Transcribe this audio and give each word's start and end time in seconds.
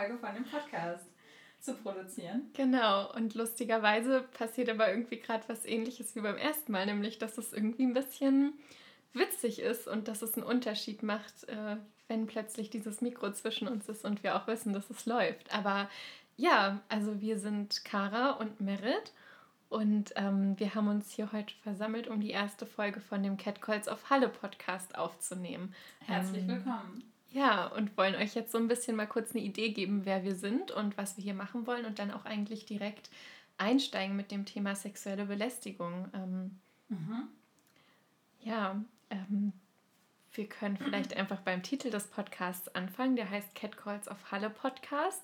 Folge 0.00 0.18
von 0.18 0.34
dem 0.34 0.44
Podcast 0.44 1.04
zu 1.60 1.74
produzieren. 1.74 2.50
Genau, 2.54 3.12
und 3.14 3.34
lustigerweise 3.34 4.22
passiert 4.22 4.70
aber 4.70 4.88
irgendwie 4.90 5.18
gerade 5.18 5.44
was 5.48 5.66
ähnliches 5.66 6.16
wie 6.16 6.20
beim 6.20 6.38
ersten 6.38 6.72
Mal, 6.72 6.86
nämlich 6.86 7.18
dass 7.18 7.36
es 7.36 7.52
irgendwie 7.52 7.84
ein 7.84 7.92
bisschen 7.92 8.54
witzig 9.12 9.60
ist 9.60 9.86
und 9.86 10.08
dass 10.08 10.22
es 10.22 10.34
einen 10.34 10.46
Unterschied 10.46 11.02
macht, 11.02 11.46
äh, 11.48 11.76
wenn 12.08 12.26
plötzlich 12.26 12.70
dieses 12.70 13.02
Mikro 13.02 13.30
zwischen 13.32 13.68
uns 13.68 13.88
ist 13.90 14.06
und 14.06 14.22
wir 14.22 14.36
auch 14.36 14.46
wissen, 14.46 14.72
dass 14.72 14.88
es 14.88 15.04
läuft. 15.04 15.54
Aber 15.54 15.90
ja, 16.36 16.80
also 16.88 17.20
wir 17.20 17.38
sind 17.38 17.84
Kara 17.84 18.30
und 18.30 18.60
Merit 18.62 19.12
und 19.68 20.14
ähm, 20.16 20.58
wir 20.58 20.74
haben 20.74 20.88
uns 20.88 21.10
hier 21.10 21.30
heute 21.32 21.54
versammelt, 21.62 22.08
um 22.08 22.20
die 22.20 22.30
erste 22.30 22.64
Folge 22.64 23.00
von 23.00 23.22
dem 23.22 23.36
Catcalls 23.36 23.86
auf 23.86 24.08
Halle 24.08 24.30
Podcast 24.30 24.96
aufzunehmen. 24.96 25.74
Herzlich 26.06 26.44
ähm, 26.44 26.48
willkommen. 26.48 27.09
Ja, 27.32 27.66
und 27.66 27.96
wollen 27.96 28.16
euch 28.16 28.34
jetzt 28.34 28.50
so 28.50 28.58
ein 28.58 28.66
bisschen 28.66 28.96
mal 28.96 29.06
kurz 29.06 29.30
eine 29.30 29.44
Idee 29.44 29.70
geben, 29.70 30.04
wer 30.04 30.24
wir 30.24 30.34
sind 30.34 30.72
und 30.72 30.98
was 30.98 31.16
wir 31.16 31.22
hier 31.22 31.34
machen 31.34 31.66
wollen 31.66 31.84
und 31.84 31.98
dann 31.98 32.10
auch 32.10 32.24
eigentlich 32.24 32.66
direkt 32.66 33.08
einsteigen 33.56 34.16
mit 34.16 34.32
dem 34.32 34.46
Thema 34.46 34.74
sexuelle 34.74 35.26
Belästigung. 35.26 36.08
Ähm, 36.12 36.58
mhm. 36.88 37.28
Ja, 38.40 38.82
ähm, 39.10 39.52
wir 40.32 40.48
können 40.48 40.76
vielleicht 40.76 41.16
einfach 41.16 41.40
beim 41.40 41.62
Titel 41.62 41.90
des 41.90 42.08
Podcasts 42.08 42.74
anfangen. 42.74 43.14
Der 43.14 43.30
heißt 43.30 43.54
Catcalls 43.54 44.08
auf 44.08 44.32
Halle 44.32 44.50
Podcast 44.50 45.22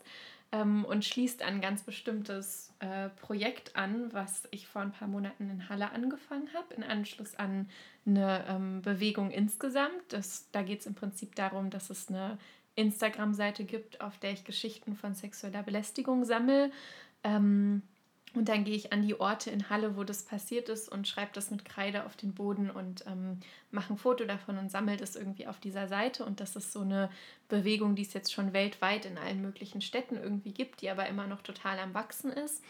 ähm, 0.53 0.85
und 0.85 1.05
schließt 1.05 1.43
ein 1.43 1.61
ganz 1.61 1.83
bestimmtes 1.83 2.73
äh, 2.79 3.09
Projekt 3.11 3.77
an, 3.77 4.13
was 4.13 4.49
ich 4.51 4.67
vor 4.67 4.83
ein 4.83 4.93
paar 4.93 5.09
Monaten 5.09 5.51
in 5.51 5.69
Halle 5.69 5.91
angefangen 5.93 6.49
habe, 6.55 6.75
in 6.75 6.83
Anschluss 6.83 7.35
an 7.35 7.69
eine 8.07 8.45
ähm, 8.49 8.83
Bewegung 8.83 9.31
insgesamt. 9.31 10.03
Das, 10.09 10.49
da 10.53 10.63
geht 10.63 10.81
es 10.81 10.87
im 10.87 10.95
Prinzip 10.95 11.35
darum, 11.35 11.71
dass 11.71 11.91
es 11.91 12.09
eine 12.09 12.39
Instagram-Seite 12.77 13.65
gibt, 13.65 14.01
auf 14.01 14.19
der 14.19 14.33
ich 14.33 14.45
Geschichten 14.45 14.95
von 14.95 15.15
sexueller 15.15 15.63
Belästigung 15.63 16.25
sammle. 16.25 16.71
Ähm, 17.25 17.83
und 18.37 18.49
dann 18.49 18.65
gehe 18.65 18.77
ich 18.77 18.93
an 18.93 19.03
die 19.03 19.19
Orte 19.19 19.51
in 19.51 19.71
Halle, 19.71 19.97
wo 19.97 20.05
das 20.05 20.23
passiert 20.23 20.69
ist 20.69 20.89
und 20.91 21.09
schreibe 21.09 21.31
das 21.33 21.51
mit 21.51 21.65
Kreide 21.65 22.05
auf 22.05 22.17
den 22.17 22.35
Boden 22.35 22.71
und 22.71 23.05
ähm, 23.07 23.41
mache 23.71 23.95
ein 23.95 23.99
Foto 23.99 24.25
davon 24.25 24.59
und 24.59 24.71
sammle 24.71 24.97
das 24.97 25.17
irgendwie 25.17 25.47
auf 25.47 25.59
dieser 25.59 25.89
Seite. 25.89 26.25
Und 26.25 26.41
das 26.41 26.57
ist 26.57 26.73
so 26.73 26.81
eine 26.81 27.11
Bewegung, 27.49 27.97
die 27.97 28.03
es 28.03 28.13
jetzt 28.13 28.33
schon 28.33 28.53
weltweit 28.53 29.07
in 29.07 29.19
allen 29.19 29.41
möglichen 29.41 29.81
Städten 29.81 30.17
irgendwie 30.17 30.53
gibt, 30.53 30.83
die 30.83 30.91
aber 30.91 31.07
immer 31.09 31.27
noch 31.27 31.43
total 31.43 31.79
am 31.79 31.95
Wachsen 31.95 32.31
ist. 32.31 32.63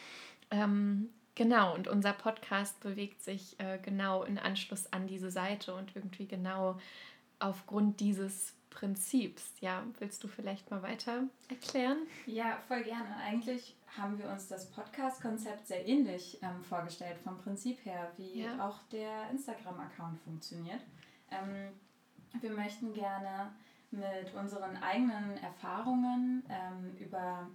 Ähm, 0.50 1.10
genau, 1.34 1.74
und 1.74 1.88
unser 1.88 2.12
Podcast 2.12 2.78
bewegt 2.80 3.22
sich 3.22 3.58
äh, 3.58 3.78
genau 3.82 4.22
in 4.22 4.38
Anschluss 4.38 4.92
an 4.92 5.06
diese 5.06 5.30
Seite 5.30 5.74
und 5.74 5.94
irgendwie 5.96 6.26
genau 6.26 6.78
aufgrund 7.38 8.00
dieses 8.00 8.54
Prinzips. 8.70 9.54
Ja, 9.60 9.84
willst 9.98 10.22
du 10.22 10.28
vielleicht 10.28 10.70
mal 10.70 10.82
weiter 10.82 11.24
erklären? 11.48 11.98
Ja, 12.26 12.58
voll 12.68 12.82
gerne. 12.82 13.16
Eigentlich 13.24 13.74
haben 13.98 14.18
wir 14.18 14.28
uns 14.28 14.48
das 14.48 14.70
Podcast-Konzept 14.70 15.66
sehr 15.66 15.86
ähnlich 15.86 16.38
ähm, 16.42 16.62
vorgestellt, 16.62 17.18
vom 17.24 17.38
Prinzip 17.38 17.84
her, 17.84 18.12
wie 18.16 18.42
ja. 18.42 18.66
auch 18.66 18.82
der 18.92 19.30
Instagram-Account 19.30 20.20
funktioniert. 20.20 20.80
Ähm, 21.30 21.72
wir 22.40 22.50
möchten 22.50 22.92
gerne 22.92 23.52
mit 23.90 24.34
unseren 24.34 24.76
eigenen 24.76 25.36
Erfahrungen 25.38 26.42
ähm, 26.48 26.96
über 26.98 27.48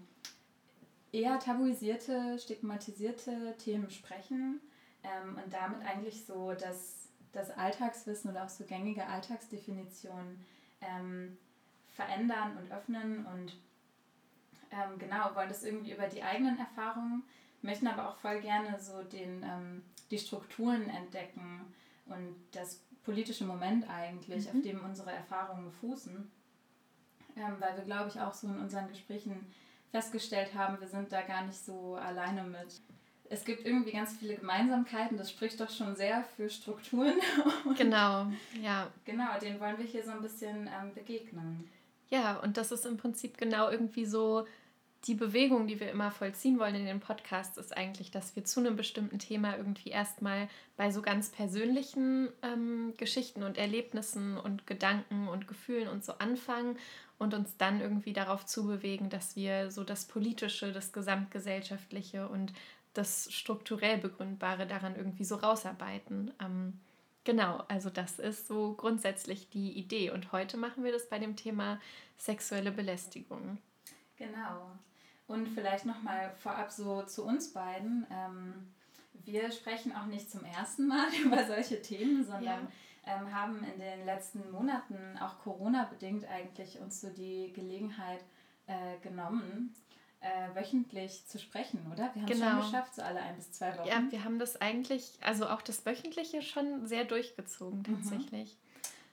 eher 1.12 1.40
tabuisierte, 1.40 2.40
stigmatisierte 2.40 3.56
Themen 3.58 3.90
sprechen 3.90 4.62
ähm, 5.03 5.38
und 5.44 5.53
damit 5.53 5.85
eigentlich 5.85 6.25
so 6.25 6.53
das, 6.53 7.09
das 7.34 7.52
Alltagswissen 7.52 8.31
oder 8.31 8.46
auch 8.46 8.50
so 8.50 8.63
gängige 8.63 9.06
Alltagsdefinitionen 9.06 10.44
ähm, 10.81 11.38
verändern 11.90 12.58
und 12.58 12.72
öffnen 12.72 13.25
und 13.25 13.53
ähm, 14.72 14.98
genau, 14.98 15.36
wollen 15.36 15.50
das 15.50 15.64
irgendwie 15.64 15.92
über 15.92 16.08
die 16.08 16.24
eigenen 16.24 16.58
Erfahrungen, 16.58 17.24
möchten 17.62 17.88
aber 17.88 18.09
auch 18.09 18.16
voll 18.18 18.40
gerne 18.40 18.80
so 18.80 19.04
den, 19.04 19.44
ähm, 19.44 19.84
die 20.09 20.18
Strukturen 20.18 20.90
entdecken 20.90 21.74
und 22.06 22.36
das 22.52 22.82
politische 23.04 23.46
Moment 23.46 23.90
eigentlich, 23.90 24.46
mhm. 24.46 24.58
auf 24.59 24.64
dem 24.64 24.84
unsere 24.84 25.12
Erfahrungen 25.12 25.72
fußen. 25.72 26.32
Ähm, 27.38 27.56
weil 27.59 27.78
wir, 27.78 27.84
glaube 27.84 28.09
ich, 28.09 28.20
auch 28.20 28.34
so 28.34 28.48
in 28.48 28.59
unseren 28.59 28.90
Gesprächen 28.90 29.46
festgestellt 29.92 30.54
haben, 30.54 30.80
wir 30.80 30.88
sind 30.88 31.12
da 31.12 31.22
gar 31.22 31.46
nicht 31.46 31.59
so 31.59 31.96
alleine 31.96 32.44
mit. 32.44 32.82
Es 33.30 33.46
gibt 33.46 33.66
irgendwie 33.66 33.94
ganz 33.94 34.14
viele 34.18 34.36
Gemeinsamkeiten, 34.36 35.18
das 35.18 35.32
spricht 35.32 35.59
doch 35.62 35.70
schon 35.70 35.96
sehr 35.96 36.24
für 36.36 36.50
Strukturen. 36.50 37.14
genau, 37.78 38.28
ja. 38.62 38.90
Genau, 39.06 39.40
denen 39.42 39.59
wollen 39.62 39.78
wir 39.78 39.86
hier 39.86 40.03
so 40.03 40.12
ein 40.12 40.22
bisschen 40.22 40.68
ähm, 40.68 40.94
begegnen. 40.94 41.70
Ja, 42.09 42.38
und 42.40 42.58
das 42.58 42.74
ist 42.74 42.86
im 42.86 42.98
Prinzip 42.98 43.38
genau 43.38 43.70
irgendwie 43.70 44.06
so 44.06 44.46
die 45.06 45.16
Bewegung, 45.16 45.67
die 45.67 45.79
wir 45.79 45.89
immer 45.89 46.12
vollziehen 46.12 46.59
wollen 46.59 46.75
in 46.75 46.85
den 46.85 47.00
Podcasts, 47.00 47.57
ist 47.57 47.75
eigentlich, 47.75 48.12
dass 48.12 48.35
wir 48.35 48.45
zu 48.45 48.59
einem 48.59 48.75
bestimmten 48.75 49.17
Thema 49.17 49.57
irgendwie 49.57 49.89
erstmal 49.89 50.47
bei 50.78 50.91
so 50.91 51.01
ganz 51.01 51.29
persönlichen 51.29 52.29
ähm, 52.44 52.94
Geschichten 52.97 53.41
und 53.41 53.57
Erlebnissen 53.57 54.38
und 54.38 54.67
Gedanken 54.67 55.28
und 55.28 55.47
Gefühlen 55.47 55.88
und 55.88 56.06
so 56.06 56.13
anfangen 56.19 56.78
und 57.17 57.34
uns 57.34 57.57
dann 57.57 57.81
irgendwie 57.81 58.13
darauf 58.13 58.45
zubewegen, 58.45 59.09
dass 59.09 59.35
wir 59.35 59.72
so 59.72 59.84
das 59.84 60.06
Politische, 60.06 60.72
das 60.72 60.94
Gesamtgesellschaftliche 60.94 62.28
und 62.28 62.53
das 62.94 63.31
strukturell 63.31 63.97
Begründbare 63.97 64.67
daran 64.67 64.95
irgendwie 64.95 65.23
so 65.23 65.35
rausarbeiten. 65.35 66.31
Ähm, 66.40 66.79
genau, 67.23 67.63
also 67.69 67.90
das 67.90 68.19
ist 68.19 68.47
so 68.47 68.73
grundsätzlich 68.73 69.50
die 69.50 69.72
Idee. 69.72 70.11
Und 70.11 70.31
heute 70.31 70.57
machen 70.57 70.84
wir 70.84 70.91
das 70.91 71.09
bei 71.09 71.17
dem 71.17 71.35
Thema 71.35 71.79
sexuelle 72.17 72.72
Belästigung. 72.72 73.57
Genau. 74.17 74.78
Und 75.28 75.48
vielleicht 75.48 75.86
nochmal 75.86 76.32
vorab 76.36 76.72
so 76.72 77.04
zu 77.04 77.26
uns 77.26 77.54
beiden. 77.54 78.06
Ähm, 78.12 78.74
wir 79.26 79.52
sprechen 79.52 79.96
auch 79.96 80.06
nicht 80.06 80.30
zum 80.30 80.44
ersten 80.44 80.88
Mal 80.88 81.08
über 81.24 81.46
solche 81.46 81.82
Themen, 81.82 82.26
sondern 82.26 82.68
ja. 83.06 83.22
ähm, 83.22 83.34
haben 83.34 83.64
in 83.64 83.80
den 83.80 84.06
letzten 84.06 84.52
Monaten, 84.52 85.18
auch 85.20 85.40
Corona-bedingt 85.40 86.26
eigentlich, 86.26 86.80
uns 86.80 87.02
so 87.02 87.09
die 87.09 87.54
Gelegenheit 87.54 88.24
äh, 88.68 89.00
genommen, 89.02 89.74
äh, 90.22 90.56
wöchentlich 90.56 91.26
zu 91.28 91.40
sprechen, 91.40 91.80
oder? 91.92 92.12
Wir 92.14 92.24
haben 92.24 92.32
es 92.32 92.40
genau. 92.40 92.52
schon 92.52 92.72
geschafft, 92.72 92.96
so 92.96 93.02
alle 93.02 93.22
ein 93.22 93.36
bis 93.36 93.52
zwei 93.52 93.78
Wochen. 93.78 93.88
Ja, 93.88 94.03
wir 94.09 94.24
haben 94.24 94.38
das 94.38 94.59
eigentlich, 94.62 95.18
also 95.22 95.48
auch 95.48 95.62
das 95.62 95.86
Wöchentliche 95.86 96.42
schon 96.42 96.86
sehr 96.86 97.06
durchgezogen 97.06 97.80
mhm. 97.80 97.96
tatsächlich. 97.96 98.53
Mhm. 98.53 98.71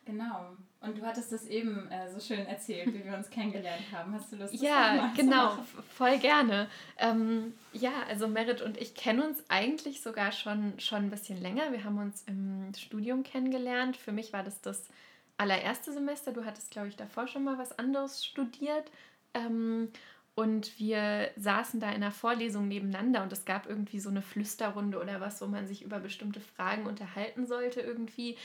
Genau. 0.09 0.57
Und 0.81 0.97
du 0.97 1.03
hattest 1.03 1.33
das 1.33 1.47
eben 1.47 1.87
äh, 1.91 2.11
so 2.11 2.19
schön 2.19 2.47
erzählt, 2.47 2.95
wie 2.95 3.05
wir 3.05 3.15
uns 3.15 3.29
kennengelernt 3.29 3.83
haben. 3.93 4.15
Hast 4.15 4.33
du 4.33 4.37
Lust, 4.37 4.55
das 4.55 4.63
Ja, 4.63 5.13
genau, 5.15 5.59
voll 5.95 6.19
gerne. 6.19 6.67
Ähm, 6.97 7.53
ja, 7.75 7.93
also 8.09 8.27
Merit 8.27 8.63
und 8.63 8.79
ich 8.79 8.95
kennen 8.95 9.21
uns 9.21 9.45
eigentlich 9.49 10.01
sogar 10.01 10.33
schon, 10.33 10.81
schon 10.81 11.05
ein 11.05 11.11
bisschen 11.11 11.43
länger. 11.43 11.73
Wir 11.73 11.85
haben 11.85 11.99
uns 11.99 12.23
im 12.27 12.73
Studium 12.75 13.23
kennengelernt. 13.23 13.99
Für 13.99 14.13
mich 14.13 14.33
war 14.33 14.43
das 14.43 14.63
das 14.63 14.89
allererste 15.37 15.93
Semester. 15.93 16.33
Du 16.33 16.47
hattest, 16.47 16.71
glaube 16.71 16.89
ich, 16.89 16.97
davor 16.97 17.27
schon 17.27 17.45
mal 17.45 17.59
was 17.59 17.79
anderes 17.79 18.25
studiert. 18.25 18.91
Ähm, 19.35 19.91
und 20.39 20.79
wir 20.79 21.33
saßen 21.37 21.81
da 21.81 21.89
in 21.89 21.97
einer 21.97 22.13
Vorlesung 22.13 22.69
nebeneinander 22.69 23.25
und 23.25 23.33
es 23.33 23.45
gab 23.45 23.69
irgendwie 23.69 23.99
so 23.99 24.09
eine 24.09 24.23
Flüsterrunde 24.23 25.01
oder 25.01 25.21
was, 25.21 25.43
wo 25.43 25.47
man 25.47 25.66
sich 25.66 25.83
über 25.83 25.99
bestimmte 25.99 26.41
Fragen 26.41 26.87
unterhalten 26.87 27.45
sollte 27.45 27.81
irgendwie. 27.81 28.37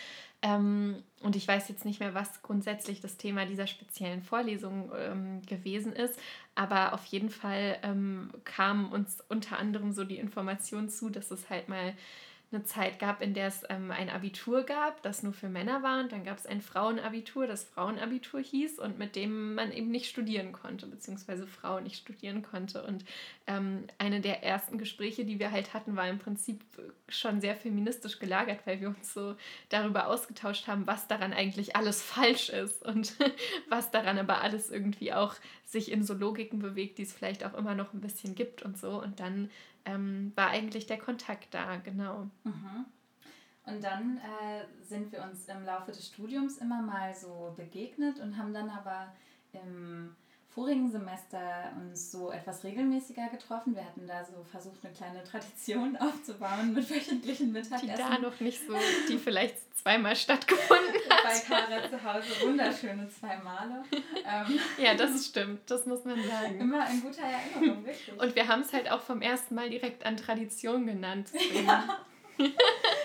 Ähm, 0.44 1.02
und 1.22 1.38
ich 1.38 1.48
weiß 1.48 1.70
jetzt 1.70 1.86
nicht 1.86 2.02
mehr, 2.02 2.14
was 2.14 2.44
grundsätzlich 2.44 3.00
das 3.00 3.16
Thema 3.16 3.46
dieser 3.46 3.66
speziellen 3.66 4.22
Vorlesung 4.22 4.92
ähm, 4.96 5.42
gewesen 5.46 5.94
ist, 5.94 6.20
aber 6.54 6.94
auf 6.94 7.06
jeden 7.06 7.30
Fall 7.30 7.78
ähm, 7.82 8.30
kam 8.44 8.92
uns 8.92 9.24
unter 9.30 9.58
anderem 9.58 9.94
so 9.94 10.04
die 10.04 10.18
Information 10.18 10.90
zu, 10.90 11.10
dass 11.10 11.32
es 11.32 11.50
halt 11.50 11.70
mal 11.70 11.94
eine 12.54 12.64
Zeit 12.64 13.00
gab, 13.00 13.22
in 13.22 13.34
der 13.34 13.48
es 13.48 13.64
ähm, 13.70 13.92
ein 13.92 14.10
Abitur 14.10 14.64
gab, 14.64 15.02
das 15.02 15.24
nur 15.24 15.34
für 15.34 15.50
Männer 15.50 15.84
war. 15.84 16.00
Und 16.00 16.12
dann 16.12 16.24
gab 16.24 16.38
es 16.38 16.46
ein 16.46 16.62
Frauenabitur, 16.62 17.48
das 17.48 17.64
Frauenabitur 17.64 18.40
hieß 18.40 18.80
und 18.80 19.00
mit 19.00 19.16
dem 19.16 19.56
man 19.56 19.72
eben 19.72 19.90
nicht 19.90 20.10
studieren 20.10 20.54
konnte, 20.54 20.86
beziehungsweise 20.88 21.48
Frau 21.48 21.80
nicht 21.80 21.98
studieren 21.98 22.44
konnte. 22.44 22.84
Und 22.84 23.04
ähm, 23.48 23.88
eine 23.98 24.22
der 24.22 24.44
ersten 24.44 24.78
Gespräche, 24.78 25.26
die 25.26 25.40
wir 25.40 25.52
halt 25.52 25.74
hatten, 25.74 25.96
war 25.96 26.08
im 26.08 26.20
Prinzip 26.20 26.62
schon 27.10 27.42
sehr 27.42 27.56
feministisch 27.56 28.20
gelagert, 28.20 28.66
weil 28.66 28.80
wir 28.80 28.90
uns 28.90 29.14
so 29.14 29.36
darüber 29.70 30.08
ausgetauscht 30.08 30.68
haben, 30.68 30.88
was 30.88 31.08
daran 31.08 31.34
eigentlich 31.34 31.76
alles 31.76 32.02
falsch 32.02 32.50
ist 32.50 32.86
und 32.86 33.16
was 33.70 33.92
daran 33.92 34.18
aber 34.18 34.42
alles 34.42 34.70
irgendwie 34.70 35.14
auch 35.14 35.36
sich 35.66 35.92
in 35.92 36.04
so 36.04 36.14
Logiken 36.14 36.60
bewegt, 36.60 36.98
die 36.98 37.04
es 37.04 37.14
vielleicht 37.14 37.44
auch 37.44 37.54
immer 37.56 37.76
noch 37.76 37.94
ein 37.94 38.02
bisschen 38.02 38.36
gibt 38.36 38.62
und 38.62 38.78
so. 38.78 39.02
Und 39.02 39.20
dann 39.20 39.50
ähm, 39.86 40.32
war 40.36 40.50
eigentlich 40.50 40.86
der 40.86 40.98
Kontakt 40.98 41.54
da, 41.54 41.78
genau. 41.78 42.30
Mhm. 42.44 42.86
Und 43.66 43.84
dann 43.84 44.18
äh, 44.18 44.84
sind 44.84 45.12
wir 45.12 45.24
uns 45.24 45.48
im 45.48 45.64
Laufe 45.66 45.92
des 45.92 46.08
Studiums 46.08 46.58
immer 46.58 46.82
mal 46.82 47.14
so 47.14 47.54
begegnet 47.56 48.20
und 48.20 48.38
haben 48.38 48.54
dann 48.54 48.70
aber 48.70 49.14
im 49.54 50.16
vorigen 50.54 50.92
Semester 50.92 51.40
uns 51.80 52.12
so 52.12 52.32
etwas 52.32 52.64
regelmäßiger 52.64 53.28
getroffen. 53.30 53.76
Wir 53.76 53.86
hatten 53.86 54.06
da 54.08 54.24
so 54.24 54.44
versucht, 54.44 54.84
eine 54.84 54.94
kleine 54.94 55.24
Tradition 55.24 55.98
aufzubauen 56.00 56.74
mit 56.74 56.90
wöchentlichen 56.90 57.52
Mittagessen. 57.52 57.88
Die 57.90 57.96
da 57.96 58.20
noch 58.20 58.40
nicht 58.40 58.66
so, 58.66 58.76
die 59.10 59.18
vielleicht 59.18 59.56
zweimal 59.76 60.16
stattgefunden 60.16 61.02
hat. 61.10 61.24
Bei 61.24 61.56
Kara 61.56 61.90
zu 61.90 62.04
Hause 62.04 62.28
wunderschöne 62.46 63.10
zwei 63.10 63.38
Male. 63.38 63.84
Ähm, 63.92 64.60
ja, 64.78 64.94
das 64.94 65.26
stimmt, 65.26 65.70
das 65.70 65.86
muss 65.86 66.06
man 66.06 66.22
sagen. 66.24 66.60
Immer 66.60 66.90
in 66.90 67.02
guter 67.02 67.24
Erinnerung, 67.24 67.86
wirklich. 67.86 68.20
Und 68.20 68.36
wir 68.36 68.48
haben 68.48 68.62
es 68.62 68.72
halt 68.74 68.92
auch 68.92 69.02
vom 69.02 69.22
ersten 69.22 69.56
Mal 69.56 69.70
direkt 69.70 70.06
an 70.06 70.18
Tradition 70.18 70.86
genannt. 70.86 71.30
Ja. 71.54 72.00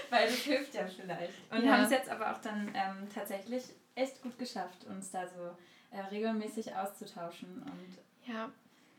Weil 0.09 0.27
das 0.27 0.37
hilft 0.37 0.75
ja 0.75 0.87
vielleicht. 0.87 1.35
Und 1.51 1.63
ja. 1.63 1.73
haben 1.73 1.85
es 1.85 1.91
jetzt 1.91 2.09
aber 2.09 2.33
auch 2.33 2.41
dann 2.41 2.73
ähm, 2.75 3.07
tatsächlich 3.15 3.63
echt 3.95 4.23
gut 4.23 4.39
geschafft, 4.39 4.87
uns 4.89 5.11
da 5.11 5.27
so 5.27 5.55
äh, 5.91 6.01
regelmäßig 6.01 6.75
auszutauschen. 6.75 7.63
Und 7.63 8.33
ja, 8.33 8.51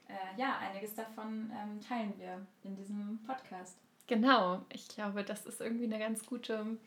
äh, 0.08 0.40
ja 0.40 0.58
einiges 0.60 0.96
davon 0.96 1.52
ähm, 1.52 1.80
teilen 1.82 2.14
wir 2.18 2.46
in 2.64 2.76
diesem 2.76 3.20
Podcast. 3.26 3.78
Genau, 4.08 4.66
ich 4.74 4.88
glaube, 4.88 5.24
das 5.24 5.46
ist 5.46 5.62
irgendwie 5.62 5.86
eine 5.86 6.00
ganz 6.00 6.26
gute 6.26 6.78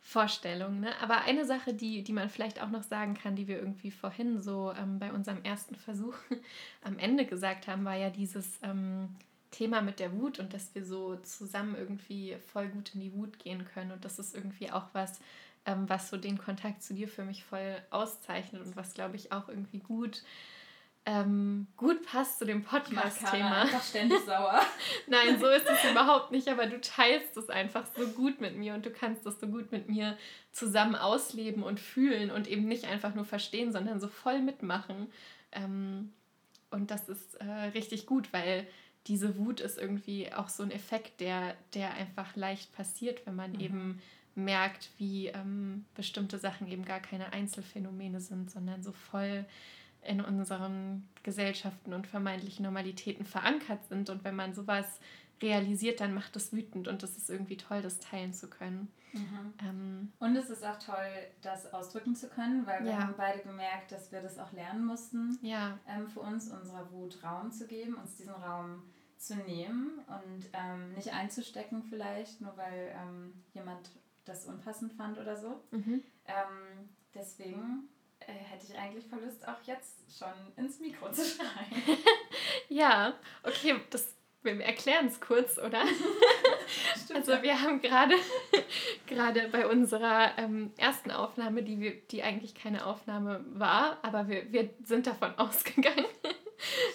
Vorstellung. 0.00 0.80
Ne? 0.80 0.90
Aber 1.00 1.22
eine 1.22 1.44
Sache, 1.44 1.74
die, 1.74 2.02
die 2.02 2.12
man 2.12 2.28
vielleicht 2.28 2.60
auch 2.62 2.70
noch 2.70 2.82
sagen 2.82 3.14
kann, 3.14 3.36
die 3.36 3.48
wir 3.48 3.58
irgendwie 3.58 3.90
vorhin 3.90 4.40
so 4.40 4.72
ähm, 4.76 4.98
bei 4.98 5.12
unserem 5.12 5.42
ersten 5.44 5.76
Versuch 5.76 6.14
am 6.82 6.98
Ende 6.98 7.24
gesagt 7.24 7.66
haben, 7.66 7.84
war 7.84 7.96
ja 7.96 8.10
dieses 8.10 8.58
ähm, 8.62 9.08
Thema 9.52 9.80
mit 9.80 10.00
der 10.00 10.12
Wut 10.12 10.38
und 10.40 10.54
dass 10.54 10.74
wir 10.74 10.84
so 10.84 11.16
zusammen 11.16 11.76
irgendwie 11.76 12.36
voll 12.52 12.68
gut 12.68 12.94
in 12.94 13.00
die 13.00 13.12
Wut 13.12 13.38
gehen 13.38 13.64
können. 13.64 13.92
Und 13.92 14.04
das 14.04 14.18
ist 14.18 14.34
irgendwie 14.34 14.72
auch 14.72 14.86
was, 14.92 15.20
ähm, 15.66 15.88
was 15.88 16.10
so 16.10 16.16
den 16.16 16.38
Kontakt 16.38 16.82
zu 16.82 16.94
dir 16.94 17.08
für 17.08 17.24
mich 17.24 17.44
voll 17.44 17.76
auszeichnet 17.90 18.62
und 18.62 18.76
was, 18.76 18.94
glaube 18.94 19.16
ich, 19.16 19.32
auch 19.32 19.48
irgendwie 19.48 19.78
gut, 19.78 20.22
ähm, 21.04 21.66
gut 21.76 22.04
passt 22.06 22.38
zu 22.38 22.46
dem 22.46 22.62
Podcast-Thema. 22.62 23.62
einfach 23.62 23.82
ständig 23.82 24.20
sauer. 24.24 24.60
Nein, 25.08 25.40
so 25.40 25.48
ist 25.48 25.66
es 25.68 25.90
überhaupt 25.90 26.30
nicht, 26.30 26.48
aber 26.48 26.66
du 26.66 26.80
teilst 26.80 27.36
es 27.36 27.48
einfach 27.48 27.86
so 27.96 28.06
gut 28.08 28.40
mit 28.40 28.56
mir 28.56 28.74
und 28.74 28.86
du 28.86 28.90
kannst 28.90 29.26
das 29.26 29.40
so 29.40 29.48
gut 29.48 29.72
mit 29.72 29.88
mir 29.88 30.16
zusammen 30.52 30.94
ausleben 30.94 31.64
und 31.64 31.80
fühlen 31.80 32.30
und 32.30 32.46
eben 32.46 32.68
nicht 32.68 32.84
einfach 32.84 33.14
nur 33.14 33.24
verstehen, 33.24 33.72
sondern 33.72 34.00
so 34.00 34.06
voll 34.06 34.40
mitmachen. 34.40 35.12
Ähm, 35.50 36.12
und 36.70 36.90
das 36.90 37.08
ist 37.08 37.34
äh, 37.34 37.44
richtig 37.74 38.06
gut, 38.06 38.32
weil 38.32 38.66
diese 39.08 39.36
Wut 39.36 39.60
ist 39.60 39.78
irgendwie 39.78 40.32
auch 40.32 40.48
so 40.48 40.62
ein 40.62 40.70
Effekt, 40.70 41.20
der, 41.20 41.56
der 41.74 41.94
einfach 41.94 42.36
leicht 42.36 42.72
passiert, 42.72 43.26
wenn 43.26 43.34
man 43.34 43.52
mhm. 43.52 43.60
eben 43.60 44.02
merkt, 44.34 44.90
wie 44.98 45.28
ähm, 45.28 45.84
bestimmte 45.94 46.38
Sachen 46.38 46.66
eben 46.68 46.84
gar 46.84 47.00
keine 47.00 47.32
Einzelfänomene 47.32 48.20
sind, 48.20 48.50
sondern 48.50 48.82
so 48.82 48.92
voll 48.92 49.44
in 50.04 50.20
unseren 50.20 51.08
Gesellschaften 51.22 51.92
und 51.92 52.06
vermeintlichen 52.06 52.64
Normalitäten 52.64 53.24
verankert 53.24 53.86
sind. 53.88 54.10
Und 54.10 54.24
wenn 54.24 54.34
man 54.34 54.54
sowas 54.54 54.98
realisiert, 55.40 56.00
dann 56.00 56.14
macht 56.14 56.36
es 56.36 56.52
wütend 56.52 56.88
und 56.88 57.02
es 57.02 57.16
ist 57.16 57.30
irgendwie 57.30 57.56
toll, 57.56 57.82
das 57.82 57.98
teilen 57.98 58.32
zu 58.32 58.48
können. 58.48 58.92
Mhm. 59.12 59.54
Ähm, 59.60 60.12
und 60.18 60.36
es 60.36 60.48
ist 60.48 60.64
auch 60.64 60.78
toll, 60.78 61.12
das 61.42 61.72
ausdrücken 61.72 62.16
zu 62.16 62.28
können, 62.28 62.66
weil 62.66 62.84
wir 62.84 62.92
ja. 62.92 63.02
haben 63.02 63.14
beide 63.16 63.40
gemerkt, 63.40 63.92
dass 63.92 64.10
wir 64.10 64.22
das 64.22 64.38
auch 64.38 64.52
lernen 64.52 64.84
mussten, 64.86 65.38
ja. 65.42 65.78
ähm, 65.88 66.08
für 66.08 66.20
uns 66.20 66.50
unserer 66.50 66.90
Wut 66.92 67.22
Raum 67.22 67.52
zu 67.52 67.66
geben, 67.66 67.94
uns 67.94 68.16
diesen 68.16 68.34
Raum 68.34 68.82
zu 69.18 69.36
nehmen 69.36 70.00
und 70.08 70.48
ähm, 70.52 70.94
nicht 70.94 71.12
einzustecken 71.12 71.82
vielleicht, 71.84 72.40
nur 72.40 72.56
weil 72.56 72.92
ähm, 72.96 73.34
jemand 73.52 73.90
das 74.24 74.46
unpassend 74.46 74.92
fand 74.92 75.18
oder 75.18 75.36
so. 75.36 75.62
Mhm. 75.70 76.02
Ähm, 76.26 76.88
deswegen 77.14 77.88
äh, 78.20 78.32
hätte 78.32 78.66
ich 78.68 78.78
eigentlich 78.78 79.06
voll 79.06 79.20
Lust, 79.24 79.46
auch 79.46 79.62
jetzt 79.64 80.16
schon 80.16 80.32
ins 80.56 80.80
Mikro 80.80 81.10
zu 81.10 81.24
schreien. 81.24 81.98
ja, 82.68 83.14
okay, 83.42 83.80
das, 83.90 84.16
wir 84.42 84.60
erklären 84.60 85.06
es 85.06 85.20
kurz, 85.20 85.58
oder? 85.58 85.82
also 87.14 87.42
wir 87.42 87.60
haben 87.60 87.80
gerade 87.80 88.14
gerade 89.06 89.48
bei 89.48 89.66
unserer 89.66 90.38
ähm, 90.38 90.72
ersten 90.76 91.10
Aufnahme, 91.10 91.62
die, 91.62 91.80
wir, 91.80 91.92
die 91.92 92.22
eigentlich 92.22 92.54
keine 92.54 92.86
Aufnahme 92.86 93.44
war, 93.52 93.98
aber 94.02 94.28
wir, 94.28 94.52
wir 94.52 94.70
sind 94.84 95.06
davon 95.06 95.36
ausgegangen, 95.38 96.06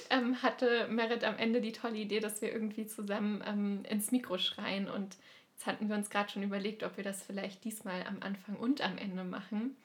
ähm, 0.09 0.41
hatte 0.41 0.88
Merit 0.88 1.24
am 1.24 1.38
Ende 1.38 1.62
die 1.62 1.74
tolle 1.74 1.97
Idee, 1.97 2.19
dass 2.19 2.41
wir 2.41 2.51
irgendwie 2.51 2.88
zusammen 2.88 3.44
ähm, 3.45 3.83
ins 3.89 4.12
Mikro 4.12 4.38
schreien 4.38 4.89
und 4.89 5.18
Jetzt 5.57 5.65
hatten 5.65 5.89
wir 5.89 5.95
uns 5.95 6.12
gerade 6.12 6.30
schon 6.30 6.44
überlegt, 6.44 6.83
ob 6.83 6.98
wir 6.98 7.04
das 7.04 7.24
vielleicht 7.24 7.63
diesmal 7.63 8.06
am 8.07 8.18
Anfang 8.21 8.57
und 8.57 8.80
am 8.81 9.00
Ende 9.00 9.24
machen. 9.24 9.75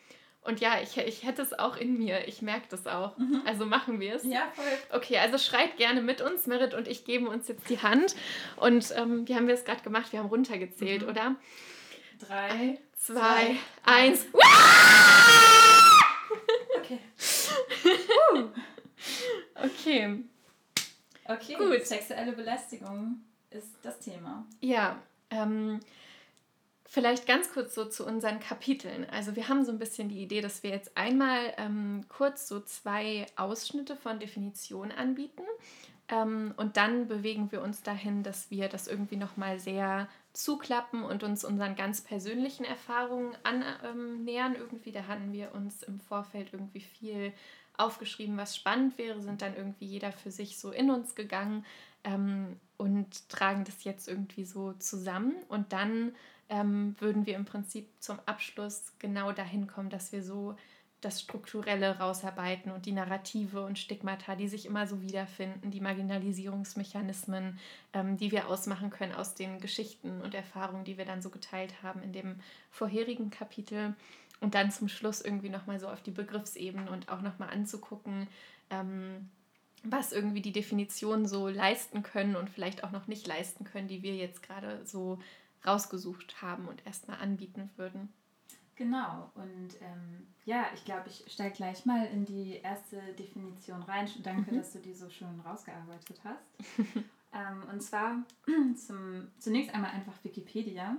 Und 0.42 0.60
ja, 0.60 0.78
ich, 0.82 0.98
ich 0.98 1.24
hätte 1.24 1.40
es 1.40 1.58
auch 1.58 1.78
in 1.78 1.96
mir. 1.96 2.28
Ich 2.28 2.42
merke 2.42 2.66
das 2.69 2.86
auch. 2.86 3.16
Mhm. 3.16 3.40
Also 3.46 3.64
machen 3.64 3.98
wir 3.98 4.16
es. 4.16 4.24
Ja, 4.24 4.52
voll. 4.54 4.66
Okay, 4.90 5.16
also 5.16 5.38
schreit 5.38 5.78
gerne 5.78 6.02
mit 6.02 6.20
uns. 6.20 6.46
Merit 6.46 6.74
und 6.74 6.88
ich 6.88 7.06
geben 7.06 7.26
uns 7.26 7.48
jetzt 7.48 7.70
die 7.70 7.80
Hand. 7.80 8.14
Und 8.56 8.92
ähm, 8.98 9.26
wie 9.26 9.34
haben 9.34 9.46
wir 9.46 9.54
es 9.54 9.64
gerade 9.64 9.82
gemacht? 9.82 10.12
Wir 10.12 10.19
haben 10.19 10.28
runtergezählt, 10.28 11.04
mhm. 11.04 11.08
oder? 11.08 11.36
Drei, 12.18 12.48
Drei 12.48 12.78
zwei, 12.98 13.14
zwei, 13.14 13.56
eins. 13.84 14.26
okay. 16.76 16.98
okay. 19.54 20.25
Okay, 21.25 21.54
gut. 21.54 21.86
Sexuelle 21.86 22.32
Belästigung 22.32 23.22
ist 23.48 23.70
das 23.82 24.00
Thema. 24.00 24.44
Ja, 24.60 25.00
ähm, 25.32 25.81
vielleicht 26.84 27.26
ganz 27.26 27.52
kurz 27.52 27.75
so 27.75 27.87
zu 27.87 28.06
unseren 28.06 28.38
Kapiteln. 28.38 29.08
Also 29.11 29.34
wir 29.34 29.49
haben 29.49 29.64
so 29.64 29.73
ein 29.73 29.79
bisschen 29.79 30.08
die 30.08 30.23
Idee, 30.23 30.43
dass 30.43 30.62
wir 30.62 30.70
jetzt 30.70 30.96
einmal 30.96 31.55
ähm, 31.56 32.05
kurz 32.08 32.46
so 32.46 32.61
zwei 32.61 33.26
Ausschnitte 33.37 33.96
von 33.96 34.20
Definitionen 34.20 34.93
anbieten. 34.93 35.43
Ähm, 36.08 36.52
und 36.58 36.76
dann 36.76 37.08
bewegen 37.08 37.50
wir 37.50 37.62
uns 37.62 37.82
dahin, 37.82 38.23
dass 38.23 38.50
wir 38.50 38.69
das 38.69 38.88
irgendwie 38.88 39.17
nochmal 39.17 39.58
sehr 39.58 40.06
zuklappen 40.34 41.02
und 41.02 41.23
uns 41.23 41.44
unseren 41.44 41.76
ganz 41.76 42.02
persönlichen 42.02 42.64
Erfahrungen 42.64 43.35
annähern. 43.43 44.55
Ähm, 44.55 44.61
irgendwie, 44.61 44.93
da 44.93 45.06
hatten 45.06 45.32
wir 45.32 45.55
uns 45.55 45.82
im 45.82 45.99
Vorfeld 45.99 46.52
irgendwie 46.52 46.81
viel 46.81 47.32
aufgeschrieben, 47.78 48.37
was 48.37 48.55
spannend 48.55 48.99
wäre, 48.99 49.20
sind 49.23 49.40
dann 49.40 49.56
irgendwie 49.56 49.87
jeder 49.87 50.12
für 50.12 50.31
sich 50.31 50.58
so 50.58 50.70
in 50.70 50.90
uns 50.90 51.14
gegangen 51.14 51.64
ähm, 52.05 52.61
und 52.82 53.29
tragen 53.29 53.62
das 53.62 53.84
jetzt 53.84 54.08
irgendwie 54.08 54.44
so 54.44 54.73
zusammen. 54.73 55.34
Und 55.49 55.73
dann 55.73 56.17
ähm, 56.49 56.97
würden 56.99 57.26
wir 57.26 57.37
im 57.37 57.45
Prinzip 57.45 57.88
zum 58.00 58.18
Abschluss 58.26 58.92
genau 58.99 59.30
dahin 59.30 59.68
kommen, 59.68 59.88
dass 59.88 60.11
wir 60.11 60.25
so 60.25 60.56
das 61.00 61.21
Strukturelle 61.21 61.99
rausarbeiten 61.99 62.73
und 62.73 62.87
die 62.87 62.92
Narrative 62.92 63.64
und 63.64 63.78
Stigmata, 63.78 64.35
die 64.35 64.49
sich 64.49 64.66
immer 64.66 64.88
so 64.88 65.00
wiederfinden, 65.00 65.71
die 65.71 65.80
Marginalisierungsmechanismen, 65.80 67.59
ähm, 67.92 68.16
die 68.16 68.33
wir 68.33 68.49
ausmachen 68.49 68.90
können 68.90 69.14
aus 69.14 69.35
den 69.37 69.61
Geschichten 69.61 70.21
und 70.21 70.35
Erfahrungen, 70.35 70.85
die 70.85 70.99
wir 70.99 71.04
dann 71.04 71.23
so 71.23 71.30
geteilt 71.30 71.85
haben 71.85 72.02
in 72.02 72.12
dem 72.12 72.40
vorherigen 72.71 73.30
Kapitel. 73.30 73.95
Und 74.40 74.56
dann 74.56 74.73
zum 74.73 74.88
Schluss 74.88 75.21
irgendwie 75.21 75.50
nochmal 75.50 75.78
so 75.78 75.87
auf 75.87 76.02
die 76.02 76.11
Begriffsebene 76.11 76.90
und 76.90 77.09
auch 77.11 77.21
nochmal 77.21 77.50
anzugucken, 77.50 78.26
ähm, 78.71 79.28
was 79.84 80.12
irgendwie 80.12 80.42
die 80.42 80.52
Definitionen 80.52 81.26
so 81.26 81.48
leisten 81.48 82.02
können 82.02 82.36
und 82.36 82.50
vielleicht 82.50 82.84
auch 82.84 82.90
noch 82.90 83.06
nicht 83.06 83.26
leisten 83.26 83.64
können, 83.64 83.88
die 83.88 84.02
wir 84.02 84.14
jetzt 84.14 84.42
gerade 84.42 84.84
so 84.84 85.18
rausgesucht 85.66 86.42
haben 86.42 86.68
und 86.68 86.84
erstmal 86.86 87.18
anbieten 87.20 87.70
würden. 87.76 88.12
Genau, 88.74 89.30
und 89.34 89.80
ähm, 89.80 90.26
ja, 90.44 90.66
ich 90.74 90.84
glaube, 90.84 91.08
ich 91.08 91.24
steige 91.30 91.54
gleich 91.54 91.84
mal 91.84 92.06
in 92.06 92.24
die 92.24 92.56
erste 92.62 92.96
Definition 93.18 93.82
rein. 93.82 94.08
Danke, 94.22 94.52
mhm. 94.52 94.58
dass 94.58 94.72
du 94.72 94.78
die 94.80 94.94
so 94.94 95.08
schön 95.10 95.40
rausgearbeitet 95.40 96.20
hast. 96.24 96.78
ähm, 97.32 97.62
und 97.70 97.82
zwar 97.82 98.24
zum, 98.74 99.28
zunächst 99.38 99.74
einmal 99.74 99.90
einfach 99.90 100.14
Wikipedia. 100.24 100.96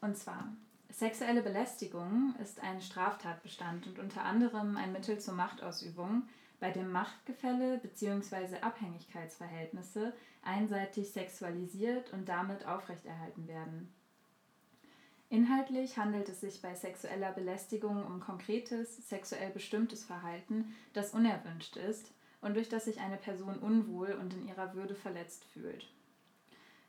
Und 0.00 0.16
zwar, 0.16 0.48
sexuelle 0.88 1.42
Belästigung 1.42 2.34
ist 2.40 2.60
ein 2.60 2.80
Straftatbestand 2.80 3.86
und 3.86 3.98
unter 3.98 4.24
anderem 4.24 4.76
ein 4.76 4.92
Mittel 4.92 5.18
zur 5.18 5.34
Machtausübung, 5.34 6.22
bei 6.60 6.70
dem 6.70 6.90
Machtgefälle 6.90 7.78
bzw. 7.78 8.58
Abhängigkeitsverhältnisse 8.60 10.12
einseitig 10.42 11.12
sexualisiert 11.12 12.12
und 12.12 12.28
damit 12.28 12.66
aufrechterhalten 12.66 13.46
werden. 13.48 13.92
Inhaltlich 15.28 15.98
handelt 15.98 16.28
es 16.28 16.40
sich 16.40 16.62
bei 16.62 16.74
sexueller 16.74 17.32
Belästigung 17.32 18.06
um 18.06 18.20
konkretes, 18.20 19.08
sexuell 19.08 19.50
bestimmtes 19.50 20.04
Verhalten, 20.04 20.74
das 20.92 21.12
unerwünscht 21.12 21.76
ist 21.76 22.12
und 22.40 22.54
durch 22.54 22.68
das 22.68 22.84
sich 22.84 23.00
eine 23.00 23.16
Person 23.16 23.58
unwohl 23.58 24.12
und 24.12 24.32
in 24.34 24.46
ihrer 24.46 24.74
Würde 24.74 24.94
verletzt 24.94 25.44
fühlt. 25.46 25.88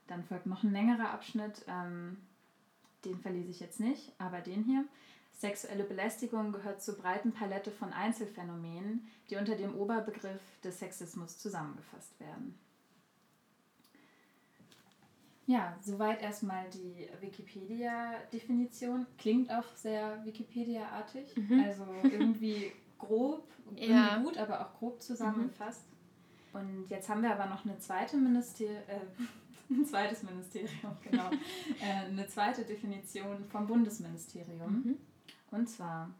Dann 0.05 0.24
folgt 0.24 0.45
noch 0.45 0.63
ein 0.63 0.71
längerer 0.71 1.09
Abschnitt, 1.09 1.65
ähm, 1.67 2.17
den 3.05 3.19
verlese 3.19 3.50
ich 3.50 3.59
jetzt 3.59 3.79
nicht, 3.79 4.13
aber 4.19 4.41
den 4.41 4.63
hier. 4.63 4.86
Sexuelle 5.38 5.84
Belästigung 5.84 6.51
gehört 6.51 6.82
zur 6.82 6.98
breiten 6.98 7.32
Palette 7.32 7.70
von 7.70 7.94
Einzelfänomenen, 7.94 9.08
die 9.29 9.36
unter 9.36 9.56
dem 9.56 9.75
Oberbegriff 9.75 10.41
des 10.63 10.79
Sexismus 10.79 11.38
zusammengefasst 11.38 12.20
werden. 12.20 12.58
Ja, 15.46 15.77
soweit 15.82 16.22
erstmal 16.22 16.70
die 16.72 17.08
Wikipedia-Definition. 17.22 19.06
Klingt 19.17 19.50
auch 19.50 19.75
sehr 19.75 20.25
Wikipedia-artig. 20.25 21.38
Mhm. 21.38 21.63
Also 21.63 21.86
irgendwie 22.03 22.72
grob, 22.98 23.48
ja. 23.75 24.17
gut, 24.17 24.38
aber 24.38 24.60
auch 24.60 24.74
grob 24.77 25.01
zusammengefasst. 25.01 25.86
Mhm. 26.51 26.60
Und 26.60 26.89
jetzt 26.89 27.08
haben 27.08 27.22
wir 27.22 27.32
aber 27.32 27.46
noch 27.46 27.63
eine 27.63 27.77
zweite 27.77 28.17
Minister 28.17 28.65
äh, 28.65 29.00
ein 29.70 29.86
zweites 29.86 30.24
Ministerium, 30.24 30.98
genau. 31.03 31.29
äh, 31.79 32.08
eine 32.08 32.27
zweite 32.27 32.63
Definition 32.63 33.46
vom 33.46 33.67
Bundesministerium. 33.67 34.84
Mhm. 34.84 34.98
Und 35.51 35.67
zwar, 35.67 36.11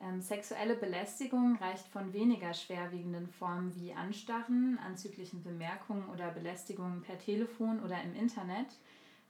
ähm, 0.00 0.20
sexuelle 0.20 0.74
Belästigung 0.74 1.56
reicht 1.56 1.86
von 1.88 2.12
weniger 2.12 2.52
schwerwiegenden 2.52 3.28
Formen 3.28 3.74
wie 3.76 3.94
Anstarren, 3.94 4.78
anzüglichen 4.84 5.42
Bemerkungen 5.42 6.08
oder 6.08 6.30
Belästigungen 6.30 7.02
per 7.02 7.18
Telefon 7.18 7.80
oder 7.82 8.02
im 8.02 8.14
Internet 8.14 8.66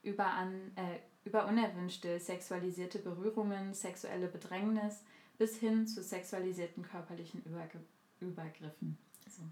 über, 0.02 0.26
an, 0.26 0.52
äh, 0.76 0.99
über 1.25 1.46
unerwünschte 1.46 2.18
sexualisierte 2.18 2.99
Berührungen, 2.99 3.75
sexuelle 3.75 4.26
Bedrängnis 4.26 5.02
bis 5.38 5.56
hin 5.56 5.87
zu 5.87 6.02
sexualisierten 6.02 6.82
körperlichen 6.82 7.42
Übergr 7.44 7.80
Übergriffen. 8.20 8.96
So. 9.28 9.42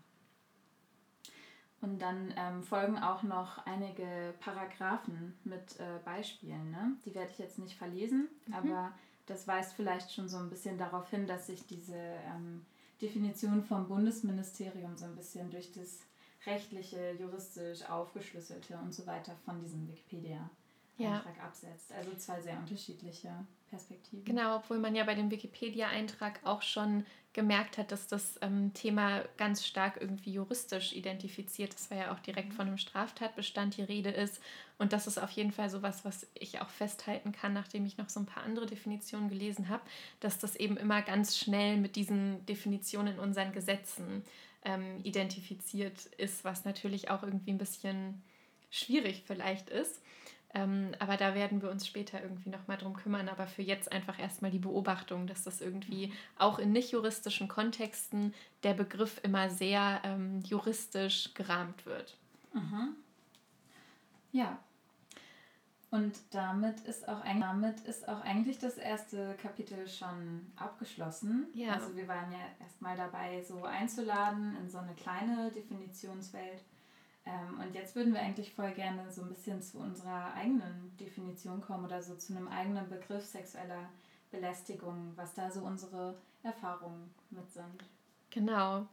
Und 1.83 1.99
dann 2.01 2.33
ähm, 2.37 2.63
folgen 2.63 2.97
auch 2.97 3.23
noch 3.23 3.67
einige 3.67 4.35
Paragraphen 4.41 5.35
mit 5.45 5.79
äh, 5.79 5.99
Beispielen. 6.05 6.71
Ne? 6.71 6.97
Die 7.05 7.15
werde 7.15 7.33
ich 7.33 7.39
jetzt 7.39 7.59
nicht 7.59 7.77
verlesen, 7.77 8.29
mhm. 8.47 8.55
aber 8.55 8.93
das 9.27 9.47
weist 9.47 9.75
vielleicht 9.75 10.13
schon 10.13 10.29
so 10.29 10.39
ein 10.39 10.51
bisschen 10.51 10.79
darauf 10.79 11.09
hin, 11.11 11.27
dass 11.27 11.47
sich 11.47 11.67
diese 11.67 11.97
ähm, 11.97 12.65
Definition 13.01 13.63
vom 13.63 13.89
Bundesministerium 13.89 14.97
so 14.97 15.05
ein 15.05 15.17
bisschen 15.17 15.51
durch 15.51 15.73
das 15.73 16.01
rechtliche, 16.47 17.13
juristisch 17.13 17.89
aufgeschlüsselte 17.89 18.77
und 18.79 18.93
so 18.93 19.07
weiter 19.07 19.37
von 19.45 19.61
diesem 19.61 19.89
Wikipedia 19.89 20.51
Eintrag 20.99 21.37
ja. 21.37 21.45
absetzt. 21.45 21.93
Also 21.93 22.15
zwei 22.17 22.41
sehr 22.41 22.59
unterschiedliche 22.59 23.47
Perspektiven. 23.73 24.27
Genau, 24.27 24.57
obwohl 24.57 24.79
man 24.79 24.95
ja 24.95 25.03
bei 25.05 25.15
dem 25.15 25.31
Wikipedia-Eintrag 25.31 26.41
auch 26.45 26.61
schon 26.61 27.07
gemerkt 27.33 27.79
hat, 27.79 27.91
dass 27.91 28.07
das 28.07 28.39
ähm, 28.43 28.75
Thema 28.75 29.25
ganz 29.39 29.67
stark 29.67 29.97
irgendwie 29.99 30.33
juristisch 30.33 30.93
identifiziert 30.93 31.73
ist, 31.73 31.91
weil 31.91 32.01
ja 32.01 32.13
auch 32.13 32.19
direkt 32.19 32.51
mhm. 32.51 32.53
von 32.53 32.67
einem 32.67 32.77
Straftatbestand 32.77 33.79
die 33.79 33.83
Rede 33.83 34.11
ist. 34.11 34.43
Und 34.77 34.93
das 34.93 35.07
ist 35.07 35.17
auf 35.17 35.31
jeden 35.31 35.53
Fall 35.53 35.71
sowas, 35.71 36.05
was 36.05 36.27
ich 36.35 36.61
auch 36.61 36.69
festhalten 36.69 37.33
kann, 37.33 37.55
nachdem 37.55 37.87
ich 37.87 37.97
noch 37.97 38.11
so 38.11 38.21
ein 38.21 38.27
paar 38.27 38.43
andere 38.43 38.67
Definitionen 38.67 39.31
gelesen 39.31 39.71
habe, 39.71 39.83
dass 40.21 40.39
das 40.39 40.55
eben 40.57 40.77
immer 40.77 41.01
ganz 41.01 41.39
schnell 41.39 41.79
mit 41.79 41.97
diesen 41.97 42.45
Definitionen 42.45 43.15
in 43.15 43.21
unseren 43.21 43.53
Gesetzen 43.53 44.23
ähm, 44.67 45.01
identifiziert 45.03 46.05
ist, 46.19 46.45
was 46.45 46.67
natürlich 46.67 47.09
auch 47.11 47.23
irgendwie 47.23 47.53
ein 47.53 47.59
bisschen 47.59 48.23
schwierig 48.71 49.23
vielleicht 49.27 49.71
ist. 49.71 50.02
Ähm, 50.55 50.93
aber 50.99 51.17
da 51.17 51.35
werden 51.35 51.63
wir 51.63 51.71
uns 51.71 51.87
später 51.87 52.23
irgendwie 52.23 52.51
nochmal 52.51 52.77
drum 52.77 52.95
kümmern. 52.95 53.29
Aber 53.29 53.47
für 53.47 53.63
jetzt 53.63 53.91
einfach 53.91 54.19
erstmal 54.19 54.51
die 54.51 54.59
Beobachtung, 54.59 55.27
dass 55.27 55.45
das 55.45 55.61
irgendwie 55.61 56.13
auch 56.39 56.59
in 56.59 56.73
nicht 56.73 56.93
juristischen 56.93 57.49
Kontexten 57.49 58.35
der 58.63 58.75
Begriff 58.75 59.21
immer 59.23 59.49
sehr 59.51 60.01
ähm, 60.05 60.41
juristisch 60.41 61.33
gerahmt 61.35 61.87
wird. 61.87 62.17
Mhm. 62.53 62.97
Ja. 64.33 64.59
Und 65.91 66.15
damit 66.31 66.81
ist, 66.81 67.07
auch, 67.07 67.23
damit 67.23 67.81
ist 67.81 68.09
auch 68.09 68.23
eigentlich 68.23 68.59
das 68.59 68.79
erste 68.79 69.35
Kapitel 69.35 69.87
schon 69.87 70.51
abgeschlossen. 70.57 71.49
Ja. 71.53 71.75
Also 71.75 71.95
wir 71.95 72.09
waren 72.09 72.33
ja 72.33 72.39
erstmal 72.61 72.97
dabei, 72.97 73.43
so 73.43 73.65
einzuladen 73.65 74.57
in 74.57 74.71
so 74.71 74.79
eine 74.79 74.95
kleine 74.95 75.51
Definitionswelt 75.51 76.63
ähm, 77.25 77.61
und 77.61 77.75
jetzt 77.75 77.95
würden 77.95 78.13
wir 78.13 78.21
eigentlich 78.21 78.53
voll 78.53 78.73
gerne 78.73 79.11
so 79.11 79.23
ein 79.23 79.29
bisschen 79.29 79.63
zu 79.63 79.79
unserer 79.79 80.35
eigenen 80.35 80.97
Definition 80.99 81.61
kommen 81.61 81.85
oder 81.85 82.03
so 82.03 82.17
zu 82.17 82.35
einem 82.35 82.49
eigenen 82.49 82.89
Begriff 82.89 83.25
sexueller 83.25 83.89
Belästigung, 84.31 85.13
was 85.15 85.35
da 85.35 85.51
so 85.51 85.61
unsere 85.61 86.17
Erfahrungen 86.43 87.15
mit 87.31 87.49
sind. 87.53 87.85
Genau. 88.31 88.87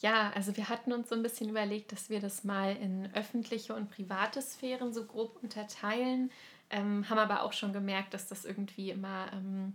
Ja, 0.00 0.30
also 0.34 0.56
wir 0.56 0.68
hatten 0.68 0.92
uns 0.92 1.08
so 1.08 1.14
ein 1.14 1.22
bisschen 1.22 1.48
überlegt, 1.48 1.92
dass 1.92 2.10
wir 2.10 2.20
das 2.20 2.44
mal 2.44 2.76
in 2.76 3.08
öffentliche 3.14 3.74
und 3.74 3.90
private 3.90 4.42
Sphären 4.42 4.92
so 4.92 5.04
grob 5.04 5.42
unterteilen, 5.42 6.30
ähm, 6.70 7.08
haben 7.08 7.18
aber 7.18 7.42
auch 7.42 7.52
schon 7.52 7.72
gemerkt, 7.72 8.12
dass 8.12 8.28
das 8.28 8.44
irgendwie 8.44 8.90
immer, 8.90 9.32
ähm, 9.32 9.74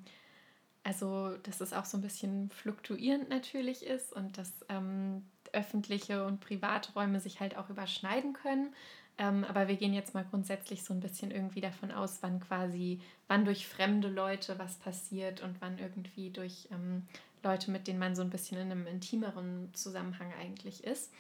also 0.84 1.38
dass 1.38 1.62
es 1.62 1.74
auch 1.74 1.86
so 1.86 1.98
ein 1.98 2.02
bisschen 2.02 2.50
fluktuierend 2.50 3.30
natürlich 3.30 3.86
ist 3.86 4.14
und 4.14 4.38
dass 4.38 4.52
ähm, 4.70 5.24
öffentliche 5.54 6.26
und 6.26 6.40
private 6.40 6.94
Räume 6.94 7.20
sich 7.20 7.40
halt 7.40 7.58
auch 7.58 7.70
überschneiden 7.70 8.34
können. 8.34 8.74
Ähm, 9.18 9.44
aber 9.44 9.68
wir 9.68 9.76
gehen 9.76 9.94
jetzt 9.94 10.14
mal 10.14 10.26
grundsätzlich 10.26 10.84
so 10.84 10.94
ein 10.94 11.00
bisschen 11.00 11.32
irgendwie 11.32 11.62
davon 11.62 11.92
aus, 11.92 12.20
wann 12.22 12.40
quasi, 12.40 13.02
wann 13.28 13.46
durch 13.46 13.68
fremde 13.68 14.08
Leute 14.08 14.58
was 14.58 14.78
passiert 14.78 15.42
und 15.42 15.62
wann 15.62 15.78
irgendwie 15.78 16.30
durch 16.30 16.68
ähm, 16.72 17.04
Leute, 17.44 17.72
mit 17.72 17.88
denen 17.88 18.00
man 18.00 18.16
so 18.16 18.22
ein 18.22 18.30
bisschen 18.30 18.58
in 18.58 18.72
einem 18.72 18.88
intimeren 18.88 19.70
Zusammenhang 19.74 20.34
eigentlich 20.40 20.84
ist. 20.84 21.12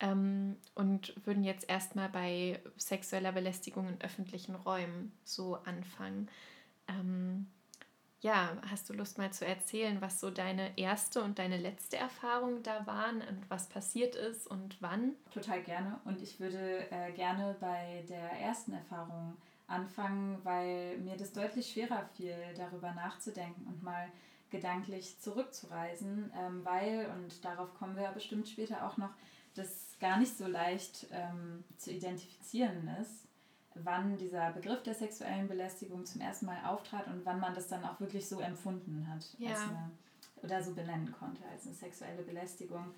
Ähm, 0.00 0.56
und 0.74 1.14
würden 1.26 1.44
jetzt 1.44 1.68
erstmal 1.68 2.08
bei 2.08 2.60
sexueller 2.76 3.32
Belästigung 3.32 3.88
in 3.88 4.00
öffentlichen 4.00 4.54
Räumen 4.54 5.12
so 5.24 5.56
anfangen. 5.64 6.28
Ja, 8.22 8.58
hast 8.70 8.90
du 8.90 8.92
Lust 8.92 9.16
mal 9.16 9.32
zu 9.32 9.46
erzählen, 9.46 10.02
was 10.02 10.20
so 10.20 10.30
deine 10.30 10.76
erste 10.76 11.22
und 11.22 11.38
deine 11.38 11.56
letzte 11.56 11.96
Erfahrung 11.96 12.62
da 12.62 12.86
waren 12.86 13.22
und 13.22 13.48
was 13.48 13.66
passiert 13.68 14.14
ist 14.14 14.46
und 14.46 14.76
wann? 14.80 15.14
Total 15.32 15.62
gerne. 15.62 15.98
Und 16.04 16.20
ich 16.20 16.38
würde 16.38 16.86
äh, 16.90 17.12
gerne 17.12 17.56
bei 17.60 18.04
der 18.10 18.30
ersten 18.32 18.74
Erfahrung 18.74 19.38
anfangen, 19.68 20.38
weil 20.42 20.98
mir 20.98 21.16
das 21.16 21.32
deutlich 21.32 21.72
schwerer 21.72 22.04
fiel, 22.14 22.36
darüber 22.58 22.92
nachzudenken 22.92 23.66
und 23.66 23.82
mal 23.82 24.08
gedanklich 24.50 25.18
zurückzureisen, 25.20 26.30
ähm, 26.36 26.62
weil, 26.62 27.10
und 27.16 27.42
darauf 27.42 27.72
kommen 27.74 27.96
wir 27.96 28.08
bestimmt 28.08 28.48
später 28.48 28.86
auch 28.86 28.98
noch, 28.98 29.14
das 29.54 29.96
gar 29.98 30.18
nicht 30.18 30.36
so 30.36 30.46
leicht 30.46 31.06
ähm, 31.10 31.64
zu 31.78 31.90
identifizieren 31.90 32.86
ist 33.00 33.29
wann 33.74 34.16
dieser 34.18 34.50
Begriff 34.50 34.82
der 34.82 34.94
sexuellen 34.94 35.48
Belästigung 35.48 36.04
zum 36.04 36.20
ersten 36.20 36.46
Mal 36.46 36.64
auftrat 36.64 37.06
und 37.06 37.24
wann 37.24 37.40
man 37.40 37.54
das 37.54 37.68
dann 37.68 37.84
auch 37.84 38.00
wirklich 38.00 38.28
so 38.28 38.40
empfunden 38.40 39.06
hat 39.08 39.26
ja. 39.38 39.54
eine, 39.54 39.90
oder 40.42 40.62
so 40.62 40.74
benennen 40.74 41.12
konnte 41.12 41.42
als 41.50 41.66
eine 41.66 41.74
sexuelle 41.74 42.22
Belästigung. 42.22 42.92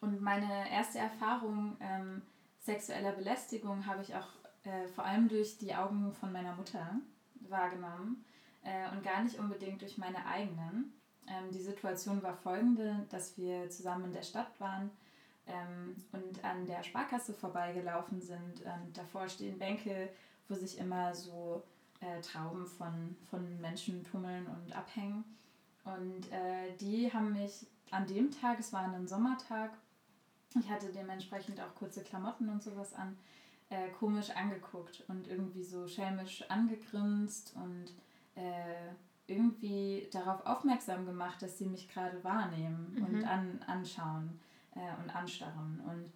Und 0.00 0.20
meine 0.20 0.70
erste 0.70 0.98
Erfahrung 0.98 1.76
ähm, 1.80 2.22
sexueller 2.58 3.12
Belästigung 3.12 3.86
habe 3.86 4.02
ich 4.02 4.14
auch 4.14 4.28
äh, 4.64 4.88
vor 4.88 5.04
allem 5.04 5.28
durch 5.28 5.58
die 5.58 5.74
Augen 5.74 6.12
von 6.12 6.32
meiner 6.32 6.54
Mutter 6.54 6.96
wahrgenommen 7.48 8.24
äh, 8.62 8.90
und 8.92 9.02
gar 9.02 9.22
nicht 9.22 9.38
unbedingt 9.38 9.82
durch 9.82 9.98
meine 9.98 10.24
eigenen. 10.26 10.92
Ähm, 11.28 11.50
die 11.52 11.60
Situation 11.60 12.22
war 12.22 12.34
folgende, 12.34 13.06
dass 13.10 13.36
wir 13.36 13.70
zusammen 13.70 14.06
in 14.06 14.12
der 14.12 14.22
Stadt 14.22 14.58
waren 14.60 14.90
ähm, 15.46 15.96
und 16.12 16.44
an 16.44 16.66
der 16.66 16.82
Sparkasse 16.82 17.34
vorbeigelaufen 17.34 18.20
sind. 18.20 18.60
Und 18.62 18.96
davor 18.96 19.28
stehen 19.28 19.58
Bänke, 19.58 20.08
wo 20.48 20.54
sich 20.54 20.78
immer 20.78 21.14
so 21.14 21.62
äh, 22.00 22.20
Trauben 22.20 22.66
von, 22.66 23.16
von 23.30 23.60
Menschen 23.60 24.04
tummeln 24.04 24.46
und 24.46 24.76
abhängen. 24.76 25.24
Und 25.84 26.30
äh, 26.30 26.76
die 26.80 27.12
haben 27.12 27.32
mich 27.32 27.66
an 27.90 28.06
dem 28.06 28.30
Tag, 28.30 28.60
es 28.60 28.72
war 28.72 28.82
ein 28.82 29.08
Sommertag, 29.08 29.72
ich 30.58 30.70
hatte 30.70 30.92
dementsprechend 30.92 31.60
auch 31.60 31.74
kurze 31.74 32.02
Klamotten 32.02 32.48
und 32.48 32.62
sowas 32.62 32.94
an, 32.94 33.16
äh, 33.70 33.88
komisch 33.98 34.30
angeguckt 34.30 35.02
und 35.08 35.28
irgendwie 35.28 35.64
so 35.64 35.88
schelmisch 35.88 36.44
angegrinst 36.50 37.54
und 37.56 37.86
äh, 38.34 38.92
irgendwie 39.26 40.08
darauf 40.12 40.44
aufmerksam 40.46 41.06
gemacht, 41.06 41.42
dass 41.42 41.58
sie 41.58 41.66
mich 41.66 41.88
gerade 41.88 42.22
wahrnehmen 42.22 42.94
mhm. 42.94 43.04
und 43.04 43.24
an, 43.24 43.60
anschauen 43.66 44.38
äh, 44.74 45.02
und 45.02 45.14
anstarren. 45.14 45.80
Und 45.86 46.12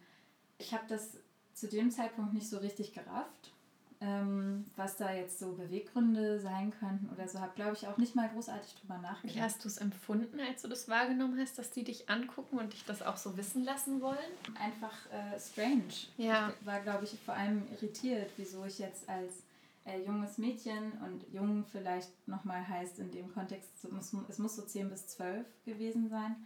ich 0.58 0.72
habe 0.72 0.84
das 0.88 1.16
zu 1.54 1.68
dem 1.68 1.90
Zeitpunkt 1.90 2.34
nicht 2.34 2.48
so 2.48 2.58
richtig 2.58 2.92
gerafft, 2.92 3.52
ähm, 4.00 4.66
was 4.76 4.96
da 4.96 5.12
jetzt 5.12 5.38
so 5.38 5.52
Beweggründe 5.52 6.38
sein 6.38 6.72
könnten 6.78 7.08
oder 7.10 7.28
so. 7.28 7.40
Habe, 7.40 7.52
glaube 7.54 7.74
ich, 7.74 7.86
auch 7.86 7.96
nicht 7.96 8.14
mal 8.14 8.28
großartig 8.28 8.74
drüber 8.74 8.98
nachgedacht. 8.98 9.36
Wie 9.36 9.42
hast 9.42 9.64
du 9.64 9.68
es 9.68 9.78
empfunden, 9.78 10.38
als 10.40 10.62
du 10.62 10.68
das 10.68 10.88
wahrgenommen 10.88 11.38
hast, 11.40 11.58
dass 11.58 11.70
die 11.70 11.84
dich 11.84 12.10
angucken 12.10 12.58
und 12.58 12.72
dich 12.74 12.84
das 12.84 13.02
auch 13.02 13.16
so 13.16 13.36
wissen 13.38 13.64
lassen 13.64 14.02
wollen? 14.02 14.18
Einfach 14.60 14.92
äh, 15.10 15.40
strange. 15.40 15.94
Ja. 16.18 16.52
Ich 16.60 16.66
war, 16.66 16.80
glaube 16.80 17.04
ich, 17.04 17.18
vor 17.20 17.34
allem 17.34 17.62
irritiert, 17.72 18.30
wieso 18.36 18.64
ich 18.66 18.78
jetzt 18.78 19.08
als 19.08 19.42
äh, 19.86 20.04
junges 20.04 20.36
Mädchen 20.36 20.92
und 21.04 21.24
jung 21.32 21.64
vielleicht 21.70 22.10
nochmal 22.28 22.66
heißt 22.68 22.98
in 22.98 23.10
dem 23.12 23.32
Kontext, 23.32 23.80
so, 23.80 23.88
muss, 23.88 24.14
es 24.28 24.38
muss 24.38 24.56
so 24.56 24.62
10 24.62 24.90
bis 24.90 25.06
12 25.06 25.46
gewesen 25.64 26.08
sein, 26.10 26.36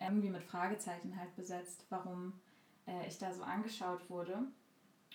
irgendwie 0.00 0.30
mit 0.30 0.42
Fragezeichen 0.42 1.18
halt 1.18 1.34
besetzt, 1.36 1.86
warum 1.88 2.32
äh, 2.86 3.06
ich 3.06 3.18
da 3.18 3.32
so 3.32 3.42
angeschaut 3.42 4.08
wurde. 4.10 4.38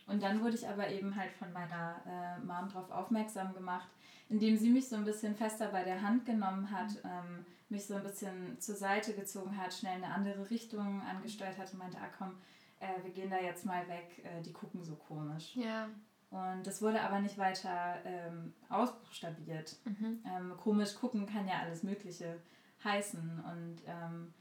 Und 0.08 0.24
dann 0.24 0.42
wurde 0.42 0.56
ich 0.56 0.68
aber 0.68 0.90
eben 0.90 1.16
halt 1.16 1.32
von 1.34 1.52
meiner 1.54 2.02
äh, 2.06 2.40
Mom 2.40 2.70
darauf 2.70 2.90
aufmerksam 2.90 3.54
gemacht, 3.54 3.90
indem 4.30 4.58
sie 4.58 4.70
mich 4.70 4.88
so 4.88 4.96
ein 4.96 5.06
bisschen 5.06 5.36
fester 5.36 5.68
bei 5.68 5.84
der 5.84 6.02
Hand 6.02 6.26
genommen 6.26 6.72
hat, 6.72 6.90
mhm. 7.04 7.10
ähm, 7.10 7.46
mich 7.70 7.86
so 7.86 7.96
ein 7.96 8.04
bisschen 8.04 8.60
zur 8.60 8.76
Seite 8.76 9.14
gezogen 9.14 9.58
hat, 9.58 9.74
schnell 9.74 9.98
in 9.98 10.04
eine 10.04 10.14
andere 10.14 10.50
Richtung 10.50 11.02
angesteuert 11.02 11.58
hat 11.58 11.72
und 11.74 11.80
meinte, 11.80 12.00
ah 12.00 12.10
komm, 12.18 12.38
äh, 12.80 13.04
wir 13.04 13.12
gehen 13.12 13.30
da 13.30 13.40
jetzt 13.40 13.66
mal 13.66 13.88
weg, 13.88 14.24
äh, 14.24 14.42
die 14.42 14.54
gucken 14.54 14.84
so 14.84 14.96
komisch. 14.96 15.56
Ja. 15.56 15.90
Und 16.32 16.66
das 16.66 16.82
wurde 16.82 17.02
aber 17.02 17.20
nicht 17.20 17.38
weiter 17.38 17.98
ähm, 18.06 18.54
ausbuchstabiert. 18.70 19.76
Mhm. 19.86 20.24
Ähm, 20.26 20.58
komisch 20.58 20.96
gucken 20.96 21.26
kann 21.26 21.48
ja 21.48 21.60
alles 21.60 21.84
Mögliche 21.84 22.40
heißen. 22.84 23.44
Und 23.44 23.78
ähm, 23.88 24.34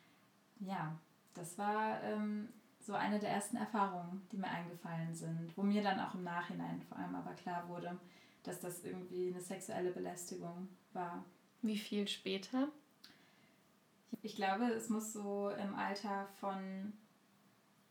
ja, 0.60 0.96
das 1.34 1.56
war 1.58 2.02
ähm, 2.02 2.48
so 2.80 2.94
eine 2.94 3.18
der 3.18 3.30
ersten 3.30 3.56
Erfahrungen, 3.56 4.26
die 4.32 4.36
mir 4.36 4.48
eingefallen 4.48 5.14
sind, 5.14 5.56
wo 5.56 5.62
mir 5.62 5.82
dann 5.82 6.00
auch 6.00 6.14
im 6.14 6.24
Nachhinein 6.24 6.82
vor 6.82 6.98
allem 6.98 7.14
aber 7.14 7.34
klar 7.34 7.68
wurde, 7.68 7.98
dass 8.42 8.60
das 8.60 8.82
irgendwie 8.82 9.28
eine 9.28 9.40
sexuelle 9.40 9.90
Belästigung 9.90 10.68
war. 10.92 11.24
Wie 11.62 11.78
viel 11.78 12.08
später? 12.08 12.68
Ich 14.22 14.36
glaube, 14.36 14.64
es 14.64 14.88
muss 14.88 15.12
so 15.12 15.50
im 15.50 15.74
Alter 15.74 16.26
von 16.40 16.92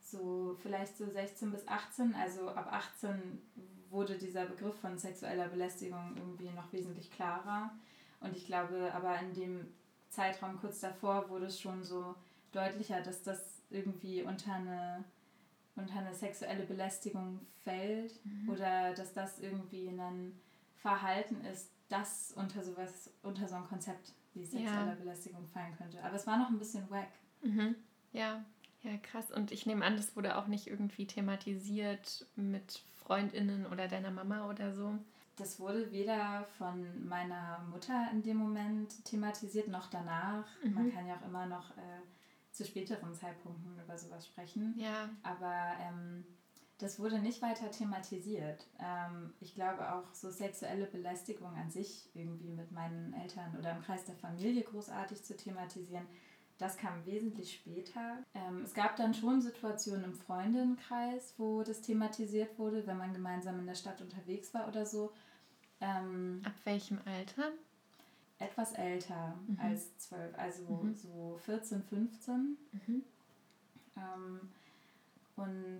so 0.01 0.55
vielleicht 0.61 0.97
so 0.97 1.05
16 1.05 1.51
bis 1.51 1.67
18, 1.67 2.15
also 2.15 2.49
ab 2.49 2.67
18 2.71 3.41
wurde 3.89 4.17
dieser 4.17 4.45
Begriff 4.45 4.79
von 4.79 4.97
sexueller 4.97 5.47
Belästigung 5.47 6.15
irgendwie 6.15 6.49
noch 6.49 6.71
wesentlich 6.73 7.11
klarer. 7.11 7.71
Und 8.19 8.35
ich 8.35 8.45
glaube, 8.45 8.91
aber 8.93 9.19
in 9.19 9.33
dem 9.33 9.67
Zeitraum 10.09 10.59
kurz 10.59 10.79
davor 10.79 11.29
wurde 11.29 11.45
es 11.45 11.59
schon 11.59 11.83
so 11.83 12.15
deutlicher, 12.57 13.01
dass 13.01 13.23
das 13.23 13.61
irgendwie 13.69 14.23
unter 14.23 14.53
eine, 14.53 15.03
unter 15.75 15.99
eine 15.99 16.13
sexuelle 16.13 16.65
Belästigung 16.65 17.39
fällt 17.63 18.13
mhm. 18.25 18.49
oder 18.49 18.93
dass 18.93 19.13
das 19.13 19.39
irgendwie 19.39 19.89
ein 19.89 20.39
Verhalten 20.77 21.41
ist, 21.45 21.71
das 21.89 22.33
unter 22.35 22.63
sowas, 22.63 23.09
unter 23.23 23.47
so 23.47 23.55
ein 23.55 23.65
Konzept 23.65 24.13
wie 24.33 24.45
sexuelle 24.45 24.89
ja. 24.89 24.95
Belästigung 24.95 25.47
fallen 25.47 25.75
könnte. 25.77 26.03
Aber 26.03 26.15
es 26.15 26.27
war 26.27 26.37
noch 26.37 26.49
ein 26.49 26.59
bisschen 26.59 26.89
wack. 26.89 27.09
Mhm. 27.41 27.75
Ja, 28.13 28.43
ja, 28.83 28.97
krass. 28.97 29.31
Und 29.31 29.51
ich 29.51 29.65
nehme 29.65 29.85
an, 29.85 29.97
das 29.97 30.15
wurde 30.15 30.37
auch 30.37 30.47
nicht 30.47 30.67
irgendwie 30.67 31.07
thematisiert 31.07 32.25
mit 32.35 32.83
Freundinnen 32.95 33.65
oder 33.65 33.87
deiner 33.87 34.11
Mama 34.11 34.49
oder 34.49 34.73
so. 34.73 34.97
Das 35.37 35.59
wurde 35.59 35.91
weder 35.91 36.45
von 36.57 37.07
meiner 37.07 37.59
Mutter 37.69 38.07
in 38.11 38.23
dem 38.23 38.37
Moment 38.37 39.05
thematisiert, 39.05 39.67
noch 39.67 39.87
danach. 39.87 40.45
Mhm. 40.63 40.73
Man 40.73 40.93
kann 40.93 41.07
ja 41.07 41.15
auch 41.15 41.25
immer 41.27 41.45
noch 41.45 41.71
äh, 41.71 42.01
zu 42.57 42.65
späteren 42.65 43.13
Zeitpunkten 43.13 43.79
über 43.79 43.97
sowas 43.97 44.25
sprechen. 44.25 44.73
Ja. 44.77 45.09
Aber 45.23 45.73
ähm, 45.81 46.25
das 46.79 46.99
wurde 46.99 47.19
nicht 47.19 47.41
weiter 47.41 47.71
thematisiert. 47.71 48.67
Ähm, 48.79 49.33
ich 49.39 49.55
glaube 49.55 49.93
auch 49.93 50.13
so 50.13 50.29
sexuelle 50.29 50.85
Belästigung 50.85 51.55
an 51.55 51.69
sich 51.69 52.09
irgendwie 52.13 52.51
mit 52.51 52.71
meinen 52.71 53.13
Eltern 53.13 53.55
oder 53.57 53.71
im 53.71 53.81
Kreis 53.81 54.05
der 54.05 54.15
Familie 54.15 54.63
großartig 54.63 55.23
zu 55.23 55.35
thematisieren, 55.35 56.07
das 56.57 56.77
kam 56.77 57.05
wesentlich 57.05 57.53
später. 57.53 58.23
Ähm, 58.33 58.63
es 58.63 58.73
gab 58.73 58.95
dann 58.95 59.13
schon 59.13 59.41
Situationen 59.41 60.05
im 60.05 60.13
Freundinnenkreis, 60.15 61.35
wo 61.37 61.61
das 61.61 61.81
thematisiert 61.81 62.57
wurde, 62.57 62.87
wenn 62.87 62.97
man 62.97 63.13
gemeinsam 63.13 63.59
in 63.59 63.67
der 63.67 63.75
Stadt 63.75 64.01
unterwegs 64.01 64.53
war 64.55 64.67
oder 64.67 64.85
so. 64.85 65.13
Ähm, 65.79 66.41
Ab 66.43 66.55
welchem 66.63 66.99
Alter? 67.05 67.51
Etwas 68.39 68.73
älter 68.73 69.35
mhm. 69.47 69.59
als 69.59 69.97
zwölf, 69.97 70.37
also 70.37 70.63
mhm. 70.63 70.93
so 70.93 71.39
14, 71.45 71.81
15. 71.83 72.57
Mhm. 72.71 73.03
Ähm, 73.95 74.39
und 75.35 75.79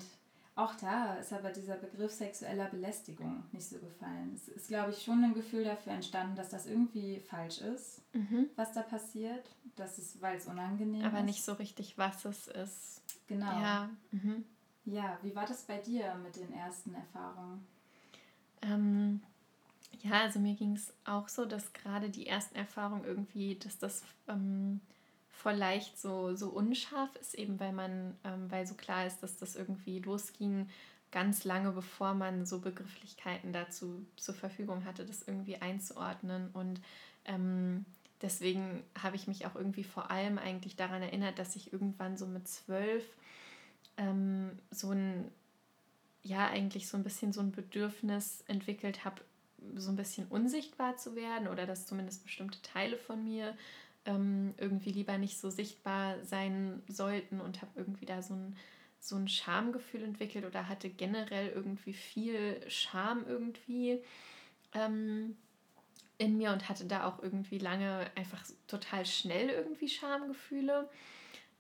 auch 0.58 0.74
da 0.76 1.14
ist 1.16 1.32
aber 1.34 1.52
dieser 1.52 1.76
Begriff 1.76 2.12
sexueller 2.12 2.66
Belästigung 2.66 3.44
nicht 3.52 3.70
so 3.70 3.78
gefallen. 3.78 4.32
Es 4.34 4.48
ist, 4.48 4.70
glaube 4.70 4.92
ich, 4.92 5.04
schon 5.04 5.24
ein 5.24 5.36
Gefühl 5.36 5.64
dafür 5.64 5.94
entstanden, 5.94 6.36
dass 6.36 6.50
das 6.50 6.66
irgendwie 6.66 7.20
falsch 7.20 7.62
ist, 7.62 8.02
mhm. 8.14 8.50
was 8.56 8.74
da 8.74 8.82
passiert. 8.82 9.48
Das 9.76 10.00
ist, 10.00 10.20
weil 10.20 10.38
es 10.38 10.48
unangenehm 10.48 11.02
aber 11.02 11.10
ist. 11.10 11.14
Aber 11.14 11.24
nicht 11.24 11.44
so 11.44 11.54
richtig, 11.54 12.00
was 12.00 12.26
es 12.26 12.48
ist. 12.48 13.02
Genau. 13.28 13.46
Ja. 13.46 13.90
Mhm. 14.12 14.46
ja, 14.86 15.20
wie 15.22 15.36
war 15.36 15.46
das 15.46 15.62
bei 15.62 15.78
dir 15.78 16.16
mit 16.16 16.36
den 16.38 16.52
ersten 16.52 16.96
Erfahrungen? 16.96 17.64
Ähm, 18.64 19.22
ja, 20.04 20.22
also 20.22 20.40
mir 20.40 20.56
ging 20.56 20.76
es 20.76 20.94
auch 21.06 21.28
so, 21.28 21.46
dass 21.46 21.74
gerade 21.74 22.10
die 22.10 22.28
ersten 22.28 22.56
Erfahrungen 22.56 23.06
irgendwie, 23.06 23.56
dass 23.56 23.78
das 23.78 24.04
ähm, 24.28 24.82
voll 25.32 25.54
leicht 25.54 26.00
so, 26.00 26.36
so 26.36 26.50
unscharf 26.50 27.16
ist, 27.18 27.36
eben 27.36 27.60
weil 27.60 27.74
man, 27.74 28.16
ähm, 28.24 28.50
weil 28.50 28.66
so 28.68 28.76
klar 28.76 29.06
ist, 29.06 29.20
dass 29.20 29.38
das 29.38 29.56
irgendwie 29.56 30.00
losging, 30.00 30.68
ganz 31.12 31.44
lange 31.46 31.72
bevor 31.72 32.14
man 32.14 32.46
so 32.46 32.60
Begrifflichkeiten 32.60 33.54
dazu 33.54 34.06
zur 34.18 34.36
Verfügung 34.36 34.84
hatte, 34.86 35.06
das 35.06 35.24
irgendwie 35.28 35.58
einzuordnen. 35.58 36.50
Und 36.54 36.82
ähm, 37.26 37.86
deswegen 38.22 38.84
habe 39.02 39.16
ich 39.16 39.28
mich 39.28 39.46
auch 39.46 39.56
irgendwie 39.56 39.84
vor 39.84 40.12
allem 40.12 40.38
eigentlich 40.38 40.76
daran 40.76 41.02
erinnert, 41.02 41.40
dass 41.40 41.56
ich 41.56 41.72
irgendwann 41.72 42.18
so 42.18 42.26
mit 42.26 42.48
zwölf 42.48 43.06
ähm, 43.96 44.60
so 44.72 44.92
ein, 44.92 45.32
ja, 46.24 46.48
eigentlich 46.48 46.88
so 46.88 46.98
ein 46.98 47.04
bisschen 47.04 47.32
so 47.32 47.42
ein 47.42 47.52
Bedürfnis 47.52 48.44
entwickelt 48.48 49.06
habe, 49.06 49.22
so 49.76 49.92
ein 49.92 49.96
bisschen 49.96 50.28
unsichtbar 50.28 50.98
zu 50.98 51.16
werden 51.16 51.48
oder 51.48 51.66
dass 51.66 51.86
zumindest 51.86 52.24
bestimmte 52.24 52.62
Teile 52.62 52.98
von 52.98 53.24
mir 53.24 53.56
ähm, 54.06 54.54
irgendwie 54.58 54.92
lieber 54.92 55.18
nicht 55.18 55.40
so 55.40 55.50
sichtbar 55.50 56.24
sein 56.24 56.82
sollten 56.88 57.42
und 57.42 57.62
habe 57.62 57.72
irgendwie 57.76 58.06
da 58.06 58.22
so 58.22 58.34
ein, 58.34 58.56
so 59.00 59.16
ein 59.16 59.28
Schamgefühl 59.28 60.04
entwickelt 60.04 60.46
oder 60.46 60.70
hatte 60.70 60.90
generell 60.90 61.50
irgendwie 61.50 61.94
viel 61.94 62.60
Scham 62.70 63.26
irgendwie 63.28 64.02
ähm, 64.74 65.36
in 66.18 66.38
mir 66.38 66.52
und 66.52 66.68
hatte 66.70 66.86
da 66.86 67.06
auch 67.06 67.22
irgendwie 67.22 67.60
lange 67.60 68.10
einfach 68.16 68.44
total 68.68 69.06
schnell 69.06 69.50
irgendwie 69.50 69.90
Schamgefühle. 69.90 70.90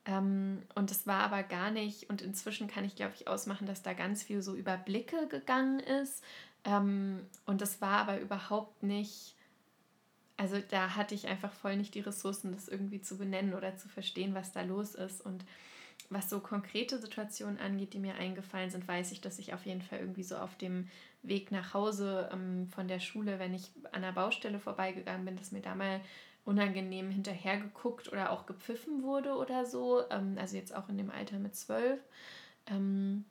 Ähm, 0.05 0.63
und 0.73 0.89
es 0.89 1.05
war 1.05 1.21
aber 1.21 1.43
gar 1.43 1.69
nicht, 1.69 2.10
und 2.10 2.21
inzwischen 2.21 2.67
kann 2.67 2.86
ich, 2.86 2.95
glaube 2.95 3.13
ich, 3.15 3.27
ausmachen, 3.27 3.67
dass 3.67 3.83
da 3.83 3.93
ganz 3.93 4.23
viel 4.23 4.41
so 4.41 4.55
über 4.55 4.77
Blicke 4.77 5.27
gegangen 5.27 5.79
ist. 5.79 6.23
Ähm, 6.67 7.25
und 7.47 7.62
das 7.62 7.82
war 7.82 7.97
aber 7.97 8.19
überhaupt 8.19 8.84
nicht 8.84 9.34
also 10.38 10.58
da 10.69 10.95
hatte 10.95 11.15
ich 11.15 11.27
einfach 11.27 11.51
voll 11.51 11.75
nicht 11.75 11.95
die 11.95 11.99
Ressourcen, 11.99 12.51
das 12.53 12.67
irgendwie 12.67 13.01
zu 13.01 13.17
benennen 13.17 13.56
oder 13.56 13.75
zu 13.75 13.89
verstehen, 13.89 14.36
was 14.36 14.51
da 14.51 14.62
los 14.62 14.93
ist. 14.93 15.25
Und 15.25 15.43
was 16.10 16.30
so 16.30 16.39
konkrete 16.39 16.99
Situationen 16.99 17.60
angeht, 17.60 17.93
die 17.93 17.99
mir 17.99 18.15
eingefallen 18.15 18.69
sind, 18.69 18.88
weiß 18.88 19.12
ich, 19.12 19.19
dass 19.19 19.39
ich 19.39 19.53
auf 19.53 19.65
jeden 19.65 19.82
Fall 19.82 19.99
irgendwie 19.99 20.23
so 20.23 20.38
auf 20.38 20.56
dem 20.56 20.88
Weg 21.23 21.51
nach 21.51 21.73
Hause 21.73 22.30
ähm, 22.32 22.69
von 22.69 22.88
der 22.88 22.99
Schule, 22.99 23.39
wenn 23.39 23.56
ich 23.56 23.71
an 23.91 24.03
der 24.03 24.12
Baustelle 24.12 24.60
vorbeigegangen 24.60 25.25
bin, 25.25 25.36
dass 25.36 25.51
mir 25.51 25.62
da 25.62 25.73
mal 25.73 25.99
unangenehm 26.45 27.10
hinterhergeguckt 27.10 28.10
oder 28.12 28.32
auch 28.32 28.45
gepfiffen 28.45 29.01
wurde 29.01 29.34
oder 29.34 29.65
so. 29.65 30.03
Ähm, 30.12 30.38
also 30.39 30.56
jetzt 30.56 30.73
auch 30.73 30.88
in 30.88 30.97
dem 30.97 31.10
Alter 31.10 31.39
mit 31.39 31.56
zwölf. 31.56 31.99
Ähm, 32.67 33.25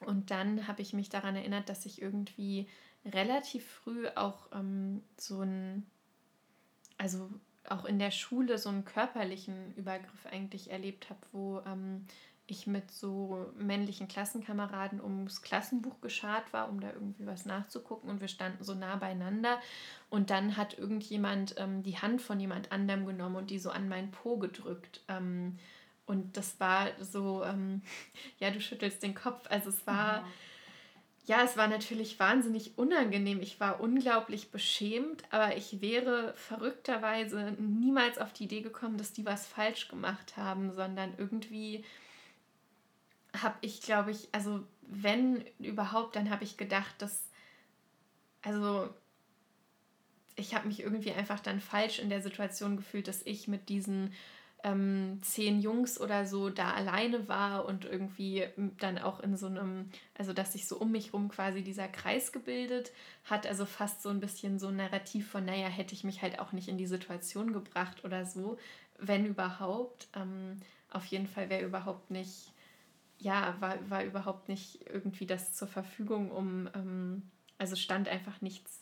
und 0.00 0.30
dann 0.30 0.66
habe 0.66 0.82
ich 0.82 0.92
mich 0.92 1.08
daran 1.08 1.36
erinnert, 1.36 1.68
dass 1.68 1.86
ich 1.86 2.02
irgendwie 2.02 2.68
relativ 3.04 3.66
früh 3.66 4.06
auch 4.14 4.48
ähm, 4.52 5.02
so 5.16 5.42
ein 5.42 5.86
also 6.96 7.28
auch 7.68 7.84
in 7.84 7.98
der 7.98 8.10
Schule 8.10 8.58
so 8.58 8.68
einen 8.68 8.84
körperlichen 8.84 9.74
Übergriff 9.76 10.26
eigentlich 10.30 10.70
erlebt 10.70 11.08
habe, 11.10 11.20
wo 11.32 11.60
ähm, 11.66 12.06
ich 12.46 12.66
mit 12.66 12.90
so 12.90 13.50
männlichen 13.56 14.06
Klassenkameraden 14.06 15.00
ums 15.00 15.40
Klassenbuch 15.40 16.00
geschart 16.02 16.52
war, 16.52 16.68
um 16.68 16.78
da 16.78 16.92
irgendwie 16.92 17.26
was 17.26 17.46
nachzugucken 17.46 18.10
und 18.10 18.20
wir 18.20 18.28
standen 18.28 18.62
so 18.62 18.74
nah 18.74 18.96
beieinander 18.96 19.58
und 20.10 20.28
dann 20.28 20.58
hat 20.58 20.76
irgendjemand 20.78 21.54
ähm, 21.56 21.82
die 21.82 21.96
Hand 21.96 22.20
von 22.20 22.38
jemand 22.38 22.70
anderem 22.70 23.06
genommen 23.06 23.36
und 23.36 23.50
die 23.50 23.58
so 23.58 23.70
an 23.70 23.88
meinen 23.88 24.10
Po 24.10 24.36
gedrückt. 24.36 25.02
Ähm, 25.08 25.58
und 26.06 26.36
das 26.36 26.58
war 26.60 26.88
so, 27.00 27.44
ähm, 27.44 27.82
ja, 28.38 28.50
du 28.50 28.60
schüttelst 28.60 29.02
den 29.02 29.14
Kopf. 29.14 29.46
Also 29.48 29.70
es 29.70 29.86
war, 29.86 30.22
mhm 30.22 30.26
ja, 31.26 31.42
es 31.42 31.56
war 31.56 31.68
natürlich 31.68 32.18
wahnsinnig 32.20 32.76
unangenehm. 32.76 33.40
Ich 33.40 33.58
war 33.58 33.80
unglaublich 33.80 34.50
beschämt, 34.50 35.22
aber 35.30 35.56
ich 35.56 35.80
wäre 35.80 36.34
verrückterweise 36.36 37.52
niemals 37.58 38.18
auf 38.18 38.32
die 38.34 38.44
Idee 38.44 38.60
gekommen, 38.60 38.98
dass 38.98 39.14
die 39.14 39.24
was 39.24 39.46
falsch 39.46 39.88
gemacht 39.88 40.36
haben, 40.36 40.72
sondern 40.74 41.14
irgendwie 41.16 41.82
habe 43.34 43.56
ich, 43.62 43.80
glaube 43.80 44.10
ich, 44.10 44.28
also 44.32 44.62
wenn 44.82 45.42
überhaupt, 45.58 46.14
dann 46.14 46.28
habe 46.28 46.44
ich 46.44 46.58
gedacht, 46.58 46.94
dass, 46.98 47.30
also 48.42 48.92
ich 50.36 50.54
habe 50.54 50.68
mich 50.68 50.80
irgendwie 50.80 51.12
einfach 51.12 51.40
dann 51.40 51.58
falsch 51.58 52.00
in 52.00 52.10
der 52.10 52.20
Situation 52.20 52.76
gefühlt, 52.76 53.08
dass 53.08 53.22
ich 53.22 53.48
mit 53.48 53.70
diesen 53.70 54.12
ähm, 54.64 55.18
zehn 55.22 55.60
Jungs 55.60 56.00
oder 56.00 56.26
so 56.26 56.48
da 56.48 56.72
alleine 56.72 57.28
war 57.28 57.66
und 57.66 57.84
irgendwie 57.84 58.46
dann 58.78 58.98
auch 58.98 59.20
in 59.20 59.36
so 59.36 59.46
einem, 59.46 59.90
also 60.16 60.32
dass 60.32 60.54
sich 60.54 60.66
so 60.66 60.78
um 60.78 60.90
mich 60.90 61.12
rum 61.12 61.28
quasi 61.28 61.62
dieser 61.62 61.86
Kreis 61.86 62.32
gebildet 62.32 62.90
hat, 63.24 63.46
also 63.46 63.66
fast 63.66 64.02
so 64.02 64.08
ein 64.08 64.20
bisschen 64.20 64.58
so 64.58 64.68
ein 64.68 64.76
Narrativ 64.76 65.30
von, 65.30 65.44
naja, 65.44 65.68
hätte 65.68 65.94
ich 65.94 66.02
mich 66.02 66.22
halt 66.22 66.38
auch 66.38 66.52
nicht 66.52 66.68
in 66.68 66.78
die 66.78 66.86
Situation 66.86 67.52
gebracht 67.52 68.04
oder 68.04 68.24
so, 68.24 68.56
wenn 68.98 69.26
überhaupt. 69.26 70.08
Ähm, 70.16 70.56
auf 70.90 71.04
jeden 71.06 71.26
Fall 71.26 71.50
wäre 71.50 71.64
überhaupt 71.64 72.10
nicht, 72.10 72.50
ja, 73.18 73.56
war, 73.60 73.78
war 73.90 74.02
überhaupt 74.02 74.48
nicht 74.48 74.80
irgendwie 74.90 75.26
das 75.26 75.52
zur 75.52 75.68
Verfügung, 75.68 76.30
um, 76.30 76.70
ähm, 76.74 77.22
also 77.58 77.76
stand 77.76 78.08
einfach 78.08 78.40
nichts. 78.40 78.80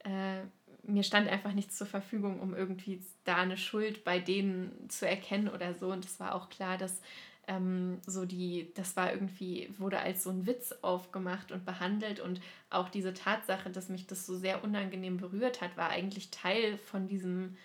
Äh, 0.00 0.42
mir 0.82 1.02
stand 1.02 1.28
einfach 1.28 1.52
nichts 1.52 1.76
zur 1.76 1.86
Verfügung, 1.86 2.40
um 2.40 2.54
irgendwie 2.54 3.02
da 3.24 3.36
eine 3.36 3.56
Schuld 3.56 4.04
bei 4.04 4.18
denen 4.18 4.88
zu 4.88 5.06
erkennen 5.06 5.48
oder 5.48 5.74
so. 5.74 5.92
Und 5.92 6.04
es 6.04 6.18
war 6.18 6.34
auch 6.34 6.48
klar, 6.48 6.78
dass 6.78 7.00
ähm, 7.46 8.00
so 8.06 8.24
die, 8.24 8.72
das 8.74 8.96
war 8.96 9.12
irgendwie, 9.12 9.70
wurde 9.78 9.98
als 9.98 10.22
so 10.22 10.30
ein 10.30 10.46
Witz 10.46 10.72
aufgemacht 10.82 11.52
und 11.52 11.64
behandelt. 11.64 12.20
Und 12.20 12.40
auch 12.70 12.88
diese 12.88 13.14
Tatsache, 13.14 13.70
dass 13.70 13.88
mich 13.88 14.06
das 14.06 14.26
so 14.26 14.36
sehr 14.36 14.64
unangenehm 14.64 15.16
berührt 15.18 15.60
hat, 15.60 15.76
war 15.76 15.90
eigentlich 15.90 16.30
Teil 16.30 16.78
von 16.78 17.08
diesem 17.08 17.56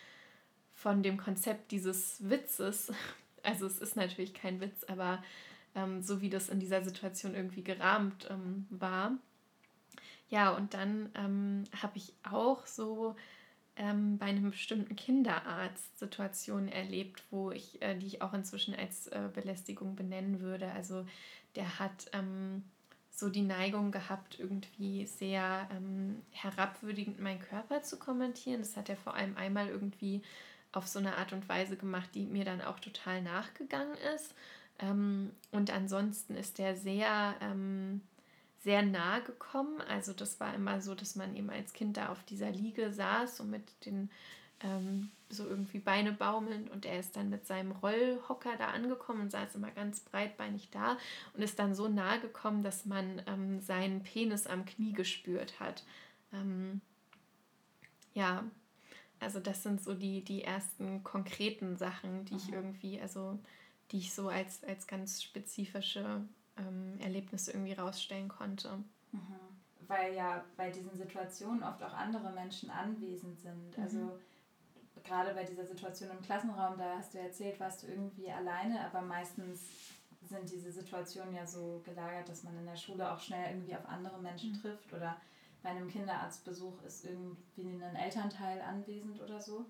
von 0.84 1.02
dem 1.02 1.18
Konzept 1.18 1.72
dieses 1.72 2.30
Witzes, 2.30 2.92
also 3.44 3.66
es 3.66 3.80
ist 3.80 3.96
natürlich 3.96 4.34
kein 4.34 4.60
Witz, 4.60 4.84
aber 4.86 5.24
ähm, 5.76 6.02
so 6.02 6.22
wie 6.22 6.30
das 6.30 6.50
in 6.50 6.60
dieser 6.60 6.84
Situation 6.84 7.36
irgendwie 7.36 7.64
gerahmt 7.64 8.28
ähm, 8.30 8.68
war. 8.70 9.14
Ja, 10.34 10.50
und 10.50 10.74
dann 10.74 11.12
ähm, 11.14 11.64
habe 11.80 12.00
ich 12.00 12.12
auch 12.24 12.66
so 12.66 13.16
ähm, 13.76 14.18
bei 14.18 14.26
einem 14.26 14.50
bestimmten 14.50 14.96
Kinderarzt 14.96 16.00
Situationen 16.00 16.70
erlebt, 16.70 17.22
wo 17.30 17.52
ich, 17.52 17.80
äh, 17.84 17.94
die 17.96 18.08
ich 18.08 18.24
auch 18.24 18.34
inzwischen 18.34 18.74
als 18.74 19.06
äh, 19.10 19.30
Belästigung 19.32 19.96
benennen 19.96 20.40
würde. 20.42 20.72
Also 20.72 21.06
der 21.56 21.78
hat 21.78 22.10
ähm, 22.14 22.64
so 23.12 23.30
die 23.30 23.44
Neigung 23.44 23.92
gehabt, 23.92 24.40
irgendwie 24.40 25.06
sehr 25.06 25.70
ähm, 25.72 26.24
herabwürdigend 26.32 27.20
meinen 27.20 27.40
Körper 27.40 27.84
zu 27.84 28.00
kommentieren. 28.00 28.62
Das 28.62 28.76
hat 28.76 28.90
er 28.90 28.98
vor 28.98 29.14
allem 29.14 29.38
einmal 29.38 29.68
irgendwie 29.68 30.24
auf 30.72 30.88
so 30.88 30.98
eine 30.98 31.16
Art 31.18 31.32
und 31.34 31.48
Weise 31.48 31.78
gemacht, 31.78 32.10
die 32.16 32.26
mir 32.26 32.44
dann 32.44 32.62
auch 32.62 32.80
total 32.80 33.22
nachgegangen 33.22 33.98
ist. 34.16 34.34
Ähm, 34.80 35.30
und 35.52 35.70
ansonsten 35.70 36.34
ist 36.34 36.58
der 36.58 36.76
sehr, 36.76 37.36
ähm, 37.40 38.02
sehr 38.64 38.82
nah 38.82 39.20
gekommen. 39.20 39.82
Also 39.82 40.14
das 40.14 40.40
war 40.40 40.54
immer 40.54 40.82
so, 40.82 40.96
dass 40.96 41.16
man 41.16 41.36
eben 41.36 41.50
als 41.50 41.74
Kind 41.74 41.98
da 41.98 42.10
auf 42.10 42.24
dieser 42.24 42.50
Liege 42.50 42.92
saß 42.94 43.42
und 43.42 43.52
mit 43.52 43.86
den 43.86 44.10
ähm, 44.62 45.12
so 45.30 45.46
irgendwie 45.46 45.80
Beine 45.80 46.14
baumelnd 46.14 46.70
und 46.72 46.86
er 46.86 47.00
ist 47.00 47.16
dann 47.18 47.30
mit 47.30 47.46
seinem 47.46 47.72
Rollhocker 47.72 48.56
da 48.58 48.68
angekommen 48.68 49.22
und 49.22 49.32
saß 49.32 49.56
immer 49.56 49.72
ganz 49.72 50.00
breitbeinig 50.00 50.70
da 50.72 50.98
und 51.34 51.42
ist 51.42 51.60
dann 51.60 51.76
so 51.76 51.90
nahe 51.90 52.22
gekommen, 52.22 52.64
dass 52.64 52.86
man 52.86 53.22
ähm, 53.28 53.60
seinen 53.60 54.04
Penis 54.04 54.48
am 54.48 54.66
Knie 54.66 54.94
gespürt 54.94 55.60
hat. 55.60 55.84
Ähm, 56.32 56.82
ja, 58.14 58.46
also 59.20 59.40
das 59.40 59.64
sind 59.64 59.84
so 59.84 59.94
die, 59.94 60.24
die 60.24 60.44
ersten 60.44 61.04
konkreten 61.04 61.76
Sachen, 61.76 62.26
die 62.26 62.36
mhm. 62.36 62.40
ich 62.40 62.54
irgendwie, 62.54 63.02
also 63.02 63.40
die 63.92 63.98
ich 63.98 64.14
so 64.14 64.30
als, 64.30 64.64
als 64.64 64.88
ganz 64.88 65.22
spezifische 65.22 66.22
ähm, 66.58 67.00
Erlebnisse 67.00 67.52
irgendwie 67.52 67.74
rausstellen 67.74 68.30
konnte. 68.30 68.70
Mhm. 69.12 69.38
Weil 69.88 70.16
ja 70.16 70.44
bei 70.56 70.70
diesen 70.72 70.96
Situationen 70.96 71.64
oft 71.64 71.84
auch 71.84 71.94
andere 71.94 72.32
Menschen 72.32 72.70
anwesend 72.70 73.40
sind. 73.40 73.78
Also 73.78 73.98
mhm 73.98 74.12
gerade 75.04 75.34
bei 75.34 75.44
dieser 75.44 75.66
Situation 75.66 76.10
im 76.12 76.22
Klassenraum, 76.22 76.78
da 76.78 76.98
hast 76.98 77.14
du 77.14 77.20
erzählt, 77.20 77.60
warst 77.60 77.84
du 77.84 77.88
irgendwie 77.88 78.32
alleine, 78.32 78.86
aber 78.86 79.02
meistens 79.02 79.62
sind 80.22 80.50
diese 80.50 80.72
Situationen 80.72 81.36
ja 81.36 81.46
so 81.46 81.82
gelagert, 81.84 82.30
dass 82.30 82.44
man 82.44 82.58
in 82.58 82.66
der 82.66 82.78
Schule 82.78 83.12
auch 83.12 83.20
schnell 83.20 83.52
irgendwie 83.52 83.76
auf 83.76 83.88
andere 83.88 84.20
Menschen 84.20 84.52
mhm. 84.52 84.62
trifft 84.62 84.94
oder 84.94 85.18
bei 85.62 85.70
einem 85.70 85.90
Kinderarztbesuch 85.90 86.82
ist 86.84 87.06
irgendwie 87.06 87.84
ein 87.84 87.96
Elternteil 87.96 88.62
anwesend 88.62 89.22
oder 89.22 89.40
so. 89.40 89.66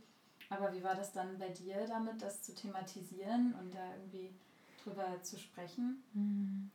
Aber 0.50 0.74
wie 0.74 0.84
war 0.84 0.96
das 0.96 1.12
dann 1.12 1.38
bei 1.38 1.50
dir 1.50 1.86
damit, 1.88 2.22
das 2.22 2.44
zu 2.44 2.54
thematisieren 2.54 3.56
und 3.60 3.74
da 3.74 3.96
irgendwie 3.96 4.34
drüber 4.84 5.22
zu 5.22 5.38
sprechen? 5.38 6.04
Mhm. 6.14 6.72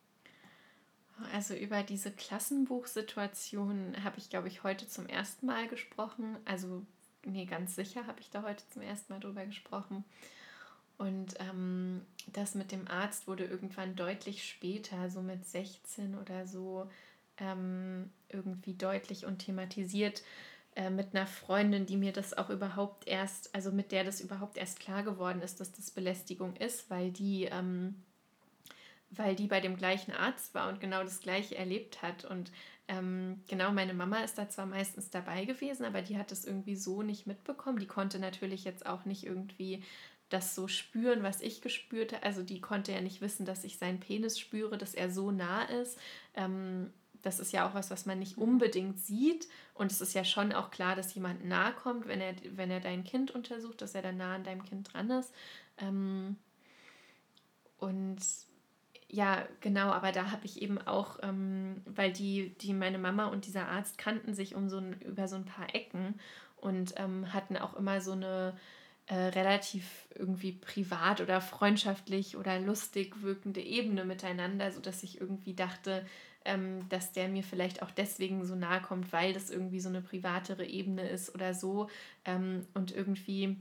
Also 1.32 1.54
über 1.54 1.82
diese 1.82 2.12
Klassenbuchsituation 2.12 3.96
habe 4.04 4.18
ich, 4.18 4.30
glaube 4.30 4.48
ich, 4.48 4.62
heute 4.62 4.86
zum 4.88 5.06
ersten 5.06 5.46
Mal 5.46 5.66
gesprochen. 5.68 6.36
Also 6.44 6.84
nee, 7.24 7.44
ganz 7.44 7.74
sicher 7.74 8.06
habe 8.06 8.20
ich 8.20 8.30
da 8.30 8.42
heute 8.42 8.62
zum 8.68 8.82
ersten 8.82 9.12
Mal 9.12 9.20
drüber 9.20 9.44
gesprochen. 9.44 10.04
Und 10.96 11.34
ähm, 11.38 12.02
das 12.32 12.54
mit 12.54 12.72
dem 12.72 12.88
Arzt 12.88 13.28
wurde 13.28 13.44
irgendwann 13.44 13.94
deutlich 13.94 14.48
später, 14.48 15.10
so 15.10 15.22
mit 15.22 15.46
16 15.46 16.16
oder 16.16 16.46
so, 16.46 16.90
ähm, 17.38 18.10
irgendwie 18.28 18.74
deutlich 18.74 19.24
und 19.24 19.38
thematisiert 19.38 20.22
äh, 20.78 20.90
mit 20.90 21.12
einer 21.12 21.26
Freundin, 21.26 21.86
die 21.86 21.96
mir 21.96 22.12
das 22.12 22.38
auch 22.38 22.50
überhaupt 22.50 23.08
erst, 23.08 23.52
also 23.52 23.72
mit 23.72 23.90
der 23.90 24.04
das 24.04 24.20
überhaupt 24.20 24.56
erst 24.56 24.78
klar 24.78 25.02
geworden 25.02 25.42
ist, 25.42 25.58
dass 25.58 25.72
das 25.72 25.90
Belästigung 25.90 26.54
ist, 26.54 26.88
weil 26.88 27.10
die, 27.10 27.46
ähm, 27.50 27.96
weil 29.10 29.34
die 29.34 29.48
bei 29.48 29.58
dem 29.58 29.76
gleichen 29.76 30.12
Arzt 30.12 30.54
war 30.54 30.68
und 30.68 30.80
genau 30.80 31.02
das 31.02 31.18
gleiche 31.18 31.56
erlebt 31.56 32.00
hat. 32.00 32.24
Und 32.24 32.52
ähm, 32.86 33.42
genau, 33.48 33.72
meine 33.72 33.92
Mama 33.92 34.18
ist 34.20 34.38
da 34.38 34.48
zwar 34.48 34.66
meistens 34.66 35.10
dabei 35.10 35.46
gewesen, 35.46 35.84
aber 35.84 36.00
die 36.00 36.16
hat 36.16 36.30
es 36.30 36.44
irgendwie 36.44 36.76
so 36.76 37.02
nicht 37.02 37.26
mitbekommen. 37.26 37.80
Die 37.80 37.88
konnte 37.88 38.20
natürlich 38.20 38.62
jetzt 38.62 38.86
auch 38.86 39.04
nicht 39.04 39.24
irgendwie 39.26 39.82
das 40.28 40.54
so 40.54 40.68
spüren, 40.68 41.24
was 41.24 41.40
ich 41.40 41.60
gespürt 41.60 42.12
habe. 42.12 42.22
Also 42.22 42.44
die 42.44 42.60
konnte 42.60 42.92
ja 42.92 43.00
nicht 43.00 43.20
wissen, 43.20 43.46
dass 43.46 43.64
ich 43.64 43.78
seinen 43.78 43.98
Penis 43.98 44.38
spüre, 44.38 44.78
dass 44.78 44.94
er 44.94 45.10
so 45.10 45.32
nah 45.32 45.64
ist. 45.64 45.98
Ähm, 46.34 46.92
das 47.22 47.40
ist 47.40 47.52
ja 47.52 47.68
auch 47.68 47.74
was, 47.74 47.90
was 47.90 48.06
man 48.06 48.18
nicht 48.18 48.38
unbedingt 48.38 49.00
sieht. 49.00 49.48
Und 49.74 49.92
es 49.92 50.00
ist 50.00 50.14
ja 50.14 50.24
schon 50.24 50.52
auch 50.52 50.70
klar, 50.70 50.96
dass 50.96 51.14
jemand 51.14 51.44
nahe 51.44 51.72
kommt, 51.72 52.06
wenn 52.06 52.20
er, 52.20 52.34
wenn 52.52 52.70
er 52.70 52.80
dein 52.80 53.04
Kind 53.04 53.30
untersucht, 53.30 53.82
dass 53.82 53.94
er 53.94 54.02
dann 54.02 54.16
nah 54.16 54.34
an 54.34 54.44
deinem 54.44 54.64
Kind 54.64 54.92
dran 54.92 55.10
ist. 55.10 55.32
Ähm, 55.78 56.36
und 57.78 58.18
ja, 59.10 59.46
genau, 59.60 59.90
aber 59.90 60.12
da 60.12 60.30
habe 60.30 60.44
ich 60.44 60.60
eben 60.60 60.78
auch, 60.78 61.18
ähm, 61.22 61.82
weil 61.86 62.12
die, 62.12 62.54
die, 62.60 62.74
meine 62.74 62.98
Mama 62.98 63.26
und 63.26 63.46
dieser 63.46 63.68
Arzt 63.68 63.96
kannten 63.96 64.34
sich 64.34 64.54
um 64.54 64.68
so 64.68 64.78
ein, 64.78 65.00
über 65.00 65.28
so 65.28 65.36
ein 65.36 65.46
paar 65.46 65.74
Ecken 65.74 66.20
und 66.56 66.94
ähm, 66.96 67.32
hatten 67.32 67.56
auch 67.56 67.74
immer 67.74 68.00
so 68.00 68.12
eine 68.12 68.54
äh, 69.06 69.14
relativ 69.14 70.06
irgendwie 70.14 70.52
privat 70.52 71.22
oder 71.22 71.40
freundschaftlich 71.40 72.36
oder 72.36 72.60
lustig 72.60 73.22
wirkende 73.22 73.62
Ebene 73.62 74.04
miteinander, 74.04 74.70
sodass 74.70 75.02
ich 75.02 75.18
irgendwie 75.20 75.54
dachte, 75.54 76.04
ähm, 76.48 76.88
dass 76.88 77.12
der 77.12 77.28
mir 77.28 77.44
vielleicht 77.44 77.82
auch 77.82 77.90
deswegen 77.90 78.44
so 78.44 78.54
nahe 78.54 78.80
kommt, 78.80 79.12
weil 79.12 79.34
das 79.34 79.50
irgendwie 79.50 79.80
so 79.80 79.90
eine 79.90 80.00
privatere 80.00 80.64
Ebene 80.64 81.06
ist 81.08 81.34
oder 81.34 81.52
so. 81.54 81.88
Ähm, 82.24 82.66
und 82.74 82.90
irgendwie 82.90 83.56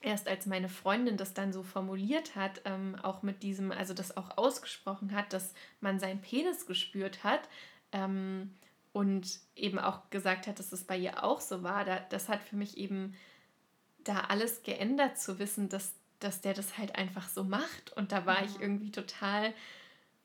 erst 0.00 0.28
als 0.28 0.46
meine 0.46 0.68
Freundin 0.68 1.16
das 1.16 1.34
dann 1.34 1.52
so 1.52 1.62
formuliert 1.62 2.36
hat, 2.36 2.62
ähm, 2.64 2.96
auch 3.02 3.22
mit 3.22 3.42
diesem, 3.42 3.72
also 3.72 3.92
das 3.92 4.16
auch 4.16 4.36
ausgesprochen 4.38 5.14
hat, 5.14 5.32
dass 5.32 5.52
man 5.80 5.98
seinen 5.98 6.20
Penis 6.20 6.66
gespürt 6.66 7.24
hat 7.24 7.48
ähm, 7.90 8.52
und 8.92 9.40
eben 9.56 9.78
auch 9.78 10.10
gesagt 10.10 10.46
hat, 10.46 10.58
dass 10.58 10.72
es 10.72 10.84
bei 10.84 10.96
ihr 10.96 11.24
auch 11.24 11.40
so 11.40 11.62
war, 11.62 11.84
da, 11.84 11.98
das 12.10 12.28
hat 12.28 12.42
für 12.42 12.56
mich 12.56 12.78
eben 12.78 13.14
da 14.04 14.20
alles 14.28 14.62
geändert 14.62 15.18
zu 15.18 15.38
wissen, 15.38 15.68
dass, 15.68 15.94
dass 16.20 16.40
der 16.40 16.54
das 16.54 16.78
halt 16.78 16.96
einfach 16.96 17.28
so 17.28 17.44
macht. 17.44 17.92
Und 17.96 18.12
da 18.12 18.26
war 18.26 18.44
ich 18.44 18.60
irgendwie 18.60 18.90
total, 18.90 19.52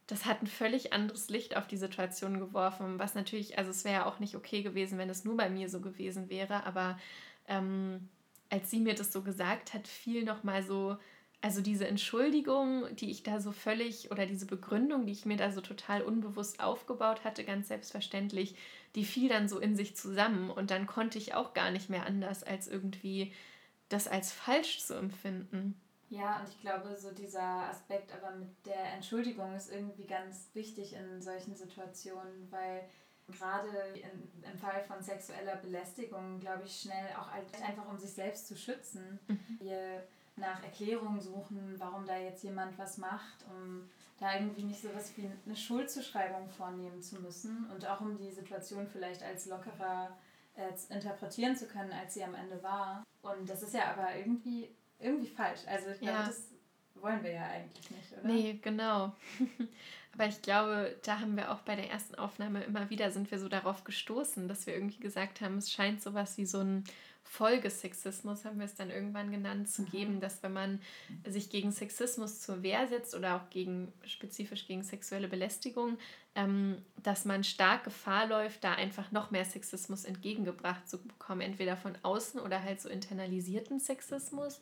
das 0.08 0.26
hat 0.26 0.42
ein 0.42 0.48
völlig 0.48 0.94
anderes 0.94 1.30
Licht 1.30 1.58
auf 1.58 1.68
die 1.68 1.78
Situation 1.78 2.40
geworfen, 2.40 2.98
was 2.98 3.14
natürlich, 3.14 3.58
also 3.58 3.72
es 3.72 3.84
wäre 3.84 3.96
ja 3.96 4.06
auch 4.06 4.20
nicht 4.20 4.36
okay 4.36 4.64
gewesen, 4.64 4.98
wenn 4.98 5.10
es 5.10 5.26
nur 5.26 5.38
bei 5.38 5.50
mir 5.50 5.70
so 5.70 5.82
gewesen 5.82 6.30
wäre, 6.30 6.66
aber 6.66 6.98
ähm, 7.48 8.08
als 8.50 8.72
sie 8.72 8.80
mir 8.80 8.96
das 8.96 9.12
so 9.12 9.22
gesagt 9.22 9.74
hat, 9.74 9.88
fiel 9.88 10.24
nochmal 10.24 10.64
so, 10.64 10.98
also 11.42 11.62
diese 11.62 11.88
Entschuldigung, 11.88 12.86
die 12.96 13.12
ich 13.12 13.24
da 13.24 13.40
so 13.40 13.52
völlig, 13.52 14.10
oder 14.12 14.26
diese 14.26 14.46
Begründung, 14.46 15.06
die 15.06 15.12
ich 15.12 15.26
mir 15.26 15.38
da 15.38 15.52
so 15.52 15.62
total 15.62 16.02
unbewusst 16.02 16.60
aufgebaut 16.60 17.24
hatte, 17.24 17.44
ganz 17.44 17.68
selbstverständlich, 17.68 18.56
die 18.96 19.06
fiel 19.06 19.30
dann 19.30 19.48
so 19.48 19.60
in 19.60 19.76
sich 19.76 19.96
zusammen. 19.96 20.50
Und 20.50 20.72
dann 20.72 20.88
konnte 20.88 21.18
ich 21.18 21.36
auch 21.36 21.54
gar 21.54 21.70
nicht 21.70 21.90
mehr 21.90 22.08
anders, 22.08 22.44
als 22.44 22.68
irgendwie 22.68 23.34
das 23.90 24.08
als 24.08 24.32
falsch 24.32 24.80
zu 24.80 24.96
empfinden. 24.96 25.80
Ja, 26.10 26.40
und 26.40 26.50
ich 26.50 26.62
glaube, 26.62 26.96
so 26.96 27.12
dieser 27.12 27.70
Aspekt 27.70 28.14
aber 28.14 28.36
mit 28.36 28.50
der 28.66 28.94
Entschuldigung 28.94 29.54
ist 29.56 29.72
irgendwie 29.72 30.06
ganz 30.06 30.50
wichtig 30.54 30.94
in 30.94 31.22
solchen 31.22 31.56
Situationen, 31.56 32.50
weil 32.50 32.88
gerade 33.28 33.68
in, 33.94 34.50
im 34.50 34.58
Fall 34.58 34.82
von 34.84 35.02
sexueller 35.02 35.58
Belästigung, 35.58 36.40
glaube 36.40 36.64
ich, 36.66 36.80
schnell 36.80 37.14
auch 37.20 37.28
einfach 37.62 37.90
um 37.90 37.98
sich 37.98 38.12
selbst 38.12 38.48
zu 38.48 38.56
schützen. 38.56 39.20
Mhm. 39.28 39.58
Wir 39.60 40.04
nach 40.38 40.64
Erklärungen 40.64 41.20
suchen, 41.20 41.76
warum 41.78 42.06
da 42.06 42.18
jetzt 42.18 42.44
jemand 42.44 42.78
was 42.78 42.98
macht, 42.98 43.46
um 43.50 43.90
da 44.20 44.36
irgendwie 44.36 44.64
nicht 44.64 44.82
so 44.82 44.90
was 44.96 45.16
wie 45.18 45.30
eine 45.46 45.56
Schuldzuschreibung 45.56 46.50
vornehmen 46.50 47.02
zu 47.02 47.20
müssen 47.20 47.70
und 47.72 47.86
auch 47.86 48.02
um 48.02 48.18
die 48.18 48.32
Situation 48.32 48.88
vielleicht 48.88 49.24
als 49.24 49.46
lockerer 49.48 50.16
äh, 50.56 50.72
interpretieren 50.94 51.56
zu 51.56 51.68
können, 51.68 51.92
als 51.92 52.14
sie 52.14 52.24
am 52.24 52.36
Ende 52.36 52.62
war. 52.64 53.04
Und 53.22 53.50
das 53.50 53.62
ist 53.62 53.74
ja 53.74 53.92
aber 53.92 54.16
irgendwie, 54.16 54.70
irgendwie 55.00 55.30
falsch. 55.30 55.62
Also 55.68 55.90
ich 55.92 56.00
glaube, 56.00 56.18
ja. 56.18 56.26
das 56.26 56.48
wollen 56.96 57.24
wir 57.24 57.32
ja 57.32 57.46
eigentlich 57.48 57.92
nicht, 57.92 58.12
oder? 58.14 58.28
Nee, 58.28 58.60
genau. 58.62 59.16
Aber 60.14 60.28
ich 60.28 60.42
glaube, 60.42 60.96
da 61.04 61.20
haben 61.20 61.38
wir 61.38 61.52
auch 61.52 61.60
bei 61.60 61.76
der 61.76 61.92
ersten 61.92 62.16
Aufnahme 62.16 62.64
immer 62.64 62.90
wieder 62.90 63.12
sind 63.12 63.30
wir 63.30 63.38
so 63.38 63.48
darauf 63.48 63.84
gestoßen, 63.84 64.48
dass 64.48 64.66
wir 64.66 64.74
irgendwie 64.74 65.00
gesagt 65.00 65.42
haben, 65.42 65.58
es 65.58 65.72
scheint 65.72 66.02
sowas 66.02 66.38
wie 66.38 66.46
so 66.48 66.60
ein 66.60 66.84
Folgesexismus, 67.30 68.46
haben 68.46 68.60
wir 68.60 68.66
es 68.66 68.76
dann 68.76 68.90
irgendwann 68.90 69.32
genannt, 69.32 69.70
zu 69.70 69.84
mhm. 69.84 69.90
geben, 69.90 70.20
dass 70.20 70.42
wenn 70.44 70.54
man 70.54 70.82
sich 71.26 71.50
gegen 71.50 71.72
Sexismus 71.72 72.40
zur 72.42 72.64
Wehr 72.64 72.88
setzt 72.88 73.16
oder 73.16 73.36
auch 73.36 73.50
gegen 73.50 73.92
spezifisch 74.06 74.66
gegen 74.68 74.84
sexuelle 74.84 75.28
Belästigung, 75.28 75.98
ähm, 76.36 76.78
dass 77.04 77.26
man 77.26 77.44
stark 77.44 77.84
Gefahr 77.84 78.28
läuft, 78.28 78.64
da 78.64 78.74
einfach 78.74 79.12
noch 79.12 79.32
mehr 79.32 79.46
Sexismus 79.46 80.06
entgegengebracht 80.06 80.88
zu 80.90 81.00
bekommen, 81.00 81.42
entweder 81.42 81.78
von 81.78 81.94
außen 82.02 82.40
oder 82.40 82.64
halt 82.64 82.82
so 82.82 82.90
internalisierten 82.90 83.80
Sexismus. 83.80 84.62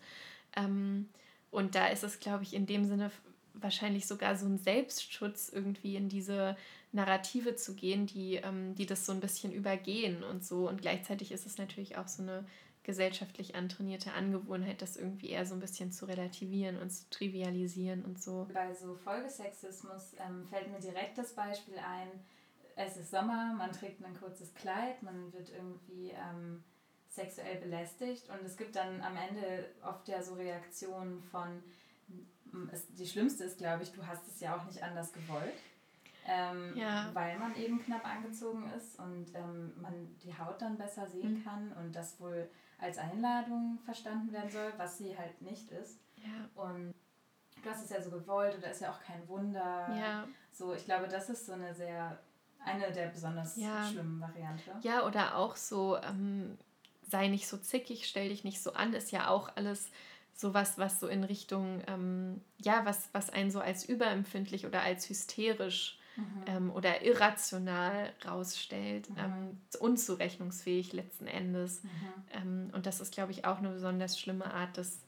Ähm, 0.55 1.09
und 1.51 1.75
da 1.75 1.87
ist 1.87 2.03
es, 2.03 2.19
glaube 2.19 2.43
ich, 2.43 2.53
in 2.53 2.65
dem 2.65 2.85
Sinne 2.85 3.11
wahrscheinlich 3.53 4.07
sogar 4.07 4.35
so 4.35 4.45
ein 4.45 4.57
Selbstschutz 4.57 5.49
irgendwie 5.49 5.95
in 5.95 6.09
diese 6.09 6.57
Narrative 6.95 7.55
zu 7.55 7.75
gehen, 7.75 8.07
die, 8.07 8.35
ähm, 8.35 8.73
die 8.75 8.85
das 8.85 9.05
so 9.05 9.11
ein 9.11 9.19
bisschen 9.19 9.51
übergehen 9.51 10.23
und 10.23 10.43
so. 10.43 10.67
Und 10.67 10.81
gleichzeitig 10.81 11.31
ist 11.31 11.45
es 11.45 11.57
natürlich 11.57 11.97
auch 11.97 12.07
so 12.07 12.23
eine 12.23 12.45
gesellschaftlich 12.83 13.55
antrainierte 13.55 14.13
Angewohnheit, 14.13 14.81
das 14.81 14.95
irgendwie 14.95 15.29
eher 15.29 15.45
so 15.45 15.55
ein 15.55 15.59
bisschen 15.59 15.91
zu 15.91 16.05
relativieren 16.05 16.77
und 16.77 16.91
zu 16.91 17.09
trivialisieren 17.09 18.05
und 18.05 18.21
so. 18.21 18.47
Bei 18.53 18.73
so 18.73 18.95
Folgesexismus 18.95 20.15
ähm, 20.25 20.45
fällt 20.45 20.71
mir 20.71 20.79
direkt 20.79 21.17
das 21.17 21.33
Beispiel 21.33 21.77
ein, 21.77 22.07
es 22.75 22.95
ist 22.97 23.11
Sommer, 23.11 23.55
man 23.57 23.71
trägt 23.71 24.03
ein 24.03 24.17
kurzes 24.17 24.53
Kleid, 24.53 25.01
man 25.01 25.33
wird 25.33 25.49
irgendwie 25.49 26.11
ähm, 26.11 26.63
sexuell 27.09 27.59
belästigt 27.59 28.29
und 28.29 28.45
es 28.45 28.55
gibt 28.55 28.75
dann 28.75 29.01
am 29.01 29.17
Ende 29.17 29.67
oft 29.83 30.07
ja 30.07 30.21
so 30.21 30.35
Reaktionen 30.35 31.23
von, 31.23 31.63
die 32.99 33.07
schlimmste 33.07 33.45
ist, 33.45 33.57
glaube 33.57 33.83
ich, 33.83 33.91
du 33.93 34.05
hast 34.05 34.27
es 34.27 34.39
ja 34.39 34.55
auch 34.55 34.65
nicht 34.65 34.83
anders 34.83 35.11
gewollt. 35.11 35.55
Ähm, 36.27 36.75
ja. 36.75 37.09
Weil 37.13 37.37
man 37.37 37.55
eben 37.55 37.83
knapp 37.83 38.05
angezogen 38.05 38.69
ist 38.75 38.99
und 38.99 39.27
ähm, 39.35 39.73
man 39.79 40.15
die 40.23 40.35
Haut 40.37 40.61
dann 40.61 40.77
besser 40.77 41.07
sehen 41.07 41.39
mhm. 41.39 41.43
kann 41.43 41.71
und 41.73 41.95
das 41.95 42.19
wohl 42.19 42.49
als 42.79 42.97
Einladung 42.97 43.79
verstanden 43.85 44.31
werden 44.33 44.49
soll, 44.49 44.73
was 44.77 44.97
sie 44.97 45.17
halt 45.17 45.41
nicht 45.41 45.71
ist. 45.71 45.99
Ja. 46.17 46.63
Und 46.63 46.93
du 47.63 47.69
hast 47.69 47.83
es 47.83 47.89
ja 47.89 48.01
so 48.01 48.09
gewollt 48.09 48.57
oder 48.57 48.71
ist 48.71 48.81
ja 48.81 48.91
auch 48.91 49.01
kein 49.01 49.27
Wunder. 49.27 49.87
Ja. 49.95 50.27
So, 50.51 50.73
ich 50.73 50.85
glaube, 50.85 51.07
das 51.07 51.29
ist 51.29 51.45
so 51.45 51.53
eine 51.53 51.73
sehr, 51.73 52.19
eine 52.59 52.91
der 52.91 53.07
besonders 53.07 53.55
ja. 53.57 53.85
schlimmen 53.85 54.19
Varianten. 54.19 54.71
Ja, 54.81 55.05
oder 55.05 55.37
auch 55.37 55.55
so, 55.55 55.97
ähm, 55.97 56.57
sei 57.03 57.27
nicht 57.27 57.47
so 57.47 57.57
zickig, 57.57 58.07
stell 58.07 58.29
dich 58.29 58.43
nicht 58.43 58.61
so 58.61 58.73
an, 58.73 58.93
ist 58.93 59.11
ja 59.11 59.29
auch 59.29 59.49
alles 59.55 59.89
sowas, 60.33 60.77
was 60.77 60.99
so 60.99 61.07
in 61.07 61.23
Richtung, 61.23 61.81
ähm, 61.87 62.41
ja, 62.57 62.83
was, 62.83 63.09
was 63.13 63.29
einen 63.29 63.51
so 63.51 63.59
als 63.61 63.85
überempfindlich 63.85 64.65
oder 64.65 64.81
als 64.81 65.07
hysterisch 65.09 65.99
mhm. 66.15 66.43
ähm, 66.47 66.71
oder 66.71 67.03
irrational 67.03 68.13
rausstellt, 68.25 69.09
mhm. 69.09 69.17
ähm, 69.17 69.61
unzurechnungsfähig 69.79 70.93
letzten 70.93 71.27
Endes. 71.27 71.83
Mhm. 71.83 71.89
Ähm, 72.33 72.69
und 72.73 72.85
das 72.85 73.01
ist, 73.01 73.13
glaube 73.13 73.31
ich, 73.31 73.45
auch 73.45 73.59
eine 73.59 73.69
besonders 73.69 74.19
schlimme 74.19 74.53
Art 74.53 74.77
des 74.77 74.99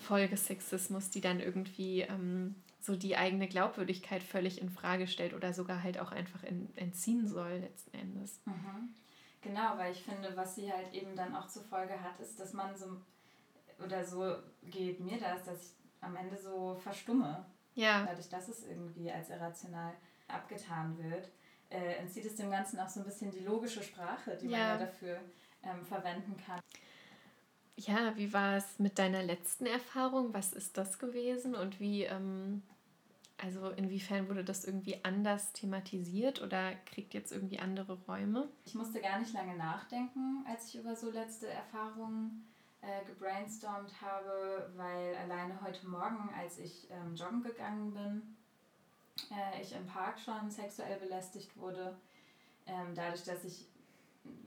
Folgesexismus, 0.00 1.10
die 1.10 1.20
dann 1.20 1.40
irgendwie 1.40 2.02
ähm, 2.02 2.54
so 2.80 2.96
die 2.96 3.16
eigene 3.16 3.48
Glaubwürdigkeit 3.48 4.22
völlig 4.22 4.60
in 4.60 4.70
Frage 4.70 5.06
stellt 5.06 5.34
oder 5.34 5.52
sogar 5.52 5.82
halt 5.82 5.98
auch 5.98 6.12
einfach 6.12 6.42
in, 6.42 6.74
entziehen 6.76 7.28
soll 7.28 7.58
letzten 7.58 7.96
Endes. 7.96 8.40
Mhm. 8.46 8.94
Genau, 9.42 9.76
weil 9.76 9.92
ich 9.92 10.02
finde, 10.02 10.36
was 10.36 10.54
sie 10.54 10.70
halt 10.70 10.92
eben 10.92 11.16
dann 11.16 11.34
auch 11.34 11.48
zur 11.48 11.62
Folge 11.64 12.00
hat, 12.00 12.18
ist, 12.20 12.38
dass 12.38 12.52
man 12.52 12.76
so, 12.76 13.00
oder 13.84 14.04
so 14.04 14.36
geht 14.62 15.00
mir 15.00 15.18
das, 15.18 15.44
dass 15.44 15.62
ich 15.62 15.70
am 16.00 16.16
Ende 16.16 16.36
so 16.36 16.74
verstumme. 16.74 17.44
Ja. 17.74 18.04
Dadurch, 18.04 18.28
dass 18.28 18.48
es 18.48 18.66
irgendwie 18.66 19.10
als 19.10 19.30
irrational 19.30 19.94
abgetan 20.32 20.96
wird, 20.98 21.30
äh, 21.70 21.94
entzieht 21.94 22.24
es 22.24 22.36
dem 22.36 22.50
Ganzen 22.50 22.78
auch 22.80 22.88
so 22.88 23.00
ein 23.00 23.06
bisschen 23.06 23.30
die 23.30 23.40
logische 23.40 23.82
Sprache, 23.82 24.36
die 24.36 24.48
ja. 24.48 24.58
man 24.58 24.68
ja 24.68 24.78
dafür 24.78 25.20
ähm, 25.62 25.84
verwenden 25.84 26.36
kann. 26.44 26.60
Ja, 27.76 28.16
wie 28.16 28.32
war 28.32 28.56
es 28.56 28.78
mit 28.78 28.98
deiner 28.98 29.22
letzten 29.22 29.66
Erfahrung? 29.66 30.34
Was 30.34 30.52
ist 30.52 30.76
das 30.76 30.98
gewesen 30.98 31.54
und 31.54 31.80
wie, 31.80 32.04
ähm, 32.04 32.62
also 33.38 33.70
inwiefern 33.70 34.28
wurde 34.28 34.44
das 34.44 34.64
irgendwie 34.66 35.02
anders 35.02 35.52
thematisiert 35.52 36.42
oder 36.42 36.74
kriegt 36.84 37.14
jetzt 37.14 37.32
irgendwie 37.32 37.58
andere 37.58 37.98
Räume? 38.06 38.48
Ich 38.64 38.74
musste 38.74 39.00
gar 39.00 39.18
nicht 39.18 39.32
lange 39.32 39.56
nachdenken, 39.56 40.44
als 40.46 40.68
ich 40.68 40.80
über 40.80 40.94
so 40.94 41.10
letzte 41.10 41.48
Erfahrungen 41.48 42.46
äh, 42.82 43.04
gebrainstormt 43.06 43.92
habe, 44.02 44.70
weil 44.76 45.14
alleine 45.16 45.58
heute 45.62 45.86
Morgen, 45.88 46.28
als 46.38 46.58
ich 46.58 46.88
ähm, 46.90 47.14
joggen 47.14 47.42
gegangen 47.42 47.94
bin, 47.94 48.36
äh, 49.30 49.62
ich 49.62 49.74
im 49.74 49.86
Park 49.86 50.18
schon 50.18 50.50
sexuell 50.50 50.98
belästigt 50.98 51.56
wurde. 51.56 51.96
Ähm, 52.66 52.94
dadurch, 52.94 53.24
dass 53.24 53.44
ich, 53.44 53.66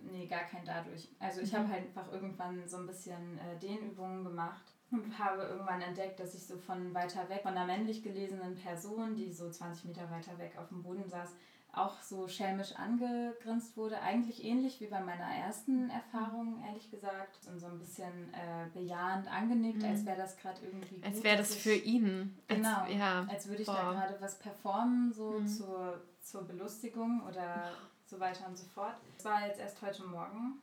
nee, 0.03 0.27
gar 0.27 0.43
kein 0.43 0.65
dadurch. 0.65 1.09
Also 1.19 1.41
ich 1.41 1.51
mhm. 1.51 1.57
habe 1.57 1.69
halt 1.69 1.83
einfach 1.83 2.11
irgendwann 2.11 2.67
so 2.67 2.77
ein 2.77 2.87
bisschen 2.87 3.39
äh, 3.39 3.57
Dehnübungen 3.59 4.23
gemacht 4.23 4.71
und 4.91 5.17
habe 5.17 5.43
irgendwann 5.43 5.81
entdeckt, 5.81 6.19
dass 6.19 6.35
ich 6.35 6.45
so 6.45 6.57
von 6.57 6.93
weiter 6.93 7.27
weg, 7.29 7.41
von 7.41 7.55
einer 7.55 7.65
männlich 7.65 8.03
gelesenen 8.03 8.55
Person, 8.55 9.15
die 9.15 9.31
so 9.31 9.49
20 9.49 9.85
Meter 9.85 10.09
weiter 10.11 10.37
weg 10.37 10.53
auf 10.57 10.69
dem 10.69 10.83
Boden 10.83 11.09
saß, 11.09 11.29
auch 11.73 11.99
so 12.01 12.27
schelmisch 12.27 12.75
angegrinst 12.75 13.75
wurde. 13.75 13.99
Eigentlich 13.99 14.43
ähnlich 14.43 14.79
wie 14.79 14.87
bei 14.87 14.99
meiner 14.99 15.25
ersten 15.25 15.89
Erfahrung, 15.89 16.63
ehrlich 16.67 16.91
gesagt. 16.91 17.47
Und 17.47 17.59
so 17.59 17.67
ein 17.67 17.79
bisschen 17.79 18.33
äh, 18.33 18.67
bejahend 18.73 19.27
angenickt, 19.27 19.81
mhm. 19.81 19.89
als 19.89 20.05
wäre 20.05 20.17
das 20.17 20.37
gerade 20.37 20.61
irgendwie. 20.63 21.01
Als 21.03 21.23
wäre 21.23 21.37
das 21.37 21.55
für 21.55 21.73
ihn. 21.73 22.37
Genau. 22.47 22.81
Als, 22.81 22.93
ja. 22.93 23.25
als 23.27 23.47
würde 23.47 23.61
ich 23.63 23.67
Boah. 23.67 23.75
da 23.75 23.91
gerade 23.93 24.21
was 24.21 24.37
performen, 24.37 25.11
so 25.11 25.39
mhm. 25.39 25.47
zur, 25.47 26.01
zur 26.21 26.43
Belustigung 26.43 27.23
oder 27.27 27.71
so 28.05 28.19
weiter 28.19 28.47
und 28.47 28.57
so 28.57 28.65
fort. 28.65 28.95
Das 29.15 29.25
war 29.25 29.47
jetzt 29.47 29.59
erst 29.59 29.81
heute 29.81 30.03
Morgen. 30.03 30.61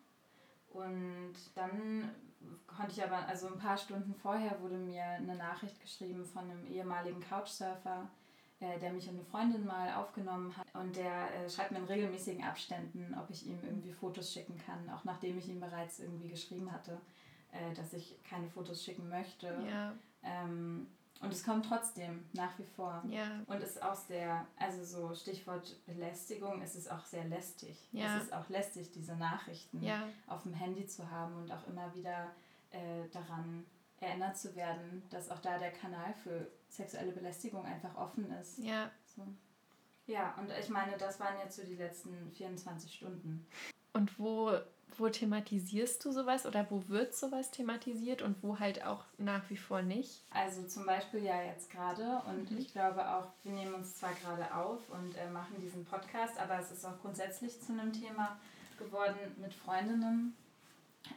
Und 0.72 1.34
dann 1.56 2.10
konnte 2.66 2.92
ich 2.92 3.02
aber, 3.02 3.26
also 3.26 3.48
ein 3.48 3.58
paar 3.58 3.76
Stunden 3.76 4.14
vorher 4.14 4.60
wurde 4.60 4.76
mir 4.76 5.02
eine 5.02 5.34
Nachricht 5.34 5.80
geschrieben 5.80 6.24
von 6.24 6.48
einem 6.48 6.64
ehemaligen 6.66 7.20
Couchsurfer, 7.20 8.08
äh, 8.60 8.78
der 8.78 8.92
mich 8.92 9.08
und 9.08 9.16
eine 9.16 9.24
Freundin 9.24 9.66
mal 9.66 9.94
aufgenommen 9.94 10.54
hat. 10.56 10.66
Und 10.74 10.94
der 10.94 11.34
äh, 11.34 11.48
schreibt 11.48 11.72
mir 11.72 11.78
in 11.78 11.84
regelmäßigen 11.84 12.44
Abständen, 12.44 13.16
ob 13.18 13.30
ich 13.30 13.46
ihm 13.46 13.58
irgendwie 13.62 13.92
Fotos 13.92 14.32
schicken 14.32 14.58
kann, 14.58 14.88
auch 14.90 15.04
nachdem 15.04 15.38
ich 15.38 15.48
ihm 15.48 15.60
bereits 15.60 15.98
irgendwie 15.98 16.28
geschrieben 16.28 16.70
hatte, 16.70 17.00
äh, 17.52 17.74
dass 17.74 17.92
ich 17.94 18.22
keine 18.22 18.48
Fotos 18.48 18.84
schicken 18.84 19.08
möchte. 19.08 19.46
Ja. 19.66 19.94
Ähm, 20.22 20.86
und 21.22 21.32
es 21.32 21.44
kommt 21.44 21.66
trotzdem 21.66 22.24
nach 22.32 22.58
wie 22.58 22.64
vor. 22.64 23.02
Ja. 23.08 23.40
Und 23.46 23.62
ist 23.62 23.82
auch 23.82 23.94
sehr, 23.94 24.46
also 24.58 24.84
so 24.84 25.14
Stichwort 25.14 25.76
Belästigung, 25.86 26.62
es 26.62 26.74
ist 26.74 26.90
auch 26.90 27.04
sehr 27.04 27.24
lästig. 27.24 27.76
Ja. 27.92 28.16
Es 28.16 28.24
ist 28.24 28.32
auch 28.32 28.48
lästig, 28.48 28.90
diese 28.92 29.16
Nachrichten 29.16 29.82
ja. 29.82 30.08
auf 30.26 30.42
dem 30.44 30.54
Handy 30.54 30.86
zu 30.86 31.10
haben 31.10 31.36
und 31.36 31.52
auch 31.52 31.66
immer 31.66 31.94
wieder 31.94 32.30
äh, 32.70 33.08
daran 33.12 33.66
erinnert 34.00 34.38
zu 34.38 34.56
werden, 34.56 35.02
dass 35.10 35.30
auch 35.30 35.40
da 35.40 35.58
der 35.58 35.72
Kanal 35.72 36.14
für 36.22 36.50
sexuelle 36.70 37.12
Belästigung 37.12 37.64
einfach 37.64 37.94
offen 37.96 38.30
ist. 38.40 38.58
Ja. 38.58 38.90
So. 39.16 39.22
Ja, 40.06 40.34
und 40.38 40.50
ich 40.58 40.68
meine, 40.68 40.96
das 40.96 41.20
waren 41.20 41.38
jetzt 41.42 41.56
so 41.56 41.62
die 41.62 41.76
letzten 41.76 42.30
24 42.32 42.92
Stunden. 42.92 43.46
Und 43.92 44.18
wo, 44.18 44.52
wo 44.96 45.08
thematisierst 45.08 46.04
du 46.04 46.12
sowas 46.12 46.46
oder 46.46 46.66
wo 46.70 46.88
wird 46.88 47.14
sowas 47.14 47.50
thematisiert 47.50 48.22
und 48.22 48.42
wo 48.42 48.58
halt 48.58 48.84
auch 48.84 49.04
nach 49.18 49.48
wie 49.50 49.56
vor 49.56 49.82
nicht? 49.82 50.24
Also 50.30 50.66
zum 50.66 50.86
Beispiel 50.86 51.22
ja 51.24 51.42
jetzt 51.42 51.70
gerade 51.70 52.22
und 52.26 52.50
mhm. 52.50 52.58
ich 52.58 52.72
glaube 52.72 53.08
auch, 53.08 53.28
wir 53.44 53.52
nehmen 53.52 53.74
uns 53.74 53.96
zwar 53.96 54.12
gerade 54.14 54.52
auf 54.54 54.80
und 54.90 55.16
äh, 55.16 55.28
machen 55.30 55.60
diesen 55.60 55.84
Podcast, 55.84 56.38
aber 56.38 56.58
es 56.58 56.70
ist 56.70 56.84
auch 56.84 57.00
grundsätzlich 57.00 57.60
zu 57.60 57.72
einem 57.72 57.92
Thema 57.92 58.38
geworden 58.78 59.18
mit 59.36 59.54
Freundinnen 59.54 60.36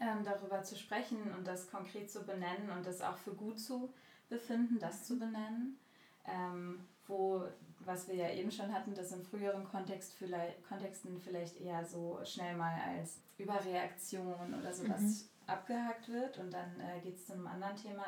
ähm, 0.01 0.23
darüber 0.23 0.63
zu 0.63 0.75
sprechen 0.75 1.17
und 1.37 1.47
das 1.47 1.69
konkret 1.69 2.11
zu 2.11 2.23
benennen 2.23 2.69
und 2.75 2.85
das 2.85 3.01
auch 3.01 3.17
für 3.17 3.33
gut 3.33 3.59
zu 3.59 3.91
befinden, 4.33 4.79
das 4.79 5.05
zu 5.05 5.17
benennen. 5.17 5.77
Ähm, 6.25 6.79
wo, 7.07 7.43
was 7.79 8.07
wir 8.07 8.15
ja 8.15 8.29
eben 8.29 8.51
schon 8.51 8.73
hatten, 8.73 8.95
das 8.95 9.11
in 9.11 9.23
früheren 9.23 9.65
Kontext 9.65 10.13
vielleicht, 10.13 10.65
Kontexten 10.67 11.19
vielleicht 11.19 11.59
eher 11.59 11.85
so 11.85 12.19
schnell 12.23 12.55
mal 12.55 12.79
als 12.81 13.19
Überreaktion 13.37 14.53
oder 14.53 14.73
sowas 14.73 15.01
mhm. 15.01 15.29
abgehakt 15.47 16.07
wird 16.07 16.37
und 16.37 16.53
dann 16.53 16.79
äh, 16.79 17.01
geht 17.01 17.17
es 17.17 17.25
zu 17.25 17.33
einem 17.33 17.47
anderen 17.47 17.75
Thema, 17.75 18.05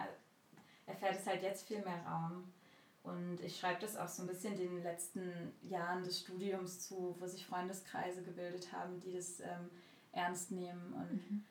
erfährt 0.85 1.17
es 1.19 1.27
halt 1.27 1.43
jetzt 1.43 1.67
viel 1.67 1.83
mehr 1.83 2.01
Raum. 2.07 2.51
Und 3.03 3.41
ich 3.41 3.59
schreibe 3.59 3.81
das 3.81 3.97
auch 3.97 4.07
so 4.07 4.23
ein 4.23 4.27
bisschen 4.27 4.57
den 4.57 4.81
letzten 4.81 5.53
Jahren 5.61 6.03
des 6.03 6.21
Studiums 6.21 6.87
zu, 6.87 7.15
wo 7.19 7.27
sich 7.27 7.45
Freundeskreise 7.45 8.23
gebildet 8.23 8.71
haben, 8.71 8.99
die 9.01 9.13
das 9.13 9.41
ähm, 9.41 9.69
ernst 10.13 10.51
nehmen 10.51 10.93
und 10.93 11.11
mhm 11.11 11.45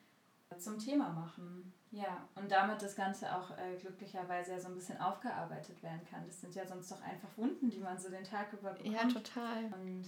zum 0.58 0.78
Thema 0.78 1.10
machen. 1.10 1.72
Ja, 1.94 2.28
und 2.34 2.50
damit 2.50 2.82
das 2.82 2.96
Ganze 2.96 3.34
auch 3.36 3.56
äh, 3.56 3.76
glücklicherweise 3.80 4.52
ja 4.52 4.58
so 4.58 4.66
ein 4.68 4.74
bisschen 4.74 5.00
aufgearbeitet 5.00 5.80
werden 5.82 6.00
kann. 6.10 6.26
Das 6.26 6.40
sind 6.40 6.54
ja 6.54 6.66
sonst 6.66 6.90
doch 6.90 7.00
einfach 7.02 7.28
Wunden, 7.36 7.70
die 7.70 7.78
man 7.78 7.98
so 7.98 8.10
den 8.10 8.24
Tag 8.24 8.52
über 8.52 8.72
bekommt. 8.72 8.92
Ja, 8.92 9.06
total. 9.06 9.64
Und 9.66 10.04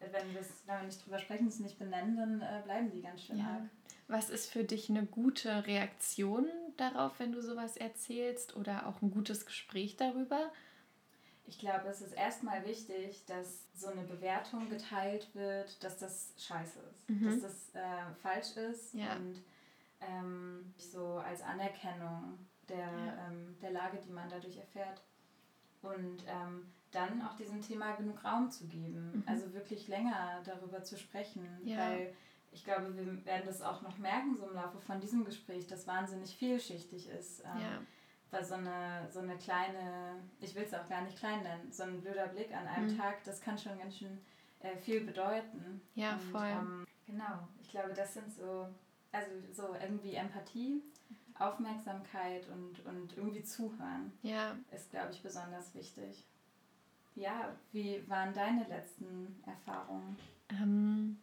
wenn, 0.00 0.10
wenn 0.10 0.34
wir 0.34 0.82
nicht 0.82 1.04
drüber 1.04 1.20
sprechen, 1.20 1.46
es 1.46 1.60
nicht 1.60 1.78
benennen, 1.78 2.16
dann 2.16 2.40
äh, 2.40 2.62
bleiben 2.64 2.90
die 2.90 3.00
ganz 3.00 3.22
schön 3.22 3.38
ja. 3.38 3.44
arg. 3.44 3.62
Was 4.08 4.28
ist 4.28 4.50
für 4.50 4.64
dich 4.64 4.90
eine 4.90 5.06
gute 5.06 5.66
Reaktion 5.68 6.46
darauf, 6.76 7.20
wenn 7.20 7.30
du 7.30 7.40
sowas 7.42 7.76
erzählst 7.76 8.56
oder 8.56 8.88
auch 8.88 9.00
ein 9.00 9.12
gutes 9.12 9.46
Gespräch 9.46 9.96
darüber? 9.96 10.50
Ich 11.46 11.60
glaube, 11.60 11.88
es 11.88 12.00
ist 12.00 12.14
erstmal 12.14 12.64
wichtig, 12.66 13.24
dass 13.26 13.66
so 13.76 13.86
eine 13.88 14.02
Bewertung 14.02 14.68
geteilt 14.68 15.32
wird, 15.34 15.82
dass 15.84 15.96
das 15.96 16.32
scheiße 16.38 16.80
ist, 16.90 17.08
mhm. 17.08 17.24
dass 17.24 17.40
das 17.40 17.74
äh, 17.74 18.14
falsch 18.20 18.56
ist 18.56 18.94
ja. 18.94 19.14
und 19.14 19.40
ähm, 20.00 20.74
so 20.76 21.18
als 21.18 21.42
Anerkennung 21.42 22.38
der, 22.68 22.78
ja. 22.78 23.28
ähm, 23.28 23.56
der 23.60 23.72
Lage, 23.72 23.98
die 23.98 24.12
man 24.12 24.28
dadurch 24.28 24.56
erfährt. 24.56 25.02
Und 25.82 26.24
ähm, 26.26 26.72
dann 26.90 27.22
auch 27.22 27.34
diesem 27.36 27.60
Thema 27.60 27.92
genug 27.92 28.24
Raum 28.24 28.50
zu 28.50 28.66
geben. 28.66 29.12
Mhm. 29.14 29.24
Also 29.26 29.52
wirklich 29.54 29.88
länger 29.88 30.40
darüber 30.44 30.82
zu 30.82 30.98
sprechen. 30.98 31.46
Ja. 31.64 31.78
Weil 31.78 32.14
ich 32.52 32.64
glaube, 32.64 32.96
wir 32.96 33.24
werden 33.24 33.46
das 33.46 33.62
auch 33.62 33.82
noch 33.82 33.98
merken, 33.98 34.36
so 34.36 34.48
im 34.48 34.54
Laufe 34.54 34.80
von 34.80 35.00
diesem 35.00 35.24
Gespräch, 35.24 35.66
das 35.66 35.86
wahnsinnig 35.86 36.36
vielschichtig 36.36 37.08
ist. 37.08 37.40
Ähm, 37.40 37.60
ja. 37.60 37.82
Weil 38.30 38.44
so 38.44 38.54
eine, 38.54 39.08
so 39.10 39.20
eine 39.20 39.36
kleine, 39.36 40.22
ich 40.40 40.54
will 40.54 40.62
es 40.62 40.74
auch 40.74 40.88
gar 40.88 41.02
nicht 41.02 41.18
klein 41.18 41.42
nennen, 41.42 41.72
so 41.72 41.82
ein 41.82 42.00
blöder 42.00 42.28
Blick 42.28 42.54
an 42.54 42.66
einem 42.66 42.92
mhm. 42.92 42.98
Tag, 42.98 43.24
das 43.24 43.40
kann 43.40 43.58
schon 43.58 43.78
ganz 43.78 43.98
schön 43.98 44.20
äh, 44.60 44.76
viel 44.76 45.04
bedeuten. 45.04 45.80
Ja, 45.94 46.14
und, 46.14 46.20
voll. 46.20 46.46
Ähm, 46.46 46.86
genau, 47.06 47.48
ich 47.60 47.70
glaube, 47.70 47.92
das 47.92 48.14
sind 48.14 48.32
so, 48.32 48.68
also 49.12 49.30
so 49.52 49.74
irgendwie 49.80 50.14
Empathie, 50.14 50.82
Aufmerksamkeit 51.38 52.46
und, 52.48 52.84
und 52.86 53.16
irgendwie 53.16 53.42
zuhören. 53.42 54.12
Ja. 54.22 54.56
Ist, 54.72 54.90
glaube 54.90 55.12
ich, 55.12 55.22
besonders 55.22 55.74
wichtig. 55.74 56.24
Ja, 57.16 57.54
wie 57.72 58.02
waren 58.08 58.32
deine 58.32 58.64
letzten 58.68 59.42
Erfahrungen? 59.46 60.16
Ähm, 60.50 61.18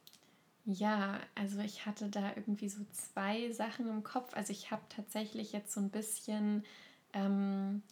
ja, 0.65 1.19
also 1.35 1.59
ich 1.59 1.85
hatte 1.85 2.09
da 2.09 2.31
irgendwie 2.35 2.69
so 2.69 2.83
zwei 2.91 3.51
Sachen 3.51 3.87
im 3.87 4.03
Kopf. 4.03 4.35
Also 4.35 4.51
ich 4.51 4.69
habe 4.71 4.81
tatsächlich 4.89 5.53
jetzt 5.53 5.71
so 5.71 5.79
ein 5.79 5.89
bisschen, 5.89 6.65
ähm, 7.13 7.83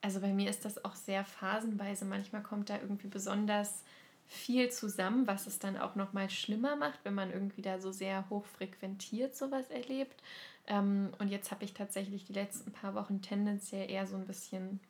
also 0.00 0.20
bei 0.20 0.32
mir 0.32 0.48
ist 0.48 0.64
das 0.64 0.84
auch 0.84 0.94
sehr 0.94 1.24
phasenweise. 1.24 2.04
Manchmal 2.04 2.42
kommt 2.42 2.70
da 2.70 2.78
irgendwie 2.78 3.08
besonders 3.08 3.82
viel 4.28 4.70
zusammen, 4.70 5.26
was 5.26 5.46
es 5.46 5.58
dann 5.58 5.78
auch 5.78 5.94
noch 5.94 6.12
mal 6.12 6.28
schlimmer 6.28 6.76
macht, 6.76 7.00
wenn 7.02 7.14
man 7.14 7.32
irgendwie 7.32 7.62
da 7.62 7.80
so 7.80 7.90
sehr 7.90 8.28
hoch 8.28 8.44
frequentiert 8.44 9.34
sowas 9.34 9.70
erlebt. 9.70 10.22
Ähm, 10.66 11.10
und 11.18 11.28
jetzt 11.28 11.50
habe 11.50 11.64
ich 11.64 11.72
tatsächlich 11.72 12.26
die 12.26 12.34
letzten 12.34 12.70
paar 12.70 12.94
Wochen 12.94 13.22
tendenziell 13.22 13.90
eher 13.90 14.06
so 14.06 14.16
ein 14.16 14.26
bisschen 14.26 14.80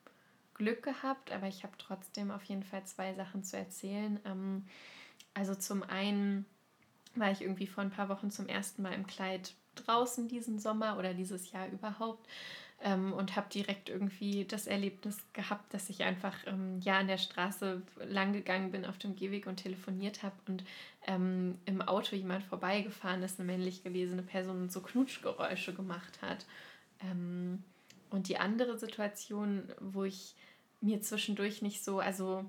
Glück 0.55 0.83
gehabt, 0.83 1.31
aber 1.31 1.47
ich 1.47 1.63
habe 1.63 1.75
trotzdem 1.79 2.33
auf 2.33 2.43
jeden 2.45 2.65
Fall 2.65 2.85
zwei 2.85 3.15
Sachen 3.15 3.45
zu 3.45 3.57
erzählen. 3.57 4.19
Ähm, 4.25 4.65
also 5.35 5.55
zum 5.55 5.85
einen 5.85 6.45
war 7.15 7.31
ich 7.31 7.43
irgendwie 7.43 7.69
vor 7.69 7.85
ein 7.85 7.91
paar 7.91 8.09
Wochen 8.09 8.33
zum 8.33 8.49
ersten 8.49 8.83
Mal 8.83 8.93
im 8.93 9.07
Kleid 9.07 9.55
draußen 9.77 10.27
diesen 10.27 10.59
Sommer 10.59 10.99
oder 10.99 11.15
dieses 11.15 11.53
Jahr 11.53 11.69
überhaupt 11.69 12.27
ähm, 12.83 13.13
und 13.13 13.35
habe 13.37 13.49
direkt 13.53 13.89
irgendwie 13.89 14.45
das 14.45 14.67
Erlebnis 14.67 15.19
gehabt, 15.33 15.75
dass 15.75 15.91
ich 15.91 16.05
einfach 16.05 16.35
ähm, 16.47 16.81
ja 16.81 16.99
an 16.99 17.09
der 17.09 17.19
Straße 17.19 17.83
lang 18.07 18.33
gegangen 18.33 18.71
bin 18.71 18.85
auf 18.85 18.99
dem 18.99 19.17
Gehweg 19.17 19.47
und 19.47 19.57
telefoniert 19.57 20.23
habe 20.23 20.37
und 20.47 20.65
ähm, 21.07 21.59
im 21.65 21.83
Auto 21.83 22.15
jemand 22.15 22.45
vorbeigefahren 22.45 23.23
ist, 23.23 23.41
eine 23.41 23.47
männlich 23.47 23.83
gelesene 23.83 24.23
Person 24.23 24.63
und 24.63 24.73
so 24.73 24.81
Knutschgeräusche 24.81 25.75
gemacht 25.75 26.23
hat. 26.23 26.47
Ähm, 27.01 27.63
und 28.11 28.29
die 28.29 28.39
andere 28.39 28.79
Situation, 28.79 29.65
wo 29.81 30.05
ich 30.05 30.35
mir 30.81 31.03
zwischendurch 31.03 31.63
nicht 31.63 31.85
so, 31.85 31.99
also 31.99 32.45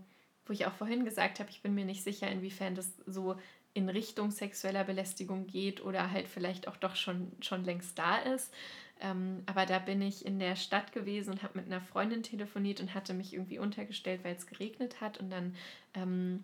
wo 0.45 0.53
ich 0.53 0.65
auch 0.65 0.73
vorhin 0.73 1.05
gesagt 1.05 1.39
habe, 1.39 1.49
ich 1.49 1.61
bin 1.61 1.73
mir 1.73 1.85
nicht 1.85 2.03
sicher, 2.03 2.29
inwiefern 2.29 2.75
das 2.75 2.93
so 3.05 3.35
in 3.73 3.89
Richtung 3.89 4.31
sexueller 4.31 4.83
Belästigung 4.83 5.47
geht 5.47 5.83
oder 5.83 6.11
halt 6.11 6.27
vielleicht 6.27 6.67
auch 6.67 6.77
doch 6.77 6.95
schon, 6.95 7.31
schon 7.39 7.63
längst 7.63 7.97
da 7.97 8.17
ist. 8.17 8.53
Ähm, 8.99 9.43
aber 9.45 9.65
da 9.65 9.79
bin 9.79 10.01
ich 10.01 10.25
in 10.25 10.39
der 10.39 10.55
Stadt 10.55 10.91
gewesen 10.91 11.31
und 11.31 11.43
habe 11.43 11.57
mit 11.57 11.67
einer 11.67 11.81
Freundin 11.81 12.23
telefoniert 12.23 12.81
und 12.81 12.93
hatte 12.93 13.13
mich 13.13 13.33
irgendwie 13.33 13.59
untergestellt, 13.59 14.23
weil 14.23 14.35
es 14.35 14.47
geregnet 14.47 15.01
hat. 15.01 15.19
Und 15.19 15.29
dann, 15.29 15.55
ähm, 15.93 16.43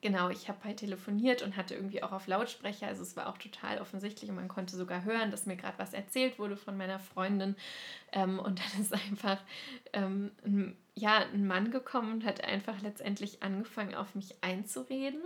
genau, 0.00 0.30
ich 0.30 0.48
habe 0.48 0.64
halt 0.64 0.78
telefoniert 0.78 1.42
und 1.42 1.56
hatte 1.56 1.74
irgendwie 1.74 2.02
auch 2.02 2.12
auf 2.12 2.26
Lautsprecher. 2.26 2.86
Also 2.86 3.02
es 3.02 3.16
war 3.16 3.28
auch 3.28 3.38
total 3.38 3.78
offensichtlich 3.80 4.30
und 4.30 4.36
man 4.36 4.48
konnte 4.48 4.76
sogar 4.76 5.04
hören, 5.04 5.30
dass 5.30 5.46
mir 5.46 5.56
gerade 5.56 5.78
was 5.78 5.92
erzählt 5.92 6.38
wurde 6.38 6.56
von 6.56 6.76
meiner 6.76 6.98
Freundin. 6.98 7.56
Ähm, 8.12 8.38
und 8.38 8.60
dann 8.60 8.80
ist 8.80 8.94
einfach 8.94 9.38
ähm, 9.92 10.32
ein 10.44 10.76
ja, 10.96 11.18
ein 11.18 11.46
Mann 11.46 11.70
gekommen 11.70 12.10
und 12.10 12.24
hat 12.24 12.42
einfach 12.42 12.80
letztendlich 12.80 13.42
angefangen, 13.42 13.94
auf 13.94 14.14
mich 14.14 14.34
einzureden. 14.40 15.20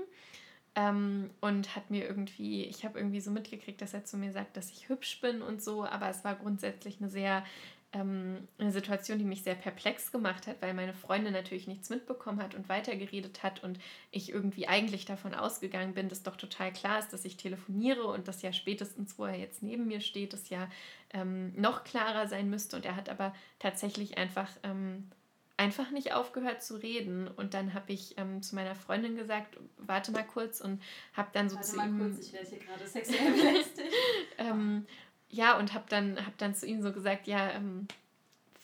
Ähm, 0.76 1.30
und 1.40 1.74
hat 1.74 1.90
mir 1.90 2.06
irgendwie, 2.06 2.64
ich 2.64 2.84
habe 2.84 2.98
irgendwie 2.98 3.20
so 3.20 3.32
mitgekriegt, 3.32 3.82
dass 3.82 3.92
er 3.92 4.04
zu 4.04 4.16
mir 4.16 4.32
sagt, 4.32 4.56
dass 4.56 4.70
ich 4.70 4.88
hübsch 4.88 5.20
bin 5.20 5.42
und 5.42 5.62
so, 5.62 5.84
aber 5.84 6.08
es 6.08 6.22
war 6.22 6.36
grundsätzlich 6.36 7.00
eine 7.00 7.10
sehr, 7.10 7.44
ähm, 7.92 8.46
eine 8.56 8.70
Situation, 8.70 9.18
die 9.18 9.24
mich 9.24 9.42
sehr 9.42 9.56
perplex 9.56 10.12
gemacht 10.12 10.46
hat, 10.46 10.62
weil 10.62 10.72
meine 10.74 10.94
Freundin 10.94 11.32
natürlich 11.32 11.66
nichts 11.66 11.90
mitbekommen 11.90 12.40
hat 12.40 12.54
und 12.54 12.68
weitergeredet 12.68 13.42
hat 13.42 13.64
und 13.64 13.80
ich 14.12 14.30
irgendwie 14.30 14.68
eigentlich 14.68 15.06
davon 15.06 15.34
ausgegangen 15.34 15.94
bin, 15.94 16.08
dass 16.08 16.22
doch 16.22 16.36
total 16.36 16.72
klar 16.72 17.00
ist, 17.00 17.12
dass 17.12 17.24
ich 17.24 17.36
telefoniere 17.36 18.04
und 18.04 18.28
dass 18.28 18.42
ja 18.42 18.52
spätestens, 18.52 19.18
wo 19.18 19.24
er 19.24 19.36
jetzt 19.36 19.64
neben 19.64 19.88
mir 19.88 20.00
steht, 20.00 20.34
es 20.34 20.50
ja 20.50 20.68
ähm, 21.12 21.52
noch 21.60 21.82
klarer 21.82 22.28
sein 22.28 22.48
müsste. 22.48 22.76
Und 22.76 22.84
er 22.84 22.94
hat 22.94 23.08
aber 23.08 23.34
tatsächlich 23.58 24.18
einfach 24.18 24.48
ähm, 24.62 25.10
einfach 25.60 25.90
nicht 25.90 26.14
aufgehört 26.14 26.62
zu 26.62 26.76
reden. 26.76 27.28
Und 27.28 27.52
dann 27.52 27.74
habe 27.74 27.92
ich 27.92 28.16
ähm, 28.16 28.42
zu 28.42 28.54
meiner 28.54 28.74
Freundin 28.74 29.14
gesagt, 29.14 29.58
warte 29.76 30.10
mal 30.10 30.24
kurz 30.24 30.62
und 30.62 30.82
habe 31.12 31.28
dann 31.34 31.50
so 31.50 31.56
warte 31.56 31.68
zu 31.68 31.76
mal 31.76 31.88
ihm... 31.88 31.98
kurz, 31.98 32.26
ich 32.26 32.32
werde 32.32 32.48
hier 32.48 32.58
gerade 32.58 32.86
sexuell 32.86 33.32
belästigt. 33.32 33.92
ähm, 34.38 34.86
ja, 35.28 35.58
und 35.58 35.74
habe 35.74 35.84
dann, 35.90 36.24
hab 36.24 36.36
dann 36.38 36.54
zu 36.54 36.66
ihm 36.66 36.80
so 36.80 36.92
gesagt, 36.92 37.26
ja, 37.26 37.50
ähm, 37.50 37.86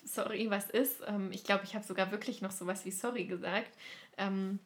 sorry, 0.05 0.49
was 0.49 0.71
ist? 0.71 1.03
Ähm, 1.07 1.31
ich 1.33 1.45
glaube, 1.45 1.65
ich 1.65 1.75
habe 1.75 1.85
sogar 1.85 2.11
wirklich 2.11 2.41
noch 2.41 2.51
sowas 2.51 2.87
wie 2.87 2.91
sorry 2.91 3.25
gesagt. 3.25 3.71
Ähm, 4.17 4.59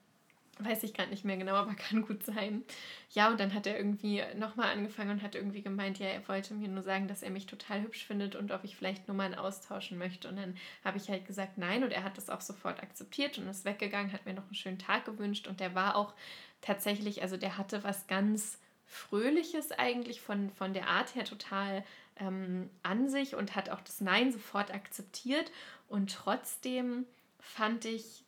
weiß 0.64 0.83
ich 0.85 0.94
gerade 0.94 1.11
nicht 1.11 1.25
mehr 1.25 1.37
genau, 1.37 1.55
aber 1.55 1.75
kann 1.88 2.03
gut 2.03 2.25
sein. 2.25 2.64
Ja, 3.11 3.31
und 3.31 3.40
dann 3.40 3.55
hat 3.55 3.66
er 3.66 3.77
irgendwie 3.77 4.23
nochmal 4.37 4.70
angefangen 4.73 5.11
und 5.11 5.23
hat 5.23 5.35
irgendwie 5.35 5.62
gemeint, 5.62 5.99
ja, 5.99 6.07
er 6.07 6.27
wollte 6.29 6.55
mir 6.55 6.68
nur 6.68 6.83
sagen, 6.83 7.09
dass 7.09 7.23
er 7.23 7.31
mich 7.31 7.46
total 7.46 7.83
hübsch 7.83 8.05
findet 8.05 8.37
und 8.37 8.53
ob 8.53 8.64
ich 8.64 8.77
vielleicht 8.77 9.09
Nummern 9.09 9.35
austauschen 9.35 9.99
möchte. 9.99 10.29
Und 10.29 10.37
dann 10.37 10.57
habe 10.85 10.99
ich 10.99 11.09
halt 11.09 11.27
gesagt, 11.27 11.59
nein. 11.59 11.85
Und 11.85 11.92
er 11.92 12.05
hat 12.05 12.16
das 12.16 12.31
auch 12.31 12.40
sofort 12.40 12.83
akzeptiert 12.83 13.38
und 13.38 13.49
ist 13.49 13.64
weggegangen, 13.64 14.12
hat 14.12 14.27
mir 14.27 14.35
noch 14.35 14.44
einen 14.44 14.55
schönen 14.55 14.79
Tag 14.79 15.05
gewünscht. 15.05 15.46
Und 15.46 15.61
der 15.61 15.75
war 15.75 15.96
auch 15.96 16.14
tatsächlich, 16.61 17.23
also 17.23 17.37
der 17.37 17.57
hatte 17.57 17.85
was 17.85 18.07
ganz 18.07 18.59
Fröhliches 18.87 19.70
eigentlich 19.73 20.20
von, 20.20 20.51
von 20.51 20.75
der 20.75 20.88
Art 20.88 21.14
her 21.14 21.25
total 21.25 21.85
ähm, 22.16 22.68
an 22.83 23.09
sich 23.09 23.37
und 23.37 23.55
hat 23.55 23.70
auch 23.70 23.81
das 23.81 24.01
Nein 24.01 24.33
sofort 24.33 24.75
akzeptiert. 24.75 25.51
Und 25.88 26.12
trotzdem 26.12 27.07
fand 27.38 27.85
ich 27.85 28.25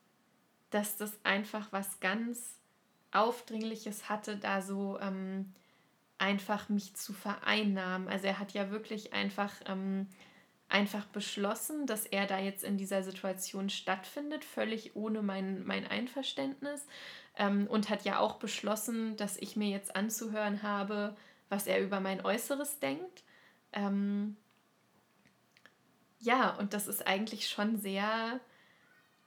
dass 0.72 0.96
das 0.96 1.18
einfach 1.24 1.68
was 1.70 2.00
ganz 2.00 2.58
Aufdringliches 3.12 4.08
hatte, 4.08 4.36
da 4.36 4.62
so 4.62 4.98
ähm, 5.00 5.52
einfach 6.18 6.68
mich 6.68 6.94
zu 6.94 7.12
vereinnahmen. 7.12 8.08
Also 8.08 8.26
er 8.26 8.38
hat 8.38 8.52
ja 8.52 8.70
wirklich 8.70 9.12
einfach, 9.12 9.52
ähm, 9.66 10.08
einfach 10.68 11.04
beschlossen, 11.06 11.86
dass 11.86 12.06
er 12.06 12.26
da 12.26 12.38
jetzt 12.38 12.64
in 12.64 12.78
dieser 12.78 13.02
Situation 13.02 13.68
stattfindet, 13.68 14.44
völlig 14.44 14.96
ohne 14.96 15.20
mein, 15.22 15.64
mein 15.66 15.86
Einverständnis. 15.86 16.86
Ähm, 17.36 17.66
und 17.66 17.90
hat 17.90 18.04
ja 18.04 18.18
auch 18.18 18.36
beschlossen, 18.36 19.16
dass 19.16 19.36
ich 19.36 19.56
mir 19.56 19.68
jetzt 19.68 19.94
anzuhören 19.94 20.62
habe, 20.62 21.16
was 21.48 21.66
er 21.66 21.82
über 21.82 22.00
mein 22.00 22.24
Äußeres 22.24 22.78
denkt. 22.78 23.24
Ähm, 23.72 24.36
ja, 26.18 26.50
und 26.56 26.72
das 26.72 26.86
ist 26.86 27.06
eigentlich 27.06 27.48
schon 27.48 27.78
sehr 27.78 28.40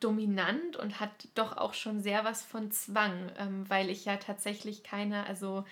dominant 0.06 0.76
und 0.76 1.00
hat 1.00 1.10
doch 1.34 1.58
auch 1.58 1.74
schon 1.74 2.00
sehr 2.00 2.24
was 2.24 2.44
von 2.44 2.72
Zwang, 2.72 3.32
ähm, 3.39 3.68
weil 3.68 3.89
ich 3.89 4.06
ja 4.06 4.18
tatsächlich 4.18 4.84
keine, 4.84 5.26
also 5.26 5.65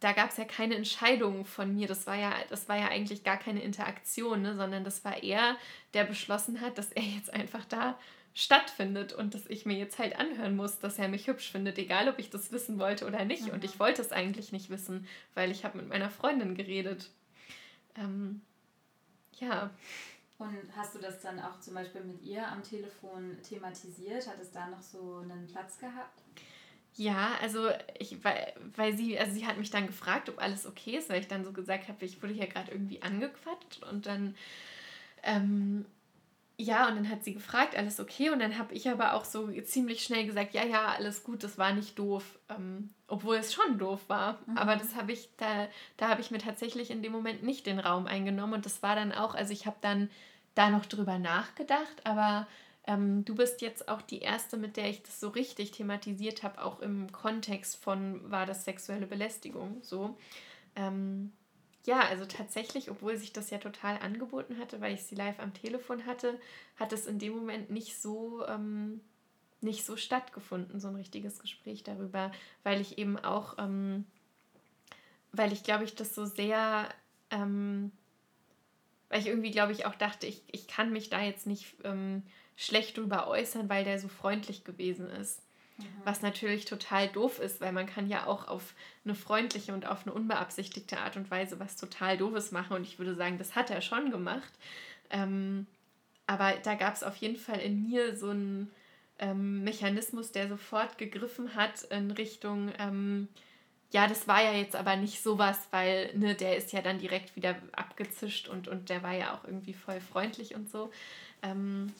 da 0.00 0.12
gab 0.12 0.30
es 0.30 0.36
ja 0.36 0.44
keine 0.44 0.74
Entscheidung 0.74 1.46
von 1.46 1.74
mir. 1.74 1.88
Das 1.88 2.06
war 2.06 2.16
ja, 2.16 2.34
das 2.50 2.68
war 2.68 2.76
ja 2.76 2.88
eigentlich 2.88 3.24
gar 3.24 3.38
keine 3.38 3.62
Interaktion, 3.62 4.42
ne, 4.42 4.54
sondern 4.54 4.84
das 4.84 5.04
war 5.04 5.22
er, 5.22 5.56
der 5.94 6.04
beschlossen 6.04 6.60
hat, 6.60 6.76
dass 6.76 6.92
er 6.92 7.02
jetzt 7.02 7.32
einfach 7.32 7.64
da 7.64 7.98
stattfindet 8.34 9.14
und 9.14 9.32
dass 9.32 9.46
ich 9.46 9.64
mir 9.64 9.78
jetzt 9.78 9.98
halt 9.98 10.16
anhören 10.18 10.56
muss, 10.56 10.80
dass 10.80 10.98
er 10.98 11.08
mich 11.08 11.28
hübsch 11.28 11.50
findet, 11.50 11.78
egal 11.78 12.08
ob 12.08 12.18
ich 12.18 12.28
das 12.28 12.52
wissen 12.52 12.78
wollte 12.78 13.06
oder 13.06 13.24
nicht. 13.24 13.46
Mhm. 13.46 13.52
Und 13.52 13.64
ich 13.64 13.80
wollte 13.80 14.02
es 14.02 14.12
eigentlich 14.12 14.52
nicht 14.52 14.68
wissen, 14.68 15.06
weil 15.34 15.50
ich 15.50 15.64
habe 15.64 15.78
mit 15.78 15.88
meiner 15.88 16.10
Freundin 16.10 16.54
geredet. 16.54 17.10
Ähm, 17.96 18.42
ja. 19.38 19.70
Und 20.44 20.76
hast 20.76 20.94
du 20.94 20.98
das 20.98 21.20
dann 21.20 21.40
auch 21.40 21.58
zum 21.60 21.74
Beispiel 21.74 22.02
mit 22.02 22.22
ihr 22.22 22.46
am 22.46 22.62
Telefon 22.62 23.36
thematisiert? 23.42 24.26
Hat 24.26 24.40
es 24.40 24.50
da 24.50 24.68
noch 24.68 24.82
so 24.82 25.20
einen 25.22 25.46
Platz 25.46 25.78
gehabt? 25.78 26.22
Ja, 26.96 27.32
also 27.42 27.70
ich, 27.98 28.22
weil, 28.22 28.52
weil 28.76 28.96
sie, 28.96 29.18
also 29.18 29.32
sie 29.32 29.46
hat 29.46 29.56
mich 29.56 29.70
dann 29.70 29.86
gefragt, 29.86 30.28
ob 30.28 30.40
alles 30.40 30.66
okay 30.66 30.96
ist, 30.98 31.08
weil 31.08 31.20
ich 31.20 31.28
dann 31.28 31.44
so 31.44 31.52
gesagt 31.52 31.88
habe, 31.88 32.04
ich 32.04 32.22
wurde 32.22 32.34
hier 32.34 32.46
gerade 32.46 32.70
irgendwie 32.70 33.02
angequatscht 33.02 33.82
und 33.90 34.06
dann 34.06 34.36
ähm, 35.24 35.86
ja, 36.56 36.86
und 36.88 36.94
dann 36.94 37.08
hat 37.08 37.24
sie 37.24 37.34
gefragt, 37.34 37.76
alles 37.76 37.98
okay. 37.98 38.30
Und 38.30 38.38
dann 38.38 38.58
habe 38.58 38.74
ich 38.74 38.88
aber 38.88 39.14
auch 39.14 39.24
so 39.24 39.50
ziemlich 39.62 40.04
schnell 40.04 40.24
gesagt, 40.24 40.54
ja, 40.54 40.64
ja, 40.64 40.86
alles 40.86 41.24
gut, 41.24 41.42
das 41.42 41.58
war 41.58 41.72
nicht 41.72 41.98
doof. 41.98 42.38
Ähm, 42.48 42.90
obwohl 43.08 43.36
es 43.36 43.52
schon 43.52 43.76
doof 43.78 44.00
war. 44.06 44.38
Mhm. 44.46 44.56
Aber 44.56 44.76
das 44.76 44.94
habe 44.94 45.12
ich, 45.12 45.28
da, 45.36 45.66
da 45.96 46.08
habe 46.08 46.20
ich 46.20 46.30
mir 46.30 46.38
tatsächlich 46.38 46.90
in 46.90 47.02
dem 47.02 47.10
Moment 47.10 47.42
nicht 47.42 47.66
den 47.66 47.80
Raum 47.80 48.06
eingenommen. 48.06 48.54
Und 48.54 48.66
das 48.66 48.82
war 48.84 48.94
dann 48.94 49.12
auch, 49.12 49.34
also 49.34 49.52
ich 49.52 49.66
habe 49.66 49.76
dann 49.80 50.10
da 50.54 50.70
noch 50.70 50.86
drüber 50.86 51.18
nachgedacht, 51.18 52.04
aber 52.04 52.46
ähm, 52.86 53.24
du 53.24 53.34
bist 53.34 53.62
jetzt 53.62 53.88
auch 53.88 54.02
die 54.02 54.20
erste, 54.20 54.56
mit 54.56 54.76
der 54.76 54.90
ich 54.90 55.02
das 55.02 55.18
so 55.18 55.28
richtig 55.28 55.70
thematisiert 55.72 56.42
habe, 56.42 56.62
auch 56.62 56.80
im 56.80 57.10
Kontext 57.12 57.82
von, 57.82 58.30
war 58.30 58.46
das 58.46 58.64
sexuelle 58.64 59.06
Belästigung 59.06 59.78
so. 59.82 60.16
Ähm, 60.76 61.32
ja, 61.86 62.00
also 62.00 62.24
tatsächlich, 62.24 62.90
obwohl 62.90 63.16
sich 63.16 63.32
das 63.32 63.50
ja 63.50 63.58
total 63.58 63.98
angeboten 63.98 64.58
hatte, 64.58 64.80
weil 64.80 64.94
ich 64.94 65.04
sie 65.04 65.14
live 65.14 65.38
am 65.38 65.52
Telefon 65.54 66.06
hatte, 66.06 66.38
hat 66.76 66.92
es 66.92 67.06
in 67.06 67.18
dem 67.18 67.34
Moment 67.34 67.70
nicht 67.70 68.00
so, 68.00 68.46
ähm, 68.46 69.00
nicht 69.60 69.84
so 69.84 69.96
stattgefunden, 69.96 70.80
so 70.80 70.88
ein 70.88 70.96
richtiges 70.96 71.38
Gespräch 71.38 71.82
darüber, 71.82 72.32
weil 72.62 72.80
ich 72.80 72.98
eben 72.98 73.18
auch, 73.18 73.56
ähm, 73.58 74.06
weil 75.32 75.52
ich 75.52 75.62
glaube 75.62 75.84
ich 75.84 75.94
das 75.94 76.14
so 76.14 76.24
sehr, 76.26 76.88
ähm, 77.30 77.92
weil 79.08 79.20
ich 79.20 79.26
irgendwie 79.26 79.50
glaube 79.50 79.72
ich 79.72 79.86
auch 79.86 79.94
dachte, 79.94 80.26
ich, 80.26 80.42
ich 80.50 80.66
kann 80.66 80.92
mich 80.92 81.10
da 81.10 81.22
jetzt 81.22 81.46
nicht 81.46 81.74
ähm, 81.84 82.22
schlecht 82.56 82.96
drüber 82.96 83.26
äußern, 83.28 83.68
weil 83.68 83.84
der 83.84 83.98
so 83.98 84.08
freundlich 84.08 84.64
gewesen 84.64 85.08
ist. 85.10 85.40
Mhm. 85.78 85.84
Was 86.04 86.22
natürlich 86.22 86.64
total 86.64 87.08
doof 87.08 87.38
ist, 87.40 87.60
weil 87.60 87.72
man 87.72 87.86
kann 87.86 88.08
ja 88.08 88.26
auch 88.26 88.46
auf 88.46 88.74
eine 89.04 89.14
freundliche 89.14 89.72
und 89.72 89.86
auf 89.86 90.06
eine 90.06 90.14
unbeabsichtigte 90.14 90.98
Art 90.98 91.16
und 91.16 91.30
Weise 91.30 91.58
was 91.58 91.76
total 91.76 92.16
Doofes 92.16 92.52
machen. 92.52 92.76
Und 92.76 92.84
ich 92.84 92.98
würde 92.98 93.14
sagen, 93.14 93.38
das 93.38 93.54
hat 93.56 93.70
er 93.70 93.80
schon 93.80 94.10
gemacht. 94.10 94.52
Ähm, 95.10 95.66
aber 96.26 96.52
da 96.62 96.74
gab 96.74 96.94
es 96.94 97.02
auf 97.02 97.16
jeden 97.16 97.36
Fall 97.36 97.60
in 97.60 97.88
mir 97.88 98.16
so 98.16 98.30
einen 98.30 98.70
ähm, 99.18 99.62
Mechanismus, 99.64 100.32
der 100.32 100.48
sofort 100.48 100.98
gegriffen 100.98 101.54
hat 101.54 101.82
in 101.84 102.10
Richtung, 102.10 102.72
ähm, 102.78 103.28
ja, 103.92 104.06
das 104.08 104.26
war 104.26 104.42
ja 104.42 104.52
jetzt 104.52 104.74
aber 104.74 104.96
nicht 104.96 105.22
sowas, 105.22 105.58
weil 105.70 106.10
ne, 106.16 106.34
der 106.34 106.56
ist 106.56 106.72
ja 106.72 106.82
dann 106.82 106.98
direkt 106.98 107.36
wieder 107.36 107.56
abgezischt 107.72 108.48
und, 108.48 108.66
und 108.68 108.88
der 108.88 109.02
war 109.02 109.12
ja 109.12 109.34
auch 109.34 109.44
irgendwie 109.44 109.74
voll 109.74 110.00
freundlich 110.00 110.54
und 110.54 110.68
so. 110.70 110.90
Ähm, 111.42 111.92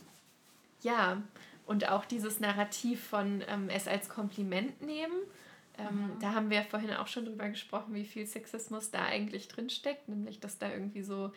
ja, 0.83 1.23
und 1.67 1.89
auch 1.89 2.05
dieses 2.05 2.41
Narrativ 2.41 3.03
von 3.03 3.43
ähm, 3.49 3.69
es 3.69 3.89
als 3.89 4.09
Kompliment 4.09 4.83
nehmen. 4.83 5.15
Ähm, 5.79 6.15
mhm. 6.15 6.19
Da 6.21 6.35
haben 6.35 6.51
wir 6.51 6.63
vorhin 6.63 6.93
auch 6.93 7.07
schon 7.07 7.25
drüber 7.25 7.49
gesprochen, 7.49 7.95
wie 7.95 8.05
viel 8.05 8.27
Sexismus 8.27 8.91
da 8.91 9.05
eigentlich 9.05 9.49
drinsteckt, 9.49 10.09
nämlich 10.09 10.41
dass 10.41 10.59
da 10.59 10.71
irgendwie 10.71 11.03
so 11.03 11.33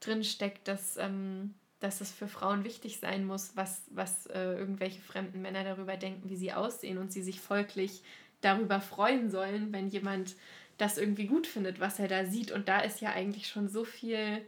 drinsteckt, 0.00 0.68
dass, 0.68 0.96
ähm, 0.96 1.54
dass 1.80 2.00
es 2.00 2.10
für 2.10 2.28
Frauen 2.28 2.64
wichtig 2.64 2.98
sein 2.98 3.24
muss, 3.24 3.56
was, 3.56 3.82
was 3.90 4.26
äh, 4.26 4.54
irgendwelche 4.54 5.00
fremden 5.00 5.42
Männer 5.42 5.64
darüber 5.64 5.96
denken, 5.96 6.28
wie 6.28 6.36
sie 6.36 6.52
aussehen 6.52 6.98
und 6.98 7.12
sie 7.12 7.22
sich 7.22 7.40
folglich 7.40 8.02
darüber 8.42 8.80
freuen 8.80 9.30
sollen, 9.30 9.72
wenn 9.72 9.88
jemand 9.88 10.36
das 10.78 10.98
irgendwie 10.98 11.26
gut 11.26 11.46
findet, 11.46 11.80
was 11.80 11.98
er 11.98 12.08
da 12.08 12.24
sieht. 12.26 12.50
Und 12.50 12.68
da 12.68 12.80
ist 12.80 13.00
ja 13.00 13.10
eigentlich 13.10 13.48
schon 13.48 13.68
so 13.68 13.84
viel 13.84 14.44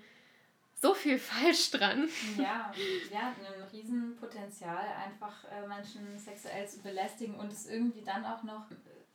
so 0.75 0.93
viel 0.93 1.19
falsch 1.33 1.71
dran. 1.71 2.09
Ja, 2.37 2.73
ja, 3.11 3.29
ein 3.29 3.63
Riesenpotenzial, 3.73 4.85
einfach 5.07 5.45
äh, 5.45 5.67
Menschen 5.67 6.19
sexuell 6.19 6.69
zu 6.69 6.83
belästigen 6.83 7.37
und 7.37 7.51
es 7.51 7.67
irgendwie 7.67 8.03
dann 8.03 8.25
auch 8.27 8.43
noch 8.43 8.67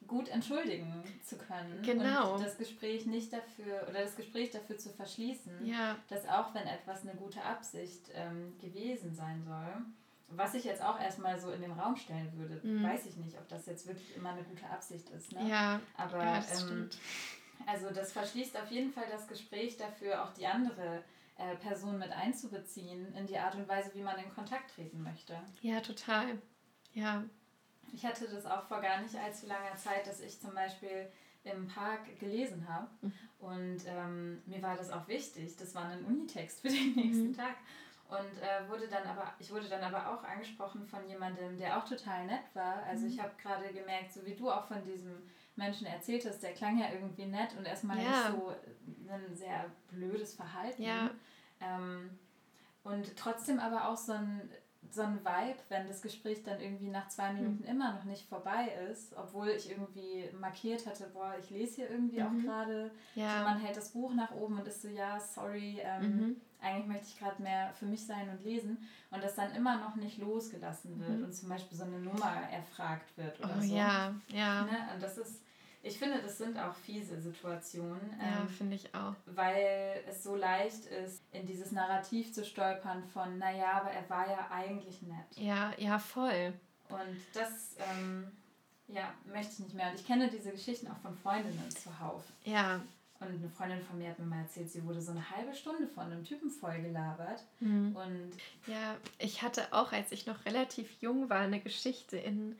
gut 0.07 0.27
entschuldigen 0.29 1.03
zu 1.23 1.37
können. 1.37 1.81
Genau. 1.83 2.33
Und 2.33 2.43
das 2.43 2.57
Gespräch 2.57 3.05
nicht 3.05 3.31
dafür, 3.31 3.85
oder 3.87 4.01
das 4.01 4.15
Gespräch 4.15 4.49
dafür 4.49 4.77
zu 4.77 4.89
verschließen, 4.89 5.63
ja. 5.65 5.95
dass 6.07 6.27
auch 6.27 6.55
wenn 6.55 6.65
etwas 6.65 7.03
eine 7.03 7.13
gute 7.13 7.43
Absicht 7.43 8.09
ähm, 8.15 8.57
gewesen 8.59 9.13
sein 9.13 9.43
soll, 9.45 9.85
was 10.31 10.53
ich 10.53 10.63
jetzt 10.63 10.81
auch 10.81 10.99
erstmal 10.99 11.39
so 11.39 11.51
in 11.51 11.61
den 11.61 11.71
Raum 11.71 11.95
stellen 11.95 12.31
würde, 12.37 12.65
mhm. 12.65 12.83
weiß 12.83 13.05
ich 13.05 13.17
nicht, 13.17 13.37
ob 13.37 13.47
das 13.47 13.65
jetzt 13.65 13.87
wirklich 13.87 14.15
immer 14.15 14.29
eine 14.29 14.43
gute 14.43 14.65
Absicht 14.69 15.09
ist. 15.09 15.31
Ne? 15.31 15.49
Ja, 15.49 15.79
aber 15.97 16.23
ja, 16.23 16.35
das 16.35 16.63
ähm, 16.63 16.89
also 17.65 17.89
das 17.91 18.11
verschließt 18.11 18.57
auf 18.57 18.71
jeden 18.71 18.91
Fall 18.91 19.05
das 19.11 19.27
Gespräch 19.27 19.77
dafür, 19.77 20.23
auch 20.23 20.33
die 20.33 20.47
andere 20.47 21.03
äh, 21.37 21.55
Person 21.57 21.97
mit 21.99 22.11
einzubeziehen 22.11 23.13
in 23.15 23.27
die 23.27 23.37
Art 23.37 23.55
und 23.55 23.67
Weise, 23.67 23.91
wie 23.93 24.01
man 24.01 24.17
in 24.19 24.33
Kontakt 24.33 24.75
treten 24.75 25.01
möchte. 25.01 25.39
Ja, 25.61 25.81
total. 25.81 26.37
Ja. 26.93 27.23
Ich 27.93 28.05
hatte 28.05 28.27
das 28.27 28.45
auch 28.45 28.63
vor 28.63 28.81
gar 28.81 29.01
nicht 29.01 29.15
allzu 29.15 29.47
langer 29.47 29.75
Zeit, 29.75 30.05
dass 30.07 30.19
ich 30.19 30.39
zum 30.39 30.53
Beispiel 30.53 31.11
im 31.43 31.67
Park 31.67 32.19
gelesen 32.19 32.67
habe. 32.67 32.89
Mhm. 33.01 33.13
Und 33.39 33.77
ähm, 33.87 34.41
mir 34.45 34.61
war 34.61 34.75
das 34.75 34.91
auch 34.91 35.07
wichtig. 35.07 35.55
Das 35.57 35.73
war 35.73 35.85
ein 35.85 36.03
Unitext 36.05 36.61
für 36.61 36.67
den 36.67 36.93
nächsten 36.95 37.29
mhm. 37.29 37.37
Tag. 37.37 37.55
Und 38.09 38.41
äh, 38.41 38.67
wurde 38.67 38.87
dann 38.87 39.03
aber, 39.03 39.33
ich 39.37 39.51
wurde 39.51 39.69
dann 39.69 39.83
aber 39.83 40.11
auch 40.11 40.23
angesprochen 40.23 40.83
von 40.83 41.07
jemandem, 41.07 41.57
der 41.59 41.77
auch 41.77 41.87
total 41.87 42.25
nett 42.25 42.43
war. 42.55 42.81
Also 42.87 43.05
mhm. 43.05 43.11
ich 43.11 43.21
habe 43.21 43.31
gerade 43.39 43.71
gemerkt, 43.71 44.11
so 44.11 44.25
wie 44.25 44.33
du 44.33 44.49
auch 44.49 44.65
von 44.65 44.83
diesem 44.83 45.29
Menschen 45.55 45.85
erzählt 45.85 46.25
hast, 46.25 46.41
der 46.41 46.53
klang 46.53 46.79
ja 46.79 46.87
irgendwie 46.91 47.27
nett 47.27 47.55
und 47.55 47.67
erstmal 47.67 48.01
ja. 48.01 48.09
nicht 48.09 48.31
so 48.31 48.51
ein 49.11 49.35
sehr 49.35 49.65
blödes 49.89 50.33
Verhalten. 50.33 50.81
Ja. 50.81 51.11
Ähm, 51.61 52.17
und 52.83 53.15
trotzdem 53.15 53.59
aber 53.59 53.89
auch 53.89 53.97
so 53.97 54.13
ein, 54.13 54.49
so 54.89 55.03
ein 55.03 55.19
Vibe, 55.23 55.59
wenn 55.67 55.87
das 55.87 56.01
Gespräch 56.01 56.41
dann 56.41 56.59
irgendwie 56.59 56.89
nach 56.89 57.09
zwei 57.09 57.31
Minuten 57.33 57.61
mhm. 57.61 57.69
immer 57.69 57.93
noch 57.93 58.05
nicht 58.05 58.27
vorbei 58.27 58.71
ist, 58.89 59.15
obwohl 59.15 59.49
ich 59.49 59.69
irgendwie 59.69 60.31
markiert 60.39 60.87
hatte, 60.87 61.11
boah, 61.13 61.35
ich 61.39 61.51
lese 61.51 61.75
hier 61.75 61.91
irgendwie 61.91 62.21
mhm. 62.21 62.25
auch 62.25 62.43
gerade. 62.43 62.91
Ja. 63.13 63.37
So, 63.37 63.43
man 63.43 63.59
hält 63.59 63.77
das 63.77 63.91
Buch 63.91 64.15
nach 64.15 64.31
oben 64.31 64.57
und 64.57 64.67
ist 64.67 64.81
so, 64.81 64.87
ja, 64.87 65.19
sorry, 65.19 65.79
ähm, 65.83 66.01
mhm. 66.01 66.41
Eigentlich 66.61 66.87
möchte 66.87 67.07
ich 67.07 67.19
gerade 67.19 67.41
mehr 67.41 67.73
für 67.73 67.85
mich 67.85 68.05
sein 68.05 68.29
und 68.29 68.43
lesen. 68.43 68.77
Und 69.11 69.23
das 69.23 69.35
dann 69.35 69.55
immer 69.55 69.77
noch 69.77 69.95
nicht 69.95 70.17
losgelassen 70.17 70.99
wird 70.99 71.17
mhm. 71.17 71.25
und 71.25 71.33
zum 71.33 71.49
Beispiel 71.49 71.77
so 71.77 71.83
eine 71.83 71.99
Nummer 71.99 72.33
erfragt 72.51 73.17
wird 73.17 73.39
oder 73.39 73.55
oh, 73.57 73.61
so. 73.61 73.75
Ja, 73.75 74.13
ja. 74.27 74.63
Ne? 74.63 74.89
Und 74.93 75.01
das 75.01 75.17
ist 75.17 75.41
ich 75.81 75.97
finde, 75.97 76.21
das 76.21 76.37
sind 76.37 76.57
auch 76.57 76.75
fiese 76.75 77.21
Situationen. 77.21 78.13
Ja, 78.19 78.41
ähm, 78.41 78.49
finde 78.49 78.75
ich 78.75 78.93
auch. 78.93 79.15
Weil 79.25 80.03
es 80.09 80.23
so 80.23 80.35
leicht 80.35 80.85
ist, 80.85 81.23
in 81.31 81.45
dieses 81.45 81.71
Narrativ 81.71 82.33
zu 82.33 82.43
stolpern 82.43 83.03
von, 83.13 83.37
naja, 83.37 83.71
aber 83.73 83.91
er 83.91 84.09
war 84.09 84.29
ja 84.29 84.49
eigentlich 84.51 85.01
nett. 85.01 85.37
Ja, 85.37 85.71
ja, 85.77 85.97
voll. 85.97 86.53
Und 86.89 87.17
das, 87.33 87.77
ähm, 87.77 88.29
ja, 88.89 89.13
möchte 89.25 89.53
ich 89.53 89.59
nicht 89.59 89.73
mehr. 89.73 89.89
Und 89.89 89.99
ich 89.99 90.05
kenne 90.05 90.29
diese 90.29 90.51
Geschichten 90.51 90.87
auch 90.87 90.97
von 90.97 91.15
Freundinnen 91.15 91.71
zuhauf. 91.71 92.23
Ja. 92.43 92.81
Und 93.19 93.27
eine 93.27 93.49
Freundin 93.49 93.81
von 93.81 93.97
mir 93.97 94.09
hat 94.09 94.19
mir 94.19 94.25
mal 94.25 94.41
erzählt, 94.41 94.69
sie 94.69 94.83
wurde 94.85 95.01
so 95.01 95.11
eine 95.11 95.29
halbe 95.29 95.53
Stunde 95.53 95.87
von 95.87 96.05
einem 96.05 96.23
Typen 96.23 96.49
vollgelabert. 96.49 97.43
Mhm. 97.59 97.93
Und 97.93 98.31
ja, 98.65 98.95
ich 99.17 99.41
hatte 99.41 99.73
auch, 99.73 99.91
als 99.91 100.13
ich 100.13 100.25
noch 100.25 100.45
relativ 100.45 100.89
jung 101.01 101.29
war, 101.29 101.39
eine 101.39 101.59
Geschichte 101.59 102.17
in, 102.17 102.57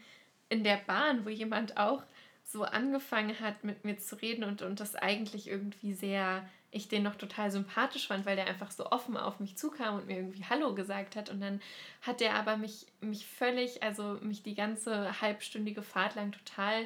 in 0.49 0.66
der 0.66 0.78
Bahn, 0.78 1.26
wo 1.26 1.30
jemand 1.30 1.78
auch 1.78 2.03
so 2.43 2.64
angefangen 2.64 3.39
hat, 3.39 3.64
mit 3.64 3.86
mir 3.86 3.99
zu 3.99 4.16
reden 4.16 4.43
und, 4.43 4.62
und 4.62 4.80
das 4.82 4.95
eigentlich 4.95 5.47
irgendwie 5.47 5.93
sehr, 5.93 6.45
ich 6.72 6.89
den 6.89 7.03
noch 7.03 7.16
total 7.16 7.51
sympathisch 7.51 8.07
fand, 8.07 8.26
weil 8.26 8.36
der 8.36 8.47
einfach 8.47 8.72
so 8.72 8.91
offen 8.91 9.16
auf 9.16 9.39
mich 9.39 9.55
zukam 9.55 9.95
und 9.95 10.07
mir 10.07 10.18
irgendwie 10.18 10.43
Hallo 10.49 10.74
gesagt 10.74 11.16
hat. 11.16 11.30
Und 11.30 11.39
dann 11.39 11.62
hat 12.01 12.20
der 12.20 12.34
aber 12.36 12.57
mich, 12.57 12.88
mich 12.99 13.26
völlig, 13.26 13.82
also 13.82 14.18
mich 14.22 14.43
die 14.43 14.55
ganze 14.55 15.22
halbstündige 15.22 15.84
Fahrt 15.84 16.16
lang 16.16 16.34
total 16.34 16.86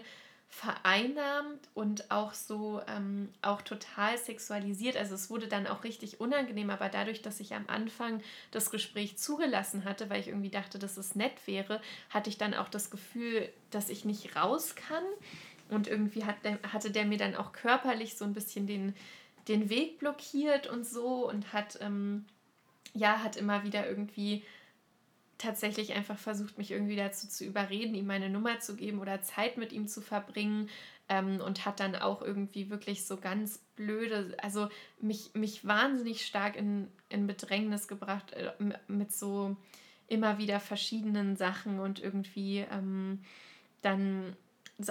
vereinnahmt 0.54 1.68
und 1.74 2.12
auch 2.12 2.34
so 2.34 2.80
ähm, 2.88 3.30
auch 3.42 3.64
total 3.64 4.18
sexualisiert. 4.20 4.96
Also 4.96 5.16
es 5.16 5.32
wurde 5.32 5.48
dann 5.48 5.66
auch 5.66 5.84
richtig 5.84 6.22
unangenehm, 6.22 6.70
aber 6.70 6.90
dadurch, 6.90 7.24
dass 7.24 7.40
ich 7.40 7.56
am 7.56 7.66
Anfang 7.68 8.22
das 8.52 8.70
Gespräch 8.70 9.18
zugelassen 9.18 9.84
hatte, 9.84 10.12
weil 10.12 10.20
ich 10.20 10.28
irgendwie 10.28 10.52
dachte, 10.52 10.78
dass 10.78 10.98
es 10.98 11.16
nett 11.16 11.34
wäre, 11.48 11.82
hatte 12.12 12.30
ich 12.30 12.38
dann 12.38 12.54
auch 12.54 12.70
das 12.70 12.92
Gefühl, 12.92 13.50
dass 13.72 13.90
ich 13.90 14.06
nicht 14.06 14.36
raus 14.36 14.76
kann. 14.76 15.04
Und 15.70 15.88
irgendwie 15.88 16.24
hat 16.24 16.46
der, 16.46 16.60
hatte 16.72 16.92
der 16.92 17.06
mir 17.06 17.18
dann 17.18 17.36
auch 17.36 17.52
körperlich 17.52 18.16
so 18.16 18.24
ein 18.24 18.34
bisschen 18.34 18.68
den, 18.68 18.96
den 19.48 19.70
Weg 19.70 19.98
blockiert 19.98 20.68
und 20.68 20.86
so 20.86 21.28
und 21.28 21.52
hat, 21.52 21.80
ähm, 21.82 22.26
ja, 22.94 23.24
hat 23.24 23.38
immer 23.38 23.64
wieder 23.64 23.90
irgendwie 23.90 24.44
tatsächlich 25.44 25.94
einfach 25.94 26.18
versucht, 26.18 26.58
mich 26.58 26.72
irgendwie 26.72 26.96
dazu 26.96 27.28
zu 27.28 27.46
überreden, 27.46 27.96
ihm 27.96 28.08
meine 28.08 28.30
Nummer 28.30 28.60
zu 28.60 28.76
geben 28.76 29.00
oder 29.00 29.22
Zeit 29.22 29.58
mit 29.58 29.72
ihm 29.72 29.88
zu 29.88 30.02
verbringen. 30.02 30.70
Ähm, 31.10 31.42
und 31.42 31.66
hat 31.66 31.82
dann 31.82 31.98
auch 31.98 32.22
irgendwie 32.22 32.70
wirklich 32.70 33.06
so 33.06 33.18
ganz 33.18 33.58
blöde, 33.76 34.38
also 34.42 34.70
mich, 35.02 35.32
mich 35.34 35.68
wahnsinnig 35.68 36.26
stark 36.26 36.56
in, 36.56 36.88
in 37.10 37.28
Bedrängnis 37.28 37.90
gebracht 37.90 38.32
äh, 38.32 38.54
mit 38.88 39.12
so 39.12 39.58
immer 40.08 40.38
wieder 40.38 40.62
verschiedenen 40.62 41.36
Sachen 41.36 41.82
und 41.82 42.02
irgendwie 42.02 42.66
ähm, 42.72 43.20
dann 43.82 44.38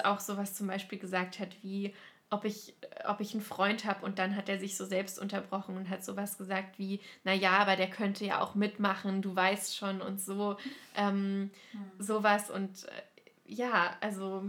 auch 0.04 0.20
sowas 0.20 0.54
zum 0.54 0.66
Beispiel 0.66 0.98
gesagt 0.98 1.38
hat 1.38 1.56
wie, 1.62 1.94
ob 2.32 2.46
ich, 2.46 2.74
ob 3.06 3.20
ich 3.20 3.34
einen 3.34 3.42
Freund 3.42 3.84
habe 3.84 4.04
und 4.04 4.18
dann 4.18 4.34
hat 4.36 4.48
er 4.48 4.58
sich 4.58 4.76
so 4.76 4.86
selbst 4.86 5.18
unterbrochen 5.18 5.76
und 5.76 5.90
hat 5.90 6.02
sowas 6.04 6.38
gesagt 6.38 6.78
wie, 6.78 7.00
naja, 7.24 7.58
aber 7.58 7.76
der 7.76 7.90
könnte 7.90 8.24
ja 8.24 8.40
auch 8.40 8.54
mitmachen, 8.54 9.20
du 9.20 9.36
weißt 9.36 9.76
schon 9.76 10.00
und 10.00 10.20
so, 10.20 10.56
ähm, 10.96 11.50
mhm. 11.72 11.90
sowas 11.98 12.50
und 12.50 12.84
äh, 12.84 13.02
ja, 13.44 13.96
also 14.00 14.40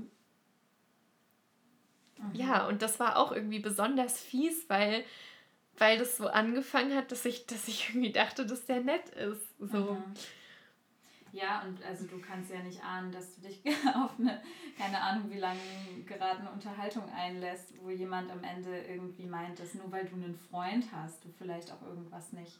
mhm. 2.18 2.30
ja, 2.32 2.66
und 2.68 2.82
das 2.82 3.00
war 3.00 3.18
auch 3.18 3.34
irgendwie 3.34 3.60
besonders 3.60 4.20
fies, 4.20 4.70
weil, 4.70 5.04
weil 5.78 5.98
das 5.98 6.16
so 6.16 6.28
angefangen 6.28 6.96
hat, 6.96 7.12
dass 7.12 7.26
ich, 7.26 7.48
dass 7.48 7.68
ich 7.68 7.90
irgendwie 7.94 8.14
dachte, 8.14 8.46
dass 8.46 8.66
der 8.66 8.80
nett 8.80 9.10
ist. 9.10 9.46
So. 9.60 9.96
Mhm. 9.96 10.14
Ja, 11.34 11.64
und 11.64 11.84
also 11.84 12.06
du 12.06 12.20
kannst 12.20 12.52
ja 12.52 12.60
nicht 12.60 12.84
ahnen, 12.84 13.12
dass 13.12 13.36
du 13.36 13.42
dich 13.42 13.60
auf 13.96 14.12
eine, 14.20 14.40
keine 14.78 15.02
Ahnung 15.02 15.32
wie 15.32 15.40
lange 15.40 15.60
geratene 16.06 16.50
Unterhaltung 16.52 17.04
einlässt, 17.12 17.74
wo 17.82 17.90
jemand 17.90 18.32
am 18.32 18.44
Ende 18.44 18.84
irgendwie 18.84 19.26
meint, 19.26 19.60
dass 19.60 19.74
nur 19.74 19.92
weil 19.92 20.06
du 20.06 20.16
einen 20.16 20.38
Freund 20.52 20.86
hast, 20.96 21.26
du 21.26 21.30
vielleicht 21.36 21.72
auch 21.72 21.82
irgendwas 21.82 22.34
nicht 22.34 22.60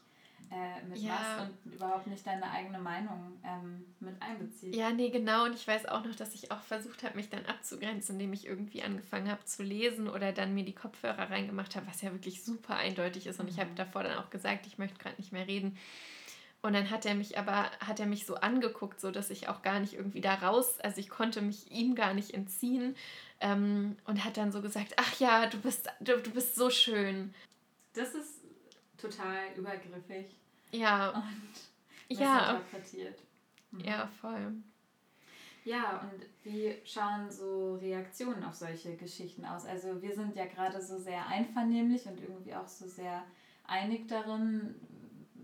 äh, 0.50 0.82
mitmachst 0.82 1.02
ja. 1.02 1.42
und 1.64 1.72
überhaupt 1.72 2.08
nicht 2.08 2.26
deine 2.26 2.50
eigene 2.50 2.80
Meinung 2.80 3.38
ähm, 3.44 3.84
mit 4.00 4.20
einbeziehst. 4.20 4.74
Ja, 4.74 4.90
nee, 4.90 5.10
genau. 5.10 5.44
Und 5.44 5.54
ich 5.54 5.66
weiß 5.66 5.86
auch 5.86 6.04
noch, 6.04 6.14
dass 6.16 6.34
ich 6.34 6.50
auch 6.50 6.60
versucht 6.62 7.04
habe, 7.04 7.16
mich 7.16 7.30
dann 7.30 7.46
abzugrenzen, 7.46 8.16
indem 8.16 8.32
ich 8.32 8.46
irgendwie 8.46 8.82
angefangen 8.82 9.30
habe 9.30 9.44
zu 9.44 9.62
lesen 9.62 10.08
oder 10.08 10.32
dann 10.32 10.52
mir 10.52 10.64
die 10.64 10.74
Kopfhörer 10.74 11.30
reingemacht 11.30 11.76
habe, 11.76 11.86
was 11.86 12.02
ja 12.02 12.12
wirklich 12.12 12.42
super 12.42 12.76
eindeutig 12.76 13.26
ist. 13.26 13.38
Und 13.38 13.46
mhm. 13.46 13.52
ich 13.52 13.60
habe 13.60 13.70
davor 13.76 14.02
dann 14.02 14.18
auch 14.18 14.30
gesagt, 14.30 14.66
ich 14.66 14.78
möchte 14.78 14.98
gerade 14.98 15.16
nicht 15.16 15.32
mehr 15.32 15.46
reden. 15.46 15.78
Und 16.64 16.72
dann 16.72 16.88
hat 16.88 17.04
er 17.04 17.14
mich 17.14 17.36
aber, 17.36 17.70
hat 17.80 18.00
er 18.00 18.06
mich 18.06 18.24
so 18.24 18.36
angeguckt, 18.36 18.98
so 18.98 19.10
dass 19.10 19.28
ich 19.28 19.50
auch 19.50 19.60
gar 19.60 19.80
nicht 19.80 19.92
irgendwie 19.92 20.22
da 20.22 20.32
raus, 20.32 20.80
also 20.80 20.98
ich 20.98 21.10
konnte 21.10 21.42
mich 21.42 21.70
ihm 21.70 21.94
gar 21.94 22.14
nicht 22.14 22.32
entziehen. 22.32 22.96
Ähm, 23.40 23.98
und 24.06 24.24
hat 24.24 24.38
dann 24.38 24.50
so 24.50 24.62
gesagt, 24.62 24.94
ach 24.96 25.20
ja, 25.20 25.46
du 25.46 25.60
bist, 25.60 25.90
du, 26.00 26.16
du 26.22 26.30
bist 26.30 26.54
so 26.54 26.70
schön. 26.70 27.34
Das 27.92 28.14
ist 28.14 28.40
total 28.96 29.52
übergriffig. 29.54 30.24
Ja. 30.70 31.10
Und 31.10 32.18
ja. 32.18 32.52
interpretiert. 32.52 33.18
Mhm. 33.70 33.80
Ja, 33.80 34.08
voll. 34.22 34.54
Ja, 35.66 36.00
und 36.00 36.24
wie 36.44 36.76
schauen 36.86 37.30
so 37.30 37.74
Reaktionen 37.74 38.42
auf 38.42 38.54
solche 38.54 38.96
Geschichten 38.96 39.44
aus? 39.44 39.66
Also 39.66 40.00
wir 40.00 40.14
sind 40.14 40.34
ja 40.34 40.46
gerade 40.46 40.80
so 40.80 40.96
sehr 40.98 41.26
einvernehmlich 41.26 42.06
und 42.06 42.22
irgendwie 42.22 42.54
auch 42.54 42.68
so 42.68 42.88
sehr 42.88 43.22
einig 43.66 44.08
darin, 44.08 44.74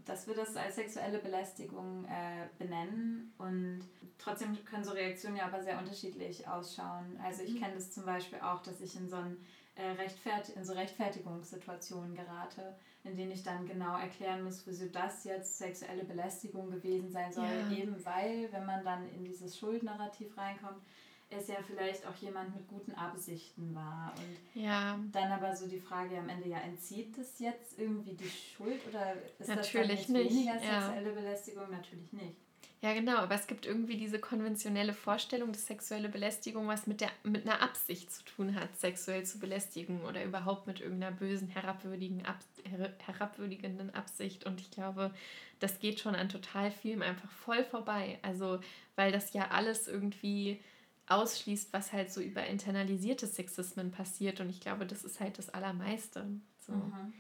dass 0.05 0.27
wir 0.27 0.35
das 0.35 0.57
als 0.57 0.77
sexuelle 0.77 1.19
Belästigung 1.19 2.05
äh, 2.05 2.49
benennen 2.59 3.33
und 3.39 3.81
trotzdem 4.19 4.57
können 4.65 4.85
so 4.85 4.93
Reaktionen 4.93 5.37
ja 5.37 5.47
aber 5.47 5.63
sehr 5.63 5.79
unterschiedlich 5.79 6.47
ausschauen. 6.47 7.19
Also 7.23 7.43
ich 7.43 7.55
mhm. 7.55 7.61
kenne 7.61 7.75
das 7.75 7.93
zum 7.93 8.05
Beispiel 8.05 8.39
auch, 8.41 8.63
dass 8.63 8.81
ich 8.81 8.97
in 8.97 9.09
so, 9.09 9.17
ein, 9.17 9.37
äh, 9.75 9.91
Rechtfert 9.93 10.51
in 10.51 10.65
so 10.65 10.73
Rechtfertigungssituationen 10.75 12.15
gerate, 12.15 12.77
in 13.05 13.17
denen 13.17 13.33
ich 13.33 13.43
dann 13.43 13.67
genau 13.67 13.99
erklären 13.99 14.43
muss, 14.43 14.67
wieso 14.67 14.87
das 14.87 15.25
jetzt 15.25 15.59
sexuelle 15.59 16.05
Belästigung 16.05 16.71
gewesen 16.71 17.11
sein 17.11 17.33
soll, 17.33 17.47
ja. 17.47 17.77
eben 17.77 18.05
weil, 18.05 18.53
wenn 18.53 18.67
man 18.67 18.85
dann 18.85 19.09
in 19.11 19.25
dieses 19.25 19.59
Schuldnarrativ 19.59 20.37
reinkommt, 20.37 20.83
es 21.31 21.49
ja 21.49 21.57
vielleicht 21.65 22.07
auch 22.07 22.15
jemand 22.17 22.55
mit 22.55 22.67
guten 22.69 22.93
Absichten 22.93 23.75
war. 23.75 24.13
Und 24.17 24.63
ja. 24.63 24.99
dann 25.13 25.33
aber 25.33 25.55
so 25.55 25.69
die 25.69 25.81
Frage 25.81 26.19
am 26.19 26.29
Ende, 26.29 26.49
ja, 26.49 26.59
entzieht 26.59 27.17
das 27.17 27.39
jetzt 27.39 27.79
irgendwie 27.79 28.15
die 28.15 28.29
Schuld 28.29 28.81
oder 28.89 29.15
ist 29.39 29.49
Natürlich 29.49 29.99
das 29.99 30.07
dann 30.09 30.17
nicht. 30.17 30.31
weniger 30.31 30.59
sexuelle 30.59 31.09
ja. 31.09 31.15
Belästigung? 31.15 31.71
Natürlich 31.71 32.13
nicht. 32.13 32.37
Ja, 32.83 32.95
genau, 32.95 33.19
aber 33.19 33.35
es 33.35 33.47
gibt 33.47 33.67
irgendwie 33.67 33.99
diese 33.99 34.19
konventionelle 34.19 34.95
Vorstellung, 34.95 35.53
dass 35.53 35.67
sexuelle 35.67 36.09
Belästigung 36.09 36.67
was 36.67 36.87
mit, 36.87 37.03
der, 37.03 37.11
mit 37.23 37.47
einer 37.47 37.61
Absicht 37.61 38.11
zu 38.11 38.25
tun 38.25 38.55
hat, 38.55 38.75
sexuell 38.79 39.23
zu 39.25 39.39
belästigen 39.39 40.01
oder 40.01 40.25
überhaupt 40.25 40.67
mit 40.67 40.81
irgendeiner 40.81 41.15
bösen, 41.15 41.49
herabwürdigen, 41.49 42.25
ab, 42.25 42.39
herabwürdigenden 43.05 43.95
Absicht. 43.95 44.47
Und 44.47 44.63
ich 44.63 44.71
glaube, 44.71 45.13
das 45.59 45.79
geht 45.79 46.01
schon 46.01 46.15
an 46.15 46.31
total 46.31 46.71
vielem 46.71 47.03
einfach 47.03 47.31
voll 47.31 47.65
vorbei. 47.65 48.19
Also, 48.23 48.61
weil 48.97 49.13
das 49.13 49.35
ja 49.35 49.51
alles 49.51 49.87
irgendwie 49.87 50.59
ausschließt, 51.11 51.73
was 51.73 51.93
halt 51.93 52.13
so 52.13 52.21
über 52.21 52.47
internalisierte 52.47 53.27
Sexismen 53.27 53.91
passiert. 53.91 54.41
Und 54.41 54.49
ich 54.49 54.61
glaube, 54.61 54.87
das 54.87 55.05
ist 55.05 55.21
halt 55.21 55.39
das 55.39 55.51
Allermeiste. 55.51 56.27
So. 56.67 56.73
Mhm. 56.73 57.13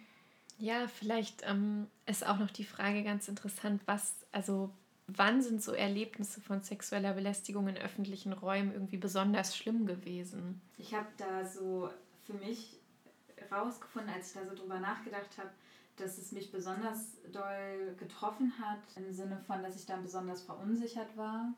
Ja, 0.58 0.86
vielleicht 0.88 1.42
ähm, 1.44 1.88
ist 2.06 2.26
auch 2.26 2.38
noch 2.38 2.50
die 2.50 2.64
Frage 2.64 3.02
ganz 3.02 3.28
interessant, 3.28 3.82
was, 3.86 4.14
also 4.30 4.70
wann 5.06 5.42
sind 5.42 5.62
so 5.62 5.72
Erlebnisse 5.72 6.40
von 6.40 6.62
sexueller 6.62 7.14
Belästigung 7.14 7.66
in 7.66 7.78
öffentlichen 7.78 8.32
Räumen 8.32 8.72
irgendwie 8.72 8.98
besonders 8.98 9.56
schlimm 9.56 9.86
gewesen? 9.86 10.60
Ich 10.78 10.94
habe 10.94 11.08
da 11.16 11.44
so 11.44 11.90
für 12.26 12.34
mich 12.34 12.76
rausgefunden, 13.50 14.12
als 14.12 14.28
ich 14.28 14.40
da 14.40 14.48
so 14.48 14.54
drüber 14.54 14.78
nachgedacht 14.78 15.38
habe, 15.38 15.50
dass 15.96 16.18
es 16.18 16.30
mich 16.30 16.52
besonders 16.52 17.16
doll 17.32 17.94
getroffen 17.98 18.52
hat, 18.60 18.80
im 18.96 19.12
Sinne 19.12 19.38
von, 19.46 19.62
dass 19.62 19.76
ich 19.76 19.86
dann 19.86 20.02
besonders 20.02 20.42
verunsichert 20.42 21.16
war 21.16 21.54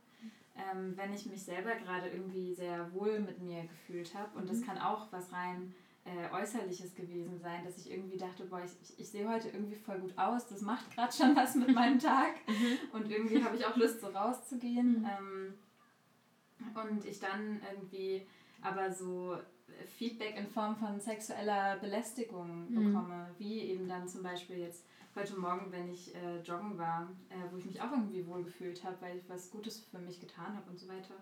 ähm, 0.57 0.97
wenn 0.97 1.13
ich 1.13 1.27
mich 1.27 1.43
selber 1.43 1.75
gerade 1.77 2.09
irgendwie 2.09 2.55
sehr 2.55 2.93
wohl 2.93 3.21
mit 3.21 3.41
mir 3.41 3.63
gefühlt 3.65 4.15
habe. 4.15 4.39
Und 4.39 4.49
das 4.49 4.59
mhm. 4.59 4.67
kann 4.67 4.79
auch 4.79 5.11
was 5.13 5.33
rein 5.33 5.75
äh, 6.05 6.35
Äußerliches 6.35 6.95
gewesen 6.95 7.39
sein, 7.39 7.65
dass 7.65 7.79
ich 7.79 7.91
irgendwie 7.91 8.17
dachte, 8.17 8.45
boah, 8.45 8.63
ich, 8.65 8.73
ich, 8.83 8.99
ich 8.99 9.09
sehe 9.09 9.29
heute 9.29 9.49
irgendwie 9.49 9.77
voll 9.77 9.99
gut 10.01 10.17
aus, 10.19 10.49
das 10.49 10.61
macht 10.61 10.91
gerade 10.95 11.13
schon 11.13 11.37
was 11.37 11.55
mit 11.55 11.73
meinem 11.75 11.99
Tag. 11.99 12.35
Mhm. 12.47 12.79
Und 12.93 13.11
irgendwie 13.11 13.43
habe 13.43 13.57
ich 13.57 13.65
auch 13.65 13.77
Lust, 13.77 14.01
so 14.01 14.09
rauszugehen. 14.09 15.01
Mhm. 15.01 15.07
Ähm, 15.07 15.55
und 16.75 17.05
ich 17.05 17.19
dann 17.19 17.61
irgendwie 17.71 18.27
aber 18.61 18.93
so 18.93 19.39
Feedback 19.97 20.37
in 20.37 20.47
Form 20.47 20.77
von 20.77 21.01
sexueller 21.01 21.77
Belästigung 21.79 22.69
mhm. 22.69 22.93
bekomme, 22.93 23.31
wie 23.39 23.61
eben 23.61 23.89
dann 23.89 24.07
zum 24.07 24.23
Beispiel 24.23 24.59
jetzt 24.59 24.85
heute 25.15 25.39
Morgen, 25.39 25.71
wenn 25.71 25.89
ich 25.89 26.15
äh, 26.15 26.41
joggen 26.43 26.79
war, 26.79 27.11
äh, 27.29 27.35
wo 27.51 27.57
ich 27.57 27.65
mich 27.65 27.81
auch 27.81 27.91
irgendwie 27.91 28.27
wohl 28.27 28.45
gefühlt 28.45 28.83
habe, 28.85 28.97
weil 29.01 29.19
ich 29.19 29.29
was 29.29 29.51
Gutes 29.51 29.81
für 29.91 29.99
mich 29.99 30.21
getan 30.21 30.57
habe 30.57 30.71
und 30.71 30.79
so 30.79 30.89
weiter. 30.89 31.15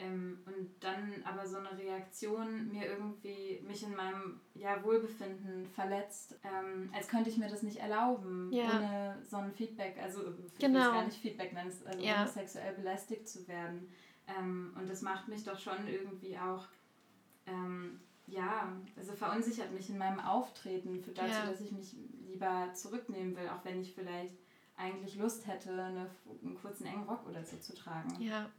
Ähm, 0.00 0.38
und 0.46 0.70
dann 0.80 1.12
aber 1.24 1.44
so 1.44 1.58
eine 1.58 1.76
Reaktion 1.76 2.68
mir 2.68 2.86
irgendwie 2.86 3.60
mich 3.66 3.82
in 3.82 3.96
meinem 3.96 4.40
ja, 4.54 4.82
Wohlbefinden 4.84 5.66
verletzt, 5.74 6.38
ähm, 6.44 6.88
als 6.94 7.08
könnte 7.08 7.30
ich 7.30 7.36
mir 7.36 7.48
das 7.48 7.64
nicht 7.64 7.78
erlauben, 7.78 8.48
ja. 8.52 8.64
ohne 8.64 9.18
so 9.24 9.38
ein 9.38 9.52
Feedback, 9.52 9.96
also 10.00 10.20
ich 10.46 10.58
genau. 10.58 10.84
will 10.84 10.92
gar 10.92 11.04
nicht 11.04 11.18
Feedback 11.18 11.52
nennen, 11.52 11.72
also 11.84 12.00
ja. 12.00 12.22
ohne 12.22 12.28
sexuell 12.28 12.74
belästigt 12.74 13.28
zu 13.28 13.48
werden. 13.48 13.88
Ähm, 14.28 14.72
und 14.78 14.88
das 14.88 15.02
macht 15.02 15.26
mich 15.26 15.42
doch 15.42 15.58
schon 15.58 15.88
irgendwie 15.88 16.38
auch 16.38 16.68
ähm, 17.46 17.98
ja, 18.30 18.72
also 18.96 19.12
verunsichert 19.12 19.72
mich 19.72 19.88
in 19.88 19.98
meinem 19.98 20.20
Auftreten 20.20 21.00
für 21.00 21.12
dazu, 21.12 21.30
ja. 21.30 21.46
dass 21.46 21.60
ich 21.60 21.72
mich 21.72 21.94
lieber 22.26 22.70
zurücknehmen 22.74 23.36
will, 23.36 23.48
auch 23.48 23.64
wenn 23.64 23.80
ich 23.80 23.94
vielleicht 23.94 24.34
eigentlich 24.76 25.16
Lust 25.16 25.46
hätte, 25.46 25.70
eine, 25.70 26.10
einen 26.42 26.56
kurzen 26.60 26.86
engen 26.86 27.04
Rock 27.04 27.26
oder 27.28 27.44
so 27.44 27.56
zu 27.56 27.74
tragen. 27.74 28.20
Ja. 28.20 28.50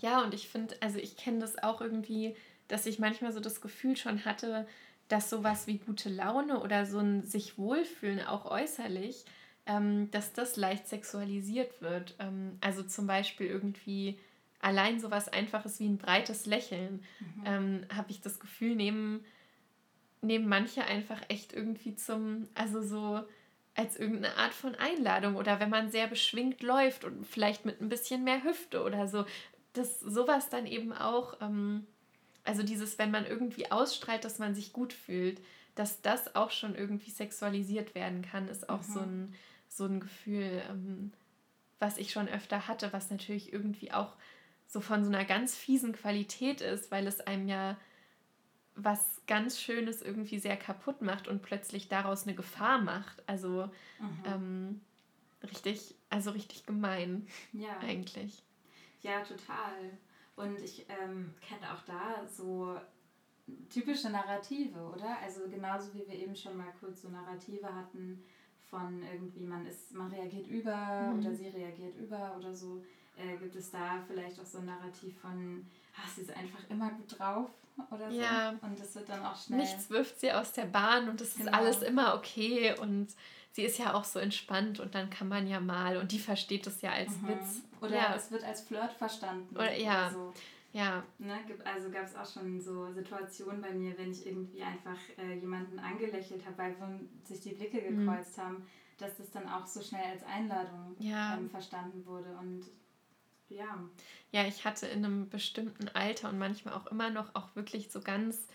Ja, 0.00 0.22
und 0.22 0.34
ich 0.34 0.48
finde, 0.48 0.76
also 0.80 0.98
ich 0.98 1.16
kenne 1.16 1.40
das 1.40 1.62
auch 1.62 1.80
irgendwie, 1.80 2.36
dass 2.68 2.86
ich 2.86 2.98
manchmal 2.98 3.32
so 3.32 3.40
das 3.40 3.60
Gefühl 3.60 3.96
schon 3.96 4.24
hatte, 4.24 4.66
dass 5.08 5.30
sowas 5.30 5.66
wie 5.66 5.78
gute 5.78 6.08
Laune 6.08 6.60
oder 6.60 6.86
so 6.86 6.98
ein 6.98 7.24
sich 7.24 7.58
wohlfühlen, 7.58 8.24
auch 8.24 8.44
äußerlich, 8.44 9.24
ähm, 9.66 10.10
dass 10.10 10.32
das 10.32 10.56
leicht 10.56 10.88
sexualisiert 10.88 11.80
wird. 11.80 12.14
Ähm, 12.18 12.58
also 12.60 12.82
zum 12.82 13.06
Beispiel 13.06 13.46
irgendwie 13.46 14.18
allein 14.66 14.98
sowas 14.98 15.28
Einfaches 15.28 15.78
wie 15.78 15.86
ein 15.86 15.96
breites 15.96 16.44
Lächeln, 16.44 17.04
mhm. 17.20 17.42
ähm, 17.44 17.86
habe 17.94 18.10
ich 18.10 18.20
das 18.20 18.40
Gefühl, 18.40 18.74
nehmen, 18.74 19.24
nehmen 20.22 20.48
manche 20.48 20.82
einfach 20.82 21.22
echt 21.28 21.52
irgendwie 21.52 21.94
zum, 21.94 22.48
also 22.54 22.82
so 22.82 23.24
als 23.76 23.96
irgendeine 23.96 24.36
Art 24.36 24.52
von 24.52 24.74
Einladung 24.74 25.36
oder 25.36 25.60
wenn 25.60 25.70
man 25.70 25.92
sehr 25.92 26.08
beschwingt 26.08 26.64
läuft 26.64 27.04
und 27.04 27.24
vielleicht 27.24 27.64
mit 27.64 27.80
ein 27.80 27.88
bisschen 27.88 28.24
mehr 28.24 28.42
Hüfte 28.42 28.82
oder 28.82 29.06
so, 29.06 29.24
dass 29.72 30.00
sowas 30.00 30.48
dann 30.48 30.66
eben 30.66 30.92
auch, 30.92 31.40
ähm, 31.40 31.86
also 32.42 32.64
dieses, 32.64 32.98
wenn 32.98 33.12
man 33.12 33.24
irgendwie 33.24 33.70
ausstrahlt, 33.70 34.24
dass 34.24 34.40
man 34.40 34.56
sich 34.56 34.72
gut 34.72 34.92
fühlt, 34.92 35.40
dass 35.76 36.02
das 36.02 36.34
auch 36.34 36.50
schon 36.50 36.74
irgendwie 36.74 37.10
sexualisiert 37.12 37.94
werden 37.94 38.22
kann, 38.22 38.48
ist 38.48 38.68
auch 38.68 38.82
mhm. 38.82 38.92
so, 38.92 39.00
ein, 39.00 39.34
so 39.68 39.84
ein 39.84 40.00
Gefühl, 40.00 40.60
ähm, 40.68 41.12
was 41.78 41.98
ich 41.98 42.10
schon 42.10 42.26
öfter 42.26 42.66
hatte, 42.66 42.92
was 42.92 43.12
natürlich 43.12 43.52
irgendwie 43.52 43.92
auch 43.92 44.14
so 44.66 44.80
von 44.80 45.04
so 45.04 45.10
einer 45.10 45.24
ganz 45.24 45.56
fiesen 45.56 45.92
Qualität 45.92 46.60
ist, 46.60 46.90
weil 46.90 47.06
es 47.06 47.20
einem 47.20 47.48
ja 47.48 47.76
was 48.74 49.22
ganz 49.26 49.58
Schönes 49.58 50.02
irgendwie 50.02 50.38
sehr 50.38 50.56
kaputt 50.56 51.00
macht 51.00 51.28
und 51.28 51.42
plötzlich 51.42 51.88
daraus 51.88 52.24
eine 52.24 52.36
Gefahr 52.36 52.80
macht. 52.80 53.22
Also 53.26 53.70
mhm. 53.98 54.22
ähm, 54.26 54.80
richtig, 55.42 55.94
also 56.10 56.30
richtig 56.30 56.66
gemein 56.66 57.26
ja. 57.52 57.78
eigentlich. 57.78 58.42
Ja, 59.00 59.20
total. 59.22 59.98
Und 60.36 60.60
ich 60.60 60.86
ähm, 60.88 61.32
kenne 61.40 61.72
auch 61.72 61.82
da 61.86 62.26
so 62.26 62.78
typische 63.70 64.10
Narrative, 64.10 64.78
oder? 64.78 65.18
Also 65.22 65.48
genauso 65.48 65.94
wie 65.94 66.06
wir 66.06 66.14
eben 66.14 66.36
schon 66.36 66.56
mal 66.56 66.72
kurz 66.78 67.02
so 67.02 67.08
Narrative 67.08 67.74
hatten 67.74 68.22
von 68.68 69.02
irgendwie 69.02 69.44
man 69.44 69.64
ist, 69.64 69.94
man 69.94 70.10
reagiert 70.10 70.48
über 70.48 71.12
mhm. 71.12 71.20
oder 71.20 71.34
sie 71.34 71.48
reagiert 71.48 71.96
über 71.96 72.34
oder 72.36 72.52
so 72.52 72.82
äh, 73.16 73.36
gibt 73.36 73.56
es 73.56 73.70
da 73.70 74.02
vielleicht 74.06 74.38
auch 74.40 74.46
so 74.46 74.58
ein 74.58 74.66
Narrativ 74.66 75.18
von, 75.20 75.66
ach, 75.96 76.08
sie 76.08 76.22
ist 76.22 76.36
einfach 76.36 76.60
immer 76.68 76.90
gut 76.90 77.18
drauf 77.18 77.50
oder 77.90 78.10
so. 78.10 78.16
Ja. 78.16 78.54
Und 78.62 78.78
das 78.78 78.94
wird 78.94 79.08
dann 79.08 79.24
auch 79.24 79.36
schnell. 79.36 79.60
Nichts 79.60 79.90
wirft 79.90 80.20
sie 80.20 80.32
aus 80.32 80.52
der 80.52 80.66
Bahn 80.66 81.08
und 81.08 81.20
es 81.20 81.36
genau. 81.36 81.50
ist 81.50 81.54
alles 81.54 81.82
immer 81.82 82.14
okay 82.14 82.74
und 82.78 83.08
sie 83.52 83.62
ist 83.62 83.78
ja 83.78 83.94
auch 83.94 84.04
so 84.04 84.18
entspannt 84.18 84.80
und 84.80 84.94
dann 84.94 85.10
kann 85.10 85.28
man 85.28 85.46
ja 85.46 85.60
mal 85.60 85.96
und 85.96 86.12
die 86.12 86.18
versteht 86.18 86.66
es 86.66 86.82
ja 86.82 86.92
als 86.92 87.16
mhm. 87.22 87.28
Witz. 87.28 87.62
Oder 87.80 87.96
ja. 87.96 88.14
es 88.14 88.30
wird 88.30 88.44
als 88.44 88.62
Flirt 88.62 88.92
verstanden. 88.92 89.54
Oder 89.54 89.74
ja. 89.76 90.10
So. 90.10 90.32
Ja. 90.72 91.02
Ne, 91.18 91.38
also 91.64 91.90
gab 91.90 92.04
es 92.04 92.14
auch 92.14 92.30
schon 92.30 92.60
so 92.60 92.92
Situationen 92.92 93.62
bei 93.62 93.72
mir, 93.72 93.96
wenn 93.96 94.12
ich 94.12 94.26
irgendwie 94.26 94.62
einfach 94.62 94.98
äh, 95.16 95.38
jemanden 95.38 95.78
angelächelt 95.78 96.44
habe, 96.44 96.58
weil 96.58 96.76
sich 97.24 97.40
die 97.40 97.54
Blicke 97.54 97.80
mhm. 97.80 98.00
gekreuzt 98.00 98.36
mhm. 98.36 98.42
haben, 98.42 98.66
dass 98.98 99.16
das 99.16 99.30
dann 99.30 99.48
auch 99.48 99.66
so 99.66 99.80
schnell 99.80 100.04
als 100.04 100.22
Einladung 100.24 100.94
ja. 100.98 101.36
ähm, 101.36 101.48
verstanden 101.48 102.04
wurde. 102.04 102.36
Und 102.38 102.66
ja. 103.48 103.78
Ja, 104.32 104.46
ich 104.46 104.64
hatte 104.64 104.86
in 104.86 105.04
einem 105.04 105.28
bestimmten 105.28 105.88
Alter 105.88 106.28
und 106.28 106.38
manchmal 106.38 106.74
auch 106.74 106.86
immer 106.86 107.10
noch 107.10 107.34
auch 107.34 107.54
wirklich 107.54 107.90
so 107.90 108.00
ganz 108.00 108.48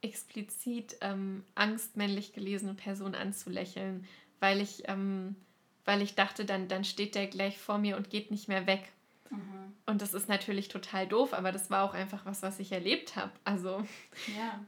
explizit 0.00 0.96
ähm, 1.00 1.44
Angst, 1.54 1.96
männlich 1.96 2.32
gelesene 2.32 2.74
Personen 2.74 3.14
anzulächeln, 3.14 4.06
weil 4.40 4.60
ich, 4.60 4.88
ähm, 4.88 5.36
weil 5.84 6.02
ich 6.02 6.14
dachte, 6.14 6.44
dann, 6.44 6.68
dann 6.68 6.84
steht 6.84 7.14
der 7.14 7.28
gleich 7.28 7.58
vor 7.58 7.78
mir 7.78 7.96
und 7.96 8.10
geht 8.10 8.30
nicht 8.30 8.48
mehr 8.48 8.66
weg. 8.66 8.92
Mhm. 9.30 9.72
Und 9.86 10.02
das 10.02 10.14
ist 10.14 10.28
natürlich 10.28 10.68
total 10.68 11.06
doof, 11.06 11.32
aber 11.32 11.52
das 11.52 11.70
war 11.70 11.84
auch 11.84 11.94
einfach 11.94 12.26
was, 12.26 12.42
was 12.42 12.58
ich 12.58 12.72
erlebt 12.72 13.16
habe. 13.16 13.32
Also. 13.44 13.84
Ja. 14.36 14.64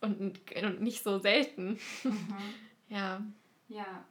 Und, 0.00 0.40
und 0.60 0.80
nicht 0.80 1.02
so 1.02 1.18
selten. 1.18 1.78
Mhm. 2.04 2.34
Ja. 2.88 3.22
Ja, 3.68 4.04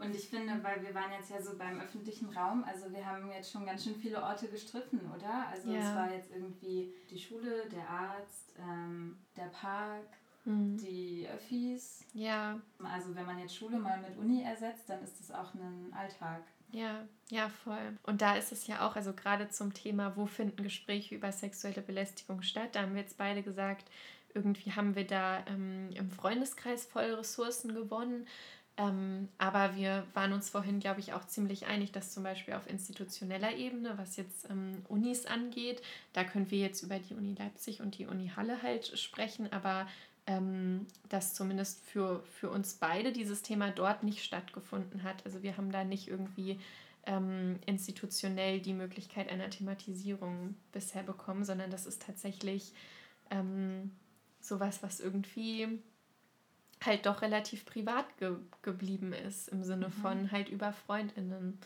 und 0.00 0.14
ich 0.14 0.28
finde, 0.28 0.62
weil 0.62 0.82
wir 0.82 0.94
waren 0.94 1.12
jetzt 1.12 1.30
ja 1.30 1.40
so 1.40 1.56
beim 1.58 1.80
öffentlichen 1.80 2.30
Raum, 2.30 2.64
also 2.64 2.90
wir 2.92 3.04
haben 3.04 3.30
jetzt 3.30 3.52
schon 3.52 3.66
ganz 3.66 3.84
schön 3.84 3.94
viele 3.94 4.22
Orte 4.22 4.48
gestriffen, 4.48 5.00
oder? 5.14 5.46
Also 5.48 5.70
ja. 5.70 5.78
es 5.78 5.94
war 5.94 6.12
jetzt 6.12 6.30
irgendwie 6.30 6.92
die 7.10 7.18
Schule, 7.18 7.68
der 7.68 7.88
Arzt, 7.88 8.52
ähm, 8.58 9.18
der 9.36 9.48
Park, 9.48 10.06
mhm. 10.44 10.76
die 10.78 11.28
Öffis. 11.28 12.04
Ja. 12.14 12.58
Also 12.82 13.14
wenn 13.14 13.26
man 13.26 13.38
jetzt 13.38 13.54
Schule 13.54 13.78
mal 13.78 14.00
mit 14.00 14.16
Uni 14.16 14.42
ersetzt, 14.42 14.88
dann 14.88 15.02
ist 15.02 15.20
das 15.20 15.30
auch 15.30 15.52
ein 15.54 15.92
Alltag. 15.94 16.42
Ja, 16.72 17.06
ja, 17.28 17.48
voll. 17.48 17.98
Und 18.04 18.22
da 18.22 18.36
ist 18.36 18.52
es 18.52 18.66
ja 18.66 18.86
auch, 18.86 18.96
also 18.96 19.12
gerade 19.12 19.48
zum 19.48 19.74
Thema, 19.74 20.16
wo 20.16 20.26
finden 20.26 20.62
Gespräche 20.62 21.14
über 21.14 21.32
sexuelle 21.32 21.82
Belästigung 21.82 22.42
statt, 22.42 22.70
da 22.72 22.82
haben 22.82 22.94
wir 22.94 23.02
jetzt 23.02 23.18
beide 23.18 23.42
gesagt, 23.42 23.90
irgendwie 24.34 24.72
haben 24.72 24.94
wir 24.94 25.06
da 25.06 25.44
ähm, 25.46 25.90
im 25.94 26.10
Freundeskreis 26.10 26.86
voll 26.86 27.14
Ressourcen 27.14 27.74
gewonnen. 27.74 28.26
Ähm, 28.80 29.28
aber 29.36 29.76
wir 29.76 30.06
waren 30.14 30.32
uns 30.32 30.48
vorhin, 30.48 30.80
glaube 30.80 31.00
ich, 31.00 31.12
auch 31.12 31.26
ziemlich 31.26 31.66
einig, 31.66 31.92
dass 31.92 32.12
zum 32.12 32.22
Beispiel 32.22 32.54
auf 32.54 32.68
institutioneller 32.68 33.54
Ebene, 33.54 33.98
was 33.98 34.16
jetzt 34.16 34.48
ähm, 34.48 34.82
Unis 34.88 35.26
angeht, 35.26 35.82
da 36.14 36.24
können 36.24 36.50
wir 36.50 36.58
jetzt 36.58 36.82
über 36.82 36.98
die 36.98 37.14
Uni 37.14 37.34
Leipzig 37.38 37.82
und 37.82 37.98
die 37.98 38.06
Uni 38.06 38.32
Halle 38.34 38.62
halt 38.62 38.98
sprechen, 38.98 39.52
aber 39.52 39.86
ähm, 40.26 40.86
dass 41.10 41.34
zumindest 41.34 41.84
für, 41.84 42.22
für 42.24 42.48
uns 42.48 42.74
beide 42.74 43.12
dieses 43.12 43.42
Thema 43.42 43.70
dort 43.70 44.02
nicht 44.02 44.24
stattgefunden 44.24 45.02
hat. 45.02 45.26
Also 45.26 45.42
wir 45.42 45.58
haben 45.58 45.72
da 45.72 45.84
nicht 45.84 46.08
irgendwie 46.08 46.58
ähm, 47.04 47.58
institutionell 47.66 48.60
die 48.60 48.74
Möglichkeit 48.74 49.28
einer 49.28 49.50
Thematisierung 49.50 50.54
bisher 50.72 51.02
bekommen, 51.02 51.44
sondern 51.44 51.70
das 51.70 51.84
ist 51.84 52.02
tatsächlich 52.02 52.72
ähm, 53.30 53.90
sowas, 54.40 54.82
was 54.82 55.00
irgendwie 55.00 55.80
halt 56.84 57.06
doch 57.06 57.22
relativ 57.22 57.64
privat 57.64 58.16
ge 58.18 58.36
geblieben 58.62 59.12
ist, 59.12 59.48
im 59.48 59.62
Sinne 59.62 59.88
mhm. 59.88 59.92
von 59.92 60.32
halt 60.32 60.48
über 60.48 60.72
FreundInnen. 60.72 61.58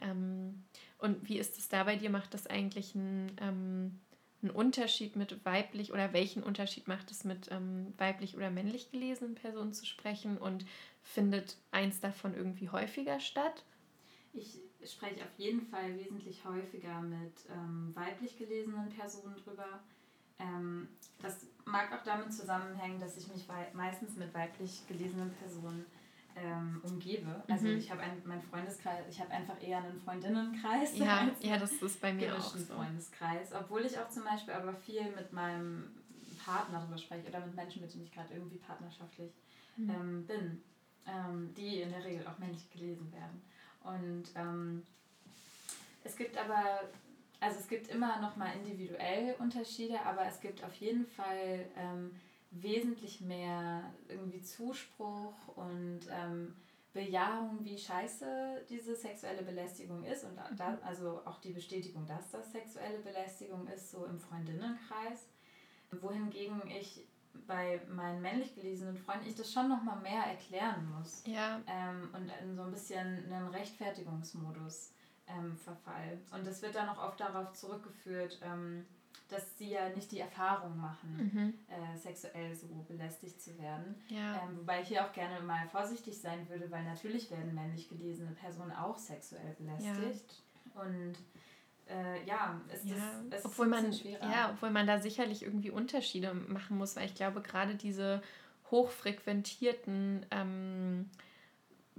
Ähm, 0.00 0.64
und 0.98 1.28
wie 1.28 1.38
ist 1.38 1.58
es 1.58 1.68
da 1.68 1.84
bei 1.84 1.96
dir? 1.96 2.10
Macht 2.10 2.34
das 2.34 2.46
eigentlich 2.46 2.94
einen, 2.94 3.36
ähm, 3.40 4.00
einen 4.42 4.50
Unterschied 4.50 5.16
mit 5.16 5.44
weiblich 5.44 5.92
oder 5.92 6.12
welchen 6.12 6.42
Unterschied 6.42 6.88
macht 6.88 7.10
es 7.10 7.24
mit 7.24 7.50
ähm, 7.50 7.92
weiblich 7.98 8.36
oder 8.36 8.50
männlich 8.50 8.90
gelesenen 8.90 9.34
Personen 9.34 9.72
zu 9.72 9.86
sprechen 9.86 10.38
und 10.38 10.64
findet 11.02 11.56
eins 11.70 12.00
davon 12.00 12.34
irgendwie 12.34 12.68
häufiger 12.68 13.20
statt? 13.20 13.64
Ich 14.32 14.58
spreche 14.84 15.22
auf 15.22 15.38
jeden 15.38 15.62
Fall 15.62 15.96
wesentlich 15.96 16.44
häufiger 16.44 17.00
mit 17.00 17.46
ähm, 17.50 17.94
weiblich 17.94 18.36
gelesenen 18.36 18.90
Personen 18.90 19.36
drüber. 19.36 19.80
Ähm, 20.38 20.88
das 21.20 21.46
mag 21.64 21.92
auch 21.92 22.04
damit 22.04 22.32
zusammenhängen, 22.32 23.00
dass 23.00 23.16
ich 23.16 23.28
mich 23.28 23.46
meistens 23.72 24.16
mit 24.16 24.32
weiblich 24.34 24.86
gelesenen 24.86 25.32
Personen 25.34 25.86
ähm, 26.36 26.80
umgebe. 26.82 27.42
Also 27.48 27.66
mhm. 27.66 27.78
ich 27.78 27.90
habe 27.90 28.02
meinen 28.24 28.42
Freundeskreis, 28.42 29.04
ich 29.10 29.20
habe 29.20 29.30
einfach 29.30 29.60
eher 29.62 29.78
einen 29.78 29.98
Freundinnenkreis. 30.00 30.98
Ja, 30.98 31.30
ja, 31.40 31.58
das 31.58 31.72
ist 31.72 32.00
bei 32.00 32.12
mir 32.12 32.36
auch 32.36 32.54
so. 32.54 32.74
Freundeskreis, 32.74 33.52
obwohl 33.52 33.84
ich 33.84 33.98
auch 33.98 34.08
zum 34.10 34.24
Beispiel 34.24 34.54
aber 34.54 34.74
viel 34.74 35.10
mit 35.16 35.32
meinem 35.32 35.90
Partner 36.44 36.80
darüber 36.80 36.98
spreche 36.98 37.28
oder 37.28 37.40
mit 37.40 37.56
Menschen, 37.56 37.82
mit 37.82 37.92
denen 37.92 38.04
ich 38.04 38.12
gerade 38.12 38.34
irgendwie 38.34 38.58
partnerschaftlich 38.58 39.32
mhm. 39.76 39.90
ähm, 39.90 40.26
bin, 40.26 40.62
ähm, 41.06 41.54
die 41.56 41.80
in 41.80 41.90
der 41.90 42.04
Regel 42.04 42.26
auch 42.26 42.38
männlich 42.38 42.70
gelesen 42.70 43.10
werden. 43.12 43.42
Und 43.82 44.24
ähm, 44.34 44.82
es 46.04 46.16
gibt 46.16 46.36
aber 46.36 46.82
also 47.46 47.60
es 47.60 47.68
gibt 47.68 47.88
immer 47.88 48.20
noch 48.20 48.36
mal 48.36 48.52
individuell 48.56 49.36
Unterschiede, 49.38 50.00
aber 50.04 50.26
es 50.26 50.40
gibt 50.40 50.64
auf 50.64 50.74
jeden 50.74 51.06
Fall 51.06 51.66
ähm, 51.76 52.10
wesentlich 52.50 53.20
mehr 53.20 53.84
irgendwie 54.08 54.42
Zuspruch 54.42 55.34
und 55.54 56.00
ähm, 56.10 56.56
Bejahung, 56.92 57.58
wie 57.62 57.78
scheiße 57.78 58.64
diese 58.68 58.96
sexuelle 58.96 59.42
Belästigung 59.42 60.02
ist 60.04 60.24
und 60.24 60.36
da, 60.56 60.70
mhm. 60.70 60.78
also 60.82 61.20
auch 61.24 61.38
die 61.40 61.52
Bestätigung, 61.52 62.06
dass 62.06 62.30
das 62.30 62.50
sexuelle 62.50 62.98
Belästigung 62.98 63.68
ist, 63.68 63.90
so 63.92 64.06
im 64.06 64.18
Freundinnenkreis. 64.18 65.28
Wohingegen 66.00 66.62
ich 66.66 67.06
bei 67.46 67.80
meinen 67.88 68.22
männlich 68.22 68.54
gelesenen 68.56 68.96
Freunden 68.96 69.28
ich 69.28 69.36
das 69.36 69.52
schon 69.52 69.68
noch 69.68 69.82
mal 69.82 70.00
mehr 70.00 70.22
erklären 70.24 70.90
muss. 70.98 71.22
Ja. 71.26 71.60
Ähm, 71.68 72.08
und 72.12 72.32
in 72.42 72.56
so 72.56 72.62
ein 72.62 72.72
bisschen 72.72 73.30
einen 73.30 73.48
Rechtfertigungsmodus 73.48 74.95
ähm, 75.28 75.56
Verfall. 75.56 76.18
Und 76.32 76.46
das 76.46 76.62
wird 76.62 76.74
dann 76.74 76.88
auch 76.88 77.02
oft 77.02 77.20
darauf 77.20 77.52
zurückgeführt, 77.52 78.38
ähm, 78.42 78.86
dass 79.28 79.58
sie 79.58 79.70
ja 79.70 79.88
nicht 79.88 80.12
die 80.12 80.20
Erfahrung 80.20 80.76
machen, 80.76 81.30
mhm. 81.32 81.54
äh, 81.68 81.96
sexuell 81.98 82.54
so 82.54 82.68
belästigt 82.86 83.40
zu 83.40 83.58
werden. 83.58 83.96
Ja. 84.08 84.34
Ähm, 84.34 84.58
wobei 84.58 84.82
ich 84.82 84.88
hier 84.88 85.04
auch 85.04 85.12
gerne 85.12 85.40
mal 85.40 85.66
vorsichtig 85.68 86.20
sein 86.20 86.48
würde, 86.48 86.70
weil 86.70 86.84
natürlich 86.84 87.30
werden 87.30 87.54
männlich 87.54 87.88
gelesene 87.88 88.30
Personen 88.32 88.72
auch 88.72 88.98
sexuell 88.98 89.56
belästigt. 89.58 90.42
Ja. 90.74 90.82
Und 90.82 91.14
äh, 91.88 92.24
ja, 92.24 92.60
ist 92.72 92.84
ja, 92.84 92.96
das, 93.30 93.40
es 93.40 93.46
obwohl 93.46 93.66
man, 93.66 93.92
schwerer. 93.92 94.30
Ja, 94.30 94.50
obwohl 94.52 94.70
man 94.70 94.86
da 94.86 95.00
sicherlich 95.00 95.42
irgendwie 95.42 95.70
Unterschiede 95.70 96.34
machen 96.34 96.78
muss, 96.78 96.94
weil 96.96 97.06
ich 97.06 97.14
glaube, 97.14 97.40
gerade 97.40 97.74
diese 97.74 98.22
hochfrequentierten 98.70 100.26
ähm, 100.30 101.10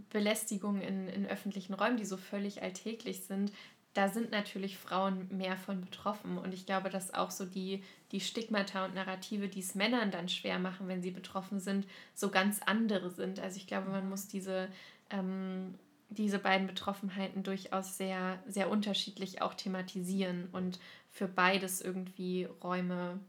Belästigungen 0.10 0.82
in, 0.82 1.08
in 1.08 1.26
öffentlichen 1.26 1.74
Räumen, 1.74 1.98
die 1.98 2.06
so 2.06 2.18
völlig 2.18 2.62
alltäglich 2.62 3.24
sind, 3.24 3.52
da 3.98 4.10
sind 4.10 4.30
natürlich 4.30 4.78
Frauen 4.78 5.28
mehr 5.36 5.58
von 5.58 5.82
betroffen. 5.82 6.38
Und 6.38 6.54
ich 6.54 6.68
glaube, 6.68 6.92
dass 6.92 7.16
auch 7.16 7.32
so 7.32 7.46
die, 7.46 7.84
die 8.12 8.20
Stigmata 8.20 8.86
und 8.86 8.94
Narrative, 8.94 9.48
die 9.48 9.60
es 9.60 9.74
Männern 9.74 10.12
dann 10.12 10.30
schwer 10.30 10.60
machen, 10.60 10.88
wenn 10.88 11.02
sie 11.02 11.10
betroffen 11.10 11.60
sind, 11.60 11.88
so 12.14 12.30
ganz 12.30 12.60
andere 12.64 13.10
sind. 13.10 13.40
Also 13.40 13.58
ich 13.58 13.66
glaube, 13.66 13.90
man 13.90 14.08
muss 14.08 14.28
diese, 14.28 14.68
ähm, 15.10 15.74
diese 16.10 16.38
beiden 16.38 16.68
Betroffenheiten 16.68 17.42
durchaus 17.42 17.98
sehr, 17.98 18.38
sehr 18.48 18.70
unterschiedlich 18.70 19.42
auch 19.42 19.56
thematisieren 19.56 20.48
und 20.52 20.80
für 21.12 21.28
beides 21.28 21.82
irgendwie 21.82 22.48
Räume, 22.64 23.20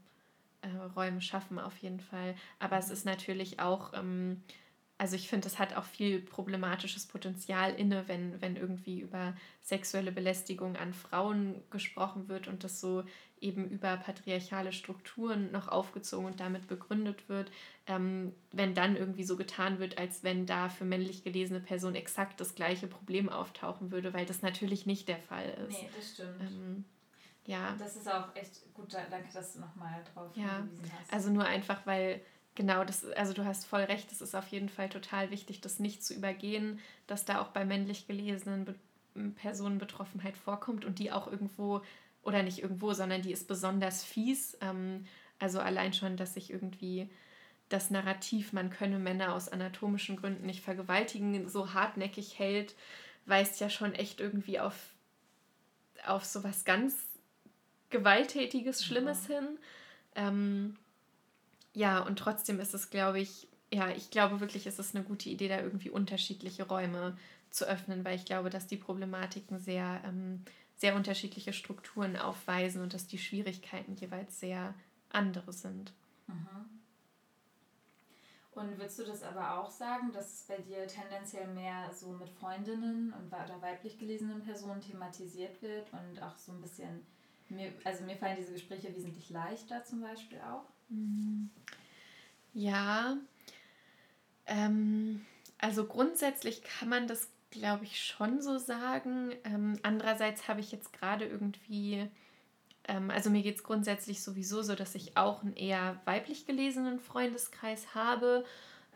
äh, 0.61 0.67
Räume 0.95 1.21
schaffen 1.21 1.57
auf 1.57 1.77
jeden 1.77 1.99
Fall. 1.99 2.35
Aber 2.59 2.77
es 2.77 2.91
ist 2.91 3.05
natürlich 3.05 3.59
auch. 3.59 3.93
Ähm, 3.95 4.43
also 4.99 5.15
ich 5.15 5.29
finde, 5.29 5.45
das 5.45 5.57
hat 5.57 5.77
auch 5.77 5.85
viel 5.85 6.19
problematisches 6.19 7.05
Potenzial 7.05 7.73
inne, 7.73 8.07
wenn, 8.07 8.41
wenn 8.41 8.57
irgendwie 8.57 8.99
über 8.99 9.33
sexuelle 9.63 10.11
Belästigung 10.11 10.75
an 10.75 10.93
Frauen 10.93 11.55
gesprochen 11.71 12.27
wird 12.27 12.49
und 12.49 12.65
das 12.65 12.81
so 12.81 13.05
eben 13.39 13.69
über 13.69 13.95
patriarchale 13.95 14.73
Strukturen 14.73 15.53
noch 15.53 15.69
aufgezogen 15.69 16.25
und 16.25 16.41
damit 16.41 16.67
begründet 16.67 17.29
wird, 17.29 17.49
ähm, 17.87 18.33
wenn 18.51 18.75
dann 18.75 18.97
irgendwie 18.97 19.23
so 19.23 19.37
getan 19.37 19.79
wird, 19.79 19.97
als 19.97 20.25
wenn 20.25 20.45
da 20.45 20.67
für 20.67 20.83
männlich 20.83 21.23
gelesene 21.23 21.61
Personen 21.61 21.95
exakt 21.95 22.41
das 22.41 22.53
gleiche 22.53 22.87
Problem 22.87 23.29
auftauchen 23.29 23.91
würde, 23.91 24.13
weil 24.13 24.25
das 24.25 24.41
natürlich 24.41 24.85
nicht 24.85 25.07
der 25.07 25.19
Fall 25.19 25.49
ist. 25.65 25.81
Nee, 25.81 25.89
das 25.95 26.11
stimmt. 26.11 26.41
Ähm, 26.41 26.85
ja. 27.45 27.73
Das 27.79 27.95
ist 27.95 28.11
auch 28.11 28.35
echt 28.35 28.73
gut, 28.73 28.93
danke, 28.93 29.31
dass 29.33 29.53
du 29.53 29.61
nochmal 29.61 30.03
drauf 30.13 30.35
ja. 30.35 30.57
hingewiesen 30.57 30.91
hast. 30.99 31.13
Also 31.13 31.29
nur 31.29 31.45
einfach, 31.45 31.85
weil 31.85 32.19
Genau, 32.55 32.83
das, 32.83 33.05
also 33.11 33.33
du 33.33 33.45
hast 33.45 33.65
voll 33.65 33.81
recht, 33.81 34.11
es 34.11 34.21
ist 34.21 34.35
auf 34.35 34.47
jeden 34.49 34.69
Fall 34.69 34.89
total 34.89 35.31
wichtig, 35.31 35.61
das 35.61 35.79
nicht 35.79 36.03
zu 36.03 36.13
übergehen, 36.13 36.79
dass 37.07 37.25
da 37.25 37.41
auch 37.41 37.49
bei 37.49 37.65
männlich 37.65 38.07
gelesenen 38.07 38.65
Be 38.65 38.75
Personen 39.35 39.79
Betroffenheit 39.79 40.37
vorkommt 40.37 40.85
und 40.85 40.99
die 40.99 41.11
auch 41.11 41.27
irgendwo, 41.27 41.81
oder 42.21 42.43
nicht 42.43 42.59
irgendwo, 42.59 42.93
sondern 42.93 43.21
die 43.21 43.33
ist 43.33 43.47
besonders 43.47 44.03
fies. 44.03 44.57
Ähm, 44.61 45.05
also 45.39 45.59
allein 45.59 45.93
schon, 45.93 46.15
dass 46.15 46.35
sich 46.35 46.51
irgendwie 46.51 47.09
das 47.69 47.89
Narrativ, 47.91 48.53
man 48.53 48.69
könne 48.69 48.99
Männer 48.99 49.33
aus 49.33 49.49
anatomischen 49.49 50.15
Gründen 50.15 50.45
nicht 50.45 50.63
vergewaltigen, 50.63 51.49
so 51.49 51.73
hartnäckig 51.73 52.37
hält, 52.39 52.75
weist 53.25 53.59
ja 53.59 53.69
schon 53.69 53.93
echt 53.93 54.19
irgendwie 54.19 54.59
auf, 54.59 54.75
auf 56.05 56.23
so 56.23 56.43
was 56.43 56.65
ganz 56.65 57.07
Gewalttätiges, 57.89 58.83
Schlimmes 58.83 59.27
ja. 59.27 59.35
hin. 59.35 59.59
Ähm, 60.15 60.77
ja, 61.73 61.99
und 61.99 62.17
trotzdem 62.17 62.59
ist 62.59 62.73
es, 62.73 62.89
glaube 62.89 63.19
ich, 63.19 63.47
ja, 63.71 63.89
ich 63.89 64.09
glaube 64.09 64.39
wirklich, 64.39 64.65
ist 64.65 64.79
es 64.79 64.95
eine 64.95 65.03
gute 65.03 65.29
Idee, 65.29 65.47
da 65.47 65.59
irgendwie 65.59 65.89
unterschiedliche 65.89 66.67
Räume 66.67 67.17
zu 67.51 67.65
öffnen, 67.65 68.03
weil 68.03 68.15
ich 68.15 68.25
glaube, 68.25 68.49
dass 68.49 68.67
die 68.67 68.77
Problematiken 68.77 69.59
sehr, 69.59 70.01
ähm, 70.05 70.43
sehr 70.75 70.95
unterschiedliche 70.95 71.53
Strukturen 71.53 72.15
aufweisen 72.15 72.81
und 72.81 72.93
dass 72.93 73.07
die 73.07 73.17
Schwierigkeiten 73.17 73.95
jeweils 73.95 74.39
sehr 74.39 74.73
andere 75.09 75.53
sind. 75.53 75.93
Mhm. 76.27 76.79
Und 78.51 78.77
würdest 78.77 78.99
du 78.99 79.03
das 79.05 79.23
aber 79.23 79.59
auch 79.59 79.69
sagen, 79.69 80.11
dass 80.11 80.33
es 80.33 80.43
bei 80.43 80.57
dir 80.57 80.87
tendenziell 80.87 81.47
mehr 81.47 81.93
so 81.93 82.11
mit 82.11 82.29
Freundinnen 82.29 83.13
und 83.13 83.27
oder 83.27 83.61
weiblich 83.61 83.97
gelesenen 83.97 84.41
Personen 84.41 84.81
thematisiert 84.81 85.61
wird 85.61 85.87
und 85.93 86.21
auch 86.21 86.35
so 86.37 86.51
ein 86.51 86.61
bisschen, 86.61 87.05
mir, 87.47 87.71
also 87.85 88.03
mir 88.03 88.17
fallen 88.17 88.37
diese 88.37 88.53
Gespräche 88.53 88.93
wesentlich 88.95 89.29
leichter 89.29 89.83
zum 89.83 90.01
Beispiel 90.01 90.39
auch? 90.39 90.65
Ja, 92.53 93.17
ähm, 94.47 95.25
also 95.59 95.85
grundsätzlich 95.85 96.63
kann 96.63 96.89
man 96.89 97.07
das, 97.07 97.29
glaube 97.51 97.85
ich, 97.85 98.03
schon 98.03 98.41
so 98.41 98.57
sagen. 98.57 99.31
Ähm, 99.43 99.79
andererseits 99.83 100.47
habe 100.47 100.59
ich 100.59 100.71
jetzt 100.71 100.93
gerade 100.93 101.25
irgendwie, 101.25 102.07
ähm, 102.87 103.11
also 103.11 103.29
mir 103.29 103.43
geht 103.43 103.57
es 103.57 103.63
grundsätzlich 103.63 104.23
sowieso 104.23 104.61
so, 104.61 104.75
dass 104.75 104.95
ich 104.95 105.15
auch 105.15 105.43
einen 105.43 105.55
eher 105.55 106.01
weiblich 106.05 106.45
gelesenen 106.45 106.99
Freundeskreis 106.99 107.93
habe 107.93 108.45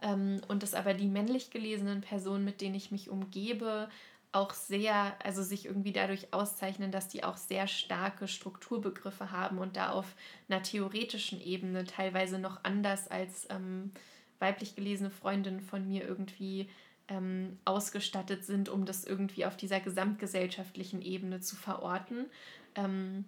ähm, 0.01 0.41
und 0.47 0.63
dass 0.63 0.73
aber 0.73 0.93
die 0.93 1.07
männlich 1.07 1.51
gelesenen 1.51 2.01
Personen, 2.01 2.45
mit 2.45 2.61
denen 2.61 2.75
ich 2.75 2.91
mich 2.91 3.09
umgebe, 3.09 3.89
auch 4.33 4.53
sehr, 4.53 5.15
also 5.23 5.43
sich 5.43 5.65
irgendwie 5.65 5.93
dadurch 5.93 6.33
auszeichnen, 6.33 6.91
dass 6.91 7.07
die 7.07 7.23
auch 7.23 7.37
sehr 7.37 7.67
starke 7.67 8.27
Strukturbegriffe 8.27 9.31
haben 9.31 9.59
und 9.59 9.77
da 9.77 9.91
auf 9.91 10.15
einer 10.49 10.63
theoretischen 10.63 11.39
Ebene 11.39 11.85
teilweise 11.85 12.39
noch 12.39 12.63
anders 12.63 13.07
als 13.07 13.47
ähm, 13.49 13.91
weiblich 14.39 14.75
gelesene 14.75 15.11
Freundinnen 15.11 15.61
von 15.61 15.87
mir 15.87 16.03
irgendwie 16.05 16.67
ähm, 17.07 17.59
ausgestattet 17.63 18.43
sind, 18.43 18.69
um 18.69 18.85
das 18.85 19.03
irgendwie 19.03 19.45
auf 19.45 19.55
dieser 19.55 19.79
gesamtgesellschaftlichen 19.79 21.01
Ebene 21.01 21.39
zu 21.39 21.55
verorten. 21.55 22.25
Ähm, 22.75 23.25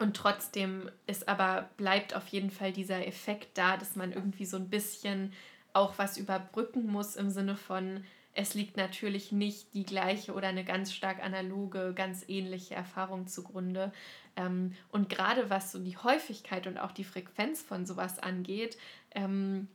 und 0.00 0.16
trotzdem 0.16 0.90
ist 1.06 1.28
aber, 1.28 1.70
bleibt 1.76 2.16
auf 2.16 2.26
jeden 2.28 2.50
Fall 2.50 2.72
dieser 2.72 3.06
Effekt 3.06 3.56
da, 3.56 3.76
dass 3.76 3.94
man 3.94 4.12
irgendwie 4.12 4.44
so 4.44 4.56
ein 4.56 4.68
bisschen 4.68 5.32
auch 5.72 5.98
was 5.98 6.16
überbrücken 6.18 6.86
muss 6.86 7.14
im 7.14 7.30
Sinne 7.30 7.54
von, 7.54 8.04
es 8.34 8.54
liegt 8.54 8.76
natürlich 8.76 9.32
nicht 9.32 9.74
die 9.74 9.84
gleiche 9.84 10.32
oder 10.32 10.48
eine 10.48 10.64
ganz 10.64 10.92
stark 10.92 11.22
analoge, 11.22 11.92
ganz 11.94 12.24
ähnliche 12.28 12.74
Erfahrung 12.74 13.26
zugrunde. 13.26 13.92
Ähm, 14.36 14.74
und 14.90 15.08
gerade 15.08 15.50
was 15.50 15.72
so 15.72 15.78
die 15.78 15.96
Häufigkeit 15.96 16.66
und 16.66 16.78
auch 16.78 16.92
die 16.92 17.04
Frequenz 17.04 17.60
von 17.62 17.84
sowas 17.84 18.18
angeht, 18.18 18.78
ähm, 19.14 19.68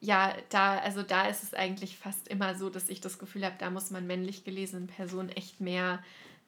ja, 0.00 0.34
da, 0.48 0.78
also 0.78 1.02
da 1.02 1.28
ist 1.28 1.42
es 1.42 1.52
eigentlich 1.52 1.98
fast 1.98 2.26
immer 2.28 2.54
so, 2.54 2.70
dass 2.70 2.88
ich 2.88 3.02
das 3.02 3.18
Gefühl 3.18 3.44
habe, 3.44 3.56
da 3.58 3.68
muss 3.68 3.90
man 3.90 4.06
männlich 4.06 4.44
gelesenen 4.44 4.86
Personen 4.86 5.28
echt 5.28 5.60
mehr, 5.60 6.02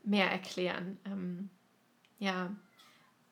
mehr 0.04 0.30
erklären. 0.30 0.98
Ähm, 1.04 1.50
ja. 2.18 2.50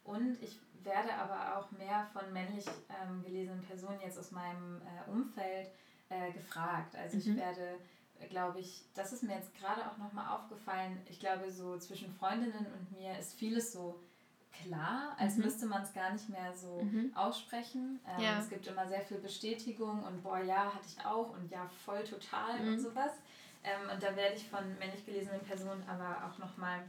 Und 0.05 0.37
ich 0.43 0.59
werde 0.85 1.15
aber 1.15 1.57
auch 1.57 1.71
mehr 1.73 2.07
von 2.13 2.31
männlich 2.35 2.67
ähm, 2.91 3.23
gelesenen 3.25 3.63
Personen 3.63 4.01
jetzt 4.03 4.19
aus 4.19 4.31
meinem 4.31 4.83
äh, 4.83 5.11
Umfeld 5.11 5.71
äh, 6.11 6.33
gefragt. 6.33 6.95
Also 6.97 7.17
mhm. 7.17 7.23
ich 7.23 7.37
werde, 7.37 7.79
glaube 8.29 8.61
ich, 8.61 8.85
das 8.95 9.13
ist 9.13 9.23
mir 9.23 9.35
jetzt 9.35 9.55
gerade 9.55 9.83
auch 9.91 9.97
nochmal 9.97 10.37
aufgefallen, 10.37 11.01
ich 11.09 11.19
glaube, 11.19 11.51
so 11.51 11.79
zwischen 11.79 12.13
Freundinnen 12.15 12.67
und 12.67 12.93
mir 12.99 13.19
ist 13.19 13.35
vieles 13.35 13.73
so 13.73 14.01
klar, 14.65 15.17
als 15.19 15.37
mhm. 15.37 15.45
müsste 15.45 15.67
man 15.67 15.83
es 15.83 15.93
gar 15.93 16.13
nicht 16.13 16.29
mehr 16.29 16.53
so 16.55 16.83
mhm. 16.83 17.13
aussprechen. 17.15 18.01
Ähm, 18.07 18.25
ja. 18.25 18.39
Es 18.39 18.49
gibt 18.49 18.67
immer 18.67 18.87
sehr 18.87 19.01
viel 19.01 19.19
Bestätigung 19.19 20.03
und 20.03 20.23
boah, 20.23 20.39
ja, 20.39 20.75
hatte 20.75 20.87
ich 20.87 21.05
auch 21.05 21.31
und 21.31 21.51
ja, 21.51 21.69
voll 21.85 22.05
total 22.05 22.61
und 22.61 22.73
mhm. 22.73 22.79
sowas. 22.79 23.13
Ähm, 23.63 23.91
und 23.93 24.03
da 24.03 24.15
werde 24.17 24.37
ich 24.37 24.49
von 24.49 24.79
männlich 24.79 25.05
gelesenen 25.05 25.41
Personen 25.43 25.83
aber 25.89 26.27
auch 26.27 26.39
nochmal 26.39 26.81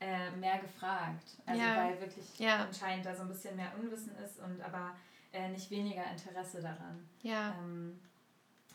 äh, 0.00 0.30
mehr 0.32 0.58
gefragt. 0.58 1.36
Also 1.46 1.62
ja. 1.62 1.76
weil 1.76 2.00
wirklich 2.00 2.38
ja. 2.38 2.64
anscheinend 2.64 3.06
da 3.06 3.14
so 3.14 3.22
ein 3.22 3.28
bisschen 3.28 3.56
mehr 3.56 3.72
Unwissen 3.78 4.14
ist 4.16 4.38
und 4.40 4.60
aber 4.62 4.94
äh, 5.32 5.48
nicht 5.48 5.70
weniger 5.70 6.04
Interesse 6.10 6.60
daran, 6.60 7.08
ja. 7.22 7.54
ähm, 7.58 7.98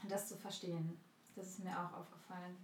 das 0.09 0.27
zu 0.27 0.35
verstehen. 0.35 0.97
Das 1.37 1.47
ist 1.47 1.63
mir 1.63 1.71
auch 1.71 1.99
aufgefallen. 1.99 2.57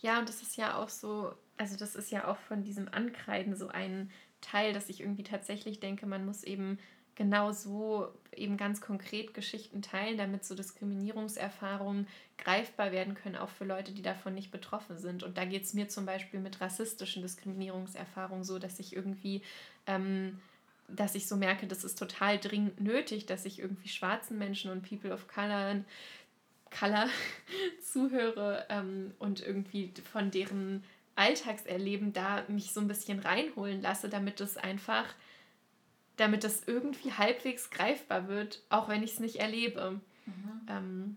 Ja, 0.00 0.18
und 0.18 0.28
das 0.28 0.42
ist 0.42 0.56
ja 0.56 0.76
auch 0.76 0.88
so, 0.88 1.32
also 1.56 1.76
das 1.76 1.96
ist 1.96 2.10
ja 2.10 2.28
auch 2.28 2.36
von 2.36 2.62
diesem 2.62 2.88
Ankreiden 2.92 3.56
so 3.56 3.68
ein 3.68 4.10
Teil, 4.40 4.72
dass 4.74 4.90
ich 4.90 5.00
irgendwie 5.00 5.22
tatsächlich 5.22 5.80
denke, 5.80 6.06
man 6.06 6.26
muss 6.26 6.44
eben 6.44 6.78
genau 7.14 7.52
so 7.52 8.12
eben 8.34 8.56
ganz 8.56 8.80
konkret 8.80 9.34
Geschichten 9.34 9.82
teilen, 9.82 10.18
damit 10.18 10.44
so 10.44 10.54
Diskriminierungserfahrungen 10.54 12.06
greifbar 12.38 12.92
werden 12.92 13.14
können, 13.14 13.36
auch 13.36 13.48
für 13.48 13.64
Leute, 13.64 13.92
die 13.92 14.02
davon 14.02 14.34
nicht 14.34 14.50
betroffen 14.50 14.98
sind. 14.98 15.22
Und 15.22 15.38
da 15.38 15.44
geht 15.44 15.62
es 15.62 15.74
mir 15.74 15.88
zum 15.88 16.06
Beispiel 16.06 16.40
mit 16.40 16.60
rassistischen 16.60 17.22
Diskriminierungserfahrungen 17.22 18.44
so, 18.44 18.58
dass 18.58 18.80
ich 18.80 18.94
irgendwie, 18.94 19.42
ähm, 19.86 20.40
dass 20.88 21.14
ich 21.14 21.28
so 21.28 21.36
merke, 21.36 21.66
das 21.66 21.84
ist 21.84 21.98
total 21.98 22.38
dringend 22.38 22.80
nötig, 22.80 23.26
dass 23.26 23.44
ich 23.44 23.60
irgendwie 23.60 23.88
schwarzen 23.88 24.36
Menschen 24.36 24.70
und 24.70 24.86
People 24.86 25.12
of 25.12 25.28
Color, 25.28 25.84
Color 26.78 27.08
zuhöre 27.92 28.66
ähm, 28.68 29.14
und 29.18 29.40
irgendwie 29.40 29.92
von 30.12 30.30
deren 30.30 30.84
Alltagserleben 31.16 32.12
da 32.12 32.44
mich 32.48 32.72
so 32.72 32.80
ein 32.80 32.88
bisschen 32.88 33.20
reinholen 33.20 33.80
lasse, 33.82 34.08
damit 34.08 34.40
es 34.40 34.56
einfach 34.56 35.06
damit 36.16 36.44
das 36.44 36.64
irgendwie 36.64 37.12
halbwegs 37.12 37.70
greifbar 37.70 38.28
wird, 38.28 38.62
auch 38.70 38.88
wenn 38.88 39.02
ich 39.02 39.14
es 39.14 39.20
nicht 39.20 39.36
erlebe. 39.36 40.00
Mhm. 40.26 40.60
Ähm, 40.68 41.16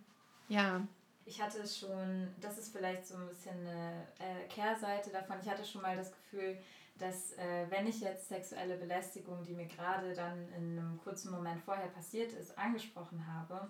ja. 0.49 0.87
Ich 1.25 1.41
hatte 1.41 1.67
schon, 1.67 2.27
das 2.39 2.57
ist 2.57 2.75
vielleicht 2.75 3.05
so 3.05 3.15
ein 3.15 3.27
bisschen 3.27 3.59
eine 3.59 4.07
äh, 4.19 4.47
Kehrseite 4.47 5.09
davon, 5.09 5.37
ich 5.41 5.49
hatte 5.49 5.65
schon 5.65 5.81
mal 5.81 5.95
das 5.95 6.11
Gefühl, 6.11 6.57
dass 6.97 7.33
äh, 7.33 7.69
wenn 7.69 7.85
ich 7.85 7.99
jetzt 7.99 8.29
sexuelle 8.29 8.77
Belästigung, 8.77 9.43
die 9.43 9.53
mir 9.53 9.67
gerade 9.67 10.13
dann 10.13 10.47
in 10.57 10.79
einem 10.79 10.97
kurzen 11.03 11.31
Moment 11.31 11.61
vorher 11.61 11.87
passiert 11.87 12.33
ist, 12.33 12.57
angesprochen 12.57 13.23
habe, 13.27 13.69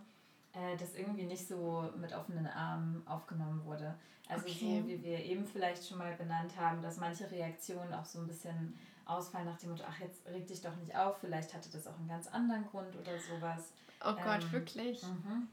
äh, 0.58 0.76
das 0.78 0.96
irgendwie 0.96 1.26
nicht 1.26 1.48
so 1.48 1.90
mit 1.98 2.14
offenen 2.14 2.48
Armen 2.48 3.06
aufgenommen 3.08 3.64
wurde. 3.66 3.96
Also 4.28 4.46
okay. 4.48 4.82
so 4.82 4.88
wie 4.88 5.04
wir 5.04 5.24
eben 5.24 5.46
vielleicht 5.46 5.88
schon 5.88 6.00
mal 6.00 6.14
benannt 6.16 6.54
haben, 6.58 6.82
dass 6.82 6.98
manche 6.98 7.30
Reaktionen 7.30 7.94
auch 7.94 8.06
so 8.06 8.20
ein 8.20 8.28
bisschen 8.28 8.78
ausfallen 9.06 9.46
nach 9.46 9.58
dem 9.58 9.70
Motto, 9.70 9.84
ach, 9.88 10.00
jetzt 10.00 10.26
reg 10.28 10.48
dich 10.48 10.62
doch 10.62 10.76
nicht 10.78 10.96
auf, 10.96 11.18
vielleicht 11.20 11.54
hatte 11.54 11.70
das 11.72 11.88
auch 11.88 11.98
einen 11.98 12.10
ganz 12.10 12.28
anderen 12.28 12.66
Grund 12.68 12.96
oder 12.96 13.18
sowas. 13.20 13.72
Oh 14.04 14.14
Gott, 14.14 14.44
ähm, 14.44 14.52
wirklich? 14.52 15.02
Mhm. 15.04 15.48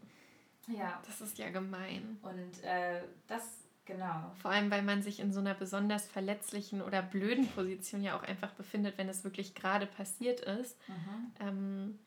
Ja. 0.74 1.00
Das 1.06 1.20
ist 1.20 1.38
ja 1.38 1.50
gemein. 1.50 2.18
Und 2.22 2.64
äh, 2.64 3.02
das, 3.28 3.42
genau. 3.84 4.32
Vor 4.40 4.50
allem, 4.50 4.70
weil 4.70 4.82
man 4.82 5.02
sich 5.02 5.20
in 5.20 5.32
so 5.32 5.40
einer 5.40 5.54
besonders 5.54 6.06
verletzlichen 6.06 6.82
oder 6.82 7.02
blöden 7.02 7.46
Position 7.48 8.02
ja 8.02 8.18
auch 8.18 8.22
einfach 8.22 8.50
befindet, 8.52 8.98
wenn 8.98 9.08
es 9.08 9.22
wirklich 9.22 9.54
gerade 9.54 9.86
passiert 9.86 10.40
ist. 10.40 10.76
Mhm. 10.88 11.32
Ähm, 11.40 11.98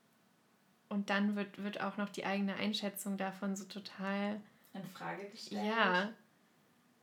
und 0.89 1.09
dann 1.09 1.35
wird, 1.35 1.61
wird 1.61 1.81
auch 1.81 1.97
noch 1.97 2.09
die 2.09 2.25
eigene 2.25 2.55
Einschätzung 2.55 3.17
davon 3.17 3.55
so 3.55 3.65
total 3.65 4.39
in 4.73 4.83
Frage 4.89 5.29
gestellt. 5.29 5.65
Ja. 5.65 6.09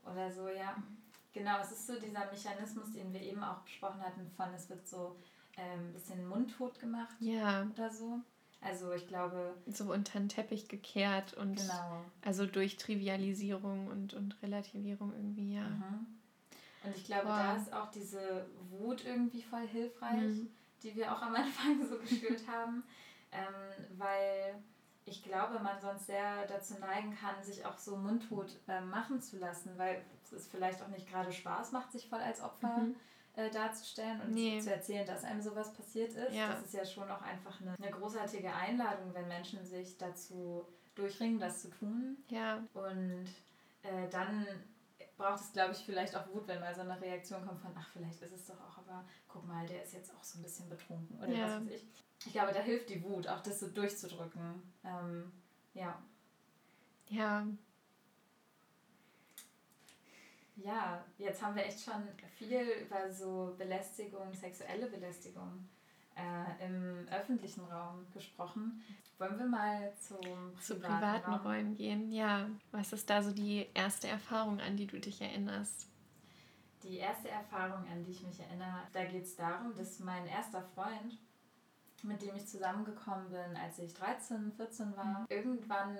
Oder 0.04 0.30
so, 0.32 0.48
ja. 0.48 0.76
Genau, 1.32 1.58
es 1.60 1.72
ist 1.72 1.86
so 1.86 1.98
dieser 1.98 2.30
Mechanismus, 2.30 2.92
den 2.92 3.12
wir 3.12 3.20
eben 3.20 3.42
auch 3.42 3.58
besprochen 3.60 4.00
hatten, 4.00 4.30
von 4.36 4.54
es 4.54 4.70
wird 4.70 4.86
so 4.86 5.16
ein 5.56 5.80
ähm, 5.80 5.92
bisschen 5.92 6.26
mundtot 6.28 6.78
gemacht 6.78 7.16
ja. 7.20 7.66
oder 7.72 7.90
so. 7.90 8.20
Also 8.60 8.92
ich 8.92 9.06
glaube. 9.08 9.54
So 9.66 9.92
unter 9.92 10.18
den 10.18 10.28
Teppich 10.28 10.68
gekehrt 10.68 11.34
und 11.34 11.56
genau. 11.56 12.04
also 12.22 12.46
durch 12.46 12.76
Trivialisierung 12.76 13.88
und, 13.88 14.14
und 14.14 14.40
Relativierung 14.42 15.12
irgendwie, 15.12 15.54
ja. 15.54 15.68
Mhm. 15.68 16.06
Und 16.84 16.96
ich 16.96 17.04
glaube, 17.04 17.26
wow. 17.26 17.36
da 17.36 17.56
ist 17.56 17.72
auch 17.72 17.90
diese 17.90 18.46
Wut 18.70 19.04
irgendwie 19.04 19.42
voll 19.42 19.66
hilfreich, 19.66 20.20
mhm. 20.20 20.50
die 20.82 20.94
wir 20.94 21.12
auch 21.12 21.22
am 21.22 21.34
Anfang 21.34 21.86
so 21.88 21.98
gespürt 21.98 22.46
haben. 22.46 22.84
Ähm, 23.34 23.98
weil 23.98 24.62
ich 25.06 25.22
glaube, 25.22 25.58
man 25.58 25.80
sonst 25.80 26.06
sehr 26.06 26.46
dazu 26.46 26.78
neigen 26.78 27.14
kann, 27.14 27.42
sich 27.42 27.66
auch 27.66 27.76
so 27.76 27.96
mundtot 27.96 28.58
äh, 28.68 28.80
machen 28.80 29.20
zu 29.20 29.38
lassen, 29.38 29.72
weil 29.76 30.02
es 30.34 30.46
vielleicht 30.46 30.82
auch 30.82 30.88
nicht 30.88 31.08
gerade 31.10 31.32
Spaß 31.32 31.72
macht, 31.72 31.92
sich 31.92 32.08
voll 32.08 32.20
als 32.20 32.40
Opfer 32.40 32.78
mhm. 32.78 32.96
äh, 33.36 33.50
darzustellen 33.50 34.20
und 34.22 34.32
nee. 34.32 34.60
zu 34.60 34.72
erzählen, 34.72 35.06
dass 35.06 35.24
einem 35.24 35.42
sowas 35.42 35.74
passiert 35.74 36.14
ist. 36.14 36.34
Ja. 36.34 36.48
Das 36.48 36.62
ist 36.62 36.74
ja 36.74 36.84
schon 36.84 37.10
auch 37.10 37.22
einfach 37.22 37.60
eine, 37.60 37.74
eine 37.76 37.90
großartige 37.90 38.52
Einladung, 38.52 39.12
wenn 39.12 39.28
Menschen 39.28 39.64
sich 39.64 39.98
dazu 39.98 40.66
durchringen, 40.94 41.38
das 41.38 41.60
zu 41.60 41.68
tun. 41.70 42.16
Ja. 42.28 42.62
Und 42.72 43.26
äh, 43.82 44.08
dann 44.10 44.46
braucht 45.16 45.40
es, 45.40 45.52
glaube 45.52 45.72
ich, 45.72 45.78
vielleicht 45.78 46.16
auch 46.16 46.26
Wut, 46.32 46.46
wenn 46.48 46.60
mal 46.60 46.74
so 46.74 46.80
eine 46.80 47.00
Reaktion 47.00 47.46
kommt 47.46 47.60
von, 47.60 47.72
ach, 47.78 47.88
vielleicht 47.92 48.22
ist 48.22 48.32
es 48.32 48.46
doch 48.46 48.60
auch, 48.60 48.78
aber 48.78 49.04
guck 49.28 49.46
mal, 49.46 49.66
der 49.66 49.82
ist 49.82 49.92
jetzt 49.92 50.12
auch 50.14 50.24
so 50.24 50.38
ein 50.38 50.42
bisschen 50.42 50.68
betrunken 50.68 51.18
oder 51.18 51.28
ja. 51.28 51.44
was 51.44 51.66
weiß 51.66 51.72
ich. 51.72 52.04
Ich 52.26 52.32
glaube, 52.32 52.52
da 52.52 52.60
hilft 52.60 52.88
die 52.90 53.02
Wut, 53.02 53.28
auch 53.28 53.42
das 53.42 53.60
so 53.60 53.68
durchzudrücken. 53.68 54.62
Ähm, 54.84 55.32
ja. 55.74 56.00
Ja, 57.08 57.46
ja, 60.56 61.04
jetzt 61.18 61.42
haben 61.42 61.56
wir 61.56 61.64
echt 61.64 61.80
schon 61.80 62.08
viel 62.38 62.60
über 62.82 63.10
so 63.10 63.54
Belästigung, 63.58 64.32
sexuelle 64.32 64.86
Belästigung 64.86 65.68
äh, 66.16 66.64
im 66.64 67.08
öffentlichen 67.08 67.64
Raum 67.64 68.06
gesprochen. 68.12 68.82
Wollen 69.18 69.38
wir 69.38 69.46
mal 69.46 69.92
zum 69.98 70.20
privaten 70.20 70.60
zu 70.60 70.74
privaten 70.78 71.32
Raum? 71.32 71.46
Räumen 71.46 71.74
gehen? 71.74 72.12
Ja. 72.12 72.48
Was 72.70 72.92
ist 72.92 73.10
da 73.10 73.22
so 73.22 73.32
die 73.32 73.66
erste 73.74 74.08
Erfahrung, 74.08 74.60
an 74.60 74.76
die 74.76 74.86
du 74.86 75.00
dich 75.00 75.20
erinnerst? 75.20 75.88
Die 76.84 76.98
erste 76.98 77.30
Erfahrung, 77.30 77.86
an 77.90 78.04
die 78.04 78.12
ich 78.12 78.22
mich 78.22 78.38
erinnere, 78.38 78.82
da 78.92 79.04
geht 79.04 79.24
es 79.24 79.36
darum, 79.36 79.74
dass 79.74 79.98
mein 80.00 80.26
erster 80.26 80.62
Freund, 80.74 81.18
mit 82.04 82.22
dem 82.22 82.36
ich 82.36 82.46
zusammengekommen 82.46 83.30
bin, 83.30 83.56
als 83.56 83.78
ich 83.78 83.94
13, 83.94 84.52
14 84.52 84.96
war, 84.96 85.20
mhm. 85.20 85.26
irgendwann 85.28 85.96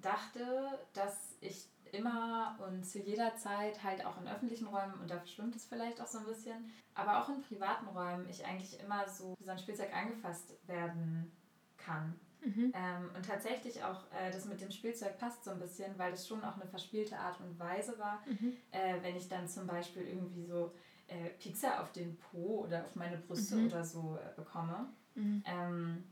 dachte, 0.00 0.78
dass 0.94 1.36
ich 1.40 1.68
immer 1.92 2.58
und 2.66 2.84
zu 2.84 2.98
jeder 2.98 3.36
Zeit 3.36 3.82
halt 3.82 4.04
auch 4.04 4.20
in 4.20 4.28
öffentlichen 4.28 4.66
Räumen, 4.66 4.94
und 5.00 5.10
da 5.10 5.18
verschwimmt 5.18 5.56
es 5.56 5.64
vielleicht 5.64 6.00
auch 6.00 6.06
so 6.06 6.18
ein 6.18 6.26
bisschen, 6.26 6.70
aber 6.94 7.22
auch 7.22 7.28
in 7.28 7.40
privaten 7.42 7.86
Räumen 7.88 8.28
ich 8.28 8.44
eigentlich 8.44 8.78
immer 8.80 9.08
so 9.08 9.34
wie 9.38 9.44
so 9.44 9.50
ein 9.50 9.58
Spielzeug 9.58 9.94
angefasst 9.94 10.54
werden 10.66 11.32
kann. 11.76 12.18
Mhm. 12.44 12.72
Ähm, 12.74 13.10
und 13.16 13.26
tatsächlich 13.26 13.82
auch 13.82 14.04
äh, 14.12 14.30
das 14.30 14.44
mit 14.44 14.60
dem 14.60 14.70
Spielzeug 14.70 15.18
passt 15.18 15.44
so 15.44 15.50
ein 15.50 15.58
bisschen, 15.58 15.98
weil 15.98 16.12
das 16.12 16.26
schon 16.26 16.44
auch 16.44 16.54
eine 16.54 16.66
verspielte 16.66 17.18
Art 17.18 17.40
und 17.40 17.58
Weise 17.58 17.98
war. 17.98 18.22
Mhm. 18.26 18.56
Äh, 18.70 19.02
wenn 19.02 19.16
ich 19.16 19.28
dann 19.28 19.48
zum 19.48 19.66
Beispiel 19.66 20.02
irgendwie 20.02 20.44
so 20.44 20.72
äh, 21.08 21.30
Pizza 21.38 21.80
auf 21.80 21.92
den 21.92 22.16
Po 22.18 22.64
oder 22.64 22.84
auf 22.84 22.94
meine 22.94 23.16
Brüste 23.16 23.56
mhm. 23.56 23.66
oder 23.66 23.84
so 23.84 24.18
äh, 24.22 24.34
bekomme, 24.36 24.88
mhm. 25.14 25.42
ähm, 25.46 26.04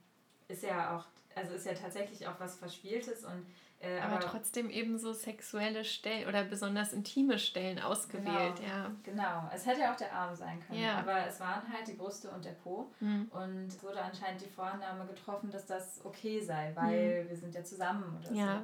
ist 0.49 0.63
ja 0.63 0.97
auch, 0.97 1.05
also 1.35 1.55
ist 1.55 1.67
ja 1.67 1.75
tatsächlich 1.75 2.27
auch 2.27 2.39
was 2.39 2.57
Verspieltes 2.57 3.25
und 3.25 3.47
äh, 3.79 3.99
aber, 3.99 4.15
aber, 4.15 4.21
trotzdem 4.21 4.71
eben 4.71 4.99
so 4.99 5.13
sexuelle 5.13 5.85
Stellen 5.85 6.27
oder 6.27 6.45
besonders 6.45 6.95
intime 6.95 7.39
Stellen 7.39 7.79
ausgewählt, 7.79 8.57
genau, 8.57 8.69
ja. 8.69 8.91
Genau, 9.03 9.51
es 9.55 9.67
hätte 9.67 9.81
ja 9.81 9.93
auch 9.93 9.97
der 9.97 10.15
Arm 10.15 10.35
sein 10.35 10.61
können, 10.67 10.81
ja. 10.81 10.99
aber 10.99 11.27
es 11.27 11.39
waren 11.41 11.71
halt 11.71 11.87
die 11.87 11.93
Brüste 11.93 12.31
und 12.31 12.43
der 12.43 12.53
Po 12.53 12.91
mhm. 13.01 13.31
und 13.31 13.67
es 13.67 13.83
wurde 13.83 14.01
anscheinend 14.01 14.41
die 14.41 14.49
Vorannahme 14.49 15.05
getroffen, 15.07 15.51
dass 15.51 15.67
das 15.67 16.01
okay 16.05 16.41
sei, 16.41 16.73
weil 16.75 17.25
mhm. 17.25 17.29
wir 17.29 17.37
sind 17.37 17.55
ja 17.55 17.63
zusammen 17.63 18.19
oder 18.19 18.33
ja. 18.35 18.63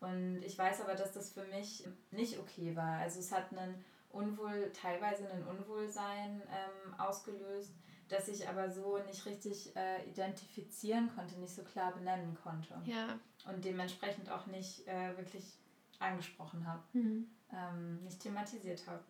so. 0.00 0.06
Und 0.06 0.42
ich 0.42 0.56
weiß 0.58 0.82
aber, 0.82 0.94
dass 0.94 1.12
das 1.12 1.30
für 1.30 1.44
mich 1.44 1.86
nicht 2.10 2.38
okay 2.38 2.76
war. 2.76 2.98
Also 2.98 3.20
es 3.20 3.32
hat 3.32 3.52
einen 3.52 3.82
Unwohl, 4.14 4.70
teilweise 4.72 5.28
ein 5.28 5.44
Unwohlsein 5.46 6.40
ähm, 6.42 6.94
ausgelöst, 6.98 7.74
das 8.08 8.28
ich 8.28 8.48
aber 8.48 8.70
so 8.70 8.98
nicht 8.98 9.26
richtig 9.26 9.74
äh, 9.76 10.08
identifizieren 10.08 11.10
konnte, 11.14 11.38
nicht 11.40 11.54
so 11.54 11.62
klar 11.62 11.92
benennen 11.92 12.36
konnte. 12.42 12.80
Ja. 12.84 13.18
Und 13.46 13.64
dementsprechend 13.64 14.30
auch 14.30 14.46
nicht 14.46 14.86
äh, 14.86 15.16
wirklich 15.16 15.58
angesprochen 15.98 16.66
habe, 16.66 16.82
mhm. 16.92 17.26
ähm, 17.52 18.02
nicht 18.04 18.20
thematisiert 18.20 18.86
habe. 18.86 19.02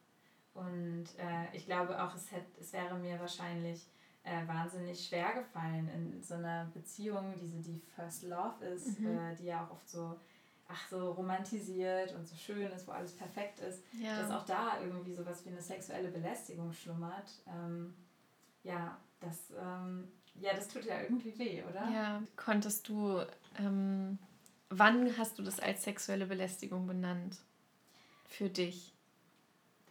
Und 0.54 1.06
äh, 1.18 1.54
ich 1.56 1.66
glaube 1.66 2.00
auch, 2.02 2.14
es, 2.14 2.30
hätte, 2.30 2.60
es 2.60 2.72
wäre 2.72 2.94
mir 2.96 3.18
wahrscheinlich 3.18 3.86
äh, 4.22 4.46
wahnsinnig 4.46 5.06
schwer 5.06 5.34
gefallen 5.34 5.88
in 5.88 6.22
so 6.22 6.34
einer 6.34 6.66
Beziehung, 6.72 7.34
diese 7.36 7.60
die 7.60 7.82
First 7.94 8.22
Love 8.22 8.64
ist, 8.64 9.00
mhm. 9.00 9.18
äh, 9.18 9.34
die 9.36 9.46
ja 9.46 9.64
auch 9.64 9.72
oft 9.72 9.88
so 9.88 10.18
ach 10.74 10.88
so 10.88 11.12
romantisiert 11.12 12.12
und 12.14 12.26
so 12.26 12.34
schön 12.34 12.70
ist, 12.72 12.86
wo 12.86 12.92
alles 12.92 13.16
perfekt 13.16 13.60
ist, 13.60 13.82
ja. 13.92 14.20
dass 14.20 14.30
auch 14.30 14.44
da 14.44 14.80
irgendwie 14.80 15.14
sowas 15.14 15.44
wie 15.44 15.50
eine 15.50 15.62
sexuelle 15.62 16.08
Belästigung 16.08 16.72
schlummert. 16.72 17.30
Ähm, 17.46 17.94
ja, 18.64 18.98
das, 19.20 19.52
ähm, 19.56 20.08
ja, 20.34 20.52
das 20.54 20.68
tut 20.68 20.84
ja 20.84 21.00
irgendwie 21.02 21.38
weh, 21.38 21.62
oder? 21.62 21.88
Ja, 21.90 22.22
konntest 22.36 22.88
du, 22.88 23.22
ähm, 23.58 24.18
wann 24.68 25.16
hast 25.16 25.38
du 25.38 25.42
das 25.42 25.60
als 25.60 25.84
sexuelle 25.84 26.26
Belästigung 26.26 26.86
benannt? 26.86 27.38
Für 28.26 28.48
dich? 28.48 28.92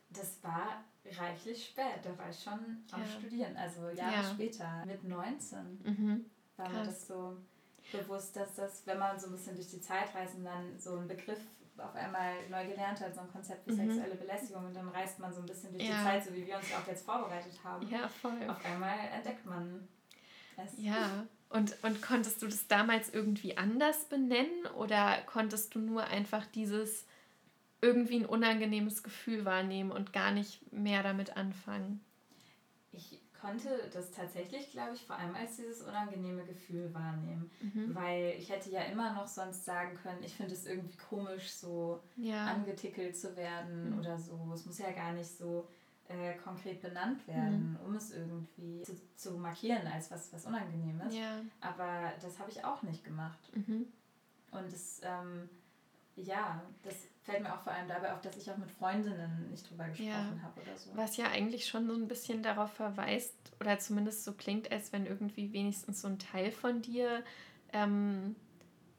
Das 0.09 0.43
war 0.43 0.84
reichlich 1.05 1.65
spät, 1.65 1.99
da 2.03 2.17
war 2.17 2.29
ich 2.29 2.43
schon 2.43 2.84
am 2.91 3.01
ja. 3.01 3.07
Studieren, 3.07 3.55
also 3.55 3.89
Jahre 3.89 4.15
ja. 4.15 4.23
später, 4.23 4.86
mit 4.86 5.03
19 5.03 5.59
mhm. 5.84 6.25
war 6.57 6.69
mir 6.69 6.84
das 6.84 7.07
so 7.07 7.38
bewusst, 7.93 8.35
dass 8.35 8.55
das, 8.55 8.85
wenn 8.85 8.99
man 8.99 9.19
so 9.19 9.27
ein 9.27 9.33
bisschen 9.33 9.55
durch 9.55 9.69
die 9.69 9.81
Zeit 9.81 10.13
reist 10.13 10.35
und 10.35 10.45
dann 10.45 10.79
so 10.79 10.97
einen 10.97 11.07
Begriff 11.07 11.39
auf 11.77 11.95
einmal 11.95 12.47
neu 12.49 12.67
gelernt 12.67 12.99
hat, 12.99 13.15
so 13.15 13.21
ein 13.21 13.31
Konzept 13.31 13.67
wie 13.67 13.71
mhm. 13.71 13.87
sexuelle 13.87 14.15
Belästigung 14.15 14.65
und 14.65 14.75
dann 14.75 14.89
reist 14.89 15.19
man 15.19 15.33
so 15.33 15.39
ein 15.39 15.45
bisschen 15.45 15.71
durch 15.71 15.83
ja. 15.83 15.97
die 15.97 16.03
Zeit, 16.03 16.23
so 16.23 16.33
wie 16.33 16.45
wir 16.45 16.57
uns 16.57 16.65
auch 16.73 16.87
jetzt 16.87 17.05
vorbereitet 17.05 17.59
haben. 17.63 17.87
Ja, 17.89 18.07
voll. 18.07 18.37
Auf 18.47 18.63
einmal 18.65 18.97
entdeckt 19.15 19.45
man 19.45 19.87
es. 20.57 20.73
Ja, 20.77 21.25
und, 21.49 21.75
und 21.83 22.01
konntest 22.01 22.41
du 22.41 22.47
das 22.47 22.67
damals 22.67 23.13
irgendwie 23.13 23.57
anders 23.57 24.05
benennen 24.05 24.65
oder 24.75 25.19
konntest 25.25 25.75
du 25.75 25.79
nur 25.79 26.03
einfach 26.03 26.45
dieses 26.47 27.05
irgendwie 27.81 28.21
ein 28.21 28.25
unangenehmes 28.25 29.03
Gefühl 29.03 29.45
wahrnehmen 29.45 29.91
und 29.91 30.13
gar 30.13 30.31
nicht 30.31 30.71
mehr 30.71 31.03
damit 31.03 31.37
anfangen? 31.37 32.03
Ich 33.43 33.49
konnte 33.49 33.89
das 33.91 34.09
tatsächlich, 34.11 34.71
glaube 34.71 34.95
ich, 34.95 35.05
vor 35.05 35.17
allem 35.17 35.35
als 35.35 35.57
dieses 35.57 35.81
unangenehme 35.81 36.45
Gefühl 36.45 36.93
wahrnehmen. 36.93 37.51
Mhm. 37.61 37.93
Weil 37.93 38.35
ich 38.37 38.49
hätte 38.49 38.69
ja 38.69 38.83
immer 38.83 39.13
noch 39.13 39.27
sonst 39.27 39.65
sagen 39.65 39.97
können, 40.01 40.23
ich 40.23 40.33
finde 40.33 40.53
es 40.53 40.65
irgendwie 40.65 40.95
komisch, 40.95 41.51
so 41.51 42.01
ja. 42.15 42.45
angetickelt 42.45 43.17
zu 43.17 43.35
werden 43.35 43.91
mhm. 43.91 43.99
oder 43.99 44.17
so. 44.17 44.49
Es 44.53 44.65
muss 44.65 44.79
ja 44.79 44.91
gar 44.91 45.11
nicht 45.11 45.37
so 45.37 45.67
äh, 46.07 46.35
konkret 46.35 46.81
benannt 46.81 47.27
werden, 47.27 47.71
mhm. 47.71 47.85
um 47.85 47.95
es 47.95 48.13
irgendwie 48.13 48.81
zu, 48.83 48.93
zu, 49.17 49.31
markieren 49.31 49.87
als 49.87 50.09
was, 50.09 50.31
was 50.31 50.45
Unangenehmes. 50.45 51.13
Ja. 51.13 51.41
Aber 51.59 52.13
das 52.21 52.39
habe 52.39 52.49
ich 52.49 52.63
auch 52.63 52.81
nicht 52.83 53.03
gemacht. 53.03 53.39
Mhm. 53.55 53.87
Und 54.51 54.67
es, 54.71 55.01
ähm, 55.03 55.49
ja, 56.15 56.61
das 56.83 56.95
fällt 57.24 57.41
mir 57.41 57.53
auch 57.53 57.61
vor 57.61 57.74
allem 57.74 57.88
dabei 57.88 58.13
auf, 58.13 58.21
dass 58.21 58.36
ich 58.38 58.49
auch 58.51 58.57
mit 58.57 58.69
Freundinnen 58.71 59.49
nicht 59.49 59.69
drüber 59.69 59.86
gesprochen 59.88 60.09
ja, 60.09 60.43
habe 60.43 60.61
oder 60.61 60.78
so. 60.78 60.89
Was 60.95 61.17
ja 61.17 61.28
eigentlich 61.28 61.67
schon 61.67 61.88
so 61.88 61.93
ein 61.93 62.07
bisschen 62.07 62.43
darauf 62.43 62.71
verweist, 62.74 63.34
oder 63.59 63.80
zumindest 63.80 64.26
so 64.26 64.34
klingt, 64.34 64.71
als 64.71 64.91
wenn 64.91 65.05
irgendwie 65.05 65.53
wenigstens 65.53 66.01
so 66.01 66.07
ein 66.07 66.19
Teil 66.19 66.51
von 66.51 66.82
dir 66.82 67.24
ähm, 67.71 68.36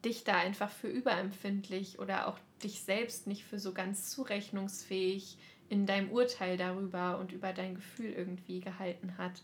dich 0.04 0.24
da 0.24 0.36
einfach 0.36 0.70
für 0.70 0.88
überempfindlich 0.88 1.98
oder 1.98 2.28
auch 2.28 2.38
dich 2.62 2.82
selbst 2.82 3.26
nicht 3.26 3.44
für 3.44 3.58
so 3.58 3.72
ganz 3.74 4.10
zurechnungsfähig 4.10 5.38
in 5.68 5.86
deinem 5.86 6.10
Urteil 6.10 6.56
darüber 6.56 7.18
und 7.18 7.32
über 7.32 7.52
dein 7.52 7.74
Gefühl 7.74 8.12
irgendwie 8.12 8.60
gehalten 8.60 9.18
hat. 9.18 9.42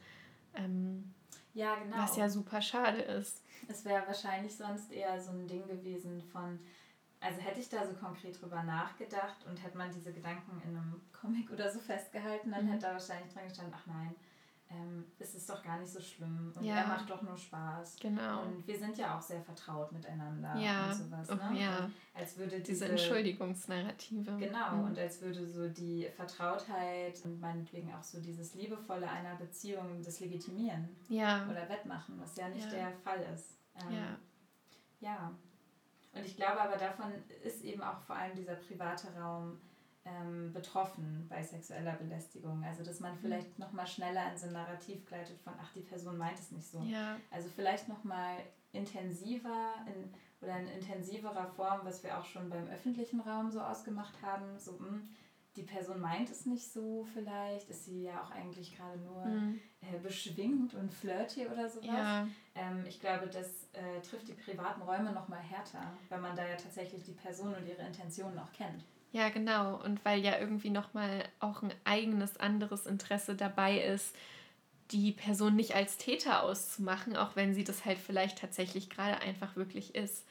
Ähm, 0.54 1.12
ja, 1.54 1.74
genau. 1.76 1.96
Was 1.98 2.16
ja 2.16 2.28
super 2.28 2.62
schade 2.62 3.00
ist. 3.00 3.42
Es 3.68 3.84
wäre 3.84 4.06
wahrscheinlich 4.06 4.56
sonst 4.56 4.92
eher 4.92 5.20
so 5.20 5.32
ein 5.32 5.46
Ding 5.46 5.66
gewesen 5.66 6.22
von, 6.32 6.58
also 7.20 7.40
hätte 7.40 7.60
ich 7.60 7.68
da 7.68 7.86
so 7.86 7.94
konkret 7.94 8.40
drüber 8.40 8.62
nachgedacht 8.62 9.44
und 9.46 9.62
hätte 9.62 9.76
man 9.76 9.90
diese 9.92 10.12
Gedanken 10.12 10.60
in 10.64 10.76
einem 10.76 11.00
Comic 11.12 11.50
oder 11.50 11.70
so 11.70 11.78
festgehalten, 11.78 12.50
dann 12.50 12.64
mhm. 12.64 12.70
hätte 12.70 12.86
da 12.86 12.92
wahrscheinlich 12.92 13.32
dran 13.32 13.48
gestanden, 13.48 13.74
ach 13.76 13.86
nein, 13.86 14.14
ähm, 14.72 15.04
es 15.18 15.34
ist 15.34 15.50
doch 15.50 15.62
gar 15.64 15.80
nicht 15.80 15.92
so 15.92 16.00
schlimm 16.00 16.52
und 16.54 16.64
ja. 16.64 16.76
er 16.76 16.86
macht 16.86 17.10
doch 17.10 17.20
nur 17.22 17.36
Spaß. 17.36 17.96
Genau. 18.00 18.42
Und 18.42 18.66
wir 18.66 18.78
sind 18.78 18.96
ja 18.96 19.18
auch 19.18 19.20
sehr 19.20 19.42
vertraut 19.42 19.90
miteinander 19.90 20.54
ja. 20.56 20.86
und 20.86 20.94
sowas. 20.94 21.28
Ne? 21.28 21.40
Oh, 21.50 21.54
ja. 21.54 21.90
als 22.14 22.38
würde 22.38 22.60
diese, 22.60 22.84
diese 22.84 22.88
Entschuldigungsnarrative. 22.88 24.36
Genau, 24.38 24.76
mhm. 24.76 24.84
und 24.84 24.98
als 24.98 25.20
würde 25.20 25.44
so 25.44 25.68
die 25.68 26.08
Vertrautheit 26.14 27.20
und 27.24 27.40
meinetwegen 27.40 27.92
auch 27.92 28.02
so 28.04 28.20
dieses 28.20 28.54
Liebevolle 28.54 29.10
einer 29.10 29.34
Beziehung 29.34 30.02
das 30.04 30.20
legitimieren 30.20 30.88
ja. 31.08 31.48
oder 31.50 31.68
wettmachen, 31.68 32.14
was 32.20 32.36
ja 32.36 32.48
nicht 32.48 32.70
der 32.70 32.92
Fall 33.02 33.26
ist. 33.34 33.58
Ähm, 33.74 33.92
ja. 33.92 34.16
Ja. 35.00 35.32
Und 36.12 36.24
ich 36.24 36.36
glaube 36.36 36.60
aber 36.60 36.76
davon 36.76 37.12
ist 37.44 37.62
eben 37.62 37.82
auch 37.82 38.00
vor 38.00 38.16
allem 38.16 38.34
dieser 38.36 38.54
private 38.54 39.08
Raum 39.18 39.60
ähm, 40.04 40.52
betroffen 40.52 41.26
bei 41.28 41.42
sexueller 41.42 41.92
Belästigung. 41.92 42.64
Also 42.64 42.82
dass 42.82 43.00
man 43.00 43.14
mhm. 43.14 43.18
vielleicht 43.20 43.58
mhm. 43.58 43.64
nochmal 43.64 43.86
schneller 43.86 44.30
in 44.32 44.38
so 44.38 44.46
ein 44.46 44.52
Narrativ 44.52 45.06
gleitet 45.06 45.38
von, 45.40 45.52
ach, 45.60 45.72
die 45.74 45.82
Person 45.82 46.16
meint 46.16 46.38
es 46.38 46.50
nicht 46.50 46.66
so. 46.66 46.80
Ja. 46.82 47.16
Also 47.30 47.48
vielleicht 47.54 47.88
nochmal 47.88 48.38
intensiver 48.72 49.74
in, 49.86 50.12
oder 50.40 50.58
in 50.58 50.68
intensiverer 50.68 51.46
Form, 51.46 51.80
was 51.84 52.02
wir 52.02 52.18
auch 52.18 52.24
schon 52.24 52.48
beim 52.48 52.66
öffentlichen 52.68 53.20
Raum 53.20 53.50
so 53.50 53.60
ausgemacht 53.60 54.14
haben, 54.22 54.58
so, 54.58 54.72
mh, 54.72 54.88
hm, 54.88 55.08
die 55.56 55.62
Person 55.62 56.00
meint 56.00 56.30
es 56.30 56.46
nicht 56.46 56.72
so 56.72 57.06
vielleicht, 57.12 57.68
ist 57.68 57.84
sie 57.84 58.04
ja 58.04 58.22
auch 58.22 58.30
eigentlich 58.30 58.76
gerade 58.76 58.98
nur 59.00 59.24
mhm. 59.24 59.60
äh, 59.80 59.98
beschwingt 59.98 60.74
und 60.74 60.92
flirty 60.92 61.46
oder 61.46 61.68
sowas. 61.68 61.86
Ja. 61.86 62.28
Ähm, 62.54 62.84
ich 62.86 63.00
glaube, 63.00 63.26
das 63.26 63.68
äh, 63.72 64.00
trifft 64.02 64.28
die 64.28 64.34
privaten 64.34 64.82
Räume 64.82 65.12
nochmal 65.12 65.40
härter, 65.40 65.92
weil 66.08 66.20
man 66.20 66.36
da 66.36 66.46
ja 66.46 66.56
tatsächlich 66.56 67.02
die 67.04 67.12
Person 67.12 67.54
und 67.54 67.66
ihre 67.66 67.82
Intentionen 67.82 68.38
auch 68.38 68.52
kennt. 68.52 68.84
Ja, 69.12 69.28
genau. 69.28 69.82
Und 69.82 70.04
weil 70.04 70.20
ja 70.20 70.38
irgendwie 70.38 70.70
nochmal 70.70 71.24
auch 71.40 71.62
ein 71.62 71.74
eigenes 71.84 72.36
anderes 72.36 72.86
Interesse 72.86 73.34
dabei 73.34 73.80
ist, 73.80 74.14
die 74.92 75.12
Person 75.12 75.56
nicht 75.56 75.74
als 75.74 75.98
Täter 75.98 76.42
auszumachen, 76.42 77.16
auch 77.16 77.34
wenn 77.34 77.54
sie 77.54 77.64
das 77.64 77.84
halt 77.84 77.98
vielleicht 77.98 78.38
tatsächlich 78.38 78.88
gerade 78.88 79.20
einfach 79.20 79.56
wirklich 79.56 79.94
ist. 79.94 80.24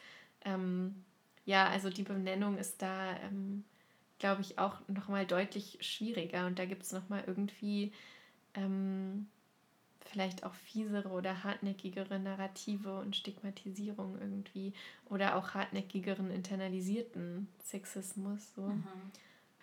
Ähm, 0.46 1.04
ja, 1.46 1.68
also 1.68 1.90
die 1.90 2.04
Benennung 2.04 2.58
ist 2.58 2.82
da 2.82 3.18
ähm, 3.18 3.66
glaube 4.20 4.42
ich, 4.42 4.60
auch 4.60 4.76
nochmal 4.88 5.26
deutlich 5.26 5.78
schwieriger. 5.82 6.46
Und 6.46 6.60
da 6.60 6.66
gibt 6.66 6.84
es 6.84 6.92
nochmal 6.92 7.24
irgendwie 7.26 7.92
ähm, 8.54 9.28
vielleicht 10.06 10.44
auch 10.44 10.54
fiesere 10.54 11.10
oder 11.10 11.44
hartnäckigere 11.44 12.20
Narrative 12.20 13.00
und 13.00 13.16
Stigmatisierung 13.16 14.18
irgendwie. 14.20 14.74
Oder 15.06 15.36
auch 15.36 15.54
hartnäckigeren 15.54 16.32
internalisierten 16.32 17.48
Sexismus. 17.64 18.54
So. 18.56 18.64
Mhm. 18.64 18.84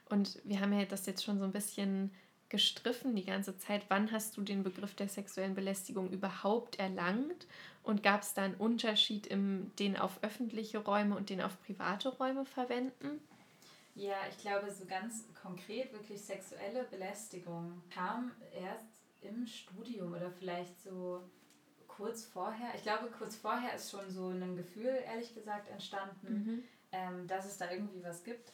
Und 0.08 0.40
wir 0.44 0.60
haben 0.60 0.72
ja 0.72 0.84
das 0.84 1.06
jetzt 1.06 1.24
schon 1.24 1.38
so 1.38 1.44
ein 1.44 1.52
bisschen 1.52 2.10
gestriffen 2.48 3.16
die 3.16 3.24
ganze 3.24 3.58
Zeit. 3.58 3.82
Wann 3.88 4.12
hast 4.12 4.36
du 4.36 4.42
den 4.42 4.62
Begriff 4.62 4.94
der 4.94 5.08
sexuellen 5.08 5.54
Belästigung 5.54 6.10
überhaupt 6.10 6.78
erlangt? 6.78 7.46
Und 7.82 8.02
gab 8.02 8.22
es 8.22 8.34
da 8.34 8.42
einen 8.42 8.54
Unterschied 8.54 9.26
im 9.26 9.70
den 9.78 9.96
auf 9.96 10.22
öffentliche 10.22 10.78
Räume 10.78 11.16
und 11.16 11.30
den 11.30 11.40
auf 11.40 11.60
private 11.62 12.08
Räume 12.08 12.44
verwenden? 12.44 13.20
Ja, 13.96 14.16
ich 14.28 14.36
glaube, 14.38 14.70
so 14.70 14.84
ganz 14.84 15.24
konkret 15.42 15.90
wirklich 15.92 16.20
sexuelle 16.20 16.84
Belästigung 16.84 17.82
kam 17.90 18.30
erst 18.52 18.84
im 19.22 19.46
Studium 19.46 20.12
oder 20.12 20.30
vielleicht 20.30 20.78
so 20.82 21.22
kurz 21.86 22.26
vorher. 22.26 22.74
Ich 22.74 22.82
glaube, 22.82 23.08
kurz 23.16 23.36
vorher 23.36 23.74
ist 23.74 23.90
schon 23.90 24.10
so 24.10 24.28
ein 24.28 24.54
Gefühl, 24.54 24.98
ehrlich 25.06 25.34
gesagt, 25.34 25.70
entstanden, 25.70 26.28
mhm. 26.28 26.64
ähm, 26.92 27.26
dass 27.26 27.46
es 27.46 27.56
da 27.56 27.70
irgendwie 27.70 28.04
was 28.04 28.22
gibt. 28.22 28.52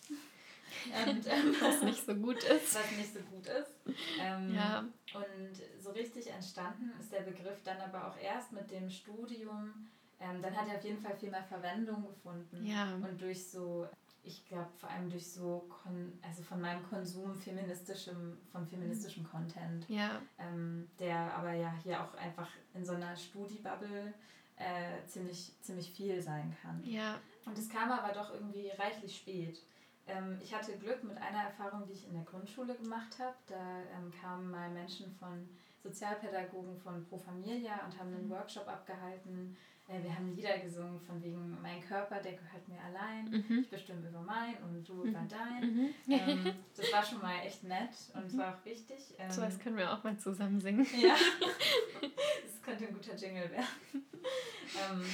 Und, 1.09 1.27
ähm, 1.27 1.57
was 1.61 1.83
nicht 1.83 2.07
so 2.07 2.15
gut 2.15 2.45
ist. 2.45 2.77
Was 2.77 2.91
nicht 2.93 3.13
so 3.13 3.19
gut 3.19 3.47
ist. 3.49 3.75
Ähm, 4.21 4.55
ja. 4.55 4.85
Und 5.13 5.83
so 5.83 5.91
richtig 5.91 6.29
entstanden 6.29 6.93
ist 7.01 7.13
der 7.13 7.23
Begriff 7.23 7.61
dann 7.65 7.81
aber 7.81 8.07
auch 8.07 8.17
erst 8.17 8.53
mit 8.53 8.71
dem 8.71 8.89
Studium. 8.89 9.89
Ähm, 10.21 10.41
dann 10.41 10.57
hat 10.57 10.69
er 10.69 10.77
auf 10.77 10.85
jeden 10.85 11.03
Fall 11.03 11.17
viel 11.17 11.31
mehr 11.31 11.43
Verwendung 11.43 12.07
gefunden. 12.07 12.65
Ja. 12.65 12.95
Und 12.95 13.21
durch 13.21 13.51
so 13.51 13.89
ich 14.25 14.47
glaube 14.47 14.71
vor 14.79 14.89
allem 14.89 15.11
durch 15.11 15.31
so, 15.31 15.67
kon 15.69 16.13
also 16.23 16.43
von 16.43 16.61
meinem 16.61 16.83
Konsum 16.89 17.35
feministischem, 17.35 18.39
von 18.51 18.67
feministischem 18.67 19.25
Content, 19.25 19.89
ja. 19.89 20.21
ähm, 20.39 20.89
der 20.99 21.35
aber 21.35 21.53
ja 21.53 21.73
hier 21.83 22.03
auch 22.03 22.15
einfach 22.15 22.49
in 22.75 22.85
so 22.85 22.93
einer 22.93 23.17
Studiebubble 23.17 24.15
äh, 24.57 25.07
ziemlich, 25.07 25.53
ziemlich 25.61 25.91
viel 25.91 26.21
sein 26.23 26.57
kann. 26.63 26.83
Ja. 26.85 27.19
Und 27.45 27.59
es 27.59 27.69
kam 27.69 27.91
aber 27.91 28.13
doch 28.13 28.33
irgendwie 28.33 28.71
reichlich 28.71 29.17
spät. 29.17 29.61
Ähm, 30.07 30.39
ich 30.43 30.55
hatte 30.55 30.79
Glück 30.79 31.03
mit 31.03 31.17
einer 31.17 31.45
Erfahrung, 31.45 31.87
die 31.87 31.93
ich 31.93 32.07
in 32.07 32.15
der 32.15 32.25
Grundschule 32.25 32.75
gemacht 32.77 33.19
habe. 33.19 33.35
Da 33.49 33.81
ähm, 33.97 34.13
kamen 34.21 34.51
mal 34.51 34.71
Menschen 34.71 35.13
von 35.19 35.49
Sozialpädagogen 35.83 36.77
von 36.77 37.05
Pro 37.05 37.19
Familia 37.19 37.85
und 37.85 37.99
haben 37.99 38.15
einen 38.15 38.27
mhm. 38.27 38.31
Workshop 38.31 38.69
abgehalten. 38.69 39.57
Äh, 39.93 40.03
wir 40.03 40.15
haben 40.15 40.35
Lieder 40.35 40.59
gesungen 40.59 40.99
von 41.01 41.23
wegen 41.23 41.61
mein 41.61 41.81
Körper, 41.83 42.21
der 42.21 42.33
gehört 42.33 42.67
mir 42.69 42.81
allein. 42.81 43.29
Mhm. 43.31 43.59
Ich 43.61 43.71
bestimme 43.71 44.09
über 44.09 44.23
mein 44.23 44.57
und 44.63 44.89
du 44.89 45.05
über 45.05 45.21
mhm. 45.21 45.29
dein. 45.29 45.61
Mhm. 45.61 45.95
Ähm, 46.09 46.55
das 46.77 46.93
war 46.93 47.05
schon 47.05 47.21
mal 47.21 47.41
echt 47.45 47.63
nett 47.65 47.91
und 48.15 48.27
es 48.27 48.37
war 48.37 48.55
auch 48.55 48.65
wichtig. 48.65 49.15
Ähm, 49.19 49.31
so 49.31 49.43
was 49.43 49.59
können 49.59 49.77
wir 49.77 49.93
auch 49.93 50.03
mal 50.03 50.17
zusammen 50.19 50.61
singen. 50.61 50.87
Ja, 51.03 51.15
das 52.01 52.63
könnte 52.63 52.87
ein 52.87 52.95
guter 52.95 53.17
Jingle 53.17 53.51
werden. 53.51 53.67
ähm, 53.93 55.05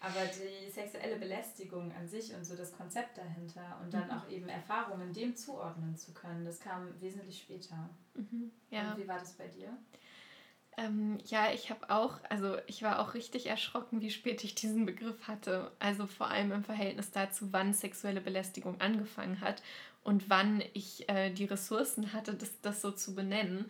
aber 0.00 0.20
die 0.24 0.70
sexuelle 0.70 1.16
Belästigung 1.16 1.92
an 1.92 2.08
sich 2.08 2.34
und 2.34 2.44
so 2.44 2.56
das 2.56 2.72
Konzept 2.72 3.18
dahinter 3.18 3.78
und 3.82 3.92
dann 3.92 4.06
mhm. 4.06 4.12
auch 4.12 4.28
eben 4.30 4.48
Erfahrungen 4.48 5.12
dem 5.12 5.36
zuordnen 5.36 5.96
zu 5.96 6.12
können, 6.14 6.44
das 6.44 6.60
kam 6.60 6.88
wesentlich 7.00 7.40
später. 7.40 7.90
Mhm, 8.14 8.50
ja. 8.70 8.92
Und 8.92 9.02
wie 9.02 9.06
war 9.06 9.18
das 9.18 9.32
bei 9.34 9.48
dir? 9.48 9.76
Ähm, 10.78 11.18
ja, 11.26 11.52
ich 11.52 11.70
habe 11.70 11.90
auch, 11.90 12.18
also 12.30 12.56
ich 12.66 12.82
war 12.82 13.00
auch 13.00 13.14
richtig 13.14 13.46
erschrocken, 13.46 14.00
wie 14.00 14.10
spät 14.10 14.42
ich 14.42 14.54
diesen 14.54 14.86
Begriff 14.86 15.28
hatte. 15.28 15.70
Also 15.78 16.06
vor 16.06 16.28
allem 16.28 16.52
im 16.52 16.64
Verhältnis 16.64 17.10
dazu, 17.10 17.52
wann 17.52 17.74
sexuelle 17.74 18.20
Belästigung 18.20 18.80
angefangen 18.80 19.40
hat 19.40 19.62
und 20.02 20.30
wann 20.30 20.62
ich 20.72 21.08
äh, 21.08 21.30
die 21.30 21.44
Ressourcen 21.44 22.12
hatte, 22.12 22.34
das, 22.34 22.60
das 22.62 22.80
so 22.80 22.90
zu 22.90 23.14
benennen. 23.14 23.66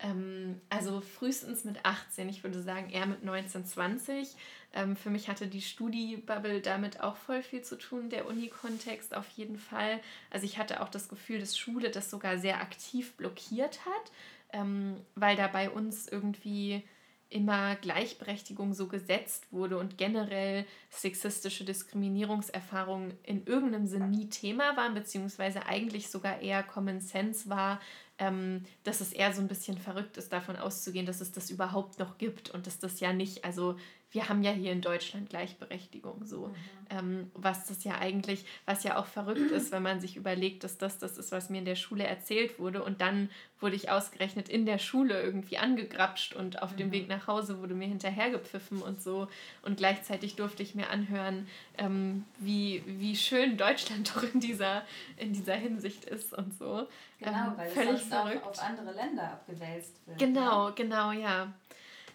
Ähm, 0.00 0.60
also 0.70 1.00
frühestens 1.00 1.64
mit 1.64 1.84
18, 1.84 2.28
ich 2.28 2.44
würde 2.44 2.62
sagen 2.62 2.88
eher 2.90 3.06
mit 3.06 3.24
19, 3.24 3.64
20. 3.64 4.28
Ähm, 4.72 4.96
für 4.96 5.10
mich 5.10 5.28
hatte 5.28 5.48
die 5.48 5.62
Studi-Bubble 5.62 6.60
damit 6.60 7.00
auch 7.00 7.16
voll 7.16 7.42
viel 7.42 7.62
zu 7.62 7.76
tun, 7.76 8.08
der 8.08 8.26
Uni-Kontext 8.26 9.14
auf 9.14 9.28
jeden 9.30 9.58
Fall. 9.58 10.00
Also 10.30 10.46
ich 10.46 10.58
hatte 10.58 10.82
auch 10.82 10.88
das 10.88 11.08
Gefühl, 11.08 11.40
dass 11.40 11.58
Schule 11.58 11.90
das 11.90 12.10
sogar 12.10 12.38
sehr 12.38 12.60
aktiv 12.60 13.14
blockiert 13.14 13.80
hat, 13.84 14.12
ähm, 14.52 14.96
weil 15.14 15.36
da 15.36 15.48
bei 15.48 15.70
uns 15.70 16.08
irgendwie 16.08 16.82
immer 17.30 17.76
Gleichberechtigung 17.76 18.72
so 18.72 18.88
gesetzt 18.88 19.52
wurde 19.52 19.76
und 19.76 19.98
generell 19.98 20.64
sexistische 20.90 21.64
Diskriminierungserfahrungen 21.64 23.12
in 23.22 23.44
irgendeinem 23.44 23.86
Sinn 23.86 24.10
nie 24.10 24.30
Thema 24.30 24.76
waren, 24.76 24.94
beziehungsweise 24.94 25.66
eigentlich 25.66 26.08
sogar 26.08 26.40
eher 26.40 26.62
Common 26.62 27.00
Sense 27.00 27.50
war, 27.50 27.80
ähm, 28.18 28.64
dass 28.82 29.00
es 29.00 29.12
eher 29.12 29.32
so 29.32 29.42
ein 29.42 29.48
bisschen 29.48 29.76
verrückt 29.76 30.16
ist, 30.16 30.32
davon 30.32 30.56
auszugehen, 30.56 31.06
dass 31.06 31.20
es 31.20 31.30
das 31.30 31.50
überhaupt 31.50 31.98
noch 31.98 32.16
gibt 32.16 32.50
und 32.50 32.66
dass 32.66 32.78
das 32.78 32.98
ja 33.00 33.12
nicht, 33.12 33.44
also 33.44 33.76
wir 34.10 34.28
haben 34.28 34.42
ja 34.42 34.52
hier 34.52 34.72
in 34.72 34.80
Deutschland 34.80 35.28
Gleichberechtigung 35.28 36.24
so. 36.24 36.46
Mhm. 36.46 36.54
Ähm, 36.90 37.30
was 37.34 37.66
das 37.66 37.84
ja 37.84 37.98
eigentlich, 37.98 38.46
was 38.64 38.82
ja 38.82 38.96
auch 38.96 39.04
verrückt 39.04 39.50
ist, 39.50 39.70
wenn 39.72 39.82
man 39.82 40.00
sich 40.00 40.16
überlegt, 40.16 40.64
dass 40.64 40.78
das 40.78 40.98
das 40.98 41.18
ist, 41.18 41.32
was 41.32 41.50
mir 41.50 41.58
in 41.58 41.66
der 41.66 41.76
Schule 41.76 42.04
erzählt 42.04 42.58
wurde. 42.58 42.82
Und 42.82 43.02
dann 43.02 43.28
wurde 43.60 43.76
ich 43.76 43.90
ausgerechnet 43.90 44.48
in 44.48 44.64
der 44.64 44.78
Schule 44.78 45.20
irgendwie 45.20 45.58
angegrapscht 45.58 46.34
und 46.34 46.62
auf 46.62 46.72
mhm. 46.72 46.76
dem 46.78 46.92
Weg 46.92 47.08
nach 47.08 47.26
Hause 47.26 47.60
wurde 47.60 47.74
mir 47.74 47.88
hinterhergepfiffen 47.88 48.80
und 48.80 49.02
so. 49.02 49.28
Und 49.60 49.76
gleichzeitig 49.76 50.36
durfte 50.36 50.62
ich 50.62 50.74
mir 50.74 50.88
anhören, 50.88 51.46
ähm, 51.76 52.24
wie, 52.38 52.82
wie 52.86 53.14
schön 53.16 53.58
Deutschland 53.58 54.16
doch 54.16 54.22
in 54.22 54.40
dieser, 54.40 54.82
in 55.18 55.34
dieser 55.34 55.54
Hinsicht 55.54 56.06
ist 56.06 56.32
und 56.32 56.56
so. 56.58 56.88
Genau, 57.18 57.48
ähm, 57.48 57.52
weil 57.56 57.68
völlig 57.68 58.00
es 58.00 58.12
auch 58.12 58.42
auf 58.46 58.58
andere 58.62 58.92
Länder 58.92 59.32
abgewälzt 59.32 59.94
wird. 60.06 60.18
Genau, 60.18 60.68
ne? 60.68 60.74
genau, 60.74 61.12
ja. 61.12 61.52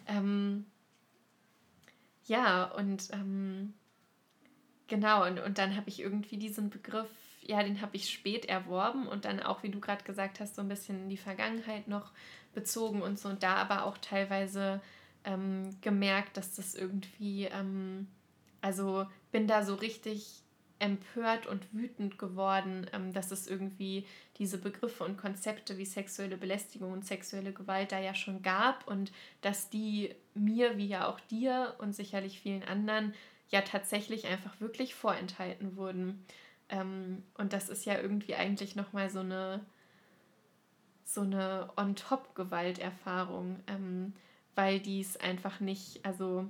Ähm, 0.08 0.66
ja, 2.24 2.64
und 2.64 3.10
ähm, 3.12 3.74
genau, 4.86 5.26
und, 5.26 5.40
und 5.40 5.58
dann 5.58 5.76
habe 5.76 5.88
ich 5.88 6.00
irgendwie 6.00 6.38
diesen 6.38 6.70
Begriff, 6.70 7.10
ja, 7.42 7.62
den 7.62 7.80
habe 7.80 7.96
ich 7.96 8.10
spät 8.10 8.46
erworben 8.46 9.06
und 9.06 9.24
dann 9.24 9.40
auch, 9.40 9.62
wie 9.62 9.70
du 9.70 9.80
gerade 9.80 10.04
gesagt 10.04 10.40
hast, 10.40 10.56
so 10.56 10.62
ein 10.62 10.68
bisschen 10.68 11.04
in 11.04 11.08
die 11.10 11.16
Vergangenheit 11.16 11.88
noch 11.88 12.12
bezogen 12.54 13.02
und 13.02 13.18
so. 13.18 13.28
Und 13.28 13.42
da 13.42 13.56
aber 13.56 13.84
auch 13.84 13.98
teilweise 13.98 14.80
ähm, 15.24 15.76
gemerkt, 15.82 16.36
dass 16.36 16.54
das 16.54 16.74
irgendwie, 16.74 17.44
ähm, 17.46 18.08
also 18.62 19.06
bin 19.32 19.46
da 19.46 19.64
so 19.64 19.74
richtig 19.74 20.43
empört 20.78 21.46
und 21.46 21.72
wütend 21.72 22.18
geworden, 22.18 22.86
ähm, 22.92 23.12
dass 23.12 23.30
es 23.30 23.46
irgendwie 23.46 24.06
diese 24.38 24.58
Begriffe 24.58 25.04
und 25.04 25.16
Konzepte 25.16 25.78
wie 25.78 25.84
sexuelle 25.84 26.36
Belästigung 26.36 26.92
und 26.92 27.06
sexuelle 27.06 27.52
Gewalt 27.52 27.92
da 27.92 28.00
ja 28.00 28.14
schon 28.14 28.42
gab 28.42 28.86
und 28.88 29.12
dass 29.40 29.70
die 29.70 30.14
mir 30.34 30.76
wie 30.76 30.86
ja 30.88 31.08
auch 31.08 31.20
dir 31.20 31.74
und 31.78 31.94
sicherlich 31.94 32.40
vielen 32.40 32.64
anderen 32.64 33.14
ja 33.50 33.62
tatsächlich 33.62 34.26
einfach 34.26 34.60
wirklich 34.60 34.94
vorenthalten 34.94 35.76
wurden. 35.76 36.24
Ähm, 36.68 37.22
und 37.34 37.52
das 37.52 37.68
ist 37.68 37.84
ja 37.84 37.98
irgendwie 38.00 38.34
eigentlich 38.34 38.74
nochmal 38.74 39.10
so 39.10 39.20
eine 39.20 39.64
so 41.04 41.20
eine 41.20 41.70
On-Top-Gewalterfahrung, 41.76 43.60
ähm, 43.66 44.14
weil 44.54 44.80
dies 44.80 45.16
einfach 45.16 45.60
nicht, 45.60 46.04
also 46.04 46.46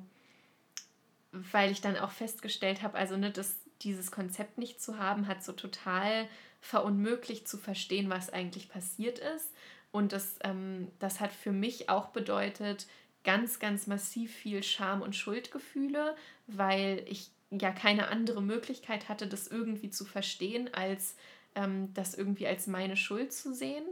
weil 1.33 1.71
ich 1.71 1.81
dann 1.81 1.97
auch 1.97 2.11
festgestellt 2.11 2.83
habe, 2.83 2.97
also 2.97 3.17
ne, 3.17 3.31
das 3.31 3.59
dieses 3.83 4.11
Konzept 4.11 4.59
nicht 4.59 4.81
zu 4.81 4.99
haben, 4.99 5.27
hat 5.27 5.45
so 5.45 5.53
total 5.53 6.29
verunmöglicht 6.61 7.47
zu 7.47 7.59
verstehen, 7.59 8.09
was 8.09 8.31
eigentlich 8.31 8.69
passiert 8.69 9.19
ist. 9.19 9.53
Und 9.93 10.13
das, 10.13 10.37
ähm, 10.43 10.89
das 10.99 11.21
hat 11.21 11.33
für 11.33 11.53
mich 11.53 11.89
auch 11.89 12.09
bedeutet, 12.09 12.87
ganz, 13.23 13.59
ganz 13.59 13.87
massiv 13.87 14.33
viel 14.33 14.63
Scham 14.63 15.03
und 15.03 15.15
Schuldgefühle, 15.15 16.17
weil 16.47 17.05
ich 17.07 17.31
ja 17.51 17.71
keine 17.71 18.09
andere 18.09 18.43
Möglichkeit 18.43 19.09
hatte, 19.09 19.27
das 19.27 19.47
irgendwie 19.47 19.91
zu 19.91 20.05
verstehen, 20.05 20.73
als 20.73 21.17
ähm, 21.55 21.93
das 21.95 22.15
irgendwie 22.15 22.47
als 22.47 22.67
meine 22.67 22.97
Schuld 22.97 23.33
zu 23.33 23.55
sehen. 23.55 23.85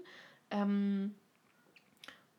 Ähm, 0.50 1.14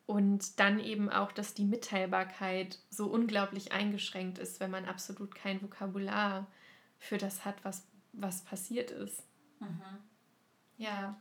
und 0.05 0.59
dann 0.59 0.79
eben 0.79 1.09
auch, 1.09 1.31
dass 1.31 1.53
die 1.53 1.63
Mitteilbarkeit 1.63 2.79
so 2.89 3.07
unglaublich 3.07 3.71
eingeschränkt 3.71 4.37
ist, 4.37 4.59
wenn 4.59 4.69
man 4.69 4.85
absolut 4.85 5.33
kein 5.33 5.61
Vokabular 5.61 6.41
hat 6.41 6.47
für 7.03 7.17
das 7.17 7.43
hat, 7.43 7.55
was, 7.63 7.83
was 8.13 8.41
passiert 8.43 8.89
ist. 8.91 9.23
Mhm. 9.59 9.81
Ja. 10.77 11.15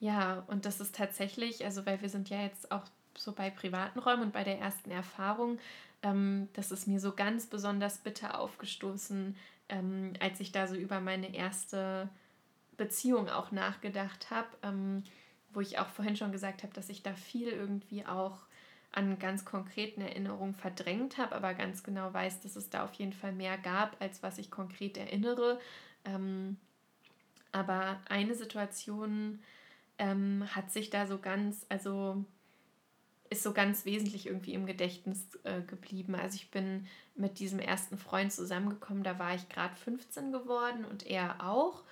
Ja, 0.00 0.44
und 0.48 0.64
das 0.64 0.80
ist 0.80 0.94
tatsächlich, 0.94 1.64
also 1.64 1.84
weil 1.86 2.00
wir 2.00 2.08
sind 2.08 2.30
ja 2.30 2.40
jetzt 2.40 2.72
auch 2.72 2.84
so 3.16 3.32
bei 3.32 3.50
privaten 3.50 3.98
Räumen 3.98 4.22
und 4.22 4.32
bei 4.32 4.44
der 4.44 4.58
ersten 4.58 4.90
Erfahrung, 4.90 5.58
ähm, 6.02 6.48
das 6.54 6.72
ist 6.72 6.88
mir 6.88 6.98
so 6.98 7.12
ganz 7.12 7.46
besonders 7.46 7.98
bitter 7.98 8.40
aufgestoßen, 8.40 9.36
ähm, 9.68 10.14
als 10.20 10.40
ich 10.40 10.50
da 10.50 10.66
so 10.66 10.74
über 10.74 11.00
meine 11.00 11.34
erste 11.34 12.08
Beziehung 12.78 13.28
auch 13.28 13.52
nachgedacht 13.52 14.30
habe, 14.30 14.48
ähm, 14.62 15.04
wo 15.52 15.60
ich 15.60 15.78
auch 15.78 15.88
vorhin 15.88 16.16
schon 16.16 16.32
gesagt 16.32 16.62
habe, 16.62 16.72
dass 16.72 16.88
ich 16.88 17.02
da 17.02 17.12
viel 17.14 17.48
irgendwie 17.48 18.06
auch 18.06 18.38
an 18.92 19.18
ganz 19.18 19.44
konkreten 19.44 20.02
Erinnerungen 20.02 20.54
verdrängt 20.54 21.18
habe, 21.18 21.34
aber 21.34 21.54
ganz 21.54 21.82
genau 21.82 22.12
weiß, 22.12 22.40
dass 22.40 22.56
es 22.56 22.70
da 22.70 22.84
auf 22.84 22.92
jeden 22.94 23.14
Fall 23.14 23.32
mehr 23.32 23.56
gab, 23.58 24.00
als 24.00 24.22
was 24.22 24.38
ich 24.38 24.50
konkret 24.50 24.96
erinnere. 24.96 25.58
Ähm, 26.04 26.58
aber 27.52 28.00
eine 28.08 28.34
Situation 28.34 29.40
ähm, 29.98 30.44
hat 30.54 30.70
sich 30.70 30.90
da 30.90 31.06
so 31.06 31.18
ganz, 31.18 31.66
also 31.68 32.24
ist 33.30 33.42
so 33.42 33.52
ganz 33.52 33.86
wesentlich 33.86 34.26
irgendwie 34.26 34.52
im 34.52 34.66
Gedächtnis 34.66 35.26
äh, 35.44 35.62
geblieben. 35.62 36.14
Also 36.14 36.36
ich 36.36 36.50
bin 36.50 36.86
mit 37.14 37.38
diesem 37.38 37.60
ersten 37.60 37.96
Freund 37.96 38.30
zusammengekommen, 38.30 39.02
da 39.02 39.18
war 39.18 39.34
ich 39.34 39.48
gerade 39.48 39.74
15 39.74 40.32
geworden 40.32 40.84
und 40.84 41.06
er 41.06 41.46
auch. 41.48 41.82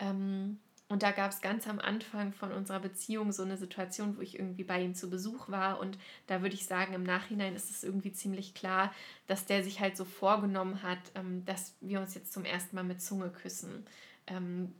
Ähm, 0.00 0.58
und 0.88 1.02
da 1.02 1.10
gab 1.10 1.30
es 1.30 1.42
ganz 1.42 1.68
am 1.68 1.78
Anfang 1.80 2.32
von 2.32 2.50
unserer 2.50 2.80
Beziehung 2.80 3.30
so 3.30 3.42
eine 3.42 3.58
Situation, 3.58 4.16
wo 4.16 4.22
ich 4.22 4.38
irgendwie 4.38 4.64
bei 4.64 4.80
ihm 4.80 4.94
zu 4.94 5.10
Besuch 5.10 5.50
war. 5.50 5.80
Und 5.80 5.98
da 6.26 6.40
würde 6.40 6.54
ich 6.54 6.64
sagen, 6.64 6.94
im 6.94 7.02
Nachhinein 7.02 7.54
ist 7.54 7.70
es 7.70 7.84
irgendwie 7.84 8.12
ziemlich 8.12 8.54
klar, 8.54 8.92
dass 9.26 9.44
der 9.44 9.62
sich 9.62 9.80
halt 9.80 9.98
so 9.98 10.06
vorgenommen 10.06 10.82
hat, 10.82 10.98
ähm, 11.14 11.44
dass 11.44 11.74
wir 11.82 12.00
uns 12.00 12.14
jetzt 12.14 12.32
zum 12.32 12.46
ersten 12.46 12.74
Mal 12.74 12.84
mit 12.84 13.02
Zunge 13.02 13.28
küssen. 13.28 13.84
Ähm, 14.26 14.72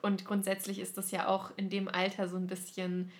und 0.00 0.24
grundsätzlich 0.24 0.78
ist 0.78 0.96
das 0.96 1.10
ja 1.10 1.28
auch 1.28 1.50
in 1.58 1.68
dem 1.68 1.88
Alter 1.88 2.26
so 2.28 2.38
ein 2.38 2.46
bisschen 2.46 3.12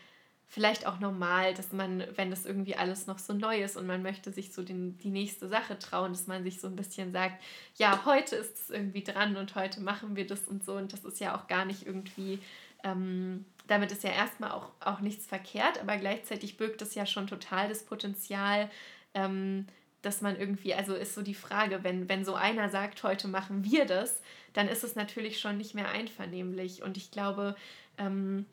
vielleicht 0.51 0.85
auch 0.85 0.99
normal, 0.99 1.55
dass 1.55 1.73
man, 1.73 2.05
wenn 2.17 2.31
das 2.31 2.45
irgendwie 2.45 2.75
alles 2.75 3.07
noch 3.07 3.21
so 3.21 3.33
neu 3.33 3.63
ist 3.63 3.77
und 3.77 3.87
man 3.87 4.03
möchte 4.03 4.33
sich 4.33 4.53
so 4.53 4.65
den, 4.65 4.99
die 4.99 5.11
nächste 5.11 5.49
Sache 5.49 5.79
trauen, 5.79 6.11
dass 6.13 6.27
man 6.27 6.43
sich 6.43 6.61
so 6.61 6.67
ein 6.67 6.75
bisschen 6.75 7.13
sagt, 7.13 7.41
ja, 7.77 8.05
heute 8.05 8.35
ist 8.35 8.59
es 8.59 8.71
irgendwie 8.71 9.05
dran 9.05 9.37
und 9.37 9.55
heute 9.55 9.81
machen 9.81 10.17
wir 10.17 10.27
das 10.27 10.49
und 10.49 10.65
so. 10.65 10.75
Und 10.75 10.93
das 10.93 11.05
ist 11.05 11.21
ja 11.21 11.37
auch 11.37 11.47
gar 11.47 11.65
nicht 11.65 11.87
irgendwie, 11.87 12.41
ähm, 12.83 13.45
damit 13.69 13.93
ist 13.93 14.03
ja 14.03 14.11
erstmal 14.11 14.51
auch, 14.51 14.73
auch 14.81 14.99
nichts 14.99 15.25
verkehrt, 15.25 15.81
aber 15.81 15.97
gleichzeitig 15.99 16.57
birgt 16.57 16.83
es 16.83 16.97
ja 16.97 17.07
schon 17.07 17.29
total 17.29 17.69
das 17.69 17.85
Potenzial, 17.85 18.69
ähm, 19.15 19.69
dass 20.03 20.21
man 20.21 20.37
irgendwie, 20.37 20.75
also 20.75 20.95
ist 20.95 21.15
so 21.15 21.23
die 21.23 21.35
Frage, 21.35 21.85
wenn, 21.85 22.09
wenn 22.09 22.25
so 22.25 22.35
einer 22.35 22.71
sagt, 22.71 23.05
heute 23.05 23.29
machen 23.29 23.63
wir 23.63 23.85
das, 23.85 24.21
dann 24.53 24.67
ist 24.67 24.83
es 24.83 24.97
natürlich 24.97 25.39
schon 25.39 25.59
nicht 25.59 25.77
mehr 25.77 25.91
einvernehmlich. 25.91 26.83
Und 26.83 26.97
ich 26.97 27.13
glaube, 27.13 27.55
ähm, 27.99 28.47